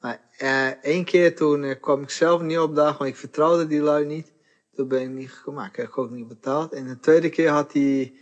Maar 0.00 0.20
eh, 0.36 0.68
één 0.68 1.04
keer 1.04 1.36
toen 1.36 1.80
kwam 1.80 2.02
ik 2.02 2.10
zelf 2.10 2.40
niet 2.40 2.58
opdagen, 2.58 2.98
want 2.98 3.10
ik 3.10 3.16
vertrouwde 3.16 3.66
die 3.66 3.80
lui 3.80 4.04
niet. 4.04 4.32
Toen 4.74 4.88
ben 4.88 5.00
ik 5.00 5.08
niet 5.08 5.32
gemaakt. 5.32 5.70
Ik 5.70 5.76
heb 5.76 5.86
ik 5.86 5.98
ook 5.98 6.10
niet 6.10 6.28
betaald. 6.28 6.72
En 6.72 6.86
de 6.86 6.98
tweede 6.98 7.28
keer 7.28 7.48
had 7.48 7.72
die, 7.72 8.20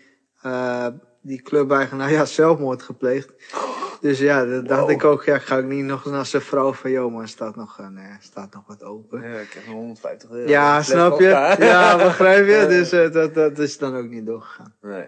die 1.22 1.42
clubeigenaar 1.42 2.10
ja, 2.18 2.24
zelfmoord 2.24 2.82
gepleegd. 2.82 3.32
Dus 4.02 4.18
ja, 4.18 4.44
dat 4.44 4.68
dacht 4.68 4.80
Wow. 4.80 4.90
ik 4.90 5.04
ook, 5.04 5.24
ja, 5.24 5.38
ga 5.38 5.58
ik 5.58 5.64
niet 5.64 5.84
nog 5.84 6.04
naar 6.04 6.26
zijn 6.26 6.42
vrouw 6.42 6.72
van, 6.72 6.90
joh, 6.90 7.12
maar 7.12 7.22
er 7.22 7.28
staat 7.28 7.56
nog, 7.56 7.78
een, 7.78 7.96
eh, 7.96 8.14
staat 8.20 8.54
nog 8.54 8.66
wat 8.66 8.82
open. 8.82 9.22
Ja, 9.22 9.38
ik 9.38 9.52
heb 9.52 9.66
nog 9.66 9.74
150 9.74 10.30
euro. 10.30 10.48
Ja, 10.48 10.82
snap 10.82 11.20
je? 11.20 11.26
elkaar. 11.26 11.64
Ja, 11.64 11.96
begrijp 11.96 12.46
je? 12.46 12.66
Dus 12.76 12.92
eh, 12.92 13.12
dat, 13.12 13.34
dat 13.34 13.58
is 13.58 13.78
dan 13.78 13.96
ook 13.96 14.08
niet 14.08 14.26
doorgegaan. 14.26 14.74
Nee. 14.80 15.06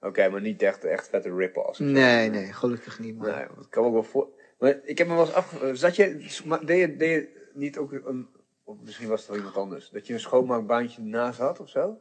Oké, 0.00 0.28
maar 0.28 0.40
niet 0.40 0.62
echt, 0.62 0.84
echt 0.84 1.08
vette 1.08 1.34
rip-offs. 1.34 1.78
zo. 1.78 1.84
Nee, 1.84 2.30
nee, 2.30 2.52
gelukkig 2.52 2.98
niet, 2.98 3.16
man. 3.18 3.26
Nee, 3.30 3.46
dat 3.56 3.68
kan 3.68 3.84
ook 3.84 3.92
wel 3.92 4.02
voor. 4.02 4.28
Maar 4.58 4.80
ik 4.84 4.98
heb 4.98 5.06
me 5.08 5.14
wel 5.14 5.24
eens 5.24 5.34
af. 5.34 5.54
Zat 5.72 5.96
je, 5.96 6.40
maar 6.44 6.66
deed 6.66 6.78
je, 6.80 6.96
deed 6.96 7.10
je 7.10 7.48
niet 7.54 7.78
ook 7.78 7.92
een. 7.92 8.28
Of 8.64 8.76
misschien 8.84 9.08
was 9.08 9.20
het 9.20 9.28
wel 9.28 9.36
iemand 9.38 9.56
anders. 9.56 9.90
Dat 9.90 10.06
je 10.06 10.12
een 10.12 10.20
schoonmaakbaantje 10.20 11.02
naast 11.02 11.38
had 11.38 11.60
of 11.60 11.68
zo? 11.68 11.98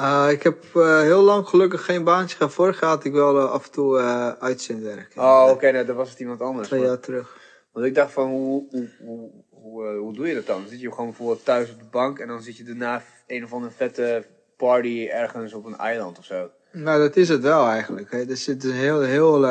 Eh, 0.00 0.26
ik 0.30 0.42
heb 0.42 0.64
eh, 0.74 1.00
heel 1.00 1.22
lang 1.22 1.48
gelukkig 1.48 1.84
geen 1.84 2.04
baantje 2.04 2.36
gehad. 2.36 2.52
Vorig 2.52 2.80
jaar 2.80 2.90
had 2.90 3.04
ik 3.04 3.12
wel 3.12 3.38
eh, 3.38 3.50
af 3.50 3.64
en 3.66 3.72
toe 3.72 3.98
uitzendwerk. 4.38 5.12
Oh, 5.16 5.46
oké, 5.50 5.70
nee, 5.70 5.84
dan 5.84 5.96
was 5.96 6.10
het 6.10 6.20
iemand 6.20 6.40
anders. 6.40 6.68
Twee 6.68 6.82
jaar 6.82 7.00
terug. 7.00 7.38
Want 7.72 7.86
ik 7.86 7.94
dacht 7.94 8.12
van, 8.12 8.28
hoe, 8.28 8.66
hoe, 8.70 8.88
hoe, 9.00 9.30
hoe, 9.50 9.96
hoe 9.96 10.14
doe 10.14 10.28
je 10.28 10.34
dat 10.34 10.46
dan? 10.46 10.64
Zit 10.68 10.80
je 10.80 10.90
gewoon 10.90 11.06
bijvoorbeeld 11.06 11.44
thuis 11.44 11.70
op 11.70 11.78
de 11.78 11.88
bank 11.90 12.18
en 12.18 12.28
dan 12.28 12.42
zit 12.42 12.56
je 12.56 12.64
daarna 12.64 13.02
een 13.26 13.44
of 13.44 13.52
andere 13.52 13.72
vette 13.72 14.26
party 14.56 15.08
ergens 15.10 15.52
op 15.52 15.64
een 15.64 15.76
eiland 15.76 16.18
of 16.18 16.24
zo? 16.24 16.50
Nou, 16.72 17.00
dat 17.00 17.16
is 17.16 17.28
het 17.28 17.42
wel 17.42 17.66
eigenlijk. 17.68 18.10
Hè. 18.10 18.28
Er 18.28 18.36
zit 18.36 18.64
een 18.64 18.70
heel, 18.72 19.00
heel 19.00 19.46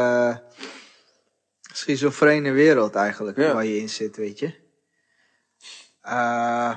schizofrene 1.73 2.51
wereld 2.51 2.95
eigenlijk 2.95 3.37
Ja. 3.37 3.53
waar 3.53 3.65
je 3.65 3.77
in 3.77 3.89
zit, 3.89 4.17
weet 4.17 4.39
je. 4.39 4.53
Eh, 6.01 6.75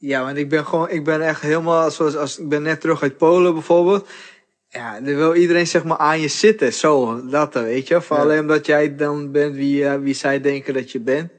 ja, 0.00 0.24
want 0.24 0.36
ik 0.36 0.48
ben 0.48 0.66
gewoon, 0.66 0.90
ik 0.90 1.04
ben 1.04 1.22
echt 1.22 1.40
helemaal, 1.40 1.90
zoals 1.90 2.16
als, 2.16 2.38
ik 2.38 2.48
ben 2.48 2.62
net 2.62 2.80
terug 2.80 3.02
uit 3.02 3.16
Polen 3.16 3.52
bijvoorbeeld. 3.52 4.08
Ja, 4.68 4.96
er 4.96 5.16
wil 5.16 5.34
iedereen 5.34 5.66
zeg 5.66 5.84
maar 5.84 5.96
aan 5.96 6.20
je 6.20 6.28
zitten, 6.28 6.72
zo, 6.72 7.20
dat 7.26 7.52
dan, 7.52 7.64
weet 7.64 7.88
je. 7.88 8.00
Voor 8.02 8.16
Ja. 8.16 8.22
alleen 8.22 8.40
omdat 8.40 8.66
jij 8.66 8.96
dan 8.96 9.30
bent 9.32 9.54
wie, 9.54 9.86
eh, 9.86 10.00
wie 10.00 10.14
zij 10.14 10.40
denken 10.40 10.74
dat 10.74 10.90
je 10.90 11.00
bent. 11.00 11.30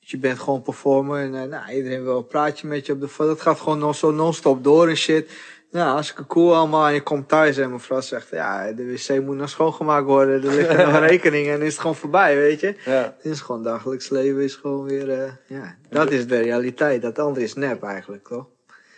Dus 0.00 0.10
je 0.10 0.18
bent 0.18 0.38
gewoon 0.38 0.62
performer 0.62 1.20
en 1.20 1.34
eh, 1.34 1.48
nou, 1.48 1.72
iedereen 1.72 2.04
wil 2.04 2.16
een 2.16 2.26
praatje 2.26 2.66
met 2.66 2.86
je 2.86 2.92
op 2.92 3.00
de 3.00 3.08
foto. 3.08 3.30
Dat 3.30 3.40
gaat 3.40 3.60
gewoon 3.60 3.78
nog 3.78 3.96
zo 3.96 4.10
non-stop 4.10 4.64
door 4.64 4.88
en 4.88 4.96
shit. 4.96 5.30
Nou, 5.72 5.88
hartstikke 5.92 6.26
cool 6.26 6.54
allemaal. 6.56 6.86
En 6.86 6.94
je 6.94 7.02
komt 7.02 7.28
thuis 7.28 7.56
en 7.56 7.68
mijn 7.68 7.80
vrouw 7.80 8.00
zegt, 8.00 8.28
ja, 8.30 8.72
de 8.72 8.84
wc 8.92 9.22
moet 9.24 9.36
nog 9.36 9.48
schoongemaakt 9.48 10.04
worden. 10.06 10.34
Er 10.42 10.54
liggen 10.56 10.76
nog 10.92 10.98
rekeningen 11.08 11.54
en 11.54 11.62
is 11.62 11.72
het 11.72 11.80
gewoon 11.80 11.96
voorbij, 11.96 12.36
weet 12.36 12.60
je. 12.60 12.76
Ja. 12.84 13.14
Het 13.16 13.24
is 13.32 13.40
gewoon 13.40 13.62
dagelijks 13.62 14.08
leven 14.08 14.42
is 14.42 14.54
gewoon 14.54 14.84
weer, 14.84 15.10
eh, 15.22 15.32
ja. 15.46 15.76
Dat 15.88 16.10
is 16.10 16.26
de 16.26 16.38
realiteit. 16.40 17.02
Dat 17.02 17.18
andere 17.18 17.44
is 17.44 17.54
nep 17.54 17.82
eigenlijk, 17.82 18.28
toch? 18.28 18.46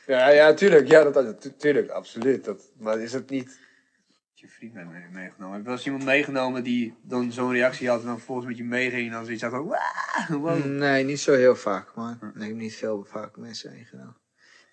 Ja, 0.07 0.29
ja, 0.29 0.55
tuurlijk. 0.55 0.89
Ja, 0.89 1.03
dat, 1.03 1.15
dat, 1.15 1.41
tu- 1.41 1.55
tuurlijk, 1.57 1.91
absoluut. 1.91 2.45
Dat, 2.45 2.63
maar 2.79 2.99
is 3.01 3.13
het 3.13 3.31
niet... 3.31 3.59
Je 4.35 4.49
vriend 4.51 4.75
mee, 4.75 4.85
mee- 4.85 5.09
meegenomen. 5.13 5.53
Heb 5.55 5.61
je 5.61 5.67
wel 5.67 5.73
eens 5.77 5.85
iemand 5.85 6.05
meegenomen 6.05 6.63
die 6.65 6.95
dan 7.03 7.33
zo'n 7.33 7.53
reactie 7.53 7.89
had 7.89 8.01
en 8.01 8.07
dan 8.07 8.21
volgens 8.21 8.47
met 8.47 8.57
je 8.57 8.65
meeging 8.65 9.07
en 9.07 9.13
dan 9.13 9.25
zoiets 9.25 9.43
had 9.43 9.51
van... 9.53 10.77
Nee, 10.79 11.05
niet 11.05 11.21
zo 11.21 11.33
heel 11.33 11.57
vaak, 11.57 11.95
man. 11.95 12.19
Ik 12.35 12.43
heb 12.47 12.55
niet 12.57 12.75
veel 12.75 13.05
vaak 13.09 13.37
mensen 13.37 13.87
gedaan. 13.91 14.17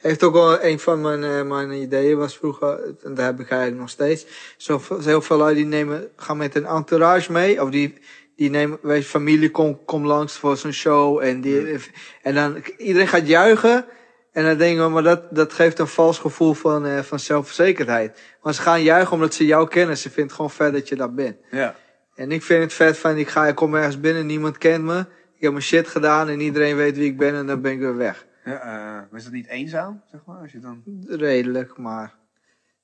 Heeft 0.02 0.24
ook 0.24 0.34
wel 0.34 0.64
een 0.64 0.80
van 0.80 1.02
mijn, 1.02 1.24
eh, 1.24 1.42
mijn 1.42 1.72
ideeën 1.72 2.18
was 2.18 2.38
vroeger, 2.38 2.96
en 3.04 3.14
daar 3.14 3.26
heb 3.26 3.40
ik 3.40 3.50
eigenlijk 3.50 3.82
nog 3.82 3.90
steeds. 3.90 4.26
Zo, 4.58 4.82
heel 5.04 5.22
veel 5.22 5.38
lui 5.38 5.56
die 5.56 5.66
nemen, 5.66 6.08
gaan 6.16 6.38
met 6.38 6.56
een 6.56 6.66
entourage 6.66 7.32
mee, 7.32 7.62
of 7.62 7.70
die, 7.70 7.94
die 8.36 8.50
nemen, 8.50 8.78
weet 8.82 9.02
je, 9.02 9.10
familie 9.10 9.52
kom, 9.52 9.86
kom 9.86 10.06
langs 10.06 10.38
voor 10.38 10.58
zo'n 10.58 10.72
show 10.72 11.20
en 11.24 11.42
die, 11.42 11.78
en 12.22 12.36
dan, 12.36 12.64
iedereen 12.78 13.08
gaat 13.08 13.28
juichen. 13.28 13.86
En 14.32 14.44
dan 14.44 14.58
denken 14.58 14.84
we, 14.84 14.90
maar 14.90 15.04
dat, 15.04 15.36
dat 15.36 15.54
geeft 15.54 15.80
een 15.80 15.88
vals 15.88 16.20
gevoel 16.20 16.54
van, 16.54 16.86
eh, 16.86 17.00
van 17.00 17.20
zelfverzekerdheid. 17.20 18.20
Maar 18.42 18.54
ze 18.54 18.62
gaan 18.62 18.84
juichen 18.84 19.14
omdat 19.14 19.34
ze 19.34 19.46
jou 19.46 19.68
kennen. 19.68 19.98
Ze 19.98 20.08
vinden 20.08 20.24
het 20.24 20.34
gewoon 20.34 20.52
vet 20.52 20.74
dat 20.74 20.90
je 20.90 20.96
dat 20.96 21.16
bent. 21.16 21.36
Ja. 21.52 21.76
En 22.16 22.32
ik 22.32 22.44
vind 22.44 22.64
het 22.64 22.74
vet 22.74 22.98
van, 22.98 23.18
ik 23.18 23.28
ga, 23.28 23.48
ik 23.48 23.56
kom 23.56 23.76
ergens 23.76 24.00
binnen, 24.00 24.26
niemand 24.26 24.58
kent 24.58 24.84
me. 24.84 25.00
Ik 25.36 25.48
heb 25.48 25.52
mijn 25.52 25.64
shit 25.64 25.88
gedaan 25.88 26.30
en 26.30 26.40
iedereen 26.40 26.76
weet 26.76 26.98
wie 26.98 27.06
ik 27.06 27.18
ben 27.18 27.36
en 27.36 27.48
dan 27.48 27.62
ben 27.62 27.72
ik 27.72 27.80
weer 27.80 27.98
weg. 27.98 28.26
Ja 28.44 28.60
eh, 28.60 29.10
maar 29.10 29.20
is 29.20 29.24
dat 29.24 29.34
niet 29.34 29.48
eenzaam, 29.48 30.02
zeg 30.06 30.26
maar? 30.26 30.42
Als 30.42 30.52
je 30.52 30.60
dan... 30.60 30.84
Redelijk, 31.08 31.78
maar 31.78 32.16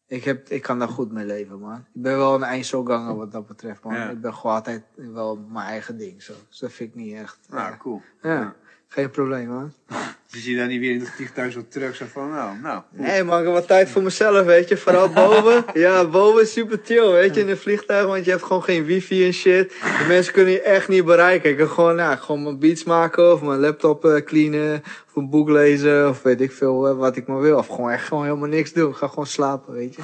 ik, 0.07 0.23
heb, 0.23 0.49
ik 0.49 0.61
kan 0.61 0.79
daar 0.79 0.87
goed 0.87 1.11
mee 1.11 1.25
leven, 1.25 1.59
man. 1.59 1.77
Ik 1.77 2.01
ben 2.01 2.17
wel 2.17 2.35
een 2.35 2.43
eindselganger 2.43 3.15
wat 3.15 3.31
dat 3.31 3.47
betreft, 3.47 3.83
man. 3.83 3.93
Ja. 3.93 4.09
Ik 4.09 4.21
ben 4.21 4.33
gewoon 4.33 4.55
altijd 4.55 4.83
wel 4.95 5.37
mijn 5.37 5.67
eigen 5.67 5.97
ding, 5.97 6.23
zo. 6.23 6.33
Dus 6.49 6.59
dat 6.59 6.71
vind 6.71 6.89
ik 6.89 6.95
niet 6.95 7.13
echt. 7.13 7.39
Nou, 7.49 7.71
ja. 7.71 7.77
cool. 7.77 8.01
Ja, 8.21 8.55
geen 8.87 9.09
probleem, 9.09 9.47
man. 9.47 9.73
Dus 10.31 10.45
je 10.45 10.55
dan 10.55 10.67
niet 10.67 10.79
weer 10.79 10.91
in 10.91 10.99
het 10.99 11.09
vliegtuig 11.09 11.51
zo 11.51 11.63
terug 11.69 11.95
zo 11.95 12.05
van, 12.05 12.29
nou, 12.29 12.57
nou. 12.59 12.81
Nee, 12.91 13.23
man, 13.23 13.39
ik 13.39 13.45
heb 13.45 13.53
wat 13.53 13.67
tijd 13.67 13.89
voor 13.89 14.01
mezelf, 14.03 14.45
weet 14.45 14.67
je. 14.67 14.77
Vooral 14.77 15.09
boven. 15.09 15.65
Ja, 15.73 16.07
boven 16.07 16.41
is 16.41 16.51
super 16.51 16.79
chill, 16.83 17.11
weet 17.11 17.35
je, 17.35 17.41
in 17.41 17.49
een 17.49 17.57
vliegtuig. 17.57 18.05
Want 18.05 18.25
je 18.25 18.31
hebt 18.31 18.43
gewoon 18.43 18.63
geen 18.63 18.85
wifi 18.85 19.25
en 19.25 19.33
shit. 19.33 19.69
De 19.69 20.05
mensen 20.13 20.33
kunnen 20.33 20.53
je 20.53 20.61
echt 20.61 20.87
niet 20.87 21.05
bereiken. 21.05 21.49
Ik 21.49 21.57
kan 21.57 21.67
gewoon, 21.67 21.95
nou, 21.95 22.17
gewoon 22.17 22.43
mijn 22.43 22.59
beats 22.59 22.83
maken 22.83 23.33
of 23.33 23.41
mijn 23.41 23.59
laptop 23.59 24.05
eh, 24.05 24.21
cleanen. 24.21 24.83
Of 25.07 25.15
een 25.15 25.29
boek 25.29 25.49
lezen 25.49 26.09
of 26.09 26.21
weet 26.21 26.41
ik 26.41 26.51
veel 26.51 26.87
eh, 26.87 26.97
wat 26.97 27.15
ik 27.15 27.27
maar 27.27 27.39
wil. 27.39 27.57
Of 27.57 27.67
gewoon 27.67 27.89
echt 27.89 28.07
gewoon 28.07 28.23
helemaal 28.23 28.49
niks 28.49 28.73
doen. 28.73 28.89
Ik 28.89 28.95
ga 28.95 29.07
gewoon 29.07 29.27
slapen, 29.27 29.73
weet 29.73 29.95
je. 29.95 30.01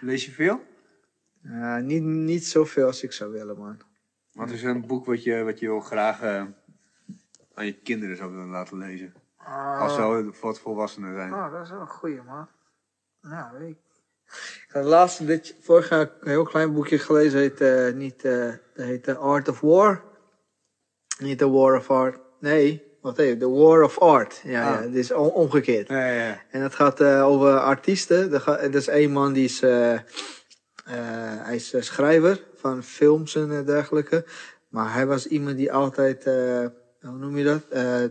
Lees 0.00 0.24
je 0.24 0.30
veel? 0.30 0.60
Ja, 1.42 1.78
niet, 1.78 2.02
niet 2.02 2.46
zoveel 2.46 2.86
als 2.86 3.02
ik 3.02 3.12
zou 3.12 3.32
willen, 3.32 3.58
man. 3.58 3.76
Wat 4.32 4.50
is 4.50 4.62
een 4.62 4.86
boek 4.86 5.06
wat 5.06 5.22
je, 5.22 5.42
wat 5.42 5.58
je 5.58 5.66
wil 5.66 5.80
graag 5.80 6.20
aan 7.54 7.66
je 7.66 7.72
kinderen 7.72 8.16
zou 8.16 8.30
willen 8.30 8.48
laten 8.50 8.78
lezen? 8.78 9.14
Als 9.78 9.94
ze 9.94 10.32
wat 10.40 10.58
volwassenen 10.58 11.14
zijn. 11.14 11.34
Oh, 11.34 11.52
dat 11.52 11.62
is 11.64 11.70
wel 11.70 11.80
een 11.80 11.86
goeie, 11.88 12.22
man. 12.22 12.48
Nou, 13.20 13.58
weet 13.58 13.68
ik. 13.68 13.76
Ik 14.66 14.68
had 14.72 14.84
laatst 14.84 15.26
dit, 15.26 15.56
vorig 15.60 15.88
jaar 15.88 16.10
een 16.20 16.28
heel 16.28 16.44
klein 16.44 16.72
boekje 16.72 16.98
gelezen, 16.98 17.38
heet, 17.38 17.60
eh, 17.60 17.92
niet, 17.92 18.24
eh, 18.24 18.46
dat 18.74 18.86
heet 18.86 19.02
The 19.04 19.16
Art 19.16 19.48
of 19.48 19.60
War. 19.60 20.02
Niet 21.18 21.38
The 21.38 21.50
War 21.50 21.76
of 21.76 21.90
Art. 21.90 22.18
Nee, 22.40 22.96
wat 23.00 23.16
heet? 23.16 23.40
The 23.40 23.50
War 23.50 23.82
of 23.82 23.98
Art. 23.98 24.40
Ja, 24.44 24.68
Ah. 24.68 24.74
ja 24.74 24.82
het 24.82 24.94
is 24.94 25.12
on- 25.12 25.30
omgekeerd. 25.32 25.88
Ja, 25.88 26.06
ja. 26.06 26.42
En 26.50 26.62
het 26.62 26.74
gaat 26.74 27.00
eh, 27.00 27.24
over 27.26 27.58
artiesten. 27.58 28.32
Er 28.32 28.48
Er 28.48 28.74
is 28.74 28.88
één 28.88 29.12
man 29.12 29.32
die 29.32 29.44
is, 29.44 29.62
eh, 29.62 29.92
eh, 29.94 30.00
hij 31.44 31.54
is 31.54 31.72
eh, 31.72 31.82
schrijver 31.82 32.44
van 32.54 32.82
films 32.82 33.34
en 33.34 33.58
eh, 33.58 33.66
dergelijke. 33.66 34.24
Maar 34.68 34.92
hij 34.92 35.06
was 35.06 35.26
iemand 35.26 35.56
die 35.56 35.72
altijd, 35.72 36.26
eh, 36.26 36.66
hoe 37.02 37.18
noem 37.18 37.38
je 37.38 37.44
dat? 37.44 37.62
Eh, 37.70 38.02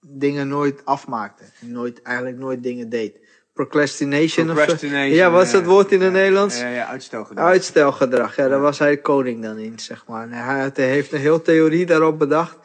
dingen 0.00 0.48
nooit 0.48 0.84
afmaakte. 0.84 1.44
Nooit, 1.60 2.02
eigenlijk 2.02 2.38
nooit 2.38 2.62
dingen 2.62 2.88
deed. 2.88 3.18
Procrastination, 3.52 4.50
of 4.50 4.78
zo. 4.78 4.86
Ja, 4.86 5.30
wat 5.30 5.44
is 5.44 5.50
dat 5.50 5.64
woord 5.64 5.92
in 5.92 6.00
het. 6.00 6.12
Nederlands? 6.12 6.60
Ja, 6.60 6.68
ja, 6.68 6.86
uitstelgedrag. 6.86 7.46
Uitstelgedrag, 7.46 8.36
ja, 8.36 8.48
daar 8.48 8.60
was 8.60 8.78
hij 8.78 8.96
koning 8.96 9.42
dan 9.42 9.58
in, 9.58 9.78
zeg 9.78 10.06
maar. 10.06 10.22
En 10.22 10.32
hij 10.32 10.70
heeft 10.74 11.12
een 11.12 11.18
heel 11.20 11.42
theorie 11.42 11.86
daarop 11.86 12.18
bedacht. 12.18 12.58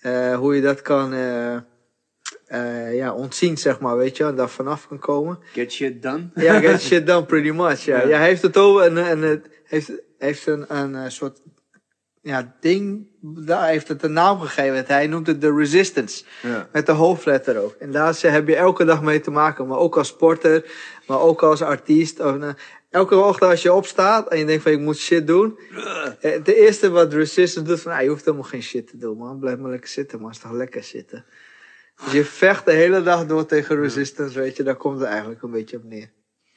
eh, 0.00 0.36
hoe 0.36 0.54
je 0.54 0.62
dat 0.62 0.82
kan 0.82 1.12
eh, 1.12 2.94
ja, 2.94 3.14
ontzien, 3.14 3.58
zeg 3.58 3.80
maar, 3.80 3.96
weet 3.96 4.16
je, 4.16 4.24
en 4.24 4.36
daar 4.36 4.48
vanaf 4.48 4.88
kan 4.88 4.98
komen. 4.98 5.38
Get 5.52 5.72
shit 5.72 6.02
done. 6.02 6.28
Ja, 6.34 6.60
get 6.60 6.80
shit 6.80 7.06
done 7.06 7.24
pretty 7.24 7.50
much. 7.50 7.84
Ja, 7.84 7.98
hij 8.08 8.26
heeft 8.26 8.42
het 8.42 8.56
over 8.56 8.82
en, 8.82 8.98
en 8.98 9.22
het 9.22 9.48
heeft, 9.64 9.90
heeft 10.18 10.46
een, 10.46 10.76
een 10.76 11.12
soort 11.12 11.40
ja, 12.22 12.54
ding, 12.60 13.06
daar 13.20 13.66
heeft 13.68 13.88
het 13.88 14.02
een 14.02 14.12
naam 14.12 14.40
gegeven. 14.40 14.84
Hij 14.86 15.06
noemt 15.06 15.26
het 15.26 15.40
de 15.40 15.54
resistance. 15.54 16.24
Ja. 16.42 16.68
Met 16.72 16.86
de 16.86 16.92
hoofdletter 16.92 17.58
ook. 17.58 17.74
En 17.78 17.92
daar 17.92 18.18
heb 18.20 18.48
je 18.48 18.56
elke 18.56 18.84
dag 18.84 19.02
mee 19.02 19.20
te 19.20 19.30
maken. 19.30 19.66
Maar 19.66 19.78
ook 19.78 19.96
als 19.96 20.08
sporter, 20.08 20.70
maar 21.06 21.20
ook 21.20 21.42
als 21.42 21.62
artiest. 21.62 22.20
Of, 22.20 22.38
eh, 22.40 22.48
elke 22.90 23.16
ochtend 23.16 23.50
als 23.50 23.62
je 23.62 23.72
opstaat 23.72 24.28
en 24.28 24.38
je 24.38 24.44
denkt 24.44 24.62
van 24.62 24.72
ik 24.72 24.80
moet 24.80 24.96
shit 24.96 25.26
doen. 25.26 25.58
eh, 26.20 26.32
Het 26.32 26.48
eerste 26.48 26.90
wat 26.90 27.12
resistance 27.12 27.68
doet 27.68 27.80
van 27.80 27.92
ah, 27.92 28.02
je 28.02 28.08
hoeft 28.08 28.24
helemaal 28.24 28.46
geen 28.46 28.62
shit 28.62 28.86
te 28.88 28.96
doen 28.98 29.16
man. 29.16 29.38
Blijf 29.38 29.58
maar 29.58 29.70
lekker 29.70 29.88
zitten 29.90 30.20
man. 30.20 30.30
Is 30.30 30.38
toch 30.38 30.52
lekker 30.52 30.82
zitten. 30.82 31.24
Dus 32.04 32.12
je 32.12 32.24
vecht 32.24 32.64
de 32.64 32.72
hele 32.72 33.02
dag 33.02 33.26
door 33.26 33.46
tegen 33.46 33.80
resistance, 33.80 34.38
weet 34.38 34.56
je. 34.56 34.62
Daar 34.62 34.76
komt 34.76 34.98
het 34.98 35.08
eigenlijk 35.08 35.42
een 35.42 35.50
beetje 35.50 35.76
op 35.76 35.84
neer. 35.84 36.10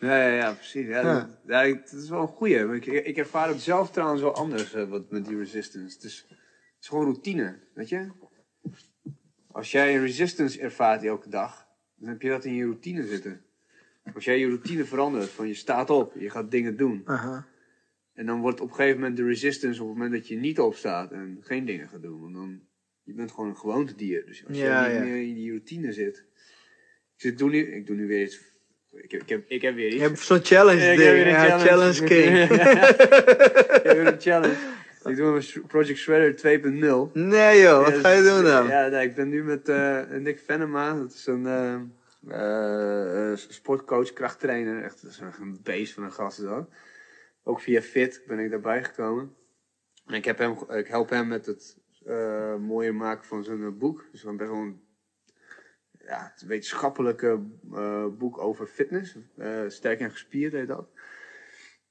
Ja, 0.05 0.27
ja, 0.27 0.35
ja, 0.35 0.53
precies. 0.53 0.85
Ja, 0.87 1.01
Ja. 1.01 1.19
Dat, 1.19 1.39
ja, 1.47 1.61
ik- 1.61 1.89
dat 1.91 2.01
is 2.01 2.09
wel 2.09 2.21
een 2.21 2.27
goeie. 2.27 2.73
Ik, 2.75 2.85
ik 2.85 3.17
ervaar 3.17 3.47
het 3.47 3.61
zelf 3.61 3.91
trouwens 3.91 4.21
wel 4.21 4.35
anders 4.35 4.73
eh, 4.73 4.89
wat 4.89 5.11
met 5.11 5.25
die 5.25 5.37
resistance. 5.37 5.95
Het 5.95 6.03
is, 6.03 6.25
het 6.29 6.37
is 6.81 6.87
gewoon 6.87 7.03
routine, 7.03 7.59
weet 7.73 7.89
je? 7.89 8.09
Als 9.51 9.71
jij 9.71 9.95
een 9.95 10.01
resistance 10.01 10.59
ervaart 10.59 11.03
elke 11.03 11.29
dag, 11.29 11.67
dan 11.95 12.09
heb 12.09 12.21
je 12.21 12.29
dat 12.29 12.45
in 12.45 12.53
je 12.55 12.63
routine 12.63 13.07
zitten. 13.07 13.41
Als 14.13 14.25
jij 14.25 14.39
je 14.39 14.47
routine 14.47 14.85
verandert, 14.85 15.29
van 15.29 15.47
je 15.47 15.53
staat 15.53 15.89
op, 15.89 16.13
je 16.19 16.29
gaat 16.29 16.51
dingen 16.51 16.77
doen. 16.77 17.01
En 18.13 18.25
dan 18.25 18.39
wordt 18.41 18.59
op 18.61 18.69
een 18.69 18.75
gegeven 18.75 18.99
moment 18.99 19.17
de 19.17 19.25
resistance 19.25 19.81
op 19.81 19.87
het 19.89 19.97
moment 19.97 20.13
dat 20.15 20.27
je 20.27 20.35
niet 20.35 20.59
opstaat 20.59 21.11
en 21.11 21.37
geen 21.41 21.65
dingen 21.65 21.87
gaat 21.89 22.01
doen. 22.01 22.21
Want 22.21 22.33
dan, 22.33 22.61
je 23.03 23.13
bent 23.13 23.31
gewoon 23.31 23.49
een 23.49 23.57
gewoontedier. 23.57 24.25
Dus 24.25 24.47
als 24.47 24.57
Ja, 24.57 24.85
je 24.87 24.93
niet 24.99 25.03
meer 25.09 25.21
in 25.27 25.33
die 25.35 25.49
routine 25.49 25.91
zit. 25.93 26.17
Ik, 27.15 27.21
zit, 27.21 27.37
doe 27.37 27.49
nu, 27.49 27.73
ik 27.75 27.87
doe 27.87 27.95
nu 27.95 28.07
weer 28.07 28.23
iets. 28.23 28.53
Ik 29.03 29.11
heb, 29.11 29.21
ik 29.21 29.29
heb, 29.29 29.43
ik 29.47 29.61
heb 29.61 29.75
weer 29.75 29.87
iets. 29.87 29.95
Je 29.95 30.01
hebt 30.01 30.19
zo'n 30.19 30.43
challenge 30.43 30.91
ik 30.91 30.97
ding. 30.97 31.01
heb 31.09 31.13
weer 31.13 31.27
een 31.27 31.47
Ja, 31.47 31.59
challenge 31.59 32.03
king. 32.13 32.39
ik 32.39 33.83
heb 33.83 33.97
weer 33.97 34.07
een 34.07 34.21
challenge. 34.21 34.55
Ik 35.05 35.15
doe 35.15 35.35
een 35.55 35.67
Project 35.67 35.97
Shredder 35.99 36.59
2.0. 37.07 37.11
Nee 37.13 37.61
joh, 37.61 37.83
wat 37.83 37.93
Ja, 37.93 37.99
ga 37.99 38.09
je 38.11 38.21
dus- 38.21 38.29
doen 38.33 38.43
dan? 38.43 38.67
Ja, 38.67 38.87
nee, 38.87 39.07
ik 39.07 39.15
ben 39.15 39.29
nu 39.29 39.43
met 39.43 39.69
eh, 39.69 40.01
Nick 40.09 40.39
Venema. 40.39 40.93
Dat 40.93 41.13
is 41.13 41.25
een 41.27 41.45
eh, 42.27 43.31
eh, 43.31 43.37
sportcoach, 43.37 44.13
krachttrainer. 44.13 44.83
Echt 44.83 45.01
dat 45.01 45.11
is 45.11 45.19
een 45.19 45.59
beest 45.63 45.93
van 45.93 46.03
een 46.03 46.11
gast 46.11 46.41
dat. 46.41 46.69
Ook 47.43 47.61
via 47.61 47.81
Fit 47.81 48.23
ben 48.27 48.39
ik 48.39 48.49
daarbij 48.51 48.83
gekomen. 48.83 49.35
En 50.05 50.13
ik, 50.13 50.25
heb 50.25 50.37
hem, 50.37 50.57
ik 50.69 50.87
help 50.87 51.09
hem 51.09 51.27
met 51.27 51.45
het 51.45 51.77
mooier 52.59 52.95
maken 52.95 53.25
van 53.25 53.43
zijn 53.43 53.77
boek. 53.77 54.05
Dus 54.11 54.21
gewoon 54.21 54.37
best 54.37 54.49
wel 54.49 54.59
een 54.59 54.81
ja, 56.05 56.31
het 56.33 56.45
wetenschappelijke 56.47 57.39
eh, 57.73 58.05
boek 58.17 58.37
over 58.37 58.67
fitness. 58.67 59.17
Eh, 59.37 59.61
sterk 59.67 59.99
en 59.99 60.11
gespierd 60.11 60.53
heet 60.53 60.67
dat. 60.67 60.89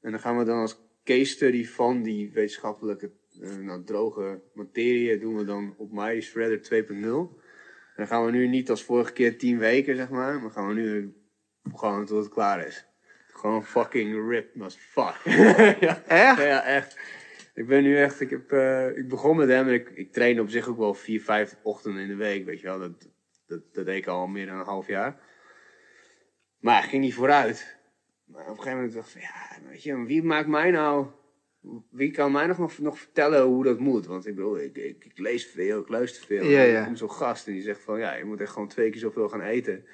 En 0.01 0.11
dan 0.11 0.21
gaan 0.21 0.39
we 0.39 0.45
dan 0.45 0.59
als 0.59 0.83
case 1.05 1.25
study 1.25 1.67
van 1.67 2.03
die 2.03 2.33
wetenschappelijke 2.33 3.11
eh, 3.43 3.57
nou, 3.57 3.85
droge 3.85 4.41
materie 4.53 5.19
doen 5.19 5.37
we 5.37 5.45
dan 5.45 5.75
op 5.77 5.93
My 5.93 6.21
Shredder 6.21 6.85
2.0. 6.85 6.95
En 6.97 7.31
dan 7.97 8.07
gaan 8.07 8.25
we 8.25 8.31
nu 8.31 8.49
niet 8.49 8.71
als 8.71 8.85
vorige 8.85 9.13
keer 9.13 9.39
10 9.39 9.59
weken, 9.59 9.97
zeg 9.97 10.11
maar, 10.11 10.41
maar 10.41 10.51
gaan 10.51 10.69
we 10.69 10.75
nu 10.75 11.15
gewoon 11.75 12.07
tot 12.07 12.25
het 12.25 12.33
klaar 12.33 12.67
is. 12.67 12.87
Gewoon 13.27 13.65
fucking 13.65 14.29
ripped 14.29 14.63
as 14.63 14.77
fuck. 14.77 15.21
ja. 15.87 16.03
Echt? 16.07 16.43
Ja, 16.43 16.65
echt. 16.65 16.99
Ik 17.55 17.67
ben 17.67 17.83
nu 17.83 17.97
echt, 17.97 18.21
ik, 18.21 18.31
heb, 18.31 18.53
ik 18.97 19.09
begon 19.09 19.37
met 19.37 19.49
hem 19.49 19.69
en 19.69 19.75
ik, 19.75 19.91
ik 19.91 20.13
train 20.13 20.41
op 20.41 20.49
zich 20.49 20.69
ook 20.69 20.79
wel 20.79 20.95
vier, 20.95 21.23
vijf 21.23 21.57
ochtenden 21.63 22.03
in 22.03 22.09
de 22.09 22.17
week, 22.17 22.45
weet 22.45 22.61
je 22.61 22.67
wel. 22.67 22.79
Dat, 22.79 23.09
dat, 23.55 23.75
dat 23.75 23.87
deed 23.87 23.97
ik 23.97 24.07
al 24.07 24.27
meer 24.27 24.47
dan 24.47 24.59
een 24.59 24.65
half 24.65 24.87
jaar. 24.87 25.21
Maar 26.59 26.81
het 26.81 26.91
ging 26.91 27.03
niet 27.03 27.15
vooruit. 27.15 27.77
Maar 28.25 28.43
op 28.43 28.49
een 28.49 28.57
gegeven 28.57 28.77
moment 28.77 28.95
dacht 28.95 29.07
ik 29.07 29.13
van, 29.13 29.21
ja, 29.21 29.69
weet 29.71 29.83
je, 29.83 30.05
wie 30.05 30.23
maakt 30.23 30.49
mij 30.49 30.71
nou, 30.71 31.07
wie 31.91 32.11
kan 32.11 32.33
mij 32.33 32.47
nog, 32.47 32.79
nog, 32.79 32.99
vertellen 32.99 33.43
hoe 33.43 33.65
dat 33.65 33.79
moet? 33.79 34.07
Want 34.07 34.27
ik 34.27 34.35
bedoel, 34.35 34.59
ik, 34.59 34.77
ik, 34.77 35.05
ik 35.05 35.19
lees 35.19 35.47
veel, 35.47 35.81
ik 35.81 35.89
luister 35.89 36.27
veel. 36.27 36.45
Ja, 36.45 36.63
ja. 36.63 36.95
Zo'n 36.95 37.11
gast 37.11 37.47
en 37.47 37.53
die 37.53 37.63
zegt 37.63 37.81
van, 37.81 37.99
ja, 37.99 38.15
je 38.15 38.25
moet 38.25 38.41
echt 38.41 38.53
gewoon 38.53 38.69
twee 38.69 38.91
keer 38.91 39.01
zoveel 39.01 39.29
gaan 39.29 39.43
eten. 39.43 39.85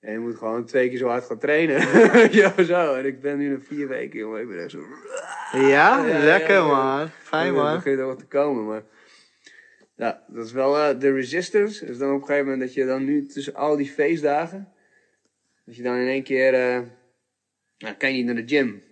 En 0.00 0.12
je 0.12 0.18
moet 0.18 0.36
gewoon 0.36 0.64
twee 0.64 0.88
keer 0.88 0.98
zo 0.98 1.08
hard 1.08 1.24
gaan 1.24 1.38
trainen. 1.38 1.80
ja, 2.40 2.62
zo. 2.62 2.94
En 2.94 3.06
ik 3.06 3.20
ben 3.20 3.38
nu 3.38 3.48
nog 3.48 3.64
vier 3.64 3.88
weken, 3.88 4.18
jongen. 4.18 4.40
Ik 4.40 4.48
ben 4.48 4.62
echt 4.62 4.70
zo... 4.70 4.80
Ja, 5.52 6.04
lekker 6.04 6.62
man. 6.62 7.08
Fijn 7.08 7.46
Het 7.46 7.56
man. 7.56 7.74
begint 7.74 7.98
er 7.98 8.06
wat 8.06 8.18
te 8.18 8.26
komen, 8.26 8.66
maar... 8.66 8.82
Ja, 9.96 10.24
dat 10.28 10.46
is 10.46 10.52
wel 10.52 10.78
eh, 10.78 11.00
de 11.00 11.12
resistance. 11.12 11.86
Is 11.86 11.98
dan 11.98 12.14
op 12.14 12.20
een 12.20 12.26
gegeven 12.26 12.44
moment 12.44 12.62
dat 12.62 12.74
je 12.74 12.84
dan 12.84 13.04
nu 13.04 13.26
tussen 13.26 13.54
al 13.54 13.76
die 13.76 13.90
feestdagen... 13.90 14.68
Dat 15.64 15.76
je 15.76 15.82
dan 15.82 15.96
in 15.96 16.06
één 16.08 16.22
keer... 16.22 16.54
eh 16.54 16.80
nou, 17.78 17.94
kan 17.94 18.10
je 18.10 18.16
niet 18.16 18.26
naar 18.26 18.46
de 18.46 18.56
gym. 18.56 18.82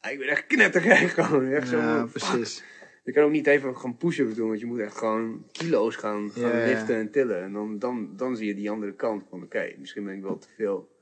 Ah, 0.00 0.12
ik 0.12 0.18
ben 0.18 0.28
echt 0.28 0.46
knettergek 0.46 1.08
gewoon. 1.24 1.46
Echt 1.52 1.68
zo, 1.68 1.76
Ja, 1.76 2.08
fuck. 2.08 2.10
precies. 2.12 2.62
Je 3.04 3.12
kan 3.12 3.24
ook 3.24 3.30
niet 3.30 3.46
even 3.46 3.76
gaan 3.76 3.96
pushen 3.96 4.34
doen, 4.34 4.48
want 4.48 4.60
je 4.60 4.66
moet 4.66 4.78
echt 4.78 4.96
gewoon 4.96 5.46
kilo's 5.52 5.96
gaan, 5.96 6.30
gaan 6.30 6.64
liften 6.64 6.96
en 6.96 7.10
tillen. 7.10 7.42
En 7.42 7.52
dan, 7.52 7.78
dan, 7.78 8.16
dan 8.16 8.36
zie 8.36 8.46
je 8.46 8.54
die 8.54 8.70
andere 8.70 8.94
kant 8.94 9.24
van, 9.30 9.42
oké, 9.42 9.72
misschien 9.78 10.04
ben 10.04 10.14
ik 10.14 10.22
wel 10.22 10.38
te 10.38 10.48
veel 10.56 10.96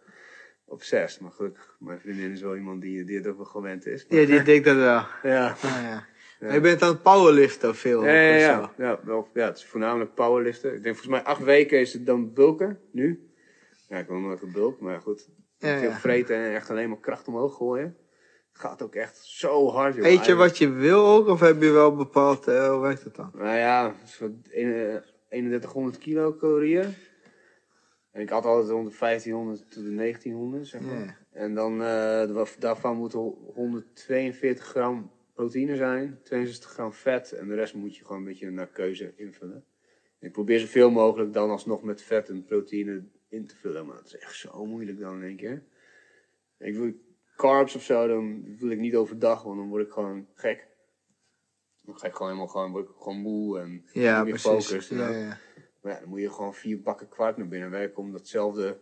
obsessed. 0.65 1.20
Maar 1.20 1.31
gelukkig, 1.31 1.77
mijn 1.78 2.01
vriendin 2.01 2.31
is 2.31 2.41
wel 2.41 2.57
iemand 2.57 2.82
die, 2.82 3.05
die 3.05 3.16
het 3.16 3.27
ook 3.27 3.37
wel 3.37 3.45
gewend 3.47 3.87
is. 3.87 4.07
Ja, 4.09 4.24
die 4.27 4.43
denkt 4.43 4.65
dat 4.65 4.77
wel. 4.77 5.05
Ja. 5.32 5.47
Ah, 5.62 5.82
ja. 5.82 6.07
Je 6.41 6.61
bent 6.61 6.83
aan 6.83 6.89
het 6.89 7.03
powerliften 7.03 7.75
veel. 7.75 8.05
Ja, 8.05 8.12
ja, 8.12 8.37
ja. 8.37 8.73
Ja, 8.79 9.01
wel, 9.05 9.29
ja, 9.35 9.47
het 9.47 9.57
is 9.57 9.65
voornamelijk 9.67 10.15
powerliften. 10.15 10.75
Ik 10.75 10.83
denk 10.83 10.97
volgens 10.97 11.23
mij 11.23 11.23
acht 11.33 11.43
weken 11.43 11.81
is 11.81 11.93
het 11.93 12.07
dan 12.07 12.33
bulken, 12.33 12.81
nu. 12.93 13.31
Ja, 13.89 13.97
ik 13.99 14.07
wil 14.09 14.19
nooit 14.19 14.39
gebulkt, 14.39 14.81
maar 14.81 15.01
goed. 15.01 15.29
Ja, 15.59 15.79
Veel 15.79 15.91
vreten 15.93 16.37
en 16.37 16.55
echt 16.55 16.71
alleen 16.71 16.89
maar 16.89 17.01
kracht 17.01 17.29
omhoog 17.29 17.57
gooien. 17.57 17.97
Het 18.53 18.61
gaat 18.61 18.83
ook 18.83 18.95
echt 18.95 19.17
zo 19.25 19.69
hard, 19.71 19.95
joh. 19.95 20.07
Eet 20.07 20.25
je 20.27 20.35
wat 20.35 20.59
je 20.59 20.71
wil 20.71 21.07
ook, 21.07 21.27
of 21.29 21.41
heb 21.41 21.62
je 21.62 21.71
wel 21.71 21.97
bepaald, 21.97 22.47
eh, 22.49 22.71
hoe 22.71 22.81
werkt 22.81 23.05
het 23.05 23.15
dan? 23.15 23.31
Nou 23.35 23.57
ja, 23.57 23.95
zo'n 24.05 24.43
een- 24.51 25.01
3100 25.29 25.99
kilocalorieën. 25.99 26.95
En 28.12 28.21
ik 28.21 28.29
had 28.29 28.45
altijd 28.45 28.71
rond 28.71 28.91
de 28.91 28.97
1500 28.97 29.71
tot 29.73 29.83
de 29.85 29.91
1900, 29.91 30.67
zeg 30.67 30.81
maar. 30.81 31.19
En 31.33 31.55
dan, 31.55 31.73
eh, 31.83 32.31
wa- 32.31 32.45
daarvan 32.59 32.97
moet 32.97 33.12
er 33.12 33.19
142 33.55 34.65
gram 34.65 35.11
proteïne 35.41 35.77
zijn, 35.77 36.21
62 36.23 36.71
gram 36.71 36.93
vet. 36.93 37.33
En 37.33 37.49
de 37.49 37.55
rest 37.55 37.75
moet 37.75 37.97
je 37.97 38.05
gewoon 38.05 38.19
een 38.19 38.29
beetje 38.29 38.51
naar 38.51 38.67
keuze 38.67 39.12
invullen. 39.17 39.65
Ik 40.19 40.33
probeer 40.33 40.59
zoveel 40.59 40.91
mogelijk 40.91 41.33
dan 41.33 41.51
alsnog 41.51 41.83
met 41.83 42.03
vet 42.03 42.29
en 42.29 42.45
proteïne 42.45 43.03
in 43.29 43.47
te 43.47 43.57
vullen. 43.57 43.87
Maar 43.87 43.97
dat 43.97 44.07
is 44.07 44.17
echt 44.17 44.35
zo 44.35 44.67
moeilijk 44.67 44.99
dan 44.99 45.17
in 45.17 45.23
één 45.23 45.37
keer. 45.37 45.62
Ik 46.59 46.77
wil 46.77 46.93
carbs 47.37 47.75
of 47.75 47.83
zo, 47.83 48.07
dan 48.07 48.57
wil 48.59 48.71
ik 48.71 48.79
niet 48.79 48.97
overdag, 48.97 49.43
want 49.43 49.57
dan 49.57 49.69
word 49.69 49.87
ik 49.87 49.93
gewoon 49.93 50.27
gek. 50.35 50.69
Dan 51.85 51.99
ga 51.99 52.07
ik 52.07 52.12
gewoon 52.12 52.29
helemaal 52.29 52.53
gewoon, 52.53 52.71
word 52.71 52.89
ik 52.89 52.95
gewoon 52.99 53.19
moe 53.19 53.61
en 53.61 53.85
Ja, 53.93 54.25
meer. 54.25 54.41
Ja, 54.43 55.09
Ja. 55.09 55.09
ja. 55.09 55.39
Maar 55.81 55.93
ja, 55.93 56.01
dan 56.01 56.09
moet 56.09 56.21
je 56.21 56.31
gewoon 56.31 56.55
vier 56.55 56.81
bakken 56.81 57.09
kwart 57.09 57.37
naar 57.37 57.49
binnen 57.49 57.71
werken 57.71 57.97
om 57.99 58.12
datzelfde... 58.12 58.81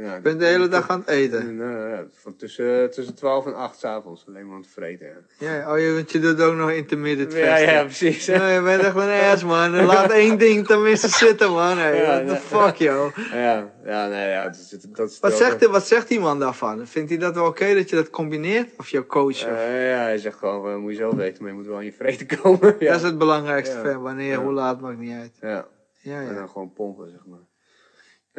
Ja, 0.00 0.14
Je 0.14 0.20
bent 0.20 0.40
de 0.40 0.46
hele 0.46 0.68
dag 0.68 0.88
aan 0.88 0.98
het 1.00 1.08
eten. 1.08 1.40
En, 1.40 1.60
eh, 1.62 1.90
ja, 1.90 2.04
van 2.12 2.36
tussen, 2.36 2.90
tussen 2.90 3.14
12 3.14 3.46
en 3.46 3.54
8 3.54 3.78
s'avonds 3.78 4.24
alleen 4.26 4.46
maar 4.46 4.54
aan 4.54 4.60
het 4.60 4.70
vreten. 4.70 5.06
Ja, 5.38 5.54
Ja, 5.54 5.72
oh, 5.72 5.78
je, 5.78 5.92
want 5.94 6.12
je 6.12 6.18
doet 6.20 6.40
ook 6.40 6.54
nog 6.54 6.70
intermittent 6.70 7.32
ja, 7.32 7.46
fasting. 7.46 7.70
ja, 7.70 7.82
precies. 7.84 8.26
Ja, 8.26 8.48
je 8.48 8.62
bent 8.62 8.82
echt 8.82 8.96
een 8.96 9.10
ass, 9.32 9.44
man. 9.44 9.84
Laat 9.84 10.10
één 10.10 10.38
ding 10.38 10.66
tenminste 10.66 11.08
zitten, 11.08 11.50
man. 11.52 11.78
Hey, 11.78 11.96
Ja, 12.02 12.24
what 12.24 12.36
the 12.40 12.42
fuck, 12.56 12.74
joh. 12.76 13.16
Ja, 13.32 13.72
ja, 13.84 14.08
nee, 14.08 14.28
ja, 14.30 14.44
dat 14.44 14.86
dat 14.92 15.10
is 15.10 15.20
Wat 15.20 15.32
zegt, 15.32 15.58
die- 15.58 15.68
wat 15.68 15.86
zegt 15.86 16.08
die 16.08 16.20
man 16.20 16.38
daarvan? 16.38 16.86
Vindt 16.86 17.10
hij 17.10 17.18
dat 17.18 17.34
wel 17.34 17.46
oké 17.46 17.74
dat 17.74 17.90
je 17.90 17.96
dat 17.96 18.10
combineert? 18.10 18.70
Of 18.78 18.88
jouw 18.88 19.06
coach? 19.06 19.28
of- 19.44 19.50
Eh, 19.50 19.88
ja, 19.90 19.98
hij 20.02 20.18
zegt 20.18 20.38
gewoon, 20.38 20.70
eh, 20.70 20.76
moet 20.76 20.90
je 20.90 20.96
zelf 20.96 21.14
weten, 21.14 21.42
maar 21.42 21.52
je 21.52 21.58
moet 21.58 21.66
wel 21.66 21.76
aan 21.76 21.84
je 21.84 21.92
vreten 21.92 22.26
komen. 22.40 22.76
ja. 22.78 22.86
Dat 22.92 22.96
is 23.00 23.02
het 23.06 23.18
belangrijkste. 23.18 23.78
Ver. 23.82 24.00
Wanneer, 24.00 24.36
hoe 24.36 24.52
laat, 24.52 24.80
maakt 24.80 24.98
niet 24.98 25.18
uit. 25.18 25.32
ja. 25.40 25.66
Ja, 26.00 26.20
En 26.20 26.26
ja. 26.26 26.34
dan 26.34 26.48
gewoon 26.48 26.72
pompen, 26.72 27.10
zeg 27.10 27.20
maar. 27.26 27.38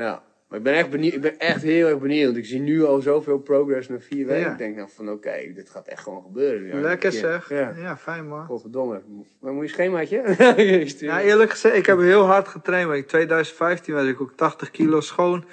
Ja, 0.05 0.23
maar 0.49 0.57
ik 0.57 0.63
ben 0.63 0.73
echt 0.73 0.89
benieuwd, 0.89 1.13
ik 1.13 1.21
ben 1.21 1.39
echt 1.39 1.61
heel 1.61 1.87
erg 1.87 1.99
benieuwd. 1.99 2.35
Ik 2.35 2.45
zie 2.45 2.59
nu 2.59 2.85
al 2.85 3.01
zoveel 3.01 3.39
progress 3.39 3.87
na 3.87 3.99
vier 3.99 4.25
weken. 4.25 4.41
Ja. 4.45 4.51
Ik 4.51 4.57
denk 4.57 4.77
dan 4.77 4.89
van, 4.89 5.09
oké, 5.11 5.51
dit 5.53 5.69
gaat 5.69 5.87
echt 5.87 6.03
gewoon 6.03 6.21
gebeuren. 6.21 6.67
Ja, 6.67 6.81
Lekker 6.81 7.13
ja. 7.13 7.19
zeg. 7.19 7.49
Ja. 7.49 7.73
Ja, 7.77 7.97
fijn 7.97 8.27
man. 8.27 8.45
Godverdomme. 8.45 9.01
Maar 9.39 9.53
moet 9.53 9.63
je 9.63 9.69
schemaatje? 9.69 10.21
Nou, 11.07 11.21
eerlijk 11.21 11.51
gezegd, 11.51 11.75
ik 11.75 11.85
heb 11.85 11.99
heel 11.99 12.25
hard 12.25 12.47
getraind. 12.47 12.93
In 12.93 13.05
2015 13.05 13.93
was 13.93 14.05
ik 14.05 14.21
ook 14.21 14.33
80 14.35 14.71
kilo 14.71 14.99
schoon. 15.01 15.45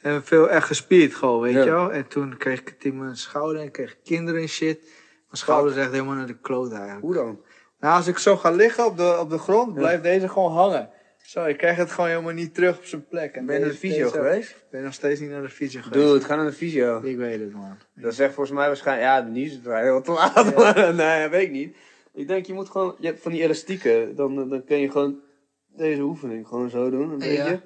En 0.00 0.24
veel 0.24 0.50
echt 0.50 0.66
gespierd 0.66 1.14
gewoon, 1.14 1.40
weet 1.40 1.52
Ja. 1.52 1.64
je 1.64 1.70
wel. 1.70 1.92
En 1.92 2.06
toen 2.06 2.36
kreeg 2.36 2.60
ik 2.60 2.68
het 2.68 2.84
in 2.84 2.98
mijn 2.98 3.16
schouder 3.16 3.62
en 3.62 3.70
kreeg 3.70 3.92
ik 3.92 3.98
kinderen 4.04 4.40
en 4.40 4.48
shit. 4.48 4.80
Mijn 4.80 4.92
schouder 5.30 5.72
is 5.72 5.78
echt 5.78 5.90
helemaal 5.90 6.14
naar 6.14 6.26
de 6.26 6.38
kloot 6.40 6.72
eigenlijk. 6.72 7.00
Hoe 7.00 7.14
dan? 7.14 7.40
Nou, 7.80 7.96
als 7.96 8.06
ik 8.06 8.18
zo 8.18 8.36
ga 8.36 8.50
liggen 8.50 8.84
op 8.86 8.96
de, 8.96 9.16
op 9.20 9.30
de 9.30 9.38
grond, 9.38 9.74
blijft 9.74 10.02
deze 10.02 10.28
gewoon 10.28 10.52
hangen. 10.52 10.90
Zo, 11.26 11.44
ik 11.44 11.56
krijg 11.56 11.76
het 11.76 11.90
gewoon 11.90 12.10
helemaal 12.10 12.32
niet 12.32 12.54
terug 12.54 12.78
op 12.78 12.84
zijn 12.84 13.06
plek. 13.06 13.34
En 13.34 13.46
Ben 13.46 13.54
je 13.54 13.60
naar 13.60 13.70
de 13.70 13.76
fysio 13.76 14.08
geweest? 14.10 14.50
Ik 14.50 14.64
ben 14.70 14.82
nog 14.82 14.92
steeds 14.94 15.20
niet 15.20 15.30
naar 15.30 15.42
de 15.42 15.48
fysio 15.48 15.80
geweest. 15.82 16.06
Dude, 16.06 16.24
ga 16.24 16.36
naar 16.36 16.44
de 16.46 16.52
fysio. 16.52 17.02
Ik 17.02 17.16
weet 17.16 17.40
het, 17.40 17.52
man. 17.52 17.76
Dat 17.94 18.14
zegt 18.14 18.34
volgens 18.34 18.56
mij 18.56 18.66
waarschijnlijk, 18.66 19.06
ja, 19.08 19.20
nu 19.32 19.42
is 19.44 19.52
het 19.52 19.62
wel 19.62 19.76
heel 19.76 20.02
te 20.02 20.12
laat, 20.12 20.54
maar 20.54 20.94
nee, 20.94 21.28
weet 21.28 21.42
ik 21.42 21.50
niet. 21.50 21.76
Ik 22.14 22.28
denk, 22.28 22.46
je 22.46 22.52
moet 22.52 22.68
gewoon, 22.70 22.96
je 22.98 23.06
hebt 23.06 23.20
van 23.20 23.32
die 23.32 23.42
elastieken, 23.42 24.14
dan, 24.16 24.48
dan 24.48 24.64
kun 24.64 24.76
je 24.78 24.90
gewoon 24.90 25.20
deze 25.66 26.02
oefening. 26.02 26.46
Gewoon 26.48 26.70
zo 26.70 26.90
doen, 26.90 27.10
een 27.10 27.18
Ja. 27.18 27.26
beetje. 27.26 27.52
Een 27.52 27.60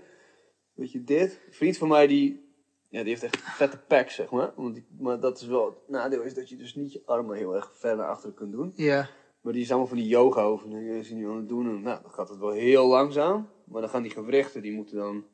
beetje 0.75 1.05
dit. 1.05 1.41
Een 1.47 1.53
vriend 1.53 1.77
van 1.77 1.89
mij 1.89 2.07
die, 2.07 2.55
ja, 2.89 3.01
die 3.01 3.09
heeft 3.09 3.23
echt 3.23 3.39
vette 3.43 3.79
packs, 3.79 4.15
zeg 4.15 4.31
maar. 4.31 4.53
Want 4.57 4.75
die, 4.75 4.87
maar 4.99 5.21
dat 5.21 5.41
is 5.41 5.47
wel, 5.47 5.67
het 5.67 5.89
nadeel 5.89 6.23
is 6.23 6.35
dat 6.35 6.49
je 6.49 6.57
dus 6.57 6.75
niet 6.75 6.93
je 6.93 7.03
armen 7.05 7.37
heel 7.37 7.55
erg 7.55 7.71
ver 7.75 7.97
naar 7.97 8.09
achteren 8.09 8.35
kunt 8.35 8.53
doen. 8.53 8.73
Ja. 8.75 9.09
Maar 9.41 9.53
die 9.53 9.63
is 9.63 9.69
allemaal 9.69 9.89
van 9.89 9.97
die 9.97 10.07
yoga 10.09 10.51
oefeningen 10.51 10.95
is 10.97 11.09
die 11.09 11.17
nu 11.17 11.29
aan 11.29 11.37
het 11.37 11.49
doen. 11.49 11.67
En, 11.67 11.83
nou, 11.83 12.03
dan 12.03 12.11
gaat 12.11 12.29
het 12.29 12.39
wel 12.39 12.51
heel 12.51 12.87
langzaam. 12.87 13.49
Maar 13.65 13.81
dan 13.81 13.91
gaan 13.91 14.03
die 14.03 14.11
gewrichten, 14.11 14.63
die 14.63 14.73
moeten 14.73 14.97
dan 14.97 15.25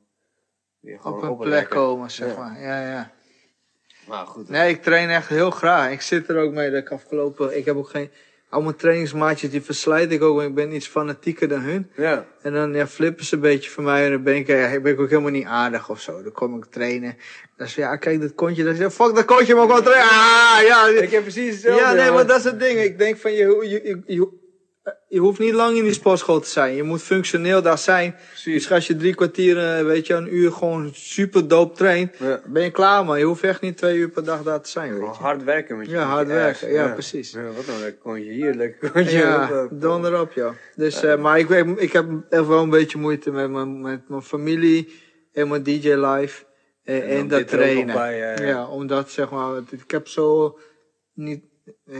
weer 0.80 1.00
gewoon 1.00 1.28
Op 1.28 1.40
een 1.40 1.46
plek 1.46 1.68
komen, 1.68 2.10
zeg 2.10 2.34
Ja. 2.34 2.38
maar. 2.38 2.60
Ja, 2.60 2.88
ja. 2.90 3.10
Maar 4.08 4.26
goed. 4.26 4.48
Nee, 4.48 4.70
ik 4.70 4.82
train 4.82 5.08
echt 5.08 5.28
heel 5.28 5.50
graag. 5.50 5.92
Ik 5.92 6.00
zit 6.00 6.28
er 6.28 6.38
ook 6.38 6.52
mee 6.52 6.70
dat 6.70 6.80
ik 6.80 6.90
afgelopen... 6.90 7.56
Ik 7.56 7.64
heb 7.64 7.76
ook 7.76 7.88
geen... 7.88 8.10
Al 8.50 8.62
mijn 8.62 8.76
trainingsmaatjes, 8.76 9.50
die 9.50 9.62
verslijt 9.62 10.12
ik 10.12 10.22
ook. 10.22 10.36
want 10.36 10.48
Ik 10.48 10.54
ben 10.54 10.74
iets 10.74 10.86
fanatieker 10.86 11.48
dan 11.48 11.60
hun. 11.60 11.90
Ja. 11.96 12.26
En 12.42 12.52
dan 12.52 12.74
ja, 12.74 12.86
flippen 12.86 13.24
ze 13.24 13.34
een 13.34 13.40
beetje 13.40 13.70
van 13.70 13.84
mij. 13.84 14.04
En 14.04 14.10
dan 14.10 14.22
ben 14.22 14.36
ik, 14.36 14.46
ja, 14.46 14.80
ben 14.80 14.92
ik 14.92 15.00
ook 15.00 15.08
helemaal 15.08 15.30
niet 15.30 15.46
aardig 15.46 15.90
of 15.90 16.00
zo. 16.00 16.22
Dan 16.22 16.32
kom 16.32 16.56
ik 16.56 16.64
trainen. 16.64 17.16
Dan 17.56 17.66
zeg 17.66 17.76
ja, 17.84 17.96
kijk 17.96 18.20
dat 18.20 18.34
kontje. 18.34 18.64
Dan 18.64 18.74
zeg 18.74 18.92
fuck 18.92 19.14
dat 19.14 19.24
kontje, 19.24 19.54
maar 19.54 19.66
gewoon 19.66 19.82
trainen. 19.82 20.10
Ah, 20.10 20.62
ja. 20.66 20.86
Ik 21.02 21.10
heb 21.10 21.22
precies 21.22 21.50
hetzelfde. 21.50 21.82
Ja, 21.82 21.92
nee, 21.92 22.10
maar 22.10 22.26
dat 22.26 22.38
is 22.38 22.44
het 22.44 22.60
ding. 22.60 22.78
Ik 22.80 22.98
denk 22.98 23.16
van, 23.16 23.32
je, 23.32 23.46
je, 23.68 23.80
je, 23.84 24.02
je, 24.14 24.28
je 25.08 25.18
hoeft 25.18 25.38
niet 25.38 25.52
lang 25.54 25.76
in 25.76 25.84
die 25.84 25.92
sportschool 25.92 26.40
te 26.40 26.48
zijn. 26.48 26.74
Je 26.74 26.82
moet 26.82 27.02
functioneel 27.02 27.62
daar 27.62 27.78
zijn. 27.78 28.14
Dus 28.44 28.70
als 28.72 28.86
je 28.86 28.96
drie 28.96 29.14
kwartier, 29.14 29.58
eh, 29.58 29.84
weet 29.84 30.06
je, 30.06 30.14
een 30.14 30.34
uur 30.34 30.52
gewoon 30.52 30.90
super 30.94 31.48
dope 31.48 31.76
traint. 31.76 32.16
Ja. 32.18 32.40
Ben 32.46 32.62
je 32.62 32.70
klaar, 32.70 33.04
man. 33.04 33.18
Je 33.18 33.24
hoeft 33.24 33.42
echt 33.42 33.60
niet 33.60 33.76
twee 33.76 33.96
uur 33.96 34.08
per 34.08 34.24
dag 34.24 34.42
daar 34.42 34.60
te 34.60 34.70
zijn, 34.70 34.92
weet 34.92 35.00
je. 35.00 35.06
hard 35.22 35.44
werken 35.44 35.76
met 35.76 35.86
je 35.86 35.92
Ja, 35.92 36.00
je 36.00 36.06
hard 36.06 36.26
werken. 36.26 36.72
Ja, 36.72 36.88
precies. 36.88 37.30
Ja, 37.32 37.42
wat 37.42 37.66
nou, 37.66 37.80
lekker 37.80 38.02
kontje 38.02 38.30
hier, 38.30 38.54
lekker 38.54 38.90
kontje 38.90 39.16
Ja, 39.18 39.44
op, 39.44 39.72
eh, 39.72 39.78
donder 39.80 40.20
op, 40.20 40.32
ja. 40.32 40.54
Dus, 40.76 41.02
eh, 41.02 41.16
maar 41.16 41.38
ik, 41.38 41.48
weet, 41.48 41.66
ik 41.76 41.92
heb 41.92 42.06
echt 42.30 42.46
wel 42.46 42.62
een 42.62 42.70
beetje 42.70 42.98
moeite 42.98 43.30
met 43.30 43.50
mijn, 43.50 43.80
met 43.80 44.08
mijn 44.08 44.22
familie 44.22 44.92
en 45.32 45.48
mijn 45.48 45.62
DJ 45.62 45.88
life. 45.88 46.44
En, 46.84 47.02
En 47.02 47.08
en, 47.08 47.16
dan 47.16 47.28
dat 47.28 47.48
trainen. 47.48 47.94
bij, 47.94 48.16
ja, 48.16 48.30
ja. 48.30 48.42
ja, 48.46 48.66
omdat 48.68 49.10
zeg 49.10 49.30
maar, 49.30 49.58
ik 49.70 49.90
heb 49.90 50.08
zo 50.08 50.58
niet. 51.14 51.44
eh, 51.86 51.98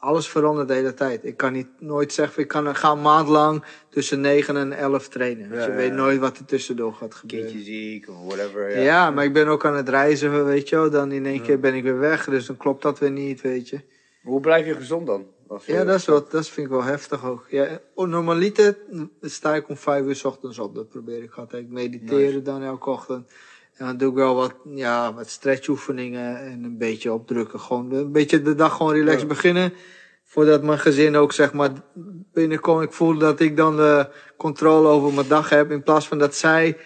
alles 0.00 0.28
verandert 0.28 0.68
de 0.68 0.74
hele 0.74 0.94
tijd. 0.94 1.24
Ik 1.24 1.36
kan 1.36 1.52
niet 1.52 1.66
nooit 1.78 2.12
zeggen, 2.12 2.42
ik 2.42 2.48
kan 2.48 2.76
ga 2.76 2.90
een 2.90 3.00
maand 3.02 3.28
lang 3.28 3.64
tussen 3.88 4.20
9 4.20 4.56
en 4.56 4.72
11 4.72 5.08
trainen. 5.08 5.48
Dus 5.48 5.64
je 5.64 5.70
ja, 5.70 5.76
weet 5.76 5.92
nooit 5.92 6.18
wat 6.20 6.38
er 6.38 6.44
tussendoor 6.44 6.92
gaat 6.94 7.14
gebeuren. 7.14 7.50
Kindje 7.50 7.64
ziek 7.72 8.08
of 8.08 8.16
whatever. 8.26 8.70
Ja. 8.70 8.80
Ja. 8.82 9.10
maar 9.10 9.24
ik 9.24 9.32
ben 9.32 9.48
ook 9.48 9.64
aan 9.64 9.76
het 9.76 9.88
reizen, 9.88 10.44
weet 10.44 10.68
je 10.68 10.76
wel. 10.76 10.90
Dan 10.90 11.12
in 11.12 11.26
één 11.26 11.42
keer 11.42 11.60
ben 11.60 11.74
ik 11.74 11.82
weer 11.82 11.98
weg, 11.98 12.24
dus 12.24 12.46
dan 12.46 12.56
klopt 12.56 12.82
dat 12.82 12.98
weer 12.98 13.10
niet, 13.10 13.40
weet 13.40 13.68
je. 13.68 13.80
Hoe 14.22 14.40
blijf 14.40 14.66
je 14.66 14.74
gezond 14.74 15.06
dan? 15.06 15.26
Je- 15.66 15.72
Ja, 15.72 15.84
dat, 15.84 15.94
is 15.98 16.06
wat, 16.06 16.30
dat 16.30 16.48
vind 16.48 16.66
ik 16.66 16.72
wel 16.72 16.82
heftig 16.82 17.24
ook. 17.24 17.46
Ja, 17.48 17.80
oh, 17.94 18.08
normaliter 18.08 18.76
sta 19.20 19.54
ik 19.54 19.68
om 19.68 19.76
vijf 19.76 20.04
uur 20.04 20.16
's 20.16 20.24
ochtends 20.24 20.58
op. 20.58 20.74
Dat 20.74 20.88
probeer 20.88 21.22
ik 21.22 21.34
altijd. 21.34 21.62
Ik 21.62 21.68
mediteren 21.70 22.44
dan 22.44 22.62
elke 22.62 22.90
ochtend. 22.90 23.30
En 23.80 23.86
dan 23.86 23.96
doe 23.96 24.08
ik 24.10 24.14
wel 24.16 24.34
wat, 24.34 24.54
ja, 24.74 25.14
wat 25.14 25.28
stretchoefeningen 25.28 26.38
en 26.40 26.64
een 26.64 26.78
beetje 26.78 27.12
opdrukken. 27.12 27.60
Gewoon 27.60 27.92
een 27.92 28.12
beetje 28.12 28.42
de 28.42 28.54
dag 28.54 28.76
gewoon 28.76 28.92
relaxed 28.92 29.20
Ja. 29.20 29.26
beginnen. 29.26 29.72
Voordat 30.24 30.62
mijn 30.62 30.78
gezin 30.78 31.16
ook 31.16 31.32
zeg 31.32 31.52
maar 31.52 31.70
binnenkomt. 32.32 32.82
Ik 32.82 32.92
voel 32.92 33.18
dat 33.18 33.40
ik 33.40 33.56
dan 33.56 33.76
de 33.76 34.08
controle 34.36 34.88
over 34.88 35.12
mijn 35.12 35.28
dag 35.28 35.48
heb. 35.48 35.70
In 35.70 35.82
plaats 35.82 36.08
van 36.08 36.18
dat 36.18 36.34
zij 36.34 36.76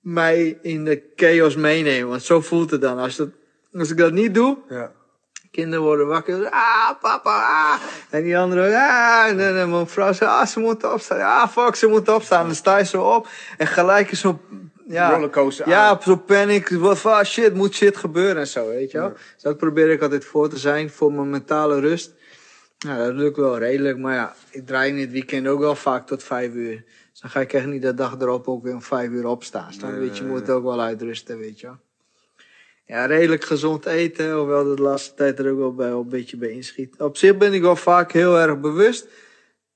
mij 0.00 0.58
in 0.62 0.84
de 0.84 1.02
chaos 1.16 1.56
meenemen. 1.56 2.08
Want 2.08 2.22
zo 2.22 2.40
voelt 2.40 2.70
het 2.70 2.80
dan. 2.80 2.98
Als, 2.98 3.16
dat, 3.16 3.28
als 3.72 3.90
ik 3.90 3.96
dat 3.96 4.12
niet 4.12 4.34
doe, 4.34 4.58
Ja. 4.68 4.92
Kinderen 5.50 5.84
worden 5.84 6.06
wakker. 6.06 6.50
Ah, 6.50 6.90
papa, 7.00 7.30
ah. 7.30 7.80
En 8.10 8.22
die 8.22 8.38
andere, 8.38 8.76
ah. 8.76 9.28
En 9.28 9.56
en 9.58 9.70
mijn 9.70 9.86
vrouw 9.86 10.12
zegt, 10.12 10.30
ah, 10.30 10.46
ze 10.46 10.60
moeten 10.60 10.92
opstaan. 10.92 11.20
Ah, 11.20 11.48
fuck, 11.48 11.74
ze 11.74 11.86
moeten 11.86 12.14
opstaan. 12.14 12.46
Dan 12.46 12.54
sta 12.54 12.78
je 12.78 12.84
zo 12.84 13.02
op. 13.02 13.28
En 13.56 13.66
gelijk 13.66 14.10
is 14.10 14.20
zo, 14.20 14.40
ja. 14.90 15.10
Rollercoaster 15.10 15.68
Ja, 15.68 16.00
zo 16.02 16.16
panic. 16.16 16.68
Wat 16.68 16.98
van, 16.98 17.24
shit, 17.24 17.54
moet 17.54 17.74
shit 17.74 17.96
gebeuren 17.96 18.36
en 18.36 18.46
zo, 18.46 18.68
weet 18.68 18.90
je 18.90 18.98
wel. 18.98 19.12
Dus 19.12 19.42
dat 19.42 19.56
probeer 19.56 19.90
ik 19.90 20.02
altijd 20.02 20.24
voor 20.24 20.48
te 20.48 20.58
zijn, 20.58 20.90
voor 20.90 21.12
mijn 21.12 21.30
mentale 21.30 21.80
rust. 21.80 22.12
Ja, 22.78 22.96
dat 22.96 23.14
lukt 23.14 23.36
wel 23.36 23.58
redelijk. 23.58 23.98
Maar 23.98 24.14
ja, 24.14 24.34
ik 24.50 24.66
draai 24.66 24.92
in 24.92 24.98
het 24.98 25.10
weekend 25.10 25.46
ook 25.46 25.60
wel 25.60 25.74
vaak 25.74 26.06
tot 26.06 26.22
vijf 26.22 26.52
uur. 26.52 26.84
Dus 27.10 27.20
dan 27.20 27.30
ga 27.30 27.40
ik 27.40 27.52
echt 27.52 27.66
niet 27.66 27.82
de 27.82 27.94
dag 27.94 28.16
erop 28.20 28.48
ook 28.48 28.62
weer 28.62 28.74
om 28.74 28.82
vijf 28.82 29.10
uur 29.10 29.26
opstaan. 29.26 29.72
Dan 29.80 29.98
weet 29.98 30.16
je, 30.16 30.24
je 30.24 30.30
moet 30.30 30.50
ook 30.50 30.64
wel 30.64 30.80
uitrusten, 30.80 31.38
weet 31.38 31.60
je 31.60 31.66
wel. 31.66 31.78
Ja, 32.86 33.06
redelijk 33.06 33.44
gezond 33.44 33.86
eten, 33.86 34.32
hoewel 34.32 34.64
dat 34.64 34.76
de 34.76 34.82
laatste 34.82 35.14
tijd 35.14 35.38
er 35.38 35.50
ook 35.50 35.58
wel, 35.58 35.74
bij, 35.74 35.88
wel 35.88 36.00
een 36.00 36.08
beetje 36.08 36.36
bij 36.36 36.50
inschiet. 36.50 36.94
Op 36.98 37.16
zich 37.16 37.36
ben 37.36 37.52
ik 37.52 37.62
wel 37.62 37.76
vaak 37.76 38.12
heel 38.12 38.38
erg 38.38 38.60
bewust, 38.60 39.06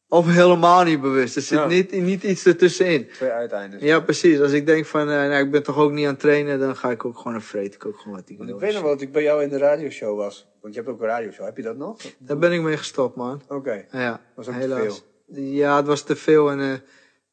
of 0.09 0.27
helemaal 0.27 0.85
niet 0.85 1.01
bewust. 1.01 1.37
Er 1.37 1.43
zit 1.43 1.59
Ja. 1.59 1.67
niet, 1.67 1.91
niet 1.93 2.23
iets 2.23 2.47
ertussenin. 2.47 3.09
Twee 3.09 3.31
uiteindes. 3.31 3.83
Ja, 3.83 4.01
precies. 4.01 4.41
Als 4.41 4.53
ik 4.53 4.67
denk 4.67 4.87
van, 4.87 5.01
eh, 5.01 5.07
nou, 5.07 5.35
ik 5.45 5.51
ben 5.51 5.63
toch 5.63 5.77
ook 5.77 5.91
niet 5.93 6.05
aan 6.07 6.11
het 6.13 6.21
trainen, 6.21 6.59
dan 6.59 6.77
ga 6.77 6.91
ik 6.91 7.05
ook 7.05 7.17
gewoon, 7.17 7.33
dan 7.33 7.43
vreet 7.43 7.75
ik 7.75 7.87
ook 7.87 7.99
gewoon 7.99 8.17
wat 8.17 8.29
ik 8.29 8.39
wil. 8.39 8.49
ik 8.49 8.61
weet 8.61 8.73
nog 8.73 8.83
wel 8.83 8.91
dat 8.91 9.01
ik 9.01 9.13
bij 9.13 9.23
jou 9.23 9.43
in 9.43 9.49
de 9.49 9.59
radioshow 9.59 10.17
was. 10.17 10.49
Want 10.61 10.75
je 10.75 10.81
hebt 10.81 10.93
ook 10.93 11.01
een 11.01 11.07
radioshow. 11.07 11.45
Heb 11.47 11.57
je 11.57 11.63
dat 11.63 11.77
nog? 11.77 11.97
Daar 12.19 12.39
ben 12.39 12.53
ik 12.53 12.61
mee 12.61 12.77
gestopt, 12.77 13.17
man. 13.17 13.43
Oké. 13.49 13.85
Ja, 13.91 14.21
Was 14.35 14.49
ook 14.49 14.55
te 14.55 14.61
helaas. 14.61 15.05
Ja, 15.27 15.77
het 15.77 15.87
was 15.87 16.03
te 16.03 16.17
veel 16.17 16.51
en, 16.51 16.61
eh, 16.61 16.73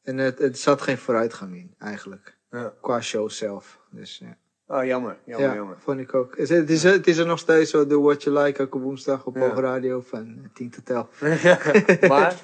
en 0.02 0.18
het, 0.18 0.38
het 0.38 0.58
zat 0.58 0.82
geen 0.82 0.98
vooruitgang 0.98 1.54
in, 1.56 1.74
eigenlijk. 1.78 2.36
Ja. 2.50 2.74
Qua 2.80 3.00
show 3.00 3.30
zelf. 3.30 3.78
Dus 3.90 4.18
ja. 4.18 4.36
Oh, 4.72 4.84
jammer. 4.84 5.16
Jammer, 5.24 5.48
ja, 5.48 5.54
jammer. 5.54 5.76
vond 5.78 6.00
ik 6.00 6.14
ook. 6.14 6.30
Het 6.30 6.50
is, 6.50 6.56
het 6.58 6.70
is, 6.70 6.82
het 6.82 7.06
is 7.06 7.16
er 7.18 7.26
nog 7.26 7.38
steeds 7.38 7.70
zo, 7.70 7.86
Do 7.86 8.02
What 8.02 8.22
You 8.22 8.38
Like, 8.38 8.58
elke 8.58 8.78
woensdag 8.78 9.24
op 9.26 9.36
Ja. 9.36 9.48
Radio 9.48 10.00
van 10.00 10.50
10 10.54 10.70
tot 10.70 10.90
11. 10.90 11.20
maar? 12.08 12.34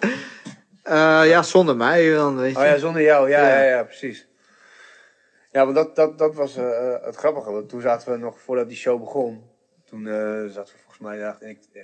Eh, 0.82 1.28
ja, 1.28 1.42
zonder 1.42 1.76
mij 1.76 2.10
dan, 2.14 2.36
weet 2.36 2.52
je. 2.52 2.58
Oh 2.58 2.64
ja, 2.64 2.76
zonder 2.78 3.02
jou. 3.02 3.28
Ja, 3.30 3.48
Ja. 3.48 3.62
ja, 3.62 3.82
precies. 3.84 4.28
Ja, 5.52 5.64
want 5.64 5.76
dat, 5.76 5.96
dat, 5.96 6.18
dat 6.18 6.34
was 6.34 6.56
eh, 6.56 6.94
het 7.02 7.16
grappige. 7.16 7.50
Want 7.50 7.68
toen 7.68 7.80
zaten 7.80 8.12
we 8.12 8.18
nog, 8.18 8.40
voordat 8.40 8.68
die 8.68 8.76
show 8.76 9.00
begon, 9.00 9.44
toen 9.84 10.06
eh, 10.06 10.44
zaten 10.46 10.74
we 10.74 10.80
volgens 10.80 10.98
mij 10.98 11.18
dacht 11.18 11.42
ik, 11.42 11.58
eh, 11.72 11.82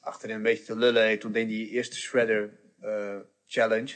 achterin 0.00 0.36
een 0.36 0.42
beetje 0.42 0.64
te 0.64 0.76
lullen. 0.76 1.02
En 1.02 1.18
toen 1.18 1.32
deed 1.32 1.48
die 1.48 1.68
eerste 1.68 1.96
Shredder 1.96 2.50
eh, 2.80 3.16
challenge. 3.46 3.94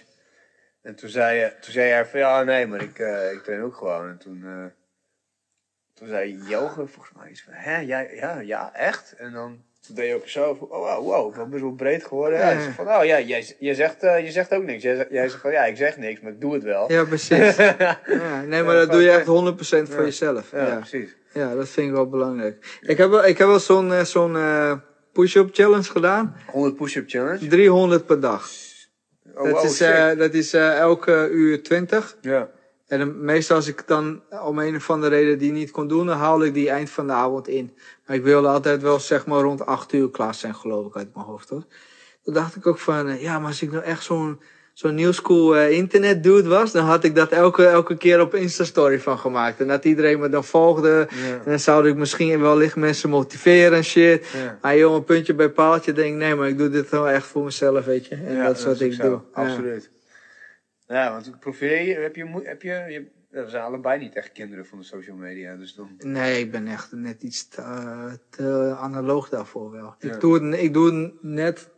En 0.83 0.95
toen 0.95 1.09
zei, 1.09 1.39
je- 1.39 1.53
toen 1.61 1.73
zei 1.73 1.91
hij 1.91 2.07
van, 2.07 2.21
ja, 2.21 2.43
nee, 2.43 2.67
maar 2.67 2.83
ik, 2.83 2.99
eh, 2.99 3.33
ik 3.33 3.43
train 3.43 3.63
ook 3.63 3.77
gewoon. 3.77 4.09
En 4.09 4.19
toen, 4.19 4.43
eh, 4.45 4.65
toen 5.95 6.09
zei 6.09 6.39
Joge 6.49 6.87
volgens 6.87 7.11
mij 7.17 7.31
iets 7.31 7.43
van, 7.43 7.53
hè, 7.57 7.79
jij, 7.81 8.11
ja, 8.15 8.41
ja, 8.41 8.71
echt? 8.75 9.15
En 9.19 9.33
dan 9.33 9.59
toen 9.87 9.95
deed 9.95 10.09
je 10.09 10.15
ook 10.15 10.29
zo 10.29 10.55
van, 10.55 10.69
oh, 10.71 10.79
wow, 10.97 11.05
wow, 11.05 11.31
ik 11.31 11.37
ben 11.37 11.51
best 11.51 11.63
wel 11.63 11.73
breed 11.73 12.05
geworden. 12.05 12.39
Ja. 12.39 12.45
Hij 12.45 12.61
zei 12.61 12.73
van, 12.73 12.87
oh 12.89 13.05
ja, 13.05 13.21
jij, 13.21 13.55
je, 13.59 13.75
zegt, 13.75 14.03
eh, 14.03 14.25
je 14.25 14.31
zegt 14.31 14.55
ook 14.55 14.65
niks. 14.65 14.83
Jij, 14.83 15.07
jij 15.11 15.29
zegt 15.29 15.41
van, 15.41 15.53
ja, 15.53 15.65
ik 15.65 15.77
zeg 15.77 15.97
niks, 15.97 16.21
maar 16.21 16.33
ik 16.33 16.41
doe 16.41 16.55
het 16.55 16.63
wel. 16.63 16.93
Ja, 16.93 17.05
precies. 17.05 17.57
ja, 18.07 18.43
nee, 18.47 18.63
maar 18.63 18.75
dat 18.75 18.91
doe 18.91 19.03
je 19.03 19.11
echt 19.11 19.27
100% 19.27 19.89
voor 19.91 19.99
Ja. 19.99 20.05
jezelf. 20.05 20.51
Ja, 20.51 20.77
precies. 20.77 21.17
ja, 21.33 21.55
dat 21.55 21.69
vind 21.69 21.87
ik 21.89 21.93
wel 21.93 22.09
belangrijk. 22.09 22.79
Ik 22.81 22.97
heb 22.99 23.11
wel, 23.11 23.25
ik 23.27 23.39
heb 23.39 23.47
wel 23.49 23.61
zo'n 23.61 23.93
eh, 23.93 24.05
zo'n 24.05 24.37
eh, 24.37 24.73
push-up 25.13 25.49
challenge 25.53 25.91
gedaan. 25.91 26.37
100 26.47 26.77
push-up 26.77 27.09
challenge. 27.11 27.47
300 27.47 28.07
per 28.07 28.21
dag. 28.21 28.49
Oh, 29.35 29.43
dat, 29.45 29.53
wow, 29.53 29.65
is, 29.65 29.77
sick. 29.77 29.89
eh, 29.89 30.17
dat 30.19 30.35
is 30.35 30.55
elke 30.55 31.29
uur 31.33 31.63
20. 31.63 32.17
ja. 32.21 32.49
En 32.95 33.01
dan- 33.01 33.25
meestal 33.25 33.57
als 33.57 33.67
ik 33.67 33.83
dan 33.87 34.21
om 34.45 34.59
een 34.59 34.77
of 34.77 34.91
andere 34.91 35.15
reden 35.17 35.39
die 35.39 35.53
niet 35.53 35.71
kon 35.71 35.89
doen, 35.89 36.07
dan 36.07 36.17
haalde 36.19 36.47
ik 36.47 36.55
die 36.55 36.71
eind 36.71 36.91
van 36.91 37.07
de 37.07 37.13
avond 37.13 37.49
in. 37.49 37.73
Maar 38.07 38.17
ik 38.17 38.23
wilde 38.23 38.49
altijd 38.49 38.83
wel 38.83 39.01
zeg 39.01 39.27
maar 39.27 39.41
rond 39.41 39.67
8 39.67 39.93
uur 39.93 40.11
klaar 40.11 40.35
zijn, 40.35 40.55
geloof 40.55 40.87
ik, 40.87 40.97
uit 40.97 41.15
mijn 41.15 41.27
hoofd 41.27 41.49
hoor. 41.49 41.65
Toen 42.23 42.35
dacht 42.35 42.57
ik 42.57 42.67
ook 42.67 42.79
van, 42.79 43.09
eh, 43.09 43.23
ja, 43.23 43.39
maar 43.39 43.49
als 43.49 43.63
ik 43.63 43.73
nou 43.73 43.85
echt 43.85 44.03
zo'n 44.05 44.41
zo'n 44.73 44.95
new 44.95 45.13
school 45.13 45.57
eh, 45.57 45.71
internet 45.71 46.23
dude 46.23 46.49
was, 46.49 46.73
dan 46.73 46.85
had 46.85 47.05
ik 47.05 47.15
dat 47.15 47.31
elke, 47.31 47.65
elke 47.67 47.97
keer 47.97 48.21
op 48.21 48.35
Insta-story 48.35 49.01
van 49.01 49.19
gemaakt. 49.19 49.61
En 49.61 49.69
dat 49.69 49.85
iedereen 49.85 50.19
me 50.21 50.29
dan 50.29 50.45
volgde. 50.45 51.09
En 51.45 51.51
dan 51.51 51.59
zou 51.59 51.89
ik 51.89 51.97
misschien 51.97 52.41
wellicht 52.41 52.77
mensen 52.77 53.11
motiveren 53.11 53.77
en 53.77 53.85
shit. 53.85 54.27
Ja. 54.33 54.59
Maar 54.63 54.77
joh, 54.77 54.95
een 54.95 55.05
puntje 55.05 55.35
bij 55.35 55.51
paaltje 55.51 55.93
denk 55.93 56.13
ik, 56.13 56.19
nee, 56.19 56.35
maar 56.35 56.49
ik 56.49 56.59
doe 56.59 56.69
dit 56.71 56.89
wel 56.91 57.09
echt 57.09 57.27
voor 57.27 57.45
mezelf, 57.45 57.85
weet 57.85 58.07
je. 58.07 58.15
En 58.15 58.35
Ja, 58.37 58.47
dat 58.47 58.59
is 58.59 58.65
wat 58.65 58.81
ik 58.81 59.01
doe. 59.01 59.21
Absoluut. 59.33 59.83
Ja, 59.83 59.94
want 61.03 61.41
profileer 61.41 61.83
je, 61.83 61.95
heb 61.95 62.17
je, 62.17 62.41
heb 62.43 62.63
je, 62.63 62.71
je 62.71 63.11
we 63.43 63.49
zijn 63.49 63.63
allebei 63.63 63.99
niet 63.99 64.15
echt 64.15 64.33
kinderen 64.33 64.67
van 64.67 64.79
de 64.79 64.85
social 64.85 65.17
media, 65.17 65.57
dus 65.57 65.75
dan... 65.75 65.95
Nee, 65.99 66.41
ik 66.41 66.51
ben 66.51 66.67
echt 66.67 66.93
net 66.93 67.23
iets 67.23 67.49
te, 67.49 68.19
te 68.29 68.77
analoog 68.79 69.29
daarvoor 69.29 69.71
wel. 69.71 69.95
Ja. 69.99 70.15
Ik, 70.15 70.21
doe 70.21 70.45
het, 70.45 70.61
ik 70.61 70.73
doe 70.73 70.93
het 70.95 71.23
net, 71.23 71.71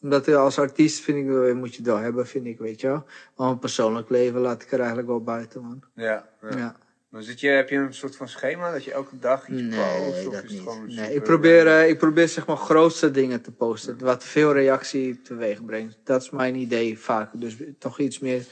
omdat 0.00 0.28
als 0.28 0.58
artiest 0.58 1.00
vind 1.00 1.18
ik, 1.18 1.26
wel- 1.26 1.54
moet 1.54 1.74
je 1.74 1.82
wel 1.82 1.96
hebben, 1.96 2.26
vind 2.26 2.46
ik, 2.46 2.58
weet 2.58 2.80
je 2.80 2.86
wel. 2.86 3.04
Maar 3.36 3.46
mijn 3.46 3.58
persoonlijk 3.58 4.08
leven 4.10 4.40
laat 4.40 4.62
ik 4.62 4.72
er 4.72 4.78
eigenlijk 4.78 5.08
wel 5.08 5.22
buiten, 5.22 5.62
man. 5.62 5.84
Ja. 5.94 6.28
ja. 6.42 6.56
Ja. 6.56 6.76
Maar 7.10 7.22
zit 7.22 7.40
je, 7.40 7.48
heb 7.48 7.68
je 7.68 7.76
een 7.76 7.94
soort 7.94 8.16
van 8.16 8.28
schema 8.28 8.72
dat 8.72 8.84
je 8.84 8.92
elke 8.92 9.18
dag 9.18 9.48
iets 9.48 9.62
post? 9.62 9.70
Nee, 9.78 10.00
Of 10.08 10.14
dat 10.24 10.32
is 10.32 10.40
het 10.40 10.50
niet. 10.50 10.60
gewoon 10.60 10.86
Nee, 10.86 10.96
super- 10.96 11.12
ik 11.14 11.22
probeer, 11.22 11.66
eh, 11.66 11.88
ik 11.88 11.98
probeer 11.98 12.28
zeg 12.28 12.46
maar 12.46 12.56
grootste 12.56 13.10
dingen 13.10 13.40
te 13.42 13.52
posten. 13.52 13.98
Wat 13.98 14.24
veel 14.24 14.52
reactie 14.52 15.22
teweeg 15.22 15.64
brengt. 15.64 15.98
Dat 16.04 16.22
is 16.22 16.30
mijn 16.30 16.54
idee 16.54 16.98
vaak. 16.98 17.30
Dus 17.34 17.56
toch 17.78 17.98
iets 17.98 18.18
meer 18.18 18.44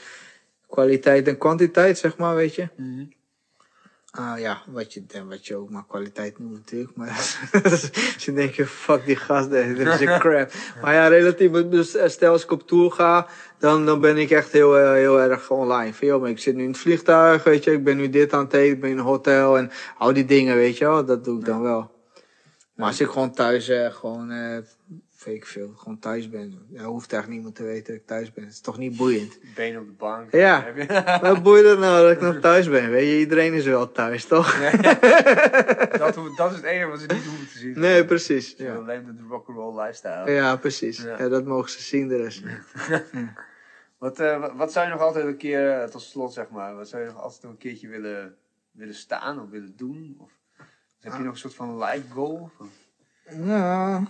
kwaliteit 0.69 1.27
en 1.27 1.37
kwantiteit, 1.37 1.97
zeg 1.97 2.17
maar, 2.17 2.35
weet 2.35 2.55
je. 2.55 2.67
Mhm. 2.75 3.03
Ah 4.11 4.39
ja, 4.39 4.61
wat 4.67 4.93
je, 4.93 5.03
wat 5.27 5.47
je 5.47 5.55
ook 5.55 5.69
maar 5.69 5.85
kwaliteit 5.87 6.39
noemt 6.39 6.53
natuurlijk. 6.53 6.95
Maar 6.95 7.09
als 7.09 7.89
je 8.25 8.33
denkt, 8.33 8.69
fuck 8.69 9.05
die 9.05 9.15
gast, 9.15 9.49
dit 9.49 9.77
is 9.77 9.99
een 9.99 10.19
crap. 10.25 10.51
Maar 10.81 10.93
ja, 10.93 11.07
relatief, 11.07 11.51
dus 11.51 11.97
stel 12.05 12.31
als 12.31 12.43
ik 12.43 12.51
op 12.51 12.67
tour 12.67 12.91
ga, 12.91 13.27
dan, 13.57 13.85
dan 13.85 13.99
ben 13.99 14.17
ik 14.17 14.29
echt 14.29 14.51
heel, 14.51 14.77
eh, 14.77 14.91
heel 14.91 15.21
erg 15.21 15.49
online. 15.49 16.17
Maar 16.19 16.29
ik 16.29 16.39
zit 16.39 16.55
nu 16.55 16.63
in 16.63 16.69
het 16.69 16.77
vliegtuig, 16.77 17.43
weet 17.43 17.63
je, 17.63 17.71
ik 17.71 17.83
ben 17.83 17.97
nu 17.97 18.09
dit 18.09 18.33
aan 18.33 18.43
het 18.43 18.53
eten, 18.53 18.75
ik 18.75 18.81
ben 18.81 18.89
in 18.89 18.97
een 18.97 19.03
hotel 19.03 19.57
en 19.57 19.71
al 19.97 20.13
die 20.13 20.25
dingen, 20.25 20.55
weet 20.55 20.77
je 20.77 20.85
wel, 20.85 21.05
dat 21.05 21.23
doe 21.23 21.39
ik 21.39 21.45
dan 21.45 21.61
wel. 21.61 21.91
Maar 22.75 22.87
als 22.87 23.01
ik 23.01 23.07
gewoon 23.07 23.31
thuis, 23.31 23.69
eh, 23.69 23.91
gewoon, 23.91 24.31
eh, 24.31 24.57
weet 25.29 25.37
ik 25.37 25.45
veel, 25.45 25.73
gewoon 25.75 25.99
thuis 25.99 26.29
ben, 26.29 26.65
ja, 26.69 26.83
hoeft 26.83 27.13
eigenlijk 27.13 27.27
niemand 27.41 27.55
te 27.55 27.63
weten 27.63 27.85
dat 27.93 27.95
ik 28.01 28.07
thuis 28.07 28.33
ben. 28.33 28.43
Het 28.43 28.53
is 28.53 28.59
toch 28.59 28.77
niet 28.77 28.97
boeiend. 28.97 29.39
Benen 29.55 29.81
op 29.81 29.87
de 29.87 29.93
bank. 29.93 30.31
Ja. 30.31 30.65
Wat 31.21 31.43
boeit 31.43 31.65
het 31.65 31.79
nou 31.79 32.01
dat 32.03 32.11
ik 32.11 32.21
nog 32.21 32.39
thuis 32.39 32.69
ben? 32.69 32.89
Weet 32.89 33.07
je, 33.07 33.19
iedereen 33.19 33.53
is 33.53 33.65
wel 33.65 33.91
thuis, 33.91 34.25
toch? 34.25 34.55
dat, 35.97 36.19
dat 36.37 36.51
is 36.51 36.55
het 36.55 36.63
enige 36.65 36.85
wat 36.87 36.99
ze 36.99 37.05
niet 37.13 37.25
hoeven 37.25 37.47
te 37.47 37.57
zien. 37.57 37.79
Nee, 37.79 38.05
precies. 38.05 38.53
Ja. 38.57 38.65
Ja, 38.65 38.75
Alleen 38.75 39.05
de 39.05 39.23
rock'n'roll 39.29 39.79
lifestyle. 39.81 40.31
ja 40.31 40.55
precies. 40.55 41.01
Ja. 41.01 41.17
Ja. 41.19 41.27
dat 41.29 41.45
mogen 41.45 41.69
ze 41.71 41.81
zien, 41.81 42.07
de 42.07 42.15
rest. 42.17 42.41
Wat, 43.97 44.19
eh, 44.19 44.39
wat- 44.39 44.53
wat 44.55 44.71
zou 44.71 44.85
je 44.85 44.91
nog 44.91 45.01
altijd 45.01 45.25
een 45.25 45.37
keer, 45.37 45.71
eh, 45.81 45.87
tot 45.89 46.01
slot 46.01 46.33
zeg 46.33 46.49
maar, 46.49 46.75
wat 46.75 46.89
zou 46.89 47.01
je 47.03 47.07
nog 47.09 47.21
altijd 47.21 47.43
een 47.43 47.57
keertje 47.57 47.87
willen, 47.87 48.35
willen 48.71 48.93
staan 48.95 49.41
of 49.41 49.49
willen 49.49 49.73
doen? 49.75 50.15
Of 50.19 50.31
heb 50.99 51.13
je 51.13 51.19
nog 51.23 51.31
een 51.33 51.39
soort 51.39 51.55
van 51.55 51.77
life 51.83 52.09
goal? 52.13 52.51
Of- 52.59 52.67
Ja. 53.45 54.03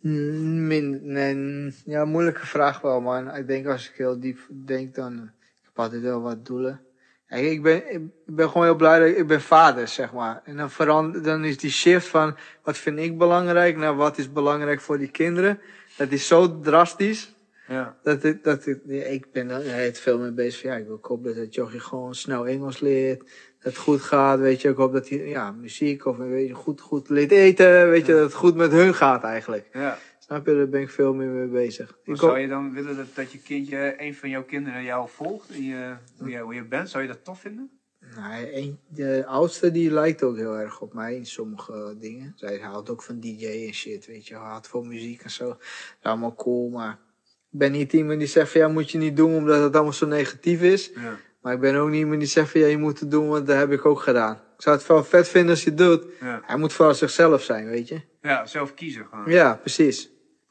Min, 0.00 1.00
nee, 1.02 1.74
ja, 1.84 2.04
moeilijke 2.04 2.46
vraag 2.46 2.80
wel, 2.80 3.00
man. 3.00 3.34
Ik 3.34 3.46
denk 3.46 3.66
als 3.66 3.88
ik 3.90 3.96
heel 3.96 4.20
diep 4.20 4.38
denk, 4.50 4.94
dan... 4.94 5.12
eh, 5.12 5.22
Ik 5.22 5.64
heb 5.64 5.78
altijd 5.78 6.02
wel 6.02 6.20
wat 6.22 6.46
doelen. 6.46 6.80
Kijk, 7.28 7.44
ik 7.44 7.62
ben, 7.62 7.92
ik 7.92 8.00
ben 8.26 8.48
gewoon 8.48 8.66
heel 8.66 8.76
blij 8.76 8.98
dat 8.98 9.08
ik, 9.08 9.16
ik 9.16 9.26
ben 9.26 9.40
vader, 9.40 9.88
zeg 9.88 10.12
maar. 10.12 10.40
En 10.44 10.56
dan, 10.56 10.70
verander, 10.70 11.22
dan 11.22 11.44
is 11.44 11.58
die 11.58 11.70
shift 11.70 12.06
van 12.06 12.36
wat 12.62 12.76
vind 12.78 12.98
ik 12.98 13.18
belangrijk 13.18 13.76
naar 13.76 13.96
wat 13.96 14.18
is 14.18 14.32
belangrijk 14.32 14.80
voor 14.80 14.98
die 14.98 15.10
kinderen. 15.10 15.60
Dat 15.96 16.10
is 16.10 16.26
zo 16.26 16.60
drastisch. 16.60 17.34
Ja. 17.68 17.96
Dat 18.02 18.24
ik, 18.24 18.44
dat 18.44 18.66
ik, 18.66 18.80
ja, 18.86 19.04
ik 19.04 19.32
ben 19.32 19.50
er 19.50 19.74
het 19.84 19.98
veel 19.98 20.18
mee 20.18 20.32
bezig. 20.32 20.60
van, 20.60 20.70
Ja, 20.70 20.76
ik 20.76 20.86
wil 20.86 20.98
hopen 21.02 21.36
dat 21.36 21.54
Jochie 21.54 21.80
gewoon 21.80 22.14
snel 22.14 22.46
Engels 22.46 22.80
leert. 22.80 23.30
Dat 23.62 23.72
het 23.72 23.82
goed 23.82 24.00
gaat, 24.00 24.38
weet 24.38 24.60
je. 24.60 24.68
Ik 24.68 24.76
hoop 24.76 24.92
dat 24.92 25.08
hij, 25.08 25.28
ja, 25.28 25.50
muziek 25.52 26.04
of 26.06 26.16
weet 26.16 26.48
je, 26.48 26.54
goed, 26.54 26.80
goed 26.80 27.08
leert 27.08 27.30
eten. 27.30 27.90
Weet 27.90 28.06
je, 28.06 28.12
dat 28.12 28.22
het 28.22 28.34
goed 28.34 28.54
met 28.54 28.72
hun 28.72 28.94
gaat 28.94 29.22
eigenlijk. 29.24 29.68
ja. 29.72 29.98
Snap 30.18 30.46
je, 30.46 30.54
daar 30.56 30.68
ben 30.68 30.80
ik 30.80 30.90
veel 30.90 31.14
meer 31.14 31.28
mee 31.28 31.46
bezig. 31.46 31.86
Maar 31.88 32.14
Ik 32.14 32.20
hoop- 32.20 32.30
zou 32.30 32.38
je 32.38 32.48
dan 32.48 32.72
willen 32.72 32.96
dat, 32.96 33.06
dat 33.14 33.32
je 33.32 33.38
kindje, 33.38 33.94
een 33.98 34.14
van 34.14 34.28
jouw 34.28 34.42
kinderen 34.44 34.82
jou 34.84 35.08
volgt? 35.08 35.50
In 35.50 35.64
je, 35.64 35.94
hoe, 36.18 36.28
je, 36.30 36.38
hoe 36.38 36.54
je 36.54 36.64
bent? 36.64 36.88
Zou 36.90 37.02
je 37.02 37.08
dat 37.08 37.24
tof 37.24 37.40
vinden? 37.40 37.70
Nee, 38.16 38.56
een, 38.56 38.78
de 38.88 39.26
oudste 39.26 39.70
die 39.70 39.90
lijkt 39.92 40.22
ook 40.22 40.36
heel 40.36 40.58
erg 40.58 40.80
op 40.80 40.94
mij 40.94 41.14
in 41.16 41.26
sommige 41.26 41.96
dingen. 42.00 42.32
Zij 42.36 42.58
houdt 42.58 42.90
ook 42.90 43.02
van 43.02 43.20
DJ 43.20 43.46
en 43.66 43.74
shit, 43.74 44.06
weet 44.06 44.26
je. 44.26 44.34
Houdt 44.34 44.68
van 44.68 44.88
muziek 44.88 45.22
en 45.22 45.30
zo. 45.30 45.56
Allemaal 46.02 46.34
cool, 46.34 46.68
maar 46.70 46.98
ik 47.52 47.58
ben 47.58 47.72
niet 47.72 47.92
iemand 47.92 48.18
die 48.18 48.28
zegt 48.28 48.50
van 48.52 48.60
ja, 48.60 48.68
moet 48.68 48.90
je 48.90 48.98
niet 48.98 49.16
doen 49.16 49.34
omdat 49.34 49.62
het 49.62 49.74
allemaal 49.74 49.92
zo 49.92 50.06
negatief 50.06 50.62
is. 50.62 50.90
Ja. 50.94 51.16
Maar 51.40 51.52
ik 51.54 51.60
ben 51.60 51.74
ook 51.74 51.88
niet 51.88 51.98
iemand 51.98 52.18
die 52.20 52.28
zegt 52.28 52.50
van 52.50 52.60
ja, 52.60 52.66
je 52.66 52.78
moet 52.78 53.00
het 53.00 53.10
doen, 53.10 53.28
want 53.28 53.46
dat 53.46 53.56
heb 53.56 53.72
ik 53.72 53.84
ook 53.86 54.00
gedaan. 54.00 54.34
Ik 54.34 54.62
zou 54.64 54.76
het 54.76 54.86
wel 54.86 55.04
vet 55.04 55.28
vinden 55.28 55.50
als 55.50 55.62
je 55.64 55.68
het 55.70 55.78
doet. 55.78 56.04
Ja. 56.20 56.40
Hij 56.44 56.56
moet 56.56 56.72
vooral 56.72 56.94
zichzelf 56.94 57.42
zijn, 57.42 57.66
weet 57.66 57.88
je. 57.88 58.00
ja, 58.22 58.46
zelf 58.46 58.74
kiezen 58.74 59.06
gewoon. 59.06 59.30
Ja, 59.30 59.54
precies. 59.54 60.10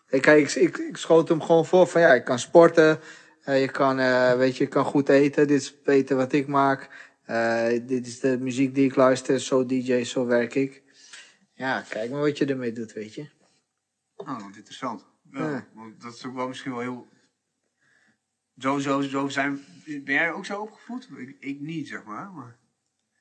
Ik, 0.09 0.21
kijk, 0.21 0.39
ik, 0.49 0.55
ik, 0.55 0.77
ik 0.77 0.97
schoot 0.97 1.27
hem 1.29 1.41
gewoon 1.41 1.65
voor 1.65 1.87
van 1.87 2.01
ja, 2.01 2.13
ik 2.13 2.23
kan 2.23 2.39
sporten. 2.39 2.99
eh, 3.43 3.61
je 3.61 3.71
kan, 3.71 3.99
eh, 3.99 4.33
weet 4.33 4.57
je, 4.57 4.63
je 4.63 4.69
kan 4.69 4.85
goed 4.85 5.09
eten. 5.09 5.47
Dit 5.47 5.61
is 5.61 5.75
eten 5.85 6.17
wat 6.17 6.33
ik 6.33 6.47
maak. 6.47 6.89
eh, 7.23 7.67
dit 7.87 8.07
is 8.07 8.19
de 8.19 8.37
muziek 8.39 8.75
die 8.75 8.85
ik 8.89 8.95
luister. 8.95 9.39
Zo 9.39 9.65
DJ, 9.65 10.03
zo 10.03 10.25
werk 10.25 10.55
ik. 10.55 10.83
Ja, 11.53 11.83
kijk 11.89 12.11
maar 12.11 12.19
wat 12.21 12.37
je 12.37 12.45
ermee 12.45 12.71
doet, 12.71 12.93
weet 12.93 13.13
je. 13.13 13.29
Oh, 14.15 14.27
wat 14.27 14.55
interessant. 14.55 15.05
Ja, 15.31 15.49
Ja. 15.49 15.67
Want 15.73 16.01
dat 16.01 16.13
is 16.13 16.25
ook 16.25 16.35
wel 16.35 16.47
misschien 16.47 16.71
wel 16.71 16.79
heel... 16.81 17.07
Zo, 18.59 18.79
zo, 18.79 19.01
zo 19.01 19.27
zijn... 19.27 19.59
Ben 19.85 20.13
jij 20.13 20.31
ook 20.31 20.45
zo 20.45 20.61
opgevoed? 20.61 21.07
Ik, 21.17 21.35
ik 21.39 21.59
niet, 21.59 21.87
zeg 21.87 22.03
maar. 22.03 22.29
maar 22.35 22.55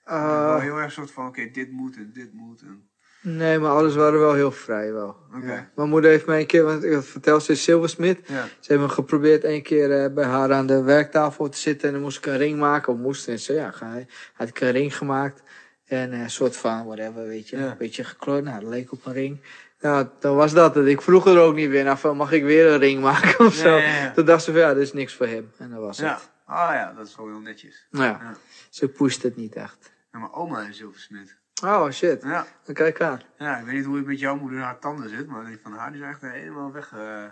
ben 0.04 0.22
wel 0.22 0.56
Uh, 0.56 0.62
heel 0.62 0.76
erg 0.78 0.92
soort 0.92 1.10
van, 1.10 1.26
oké, 1.26 1.50
dit 1.50 1.70
moet 1.70 1.96
en 1.96 2.10
dit 2.14 2.32
moet. 2.32 2.60
En... 2.60 2.88
nee, 3.22 3.58
maar 3.58 3.70
alles 3.70 3.94
waren 3.94 4.18
wel 4.20 4.34
heel 4.34 4.52
vrij 4.52 4.92
wel. 4.92 5.16
Ja. 5.42 5.70
Mijn 5.74 5.88
moeder 5.88 6.10
heeft 6.10 6.26
mij 6.26 6.40
een 6.40 6.46
keer, 6.46 6.64
want 6.64 6.84
ik 6.84 6.92
had 6.92 7.04
verteld, 7.06 7.42
ze 7.42 7.52
is 7.52 7.64
zilversmid. 7.64 8.28
Ja. 8.28 8.44
Ze 8.60 8.72
hebben 8.72 8.90
geprobeerd 8.90 9.44
een 9.44 9.62
keer 9.62 10.02
eh, 10.02 10.14
bij 10.14 10.24
haar 10.24 10.52
aan 10.52 10.66
de 10.66 10.82
werktafel 10.82 11.48
te 11.48 11.58
zitten 11.58 11.86
en 11.88 11.94
dan 11.94 12.02
moest 12.02 12.18
ik 12.18 12.26
een 12.26 12.36
ring 12.36 12.58
maken. 12.58 12.92
Of 12.92 12.98
moest 12.98 13.28
en 13.28 13.38
ze, 13.38 13.52
ja, 13.52 13.70
ga, 13.70 14.04
had 14.32 14.48
ik 14.48 14.60
een 14.60 14.70
ring 14.72 14.96
gemaakt. 14.96 15.42
En 15.84 16.12
een 16.12 16.30
soort 16.30 16.56
van, 16.56 16.86
whatever, 16.86 17.26
weet 17.26 17.48
je, 17.48 17.56
Ja. 17.56 17.70
een 17.70 17.76
beetje 17.78 18.04
gekleurd. 18.04 18.44
Nou, 18.44 18.60
dat 18.60 18.68
leek 18.70 18.92
op 18.92 19.06
een 19.06 19.12
ring. 19.12 19.40
Nou, 19.80 20.06
dan 20.18 20.36
was 20.36 20.52
dat 20.52 20.74
het. 20.74 20.86
Ik 20.86 21.00
vroeg 21.02 21.26
er 21.26 21.38
ook 21.38 21.54
niet 21.54 21.68
weer 21.70 21.84
naar 21.84 21.98
van, 21.98 22.16
mag 22.16 22.32
ik 22.32 22.42
weer 22.42 22.66
een 22.72 22.78
ring 22.78 23.00
maken 23.02 23.38
of 23.46 23.54
zo. 23.54 23.68
Ja, 23.68 23.76
ja, 23.76 24.02
ja. 24.02 24.10
Toen 24.12 24.24
dacht 24.24 24.42
ze 24.42 24.50
van, 24.52 24.60
ja, 24.60 24.74
dit 24.74 24.82
is 24.82 24.92
niks 24.92 25.14
voor 25.14 25.26
hem. 25.26 25.50
En 25.58 25.70
dat 25.70 25.80
was 25.80 25.98
Ja. 25.98 26.12
het. 26.14 26.30
Ah 26.44 26.70
ja, 26.72 26.92
dat 26.92 27.06
is 27.06 27.16
wel 27.16 27.26
heel 27.26 27.40
netjes. 27.40 27.86
Nou 27.90 28.04
ja, 28.04 28.18
Ja. 28.22 28.34
ze 28.70 28.88
pusht 28.88 29.22
het 29.22 29.36
niet 29.36 29.54
echt. 29.54 29.92
Ja, 30.12 30.18
mijn 30.18 30.32
oma 30.32 30.60
is 30.62 30.76
zilversmid. 30.76 31.36
Oh, 31.64 31.90
shit. 31.90 32.22
Ja. 32.22 32.46
Dan 32.64 32.74
kijk 32.74 33.00
aan. 33.00 33.20
ja, 33.38 33.58
ik 33.58 33.64
weet 33.64 33.74
niet 33.74 33.84
hoe 33.84 33.96
het 33.96 34.06
met 34.06 34.18
jouw 34.18 34.36
moeder 34.36 34.58
haar 34.60 34.78
tanden 34.78 35.08
zit, 35.08 35.26
maar 35.26 35.44
die 35.46 35.58
van 35.62 35.72
haar 35.72 35.92
die 35.92 36.02
is 36.02 36.08
echt 36.08 36.20
helemaal 36.20 36.72
weg. 36.72 36.92
eh, 36.96 37.22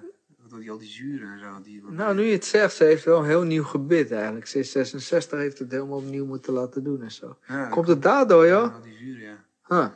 door 0.48 0.58
die, 0.60 0.70
al 0.70 0.78
die 0.78 0.88
zuren 0.88 1.32
en 1.32 1.38
zo. 1.38 1.60
Die, 1.62 1.84
Nou, 1.90 2.14
nu 2.14 2.22
je 2.22 2.32
het 2.32 2.44
zegt, 2.44 2.74
ze 2.74 2.84
heeft 2.84 3.04
wel 3.04 3.18
een 3.18 3.24
heel 3.26 3.42
nieuw 3.42 3.64
gebit 3.64 4.12
eigenlijk. 4.12 4.46
Ze 4.46 4.58
is 4.58 4.70
66, 4.70 5.38
heeft 5.38 5.58
het 5.58 5.70
helemaal 5.70 5.98
opnieuw 5.98 6.26
moeten 6.26 6.52
laten 6.52 6.84
doen 6.84 7.02
en 7.02 7.10
zo. 7.10 7.38
ja, 7.48 7.68
Komt 7.68 7.88
het 7.88 8.02
daardoor, 8.02 8.46
joh? 8.46 8.74
Al 8.74 8.80
die 8.82 8.96
zuren, 8.96 9.22
ja. 9.22 9.44
Huh. 9.68 9.86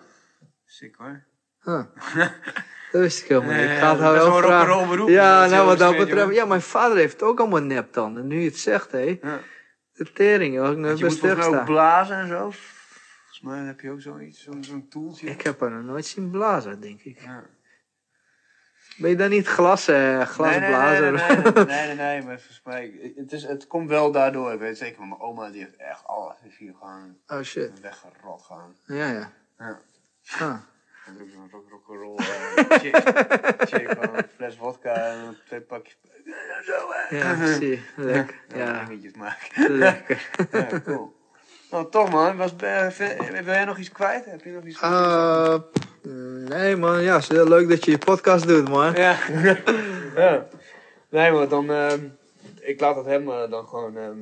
Sick 0.67 0.95
hoor. 0.99 1.23
Huh. 1.69 1.85
Dat 2.93 3.01
wist 3.01 3.23
ik 3.23 3.29
helemaal 3.29 3.51
niet. 3.51 3.61
Ja, 3.61 3.73
Ik 3.73 3.79
ja, 3.79 3.79
ga 3.79 3.91
het 3.91 4.17
is 4.17 4.23
wel 4.29 4.37
vragen. 4.43 4.89
beroep, 4.89 5.09
Ja, 5.09 5.47
nou 5.47 5.67
wat 5.67 5.79
dat 5.79 5.97
betreft. 5.97 6.19
jongen. 6.21 6.35
Ja, 6.35 6.45
mijn 6.45 6.61
vader 6.63 6.97
heeft 6.97 7.23
ook 7.23 7.39
allemaal 7.41 7.61
neptanden. 7.63 8.27
Nu 8.27 8.39
je 8.41 8.47
het 8.49 8.59
zegt, 8.59 8.93
hé. 8.93 9.19
Ja. 9.23 9.41
De 9.93 10.13
tering, 10.13 10.55
joh. 10.55 10.71
Ik 10.71 10.77
nooit 10.77 10.99
je 10.99 11.05
moet 11.05 11.19
volgens 11.19 11.47
ook 11.47 11.65
blazen 11.65 12.17
en 12.17 12.29
zo. 12.29 12.51
Volgens 12.51 13.41
mij 13.43 13.59
heb 13.59 13.81
je 13.81 13.91
ook 13.91 14.01
zoiets, 14.01 14.43
zo'n 14.43 14.65
zo'n 14.65 14.89
toeltje. 14.89 15.27
Ik 15.31 15.43
heb 15.43 15.61
haar 15.61 15.71
nog 15.71 15.83
nooit 15.85 16.07
zien 16.07 16.31
blazen, 16.31 16.81
denk 16.81 17.01
ik. 17.03 17.21
Ja. 17.21 17.45
Ben 18.97 19.11
je 19.11 19.17
dan 19.17 19.31
niet 19.31 19.47
glas, 19.49 19.89
eh, 19.89 20.21
glasblazer? 20.21 21.13
Nee, 21.13 21.27
nee, 21.27 21.37
nee, 21.37 21.53
nee, 21.53 21.65
nee, 21.65 21.87
nee, 21.87 21.95
nee, 21.97 22.23
maar 22.23 22.37
volgens 22.39 22.61
mij, 22.65 23.13
het, 23.17 23.33
is, 23.33 23.43
het 23.45 23.67
komt 23.67 23.89
wel 23.89 24.13
daardoor. 24.13 24.53
Ik 24.53 24.59
weet 24.59 24.79
zeker, 24.79 24.99
want 24.99 25.09
mijn 25.11 25.21
oma 25.21 25.51
die 25.51 25.61
heeft 25.61 25.77
echt 25.77 26.05
alles 26.07 26.37
is 26.49 26.57
hier 26.57 26.75
gewoon 26.79 27.17
Oh 27.27 27.43
shit. 27.43 27.81
weggerot 27.81 28.43
gaan. 28.43 28.77
Ja, 28.87 29.11
ja. 29.11 29.33
Ja. 29.59 29.81
Ah. 30.41 30.57
En 31.09 31.17
ook 31.21 31.29
zo'n 31.35 31.51
rock, 32.01 32.21
eh, 32.21 32.79
chick, 32.79 32.97
chick, 33.69 33.89
gewoon 33.91 34.17
een 34.17 34.25
fles 34.37 34.57
vodka 34.57 34.95
en 34.95 35.37
twee 35.47 35.61
pakjes. 35.61 35.97
Ja, 36.25 36.63
zo 36.65 36.73
hè. 36.91 37.17
Ja, 37.19 37.47
zie. 37.47 37.83
Lekker. 37.97 38.37
Ja, 38.55 38.59
Ja, 38.59 38.85
dingetjes 38.85 39.13
maken. 39.15 39.77
lekker. 39.77 40.29
Ja, 40.53 40.81
cool. 40.85 41.17
Nou, 41.71 41.91
toch 41.91 42.11
man, 42.11 42.37
was, 42.37 42.55
wil 42.57 43.45
jij 43.45 43.65
nog 43.65 43.79
iets 43.79 43.93
kwijt? 43.93 44.25
Heb 44.25 44.45
je 44.45 44.51
nog 44.51 44.65
iets 44.65 44.81
Eh, 44.81 45.55
nee 46.49 46.77
man, 46.77 47.03
ja, 47.03 47.15
het 47.15 47.23
is 47.23 47.29
heel 47.29 47.49
leuk 47.49 47.69
dat 47.69 47.85
je 47.85 47.91
je 47.91 47.99
podcast 47.99 48.47
doet, 48.47 48.69
man. 48.69 48.93
Ja. 48.95 49.17
ja. 50.17 50.47
Nee, 51.09 51.33
maar 51.33 51.49
dan. 51.49 51.71
ehm, 51.71 52.01
ik 52.69 52.81
laat 52.81 52.97
het 52.97 53.07
hem 53.07 53.29
eh, 53.29 53.51
dan 53.51 53.67
gewoon 53.67 53.97
eh, 53.97 54.05
eh, 54.05 54.13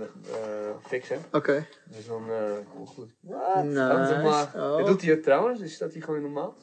fixen. 0.86 1.16
Oké. 1.32 1.66
Dus 1.96 2.06
dan. 2.06 2.22
eh 2.30 2.74
komt 2.74 2.88
goed. 2.88 3.10
Wat? 3.20 3.64
Nice. 3.64 3.74
Dat 3.74 4.10
is 4.10 4.22
maar- 4.22 4.52
Oh. 4.70 4.76
Dit 4.76 4.86
doet 4.86 5.02
hij 5.02 5.14
ook 5.14 5.22
trouwens? 5.22 5.60
Is 5.60 5.78
dat 5.78 5.92
hij 5.92 6.00
gewoon 6.02 6.20
normaal? 6.22 6.54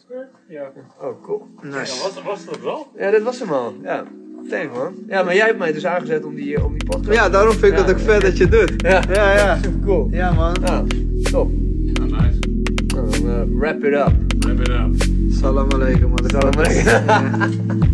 Ja. 0.47 0.71
Oh, 1.01 1.21
cool. 1.23 1.47
Nice. 1.61 2.03
Was, 2.03 2.23
was 2.23 2.45
dat 2.45 2.59
wel? 2.59 2.87
Ja, 2.97 3.11
dit 3.11 3.23
was 3.23 3.39
hem 3.39 3.51
al. 3.51 3.73
Ja. 3.81 4.03
Thanks 4.49 4.77
man. 4.77 4.93
Ja, 5.07 5.23
maar 5.23 5.35
jij 5.35 5.45
hebt 5.45 5.57
mij 5.57 5.71
dus 5.73 5.85
aangezet 5.85 6.25
om 6.25 6.35
die, 6.35 6.63
om 6.63 6.71
die 6.77 6.85
podcast. 6.89 7.13
Ja, 7.17 7.29
daarom 7.29 7.53
vind 7.53 7.71
ik 7.73 7.79
Ja. 7.79 7.85
het 7.85 7.93
ook 7.93 7.99
vet 7.99 8.21
dat 8.21 8.37
je 8.37 8.43
het 8.45 8.51
doet. 8.51 8.81
Ja. 8.81 9.01
Ja, 9.09 9.35
ja. 9.35 9.59
Cool. 9.85 10.07
Ja, 10.11 10.31
man. 10.33 10.53
Nou, 10.61 10.87
top. 11.23 11.49
Ah, 12.01 12.21
nice. 12.21 12.39
Nou, 12.87 13.09
dan 13.09 13.29
eh, 13.29 13.59
wrap 13.59 13.83
it 13.83 13.93
up. 13.93 14.11
Wrap 14.39 14.59
it 14.59 14.69
up. 14.69 14.93
Salam 15.31 15.71
alaikum, 15.71 16.09
man. 16.09 16.29
Salam 16.29 16.53
alaikum. 16.53 16.85
Ja. 17.05 17.91